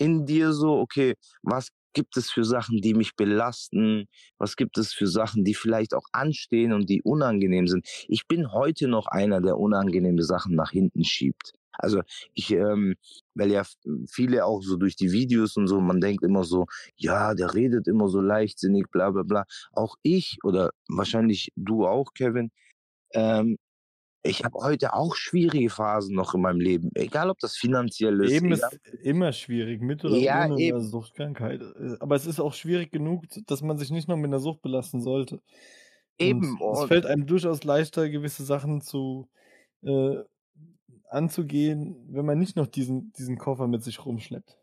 in 0.00 0.26
dir 0.26 0.52
so, 0.52 0.78
okay, 0.78 1.14
was 1.42 1.68
gibt 1.92 2.16
es 2.16 2.30
für 2.30 2.44
Sachen, 2.44 2.80
die 2.80 2.94
mich 2.94 3.16
belasten? 3.16 4.06
Was 4.38 4.56
gibt 4.56 4.78
es 4.78 4.92
für 4.92 5.06
Sachen, 5.06 5.44
die 5.44 5.54
vielleicht 5.54 5.94
auch 5.94 6.06
anstehen 6.12 6.72
und 6.72 6.88
die 6.88 7.02
unangenehm 7.02 7.68
sind? 7.68 7.86
Ich 8.08 8.26
bin 8.26 8.52
heute 8.52 8.88
noch 8.88 9.06
einer, 9.06 9.40
der 9.40 9.58
unangenehme 9.58 10.22
Sachen 10.22 10.54
nach 10.54 10.70
hinten 10.70 11.04
schiebt. 11.04 11.52
Also 11.72 12.02
ich, 12.34 12.50
ähm, 12.52 12.94
weil 13.34 13.50
ja 13.50 13.62
viele 14.08 14.44
auch 14.44 14.62
so 14.62 14.76
durch 14.76 14.96
die 14.96 15.12
Videos 15.12 15.56
und 15.56 15.66
so, 15.66 15.80
man 15.80 16.00
denkt 16.00 16.22
immer 16.24 16.44
so, 16.44 16.66
ja, 16.96 17.34
der 17.34 17.54
redet 17.54 17.88
immer 17.88 18.08
so 18.08 18.20
leichtsinnig, 18.20 18.86
bla 18.90 19.10
bla 19.10 19.22
bla. 19.22 19.44
Auch 19.72 19.96
ich 20.02 20.38
oder 20.44 20.70
wahrscheinlich 20.88 21.52
du 21.56 21.86
auch, 21.86 22.12
Kevin, 22.14 22.50
ähm, 23.14 23.58
ich 24.22 24.44
habe 24.44 24.58
heute 24.58 24.92
auch 24.92 25.14
schwierige 25.14 25.70
Phasen 25.70 26.14
noch 26.14 26.34
in 26.34 26.42
meinem 26.42 26.60
Leben, 26.60 26.90
egal 26.94 27.30
ob 27.30 27.38
das 27.38 27.56
finanziell 27.56 28.20
ist. 28.20 28.30
Leben 28.30 28.52
ist 28.52 28.80
immer 29.02 29.32
schwierig, 29.32 29.80
mit 29.80 30.04
oder 30.04 30.16
ja, 30.16 30.46
ohne 30.46 30.60
eben. 30.60 30.80
Suchtkrankheit. 30.80 31.62
Äh, 31.62 31.96
aber 32.00 32.16
es 32.16 32.26
ist 32.26 32.40
auch 32.40 32.52
schwierig 32.52 32.92
genug, 32.92 33.24
dass 33.46 33.62
man 33.62 33.78
sich 33.78 33.90
nicht 33.90 34.08
noch 34.08 34.16
mit 34.16 34.26
einer 34.26 34.40
Sucht 34.40 34.60
belasten 34.62 35.00
sollte. 35.00 35.40
Eben. 36.18 36.60
Und 36.60 36.74
es 36.74 36.84
fällt 36.84 37.06
einem 37.06 37.26
durchaus 37.26 37.64
leichter, 37.64 38.10
gewisse 38.10 38.44
Sachen 38.44 38.82
zu 38.82 39.28
äh, 39.82 40.18
anzugehen, 41.08 41.96
wenn 42.10 42.26
man 42.26 42.38
nicht 42.38 42.56
noch 42.56 42.66
diesen, 42.66 43.12
diesen 43.12 43.38
Koffer 43.38 43.68
mit 43.68 43.82
sich 43.82 44.04
rumschleppt. 44.04 44.58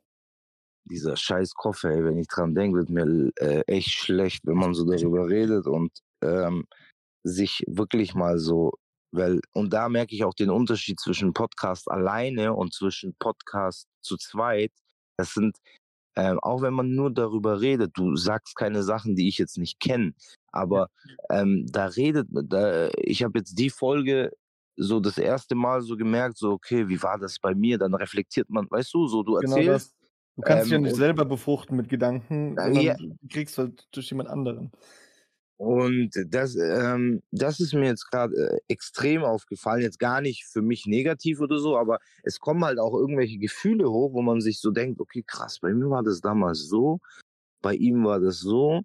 Dieser 0.86 1.18
scheiß 1.18 1.54
Koffer, 1.56 1.90
ey, 1.90 2.06
wenn 2.06 2.18
ich 2.18 2.28
dran 2.28 2.54
denke, 2.54 2.78
wird 2.78 2.90
mir 2.90 3.32
äh, 3.38 3.62
echt 3.66 3.90
schlecht, 3.90 4.46
wenn 4.46 4.56
man 4.56 4.74
so 4.74 4.86
darüber 4.86 5.28
redet 5.28 5.66
und 5.66 5.92
ähm, 6.24 6.66
sich 7.24 7.64
wirklich 7.68 8.14
mal 8.14 8.38
so 8.38 8.74
Weil, 9.12 9.40
und 9.54 9.72
da 9.74 9.90
merke 9.90 10.14
ich 10.16 10.24
auch 10.24 10.34
den 10.34 10.50
Unterschied 10.50 11.00
zwischen 11.00 11.34
Podcast 11.34 11.90
alleine 11.90 12.54
und 12.54 12.74
zwischen 12.74 13.16
Podcast 13.20 13.88
zu 14.02 14.18
zweit. 14.18 14.72
Das 15.18 15.34
sind, 15.34 15.58
ähm, 16.16 16.40
auch 16.42 16.62
wenn 16.62 16.74
man 16.74 16.94
nur 16.94 17.12
darüber 17.12 17.62
redet, 17.62 17.92
du 17.96 18.16
sagst 18.16 18.56
keine 18.56 18.84
Sachen, 18.84 19.16
die 19.16 19.28
ich 19.28 19.38
jetzt 19.38 19.58
nicht 19.58 19.80
kenne, 19.80 20.14
aber 20.52 20.90
ähm, 21.30 21.66
da 21.70 21.86
redet, 21.88 22.28
da, 22.32 22.90
ich 22.98 23.24
habe 23.24 23.40
jetzt 23.40 23.58
die 23.58 23.70
Folge 23.70 24.32
so 24.76 25.00
das 25.00 25.18
erste 25.18 25.56
Mal 25.56 25.82
so 25.82 25.98
gemerkt, 25.98 26.38
so 26.38 26.52
okay, 26.52 26.88
wie 26.88 27.02
war 27.02 27.18
das 27.18 27.40
bei 27.40 27.56
mir? 27.56 27.78
Dann 27.78 27.94
reflektiert 27.96 28.50
man, 28.50 28.68
weißt 28.70 28.94
du, 28.94 29.08
so 29.08 29.24
du 29.24 29.34
Genau 29.36 29.56
erzählst. 29.56 29.90
das. 29.90 29.96
Du 30.36 30.44
kannst 30.44 30.66
dich 30.66 30.72
ja 30.72 30.78
ähm, 30.78 30.84
nicht 30.84 30.96
selber 30.96 31.26
befruchten 31.26 31.76
mit 31.76 31.90
Gedanken, 31.90 32.56
Ja, 32.56 32.66
sondern 32.66 32.84
ja. 32.84 32.96
du 32.96 33.28
kriegst 33.28 33.58
halt 33.58 33.88
durch 33.92 34.10
jemand 34.12 34.30
anderen. 34.30 34.72
Und 35.58 36.12
das, 36.28 36.56
ähm, 36.56 37.22
das 37.32 37.60
ist 37.60 37.74
mir 37.74 37.88
jetzt 37.88 38.10
gerade 38.12 38.36
äh, 38.36 38.60
extrem 38.68 39.24
aufgefallen. 39.24 39.82
Jetzt 39.82 40.00
gar 40.00 40.22
nicht 40.22 40.46
für 40.46 40.62
mich 40.62 40.86
negativ 40.86 41.40
oder 41.42 41.58
so, 41.58 41.78
aber 41.78 42.00
es 42.24 42.40
kommen 42.40 42.64
halt 42.64 42.80
auch 42.80 42.94
irgendwelche 42.94 43.40
Gefühle 43.40 43.90
hoch, 43.90 44.14
wo 44.14 44.22
man 44.22 44.40
sich 44.40 44.60
so 44.60 44.70
denkt, 44.72 45.00
okay, 45.00 45.24
krass, 45.26 45.60
bei 45.60 45.74
mir 45.74 45.90
war 45.90 46.04
das 46.04 46.22
damals 46.22 46.68
so, 46.68 47.00
bei 47.62 47.74
ihm 47.74 48.06
war 48.06 48.20
das 48.20 48.40
so. 48.40 48.82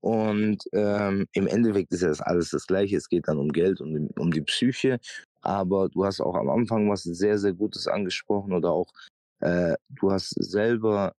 Und 0.00 0.62
ähm, 0.72 1.26
im 1.32 1.48
Endeffekt 1.48 1.92
ist 1.92 2.02
ja 2.02 2.08
das 2.08 2.20
alles 2.20 2.50
das 2.50 2.66
Gleiche. 2.66 2.96
Es 2.96 3.08
geht 3.08 3.26
dann 3.26 3.38
um 3.38 3.48
Geld 3.50 3.80
und 3.80 4.10
um, 4.18 4.30
die 4.30 4.42
Psyche. 4.42 5.00
Aber 5.42 5.88
du 5.88 6.04
hast 6.04 6.20
auch 6.20 6.36
am 6.36 6.48
Anfang 6.48 6.88
was 6.88 7.02
sehr, 7.02 7.38
sehr 7.38 7.52
Gutes 7.54 7.88
angesprochen 7.88 8.52
oder 8.52 8.70
auch 8.70 8.92
äh, 9.40 9.74
du 9.90 10.12
hast 10.12 10.30
selber 10.30 11.12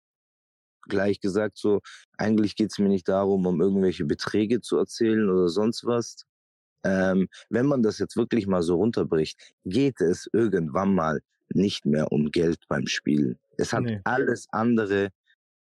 gleich 0.88 1.20
gesagt, 1.20 1.58
so 1.58 1.80
eigentlich 2.18 2.56
geht 2.56 2.72
es 2.72 2.78
mir 2.78 2.88
nicht 2.88 3.08
darum, 3.08 3.46
um 3.46 3.60
irgendwelche 3.60 4.04
Beträge 4.04 4.60
zu 4.60 4.78
erzählen 4.78 5.28
oder 5.30 5.48
sonst 5.48 5.84
was. 5.84 6.24
Ähm, 6.84 7.28
wenn 7.50 7.66
man 7.66 7.82
das 7.82 7.98
jetzt 7.98 8.16
wirklich 8.16 8.46
mal 8.46 8.62
so 8.62 8.76
runterbricht, 8.76 9.38
geht 9.64 10.00
es 10.00 10.28
irgendwann 10.32 10.94
mal 10.94 11.20
nicht 11.50 11.84
mehr 11.86 12.12
um 12.12 12.30
Geld 12.30 12.58
beim 12.68 12.86
Spielen. 12.86 13.38
Es 13.56 13.72
hat 13.72 13.84
Nee. 13.84 14.00
alles 14.04 14.46
andere 14.52 15.10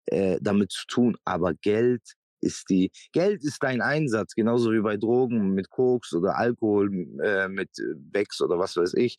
äh, 0.06 0.38
damit 0.40 0.72
zu 0.72 0.86
tun, 0.86 1.16
aber 1.24 1.54
Geld 1.54 2.02
ist 2.40 2.70
die 2.70 2.90
Geld 3.12 3.42
ist 3.42 3.62
dein 3.62 3.80
Einsatz, 3.82 4.34
genauso 4.34 4.72
wie 4.72 4.80
bei 4.80 4.96
Drogen 4.96 5.54
mit 5.54 5.70
Koks 5.70 6.12
oder 6.14 6.36
Alkohol 6.36 6.90
äh, 7.22 7.48
mit 7.48 7.70
Becks 7.96 8.40
oder 8.40 8.58
was 8.58 8.76
weiß 8.76 8.94
ich. 8.94 9.18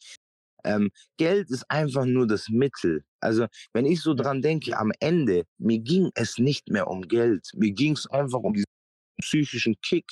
Ähm, 0.64 0.90
Geld 1.18 1.50
ist 1.50 1.66
einfach 1.70 2.06
nur 2.06 2.28
das 2.28 2.50
Mittel. 2.50 3.04
Also 3.22 3.48
wenn 3.74 3.86
ich 3.86 4.02
so 4.02 4.14
dran 4.14 4.42
denke, 4.42 4.78
am 4.78 4.92
Ende 5.00 5.44
mir 5.58 5.80
ging 5.80 6.10
es 6.16 6.38
nicht 6.38 6.70
mehr 6.70 6.88
um 6.88 7.02
Geld, 7.04 7.50
mir 7.56 7.72
ging 7.72 7.94
es 7.94 8.08
einfach 8.08 8.40
um 8.40 8.54
diesen 8.54 8.66
psychischen 9.22 9.76
Kick. 9.82 10.06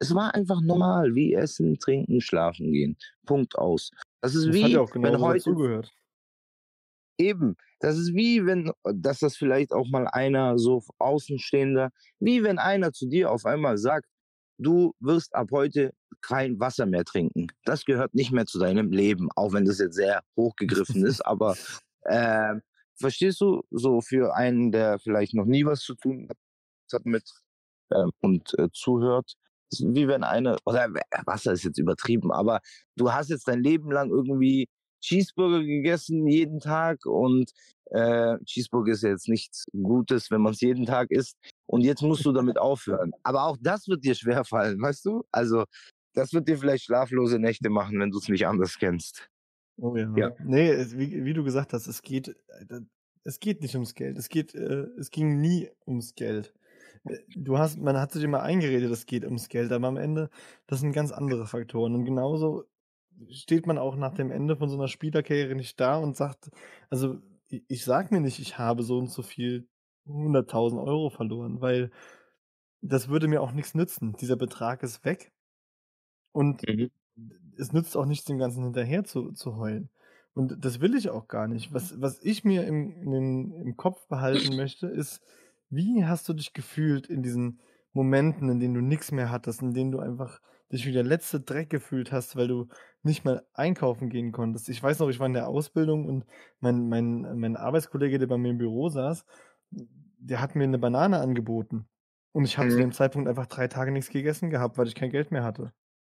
Es 0.00 0.14
war 0.14 0.34
einfach 0.34 0.60
normal, 0.60 1.14
wie 1.14 1.34
essen, 1.34 1.78
trinken, 1.78 2.20
schlafen 2.20 2.72
gehen. 2.72 2.96
Punkt 3.26 3.56
aus. 3.56 3.90
Das 4.20 4.34
ist 4.34 4.46
Das 4.48 4.54
wie 4.54 4.72
ja 4.72 4.80
auch 4.80 4.94
wenn 4.94 5.20
heute 5.20 5.38
dazugehört. 5.38 5.92
Eben, 7.18 7.56
das 7.78 7.96
ist 7.96 8.14
wie 8.14 8.44
wenn, 8.44 8.72
dass 8.82 9.20
das 9.20 9.36
vielleicht 9.36 9.72
auch 9.72 9.86
mal 9.88 10.08
einer 10.08 10.58
so 10.58 10.82
Außenstehender, 10.98 11.90
wie 12.18 12.42
wenn 12.42 12.58
einer 12.58 12.92
zu 12.92 13.06
dir 13.08 13.30
auf 13.30 13.46
einmal 13.46 13.78
sagt, 13.78 14.08
du 14.58 14.94
wirst 15.00 15.34
ab 15.34 15.48
heute 15.52 15.92
kein 16.20 16.58
Wasser 16.60 16.86
mehr 16.86 17.04
trinken. 17.04 17.48
Das 17.64 17.84
gehört 17.84 18.14
nicht 18.14 18.32
mehr 18.32 18.46
zu 18.46 18.58
deinem 18.58 18.90
Leben, 18.90 19.28
auch 19.36 19.52
wenn 19.52 19.64
das 19.64 19.78
jetzt 19.78 19.96
sehr 19.96 20.22
hochgegriffen 20.36 21.04
ist, 21.04 21.20
aber 21.26 21.56
äh, 22.02 22.54
verstehst 22.96 23.40
du, 23.40 23.62
so 23.70 24.00
für 24.00 24.34
einen, 24.34 24.72
der 24.72 24.98
vielleicht 24.98 25.34
noch 25.34 25.46
nie 25.46 25.64
was 25.64 25.80
zu 25.80 25.94
tun 25.94 26.28
hat 26.92 27.06
mit 27.06 27.24
ähm, 27.92 28.10
und 28.20 28.56
äh, 28.58 28.68
zuhört, 28.72 29.34
wie 29.80 30.06
wenn 30.06 30.22
einer, 30.24 30.58
oder 30.64 30.86
äh, 30.86 31.00
Wasser 31.26 31.52
ist 31.52 31.64
jetzt 31.64 31.78
übertrieben, 31.78 32.32
aber 32.32 32.60
du 32.96 33.12
hast 33.12 33.30
jetzt 33.30 33.48
dein 33.48 33.62
Leben 33.62 33.90
lang 33.90 34.10
irgendwie 34.10 34.68
Cheeseburger 35.00 35.62
gegessen 35.62 36.26
jeden 36.26 36.60
Tag 36.60 37.04
und 37.04 37.50
äh, 37.90 38.38
Cheeseburger 38.44 38.92
ist 38.92 39.02
jetzt 39.02 39.28
nichts 39.28 39.66
Gutes, 39.72 40.30
wenn 40.30 40.40
man 40.40 40.52
es 40.52 40.60
jeden 40.60 40.86
Tag 40.86 41.10
isst. 41.10 41.36
Und 41.66 41.82
jetzt 41.82 42.02
musst 42.02 42.24
du 42.24 42.32
damit 42.32 42.58
aufhören. 42.58 43.12
Aber 43.22 43.44
auch 43.44 43.56
das 43.60 43.88
wird 43.88 44.04
dir 44.04 44.14
schwerfallen, 44.14 44.80
weißt 44.80 45.04
du? 45.06 45.24
Also 45.32 45.64
das 46.14 46.32
wird 46.32 46.48
dir 46.48 46.58
vielleicht 46.58 46.84
schlaflose 46.84 47.38
Nächte 47.38 47.70
machen, 47.70 47.98
wenn 48.00 48.10
du 48.10 48.18
es 48.18 48.28
nicht 48.28 48.46
anders 48.46 48.78
kennst. 48.78 49.28
Oh 49.76 49.96
ja. 49.96 50.12
Ja. 50.16 50.30
Nee, 50.44 50.72
wie, 50.92 51.24
wie 51.24 51.32
du 51.34 51.42
gesagt 51.42 51.72
hast, 51.72 51.86
es 51.86 52.02
geht, 52.02 52.28
äh, 52.28 52.80
es 53.24 53.40
geht 53.40 53.60
nicht 53.60 53.74
ums 53.74 53.94
Geld. 53.94 54.18
Es 54.18 54.28
geht, 54.28 54.54
äh, 54.54 54.86
es 54.98 55.10
ging 55.10 55.40
nie 55.40 55.68
ums 55.86 56.14
Geld. 56.14 56.54
Äh, 57.04 57.18
Du 57.36 57.58
hast, 57.58 57.78
man 57.78 57.98
hat 57.98 58.12
sich 58.12 58.22
immer 58.22 58.42
eingeredet, 58.42 58.90
es 58.90 59.06
geht 59.06 59.24
ums 59.24 59.48
Geld, 59.48 59.72
aber 59.72 59.88
am 59.88 59.96
Ende, 59.96 60.30
das 60.66 60.80
sind 60.80 60.92
ganz 60.92 61.10
andere 61.12 61.46
Faktoren. 61.46 61.94
Und 61.94 62.04
genauso 62.04 62.64
steht 63.30 63.66
man 63.66 63.78
auch 63.78 63.96
nach 63.96 64.14
dem 64.14 64.30
Ende 64.30 64.56
von 64.56 64.68
so 64.68 64.76
einer 64.76 64.88
Spielerkarriere 64.88 65.54
nicht 65.54 65.80
da 65.80 65.96
und 65.96 66.16
sagt, 66.16 66.50
also 66.90 67.18
ich, 67.48 67.64
ich 67.68 67.84
sag 67.84 68.10
mir 68.12 68.20
nicht, 68.20 68.38
ich 68.38 68.58
habe 68.58 68.82
so 68.82 68.98
und 68.98 69.10
so 69.10 69.22
viel 69.22 69.68
100.000 70.06 70.82
Euro 70.82 71.10
verloren, 71.10 71.60
weil 71.60 71.90
das 72.82 73.08
würde 73.08 73.28
mir 73.28 73.42
auch 73.42 73.52
nichts 73.52 73.74
nützen. 73.74 74.14
Dieser 74.20 74.36
Betrag 74.36 74.82
ist 74.82 75.04
weg. 75.04 75.32
Und 76.32 76.64
Mhm. 76.68 76.88
es 77.58 77.72
nützt 77.72 77.96
auch 77.96 78.06
nichts, 78.06 78.24
dem 78.26 78.38
Ganzen 78.38 78.64
hinterher 78.64 79.04
zu, 79.04 79.32
zu 79.32 79.56
heulen. 79.56 79.90
Und 80.34 80.64
das 80.64 80.80
will 80.80 80.96
ich 80.96 81.10
auch 81.10 81.28
gar 81.28 81.46
nicht. 81.48 81.72
Was, 81.72 82.00
was 82.00 82.20
ich 82.22 82.44
mir 82.44 82.66
im, 82.66 83.10
den, 83.10 83.52
im 83.52 83.76
Kopf 83.76 84.08
behalten 84.08 84.56
möchte, 84.56 84.88
ist, 84.88 85.20
wie 85.70 86.04
hast 86.04 86.28
du 86.28 86.32
dich 86.32 86.52
gefühlt 86.52 87.06
in 87.06 87.22
diesen 87.22 87.60
Momenten, 87.92 88.48
in 88.48 88.58
denen 88.60 88.74
du 88.74 88.80
nichts 88.80 89.12
mehr 89.12 89.30
hattest, 89.30 89.62
in 89.62 89.72
denen 89.72 89.92
du 89.92 90.00
einfach 90.00 90.40
dich 90.72 90.86
wie 90.86 90.92
der 90.92 91.04
letzte 91.04 91.40
Dreck 91.40 91.70
gefühlt 91.70 92.10
hast, 92.10 92.34
weil 92.36 92.48
du 92.48 92.66
nicht 93.02 93.24
mal 93.24 93.46
einkaufen 93.52 94.08
gehen 94.08 94.32
konntest. 94.32 94.68
Ich 94.68 94.82
weiß 94.82 94.98
noch, 94.98 95.08
ich 95.08 95.20
war 95.20 95.26
in 95.28 95.34
der 95.34 95.46
Ausbildung 95.48 96.06
und 96.06 96.24
mein, 96.58 96.88
mein, 96.88 97.38
mein 97.38 97.56
Arbeitskollege, 97.56 98.18
der 98.18 98.26
bei 98.26 98.38
mir 98.38 98.50
im 98.50 98.58
Büro 98.58 98.88
saß, 98.88 99.24
der 100.18 100.40
hat 100.40 100.54
mir 100.56 100.64
eine 100.64 100.78
Banane 100.78 101.20
angeboten. 101.20 101.86
Und 102.32 102.44
ich 102.44 102.58
habe 102.58 102.68
zu 102.70 102.76
Mhm. 102.76 102.80
dem 102.80 102.92
Zeitpunkt 102.92 103.28
einfach 103.28 103.46
drei 103.46 103.68
Tage 103.68 103.92
nichts 103.92 104.10
gegessen 104.10 104.50
gehabt, 104.50 104.78
weil 104.78 104.88
ich 104.88 104.94
kein 104.94 105.10
Geld 105.10 105.30
mehr 105.30 105.44
hatte. 105.44 105.72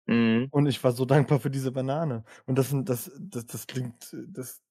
Mhm. 0.08 0.52
Und 0.52 0.68
ich 0.68 0.84
war 0.84 0.92
so 0.94 1.06
dankbar 1.06 1.40
für 1.40 1.52
diese 1.52 1.72
Banane. 1.72 2.24
Und 2.46 2.58
das 2.58 2.70
sind, 2.70 2.90
das, 2.90 3.12
das, 3.20 3.46
das 3.48 3.68
klingt, 3.68 4.16
das, 4.30 4.62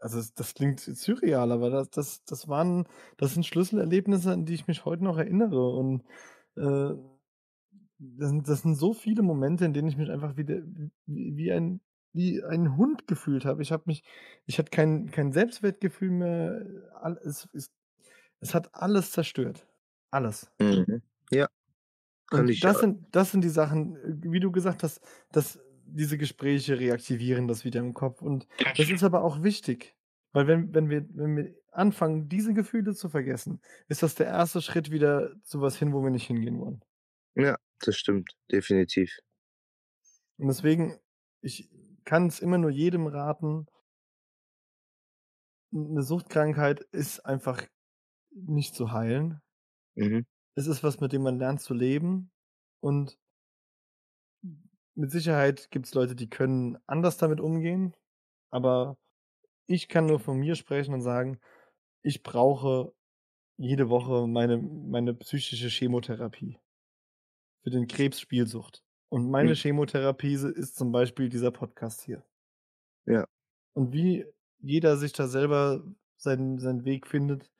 also 0.00 0.20
das, 0.36 0.54
klingt 0.54 0.80
surreal, 0.80 1.52
aber 1.52 1.70
das, 1.70 1.90
das, 1.90 2.24
das 2.24 2.48
waren, 2.48 2.86
das 3.18 3.34
sind 3.34 3.46
Schlüsselerlebnisse, 3.46 4.32
an 4.32 4.44
die 4.46 4.54
ich 4.54 4.66
mich 4.68 4.84
heute 4.84 5.04
noch 5.04 5.18
erinnere. 5.18 5.70
Und 5.74 6.04
äh, 6.56 6.94
das, 7.98 8.28
sind, 8.30 8.48
das 8.48 8.62
sind 8.62 8.74
so 8.76 8.92
viele 8.94 9.22
Momente, 9.22 9.64
in 9.64 9.72
denen 9.72 9.88
ich 9.88 9.96
mich 9.96 10.10
einfach 10.10 10.36
wieder 10.36 10.56
wie, 11.06 11.36
wie 11.36 11.52
ein 11.52 11.80
wie 12.14 12.42
ein 12.42 12.76
Hund 12.76 13.06
gefühlt 13.06 13.44
habe. 13.44 13.62
Ich 13.62 13.70
habe 13.70 13.84
mich, 13.86 14.02
ich 14.46 14.58
hatte 14.58 14.70
kein, 14.70 15.10
kein 15.10 15.30
Selbstwertgefühl 15.30 16.10
mehr. 16.10 16.66
Es, 17.22 17.48
es, 17.52 17.70
es 18.40 18.54
hat 18.54 18.74
alles 18.74 19.12
zerstört. 19.12 19.66
Alles. 20.10 20.50
Mhm. 20.58 21.02
Ja. 21.30 21.48
Kann 22.26 22.40
Und 22.40 22.48
ich, 22.50 22.60
das 22.60 22.80
sind, 22.80 23.06
das 23.14 23.32
sind 23.32 23.42
die 23.42 23.48
Sachen, 23.48 23.96
äh, 23.96 24.32
wie 24.32 24.40
du 24.40 24.50
gesagt 24.50 24.82
hast, 24.82 25.00
dass 25.32 25.58
diese 25.84 26.18
Gespräche 26.18 26.78
reaktivieren 26.78 27.48
das 27.48 27.64
wieder 27.64 27.80
im 27.80 27.94
Kopf. 27.94 28.20
Und 28.20 28.46
das 28.76 28.90
ist 28.90 29.02
aber 29.02 29.22
auch 29.22 29.42
wichtig. 29.42 29.94
Weil 30.32 30.46
wenn, 30.46 30.74
wenn 30.74 30.90
wir, 30.90 31.06
wenn 31.14 31.36
wir 31.36 31.54
anfangen, 31.72 32.28
diese 32.28 32.52
Gefühle 32.52 32.94
zu 32.94 33.08
vergessen, 33.08 33.60
ist 33.88 34.02
das 34.02 34.14
der 34.14 34.26
erste 34.26 34.60
Schritt 34.60 34.90
wieder 34.90 35.32
zu 35.42 35.60
was 35.60 35.76
hin, 35.76 35.92
wo 35.92 36.02
wir 36.02 36.10
nicht 36.10 36.26
hingehen 36.26 36.60
wollen. 36.60 36.84
ja, 37.34 37.56
das 37.80 37.96
stimmt, 37.96 38.32
definitiv. 38.52 39.18
Und 40.36 40.48
deswegen, 40.48 40.98
ich 41.40 41.70
kann 42.04 42.26
es 42.26 42.40
immer 42.40 42.58
nur 42.58 42.70
jedem 42.70 43.06
raten, 43.06 43.66
eine 45.72 46.02
Suchtkrankheit 46.02 46.80
ist 46.92 47.20
einfach 47.26 47.66
nicht 48.30 48.74
zu 48.74 48.92
heilen. 48.92 49.40
Mhm. 49.96 50.24
Es 50.56 50.66
ist 50.66 50.82
was, 50.82 51.00
mit 51.00 51.12
dem 51.12 51.22
man 51.22 51.38
lernt 51.38 51.60
zu 51.60 51.74
leben. 51.74 52.30
Und 52.80 53.18
mit 54.94 55.10
Sicherheit 55.10 55.70
gibt 55.70 55.86
es 55.86 55.94
Leute, 55.94 56.14
die 56.16 56.28
können 56.28 56.78
anders 56.86 57.16
damit 57.16 57.40
umgehen. 57.40 57.94
Aber 58.50 58.96
ich 59.66 59.88
kann 59.88 60.06
nur 60.06 60.20
von 60.20 60.38
mir 60.38 60.54
sprechen 60.56 60.94
und 60.94 61.02
sagen, 61.02 61.40
ich 62.02 62.22
brauche 62.22 62.94
jede 63.58 63.88
Woche 63.90 64.26
meine, 64.28 64.58
meine 64.58 65.14
psychische 65.14 65.68
Chemotherapie 65.68 66.58
für 67.62 67.70
den 67.70 67.86
Krebs 67.86 68.20
Spielsucht. 68.20 68.82
Und 69.10 69.30
meine 69.30 69.50
Mhm. 69.50 69.54
Chemotherapie 69.54 70.34
ist 70.34 70.76
zum 70.76 70.92
Beispiel 70.92 71.28
dieser 71.28 71.50
Podcast 71.50 72.02
hier. 72.02 72.24
Ja. 73.06 73.26
Und 73.74 73.92
wie 73.92 74.26
jeder 74.60 74.96
sich 74.96 75.12
da 75.12 75.28
selber 75.28 75.84
seinen, 76.16 76.58
seinen 76.58 76.84
Weg 76.84 77.06
findet, 77.06 77.50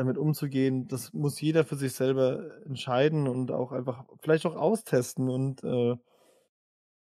damit 0.00 0.16
umzugehen, 0.16 0.88
das 0.88 1.12
muss 1.12 1.38
jeder 1.42 1.62
für 1.62 1.76
sich 1.76 1.92
selber 1.92 2.64
entscheiden 2.64 3.28
und 3.28 3.50
auch 3.50 3.70
einfach 3.70 4.06
vielleicht 4.22 4.46
auch 4.46 4.56
austesten 4.56 5.28
und 5.28 5.62
äh, 5.62 5.94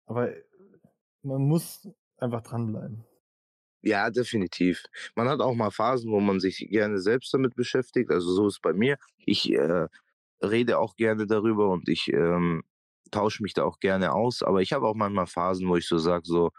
aber 0.05 0.29
man 1.23 1.41
muss 1.41 1.87
einfach 2.17 2.41
dranbleiben. 2.41 3.03
Ja, 3.81 4.11
definitiv. 4.11 4.83
Man 5.15 5.27
hat 5.27 5.39
auch 5.41 5.55
mal 5.55 5.71
Phasen, 5.71 6.11
wo 6.11 6.19
man 6.19 6.39
sich 6.39 6.67
gerne 6.69 6.99
selbst 6.99 7.33
damit 7.33 7.55
beschäftigt. 7.55 8.11
Also 8.11 8.31
so 8.31 8.47
ist 8.47 8.55
es 8.55 8.59
bei 8.59 8.73
mir. 8.73 8.97
Ich 9.25 9.51
äh, 9.51 9.87
rede 10.43 10.77
auch 10.77 10.95
gerne 10.95 11.25
darüber 11.25 11.69
und 11.69 11.89
ich 11.89 12.13
ähm, 12.13 12.61
tausche 13.09 13.41
mich 13.41 13.55
da 13.55 13.63
auch 13.63 13.79
gerne 13.79 14.13
aus, 14.13 14.43
aber 14.43 14.61
ich 14.61 14.71
habe 14.71 14.87
auch 14.87 14.95
manchmal 14.95 15.25
Phasen, 15.27 15.67
wo 15.67 15.77
ich 15.77 15.87
so 15.87 15.97
sage, 15.97 16.25
so, 16.25 16.51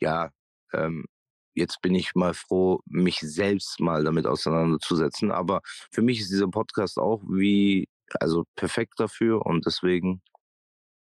ja, 0.00 0.30
ähm, 0.72 1.06
jetzt 1.54 1.80
bin 1.82 1.94
ich 1.94 2.14
mal 2.14 2.34
froh, 2.34 2.80
mich 2.86 3.20
selbst 3.20 3.80
mal 3.80 4.04
damit 4.04 4.26
auseinanderzusetzen. 4.26 5.30
Aber 5.30 5.60
für 5.90 6.02
mich 6.02 6.20
ist 6.20 6.30
dieser 6.30 6.48
Podcast 6.48 6.98
auch 6.98 7.22
wie, 7.28 7.88
also 8.20 8.44
perfekt 8.56 8.94
dafür 8.98 9.44
und 9.46 9.66
deswegen 9.66 10.22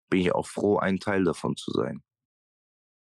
bin 0.10 0.22
ich 0.22 0.34
auch 0.34 0.48
froh, 0.48 0.78
ein 0.78 1.00
Teil 1.00 1.24
davon 1.24 1.56
zu 1.56 1.72
sein. 1.72 2.04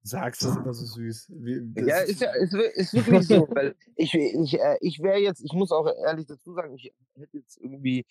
Sagst 0.04 0.42
das 0.42 0.56
immer 0.56 0.74
so 0.74 0.84
süß. 0.84 1.32
Wie, 1.36 1.86
ja, 1.86 1.98
ist 1.98 2.20
ja 2.20 2.32
ist, 2.32 2.54
ist 2.54 2.94
wirklich 2.94 3.26
so, 3.26 3.48
weil 3.50 3.76
ich, 3.94 4.12
ich, 4.14 4.58
äh, 4.58 4.76
ich 4.80 5.00
wäre 5.00 5.18
jetzt, 5.18 5.44
ich 5.44 5.52
muss 5.52 5.70
auch 5.70 5.86
ehrlich 5.86 6.26
dazu 6.26 6.54
sagen, 6.54 6.74
ich 6.74 6.92
hätte 7.14 7.36
jetzt 7.36 7.56
irgendwie 7.58 8.04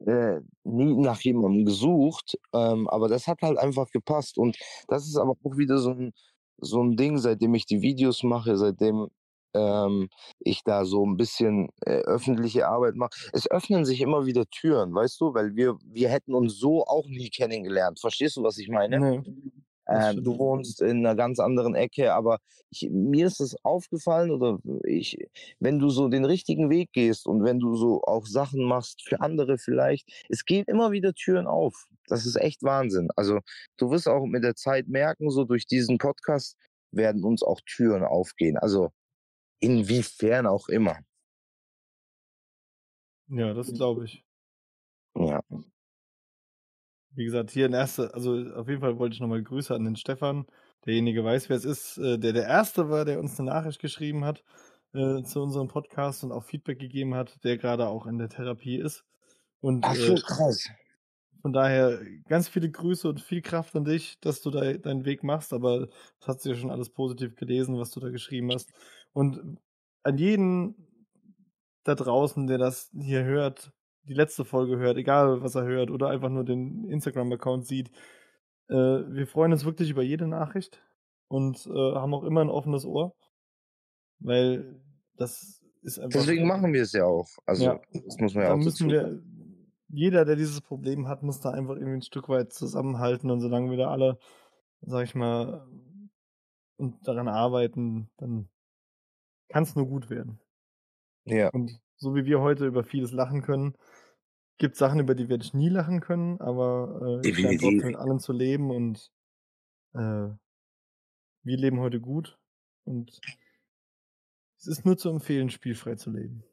äh, 0.00 0.40
nie 0.64 0.94
nach 0.96 1.20
jemandem 1.22 1.64
gesucht, 1.64 2.38
ähm, 2.52 2.88
aber 2.88 3.08
das 3.08 3.26
hat 3.26 3.40
halt 3.40 3.58
einfach 3.58 3.90
gepasst 3.90 4.36
und 4.36 4.58
das 4.88 5.06
ist 5.06 5.16
aber 5.16 5.32
auch 5.42 5.56
wieder 5.56 5.78
so 5.78 5.90
ein, 5.92 6.12
so 6.60 6.82
ein 6.82 6.96
Ding, 6.96 7.18
seitdem 7.18 7.54
ich 7.54 7.66
die 7.66 7.82
Videos 7.82 8.22
mache, 8.22 8.56
seitdem 8.56 9.08
ähm, 9.54 10.08
ich 10.38 10.62
da 10.64 10.84
so 10.84 11.04
ein 11.04 11.16
bisschen 11.16 11.68
äh, 11.84 12.00
öffentliche 12.00 12.68
Arbeit 12.68 12.94
mache. 12.94 13.10
Es 13.32 13.50
öffnen 13.50 13.84
sich 13.84 14.00
immer 14.00 14.26
wieder 14.26 14.46
Türen, 14.46 14.94
weißt 14.94 15.20
du, 15.20 15.34
weil 15.34 15.56
wir, 15.56 15.78
wir 15.84 16.08
hätten 16.08 16.34
uns 16.34 16.58
so 16.58 16.84
auch 16.84 17.06
nie 17.06 17.30
kennengelernt. 17.30 18.00
Verstehst 18.00 18.36
du, 18.36 18.42
was 18.42 18.58
ich 18.58 18.68
meine? 18.68 19.00
Nee. 19.00 19.22
Ähm, 19.90 20.22
du 20.22 20.38
wohnst 20.38 20.80
in 20.80 20.98
einer 20.98 21.16
ganz 21.16 21.40
anderen 21.40 21.74
Ecke, 21.74 22.14
aber 22.14 22.38
ich, 22.70 22.88
mir 22.90 23.26
ist 23.26 23.40
es 23.40 23.56
aufgefallen 23.64 24.30
oder 24.30 24.58
ich, 24.84 25.18
wenn 25.58 25.78
du 25.78 25.88
so 25.88 26.08
den 26.08 26.24
richtigen 26.24 26.70
Weg 26.70 26.92
gehst 26.92 27.26
und 27.26 27.42
wenn 27.44 27.58
du 27.58 27.74
so 27.74 28.02
auch 28.04 28.26
Sachen 28.26 28.64
machst 28.64 29.02
für 29.02 29.20
andere 29.20 29.58
vielleicht, 29.58 30.08
es 30.28 30.44
geht 30.44 30.68
immer 30.68 30.92
wieder 30.92 31.12
Türen 31.12 31.46
auf. 31.46 31.86
Das 32.06 32.26
ist 32.26 32.36
echt 32.36 32.62
Wahnsinn. 32.62 33.08
Also 33.16 33.40
du 33.78 33.90
wirst 33.90 34.08
auch 34.08 34.24
mit 34.26 34.44
der 34.44 34.54
Zeit 34.54 34.88
merken, 34.88 35.30
so 35.30 35.44
durch 35.44 35.66
diesen 35.66 35.98
Podcast 35.98 36.56
werden 36.92 37.24
uns 37.24 37.42
auch 37.42 37.60
Türen 37.66 38.04
aufgehen. 38.04 38.56
Also 38.58 38.90
inwiefern 39.60 40.46
auch 40.46 40.68
immer. 40.68 40.98
Ja, 43.28 43.54
das 43.54 43.72
glaube 43.72 44.04
ich. 44.04 44.24
Ja. 45.16 45.40
Wie 47.20 47.26
gesagt, 47.26 47.50
hier 47.50 47.66
in 47.66 47.74
erster, 47.74 48.14
also 48.14 48.32
auf 48.54 48.66
jeden 48.66 48.80
Fall 48.80 48.98
wollte 48.98 49.12
ich 49.12 49.20
nochmal 49.20 49.42
Grüße 49.42 49.74
an 49.74 49.84
den 49.84 49.94
Stefan. 49.94 50.46
Derjenige 50.86 51.22
weiß, 51.22 51.50
wer 51.50 51.56
es 51.58 51.66
ist, 51.66 51.98
äh, 51.98 52.18
der 52.18 52.32
der 52.32 52.46
Erste 52.46 52.88
war, 52.88 53.04
der 53.04 53.20
uns 53.20 53.38
eine 53.38 53.50
Nachricht 53.50 53.78
geschrieben 53.78 54.24
hat 54.24 54.42
äh, 54.94 55.22
zu 55.22 55.42
unserem 55.42 55.68
Podcast 55.68 56.24
und 56.24 56.32
auch 56.32 56.44
Feedback 56.44 56.78
gegeben 56.78 57.14
hat, 57.14 57.44
der 57.44 57.58
gerade 57.58 57.88
auch 57.88 58.06
in 58.06 58.16
der 58.16 58.30
Therapie 58.30 58.78
ist. 58.78 59.04
Und 59.60 59.84
Ach 59.84 59.94
so, 59.94 60.14
äh, 60.14 60.18
krass. 60.18 60.66
Von 61.42 61.52
daher 61.52 62.00
ganz 62.26 62.48
viele 62.48 62.70
Grüße 62.70 63.06
und 63.06 63.20
viel 63.20 63.42
Kraft 63.42 63.76
an 63.76 63.84
dich, 63.84 64.18
dass 64.20 64.40
du 64.40 64.50
da 64.50 64.72
deinen 64.72 65.04
Weg 65.04 65.22
machst, 65.22 65.52
aber 65.52 65.88
das 66.20 66.26
hat 66.26 66.40
sich 66.40 66.54
ja 66.54 66.58
schon 66.58 66.70
alles 66.70 66.88
positiv 66.88 67.36
gelesen, 67.36 67.78
was 67.78 67.90
du 67.90 68.00
da 68.00 68.08
geschrieben 68.08 68.50
hast. 68.50 68.72
Und 69.12 69.58
an 70.04 70.16
jeden 70.16 70.74
da 71.84 71.94
draußen, 71.94 72.46
der 72.46 72.56
das 72.56 72.90
hier 72.98 73.24
hört, 73.24 73.72
die 74.04 74.14
letzte 74.14 74.44
Folge 74.44 74.78
hört, 74.78 74.96
egal 74.96 75.42
was 75.42 75.54
er 75.54 75.64
hört, 75.64 75.90
oder 75.90 76.08
einfach 76.08 76.30
nur 76.30 76.44
den 76.44 76.84
Instagram-Account 76.88 77.66
sieht. 77.66 77.90
Äh, 78.68 78.74
wir 78.74 79.26
freuen 79.26 79.52
uns 79.52 79.64
wirklich 79.64 79.90
über 79.90 80.02
jede 80.02 80.26
Nachricht 80.26 80.82
und 81.28 81.66
äh, 81.66 81.94
haben 81.94 82.14
auch 82.14 82.24
immer 82.24 82.40
ein 82.40 82.50
offenes 82.50 82.84
Ohr, 82.84 83.14
weil 84.18 84.80
das 85.16 85.62
ist 85.82 85.98
einfach. 85.98 86.20
Deswegen 86.20 86.46
machen 86.46 86.72
wir 86.72 86.82
es 86.82 86.92
ja 86.92 87.04
auch. 87.04 87.28
Also, 87.46 87.64
ja, 87.64 87.80
das 87.92 88.16
muss 88.18 88.34
man 88.34 88.44
ja 88.44 88.52
auch 88.52 88.56
müssen 88.56 88.90
wir, 88.90 89.22
Jeder, 89.88 90.24
der 90.24 90.36
dieses 90.36 90.60
Problem 90.60 91.08
hat, 91.08 91.22
muss 91.22 91.40
da 91.40 91.50
einfach 91.50 91.74
irgendwie 91.74 91.98
ein 91.98 92.02
Stück 92.02 92.28
weit 92.28 92.52
zusammenhalten 92.52 93.30
und 93.30 93.40
solange 93.40 93.70
wir 93.70 93.78
da 93.78 93.90
alle, 93.90 94.18
sag 94.82 95.04
ich 95.04 95.14
mal, 95.14 95.66
und 96.76 97.06
daran 97.06 97.28
arbeiten, 97.28 98.08
dann 98.16 98.48
kann 99.48 99.64
es 99.64 99.74
nur 99.74 99.86
gut 99.86 100.08
werden. 100.08 100.40
Ja. 101.24 101.48
Und 101.50 101.80
so 102.00 102.14
wie 102.14 102.24
wir 102.24 102.40
heute 102.40 102.66
über 102.66 102.82
vieles 102.82 103.12
lachen 103.12 103.42
können, 103.42 103.74
gibt 104.58 104.74
es 104.74 104.78
Sachen, 104.78 105.00
über 105.00 105.14
die 105.14 105.28
werde 105.28 105.44
ich 105.44 105.54
nie 105.54 105.68
lachen 105.68 106.00
können, 106.00 106.40
aber 106.40 107.20
äh, 107.22 107.28
ich 107.28 107.38
lerne 107.38 107.58
trotzdem 107.58 107.86
mit 107.88 107.96
allen 107.96 108.18
zu 108.18 108.32
leben 108.32 108.70
und 108.70 109.10
äh, 109.94 110.28
wir 111.42 111.56
leben 111.56 111.80
heute 111.80 112.00
gut 112.00 112.38
und 112.84 113.20
es 114.58 114.66
ist 114.66 114.84
nur 114.84 114.98
zu 114.98 115.08
empfehlen, 115.10 115.50
spielfrei 115.50 115.94
zu 115.94 116.10
leben. 116.10 116.44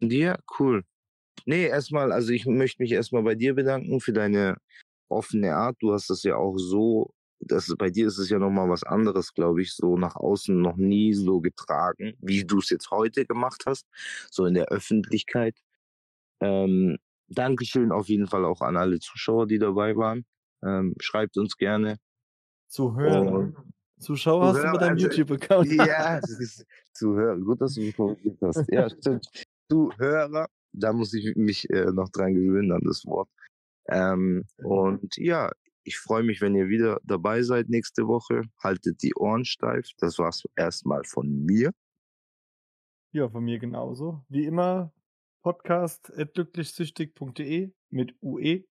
Ja, 0.00 0.38
cool. 0.58 0.84
Nee, 1.46 1.66
erstmal, 1.66 2.12
also 2.12 2.32
ich 2.32 2.46
möchte 2.46 2.82
mich 2.82 2.92
erstmal 2.92 3.22
bei 3.22 3.34
dir 3.34 3.54
bedanken 3.54 4.00
für 4.00 4.12
deine 4.12 4.56
offene 5.08 5.54
Art. 5.54 5.76
Du 5.80 5.92
hast 5.92 6.10
das 6.10 6.22
ja 6.22 6.36
auch 6.36 6.56
so 6.56 7.12
das 7.40 7.72
bei 7.78 7.90
dir 7.90 8.06
ist 8.06 8.18
es 8.18 8.30
ja 8.30 8.38
nochmal 8.38 8.68
was 8.68 8.82
anderes, 8.82 9.32
glaube 9.32 9.62
ich, 9.62 9.72
so 9.72 9.96
nach 9.96 10.16
außen 10.16 10.60
noch 10.60 10.76
nie 10.76 11.14
so 11.14 11.40
getragen, 11.40 12.14
wie 12.20 12.44
du 12.44 12.58
es 12.58 12.70
jetzt 12.70 12.90
heute 12.90 13.26
gemacht 13.26 13.64
hast, 13.66 13.86
so 14.30 14.44
in 14.46 14.54
der 14.54 14.66
Öffentlichkeit. 14.66 15.56
Ähm, 16.40 16.98
Dankeschön 17.28 17.92
auf 17.92 18.08
jeden 18.08 18.26
Fall 18.26 18.44
auch 18.44 18.60
an 18.62 18.76
alle 18.76 19.00
Zuschauer, 19.00 19.46
die 19.46 19.58
dabei 19.58 19.96
waren. 19.96 20.24
Ähm, 20.62 20.94
schreibt 21.00 21.36
uns 21.36 21.56
gerne. 21.56 21.98
Zuhörer. 22.68 23.52
Zuschauer 23.98 24.46
hast 24.46 24.62
du 24.62 24.72
bei 24.72 24.78
deinem 24.78 24.92
also, 24.92 25.06
YouTube-Account. 25.06 25.72
Ja, 25.72 26.20
Zuhörer. 26.92 27.36
Gut, 27.38 27.60
dass 27.60 27.74
du 27.74 27.80
mich 27.80 27.96
korrigiert 27.96 28.38
hast. 28.42 28.64
Ja, 28.70 28.88
stimmt. 28.88 29.26
Zuhörer, 29.70 30.48
da 30.72 30.92
muss 30.92 31.12
ich 31.14 31.36
mich 31.36 31.68
äh, 31.70 31.86
noch 31.92 32.08
dran 32.10 32.34
gewöhnen 32.34 32.72
an 32.72 32.82
das 32.84 33.04
Wort. 33.04 33.28
Ähm, 33.88 34.44
und 34.58 35.16
ja, 35.16 35.50
ich 35.88 35.98
freue 35.98 36.22
mich, 36.22 36.42
wenn 36.42 36.54
ihr 36.54 36.68
wieder 36.68 37.00
dabei 37.02 37.42
seid 37.42 37.70
nächste 37.70 38.06
Woche. 38.06 38.42
Haltet 38.62 39.02
die 39.02 39.14
Ohren 39.14 39.46
steif. 39.46 39.88
Das 39.98 40.18
war's 40.18 40.44
erstmal 40.54 41.02
von 41.04 41.46
mir. 41.46 41.72
Ja, 43.12 43.30
von 43.30 43.42
mir 43.42 43.58
genauso. 43.58 44.22
Wie 44.28 44.44
immer, 44.44 44.92
podcast.glücklichsüchtig.de 45.42 47.72
mit 47.88 48.14
UE 48.20 48.64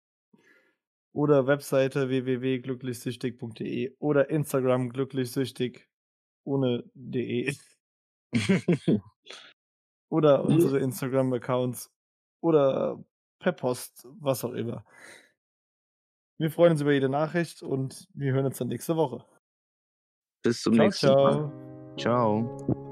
oder 1.12 1.48
Webseite 1.48 2.10
www.glücklichsüchtig.de 2.10 3.96
oder 3.98 4.30
Instagram 4.30 4.90
glücklichsüchtig 4.90 5.90
ohne 6.44 6.84
de 6.94 7.56
oder 10.10 10.46
unsere 10.46 10.78
Instagram-Accounts 10.80 11.92
oder 12.44 13.04
per 13.40 13.54
Post, 13.54 14.08
was 14.20 14.46
auch 14.46 14.54
immer. 14.54 14.86
Wir 16.40 16.52
freuen 16.52 16.74
uns 16.74 16.82
über 16.82 16.94
jede 16.94 17.10
Nachricht 17.10 17.64
und 17.64 18.08
wir 18.14 18.34
hören 18.34 18.46
uns 18.46 18.58
dann 18.58 18.68
nächste 18.68 18.96
Woche. 18.96 19.26
Bis 20.44 20.62
zum 20.62 20.74
ciao, 20.74 20.86
nächsten 20.86 21.08
ciao. 21.08 21.24
Mal. 21.24 21.96
Ciao. 21.98 22.86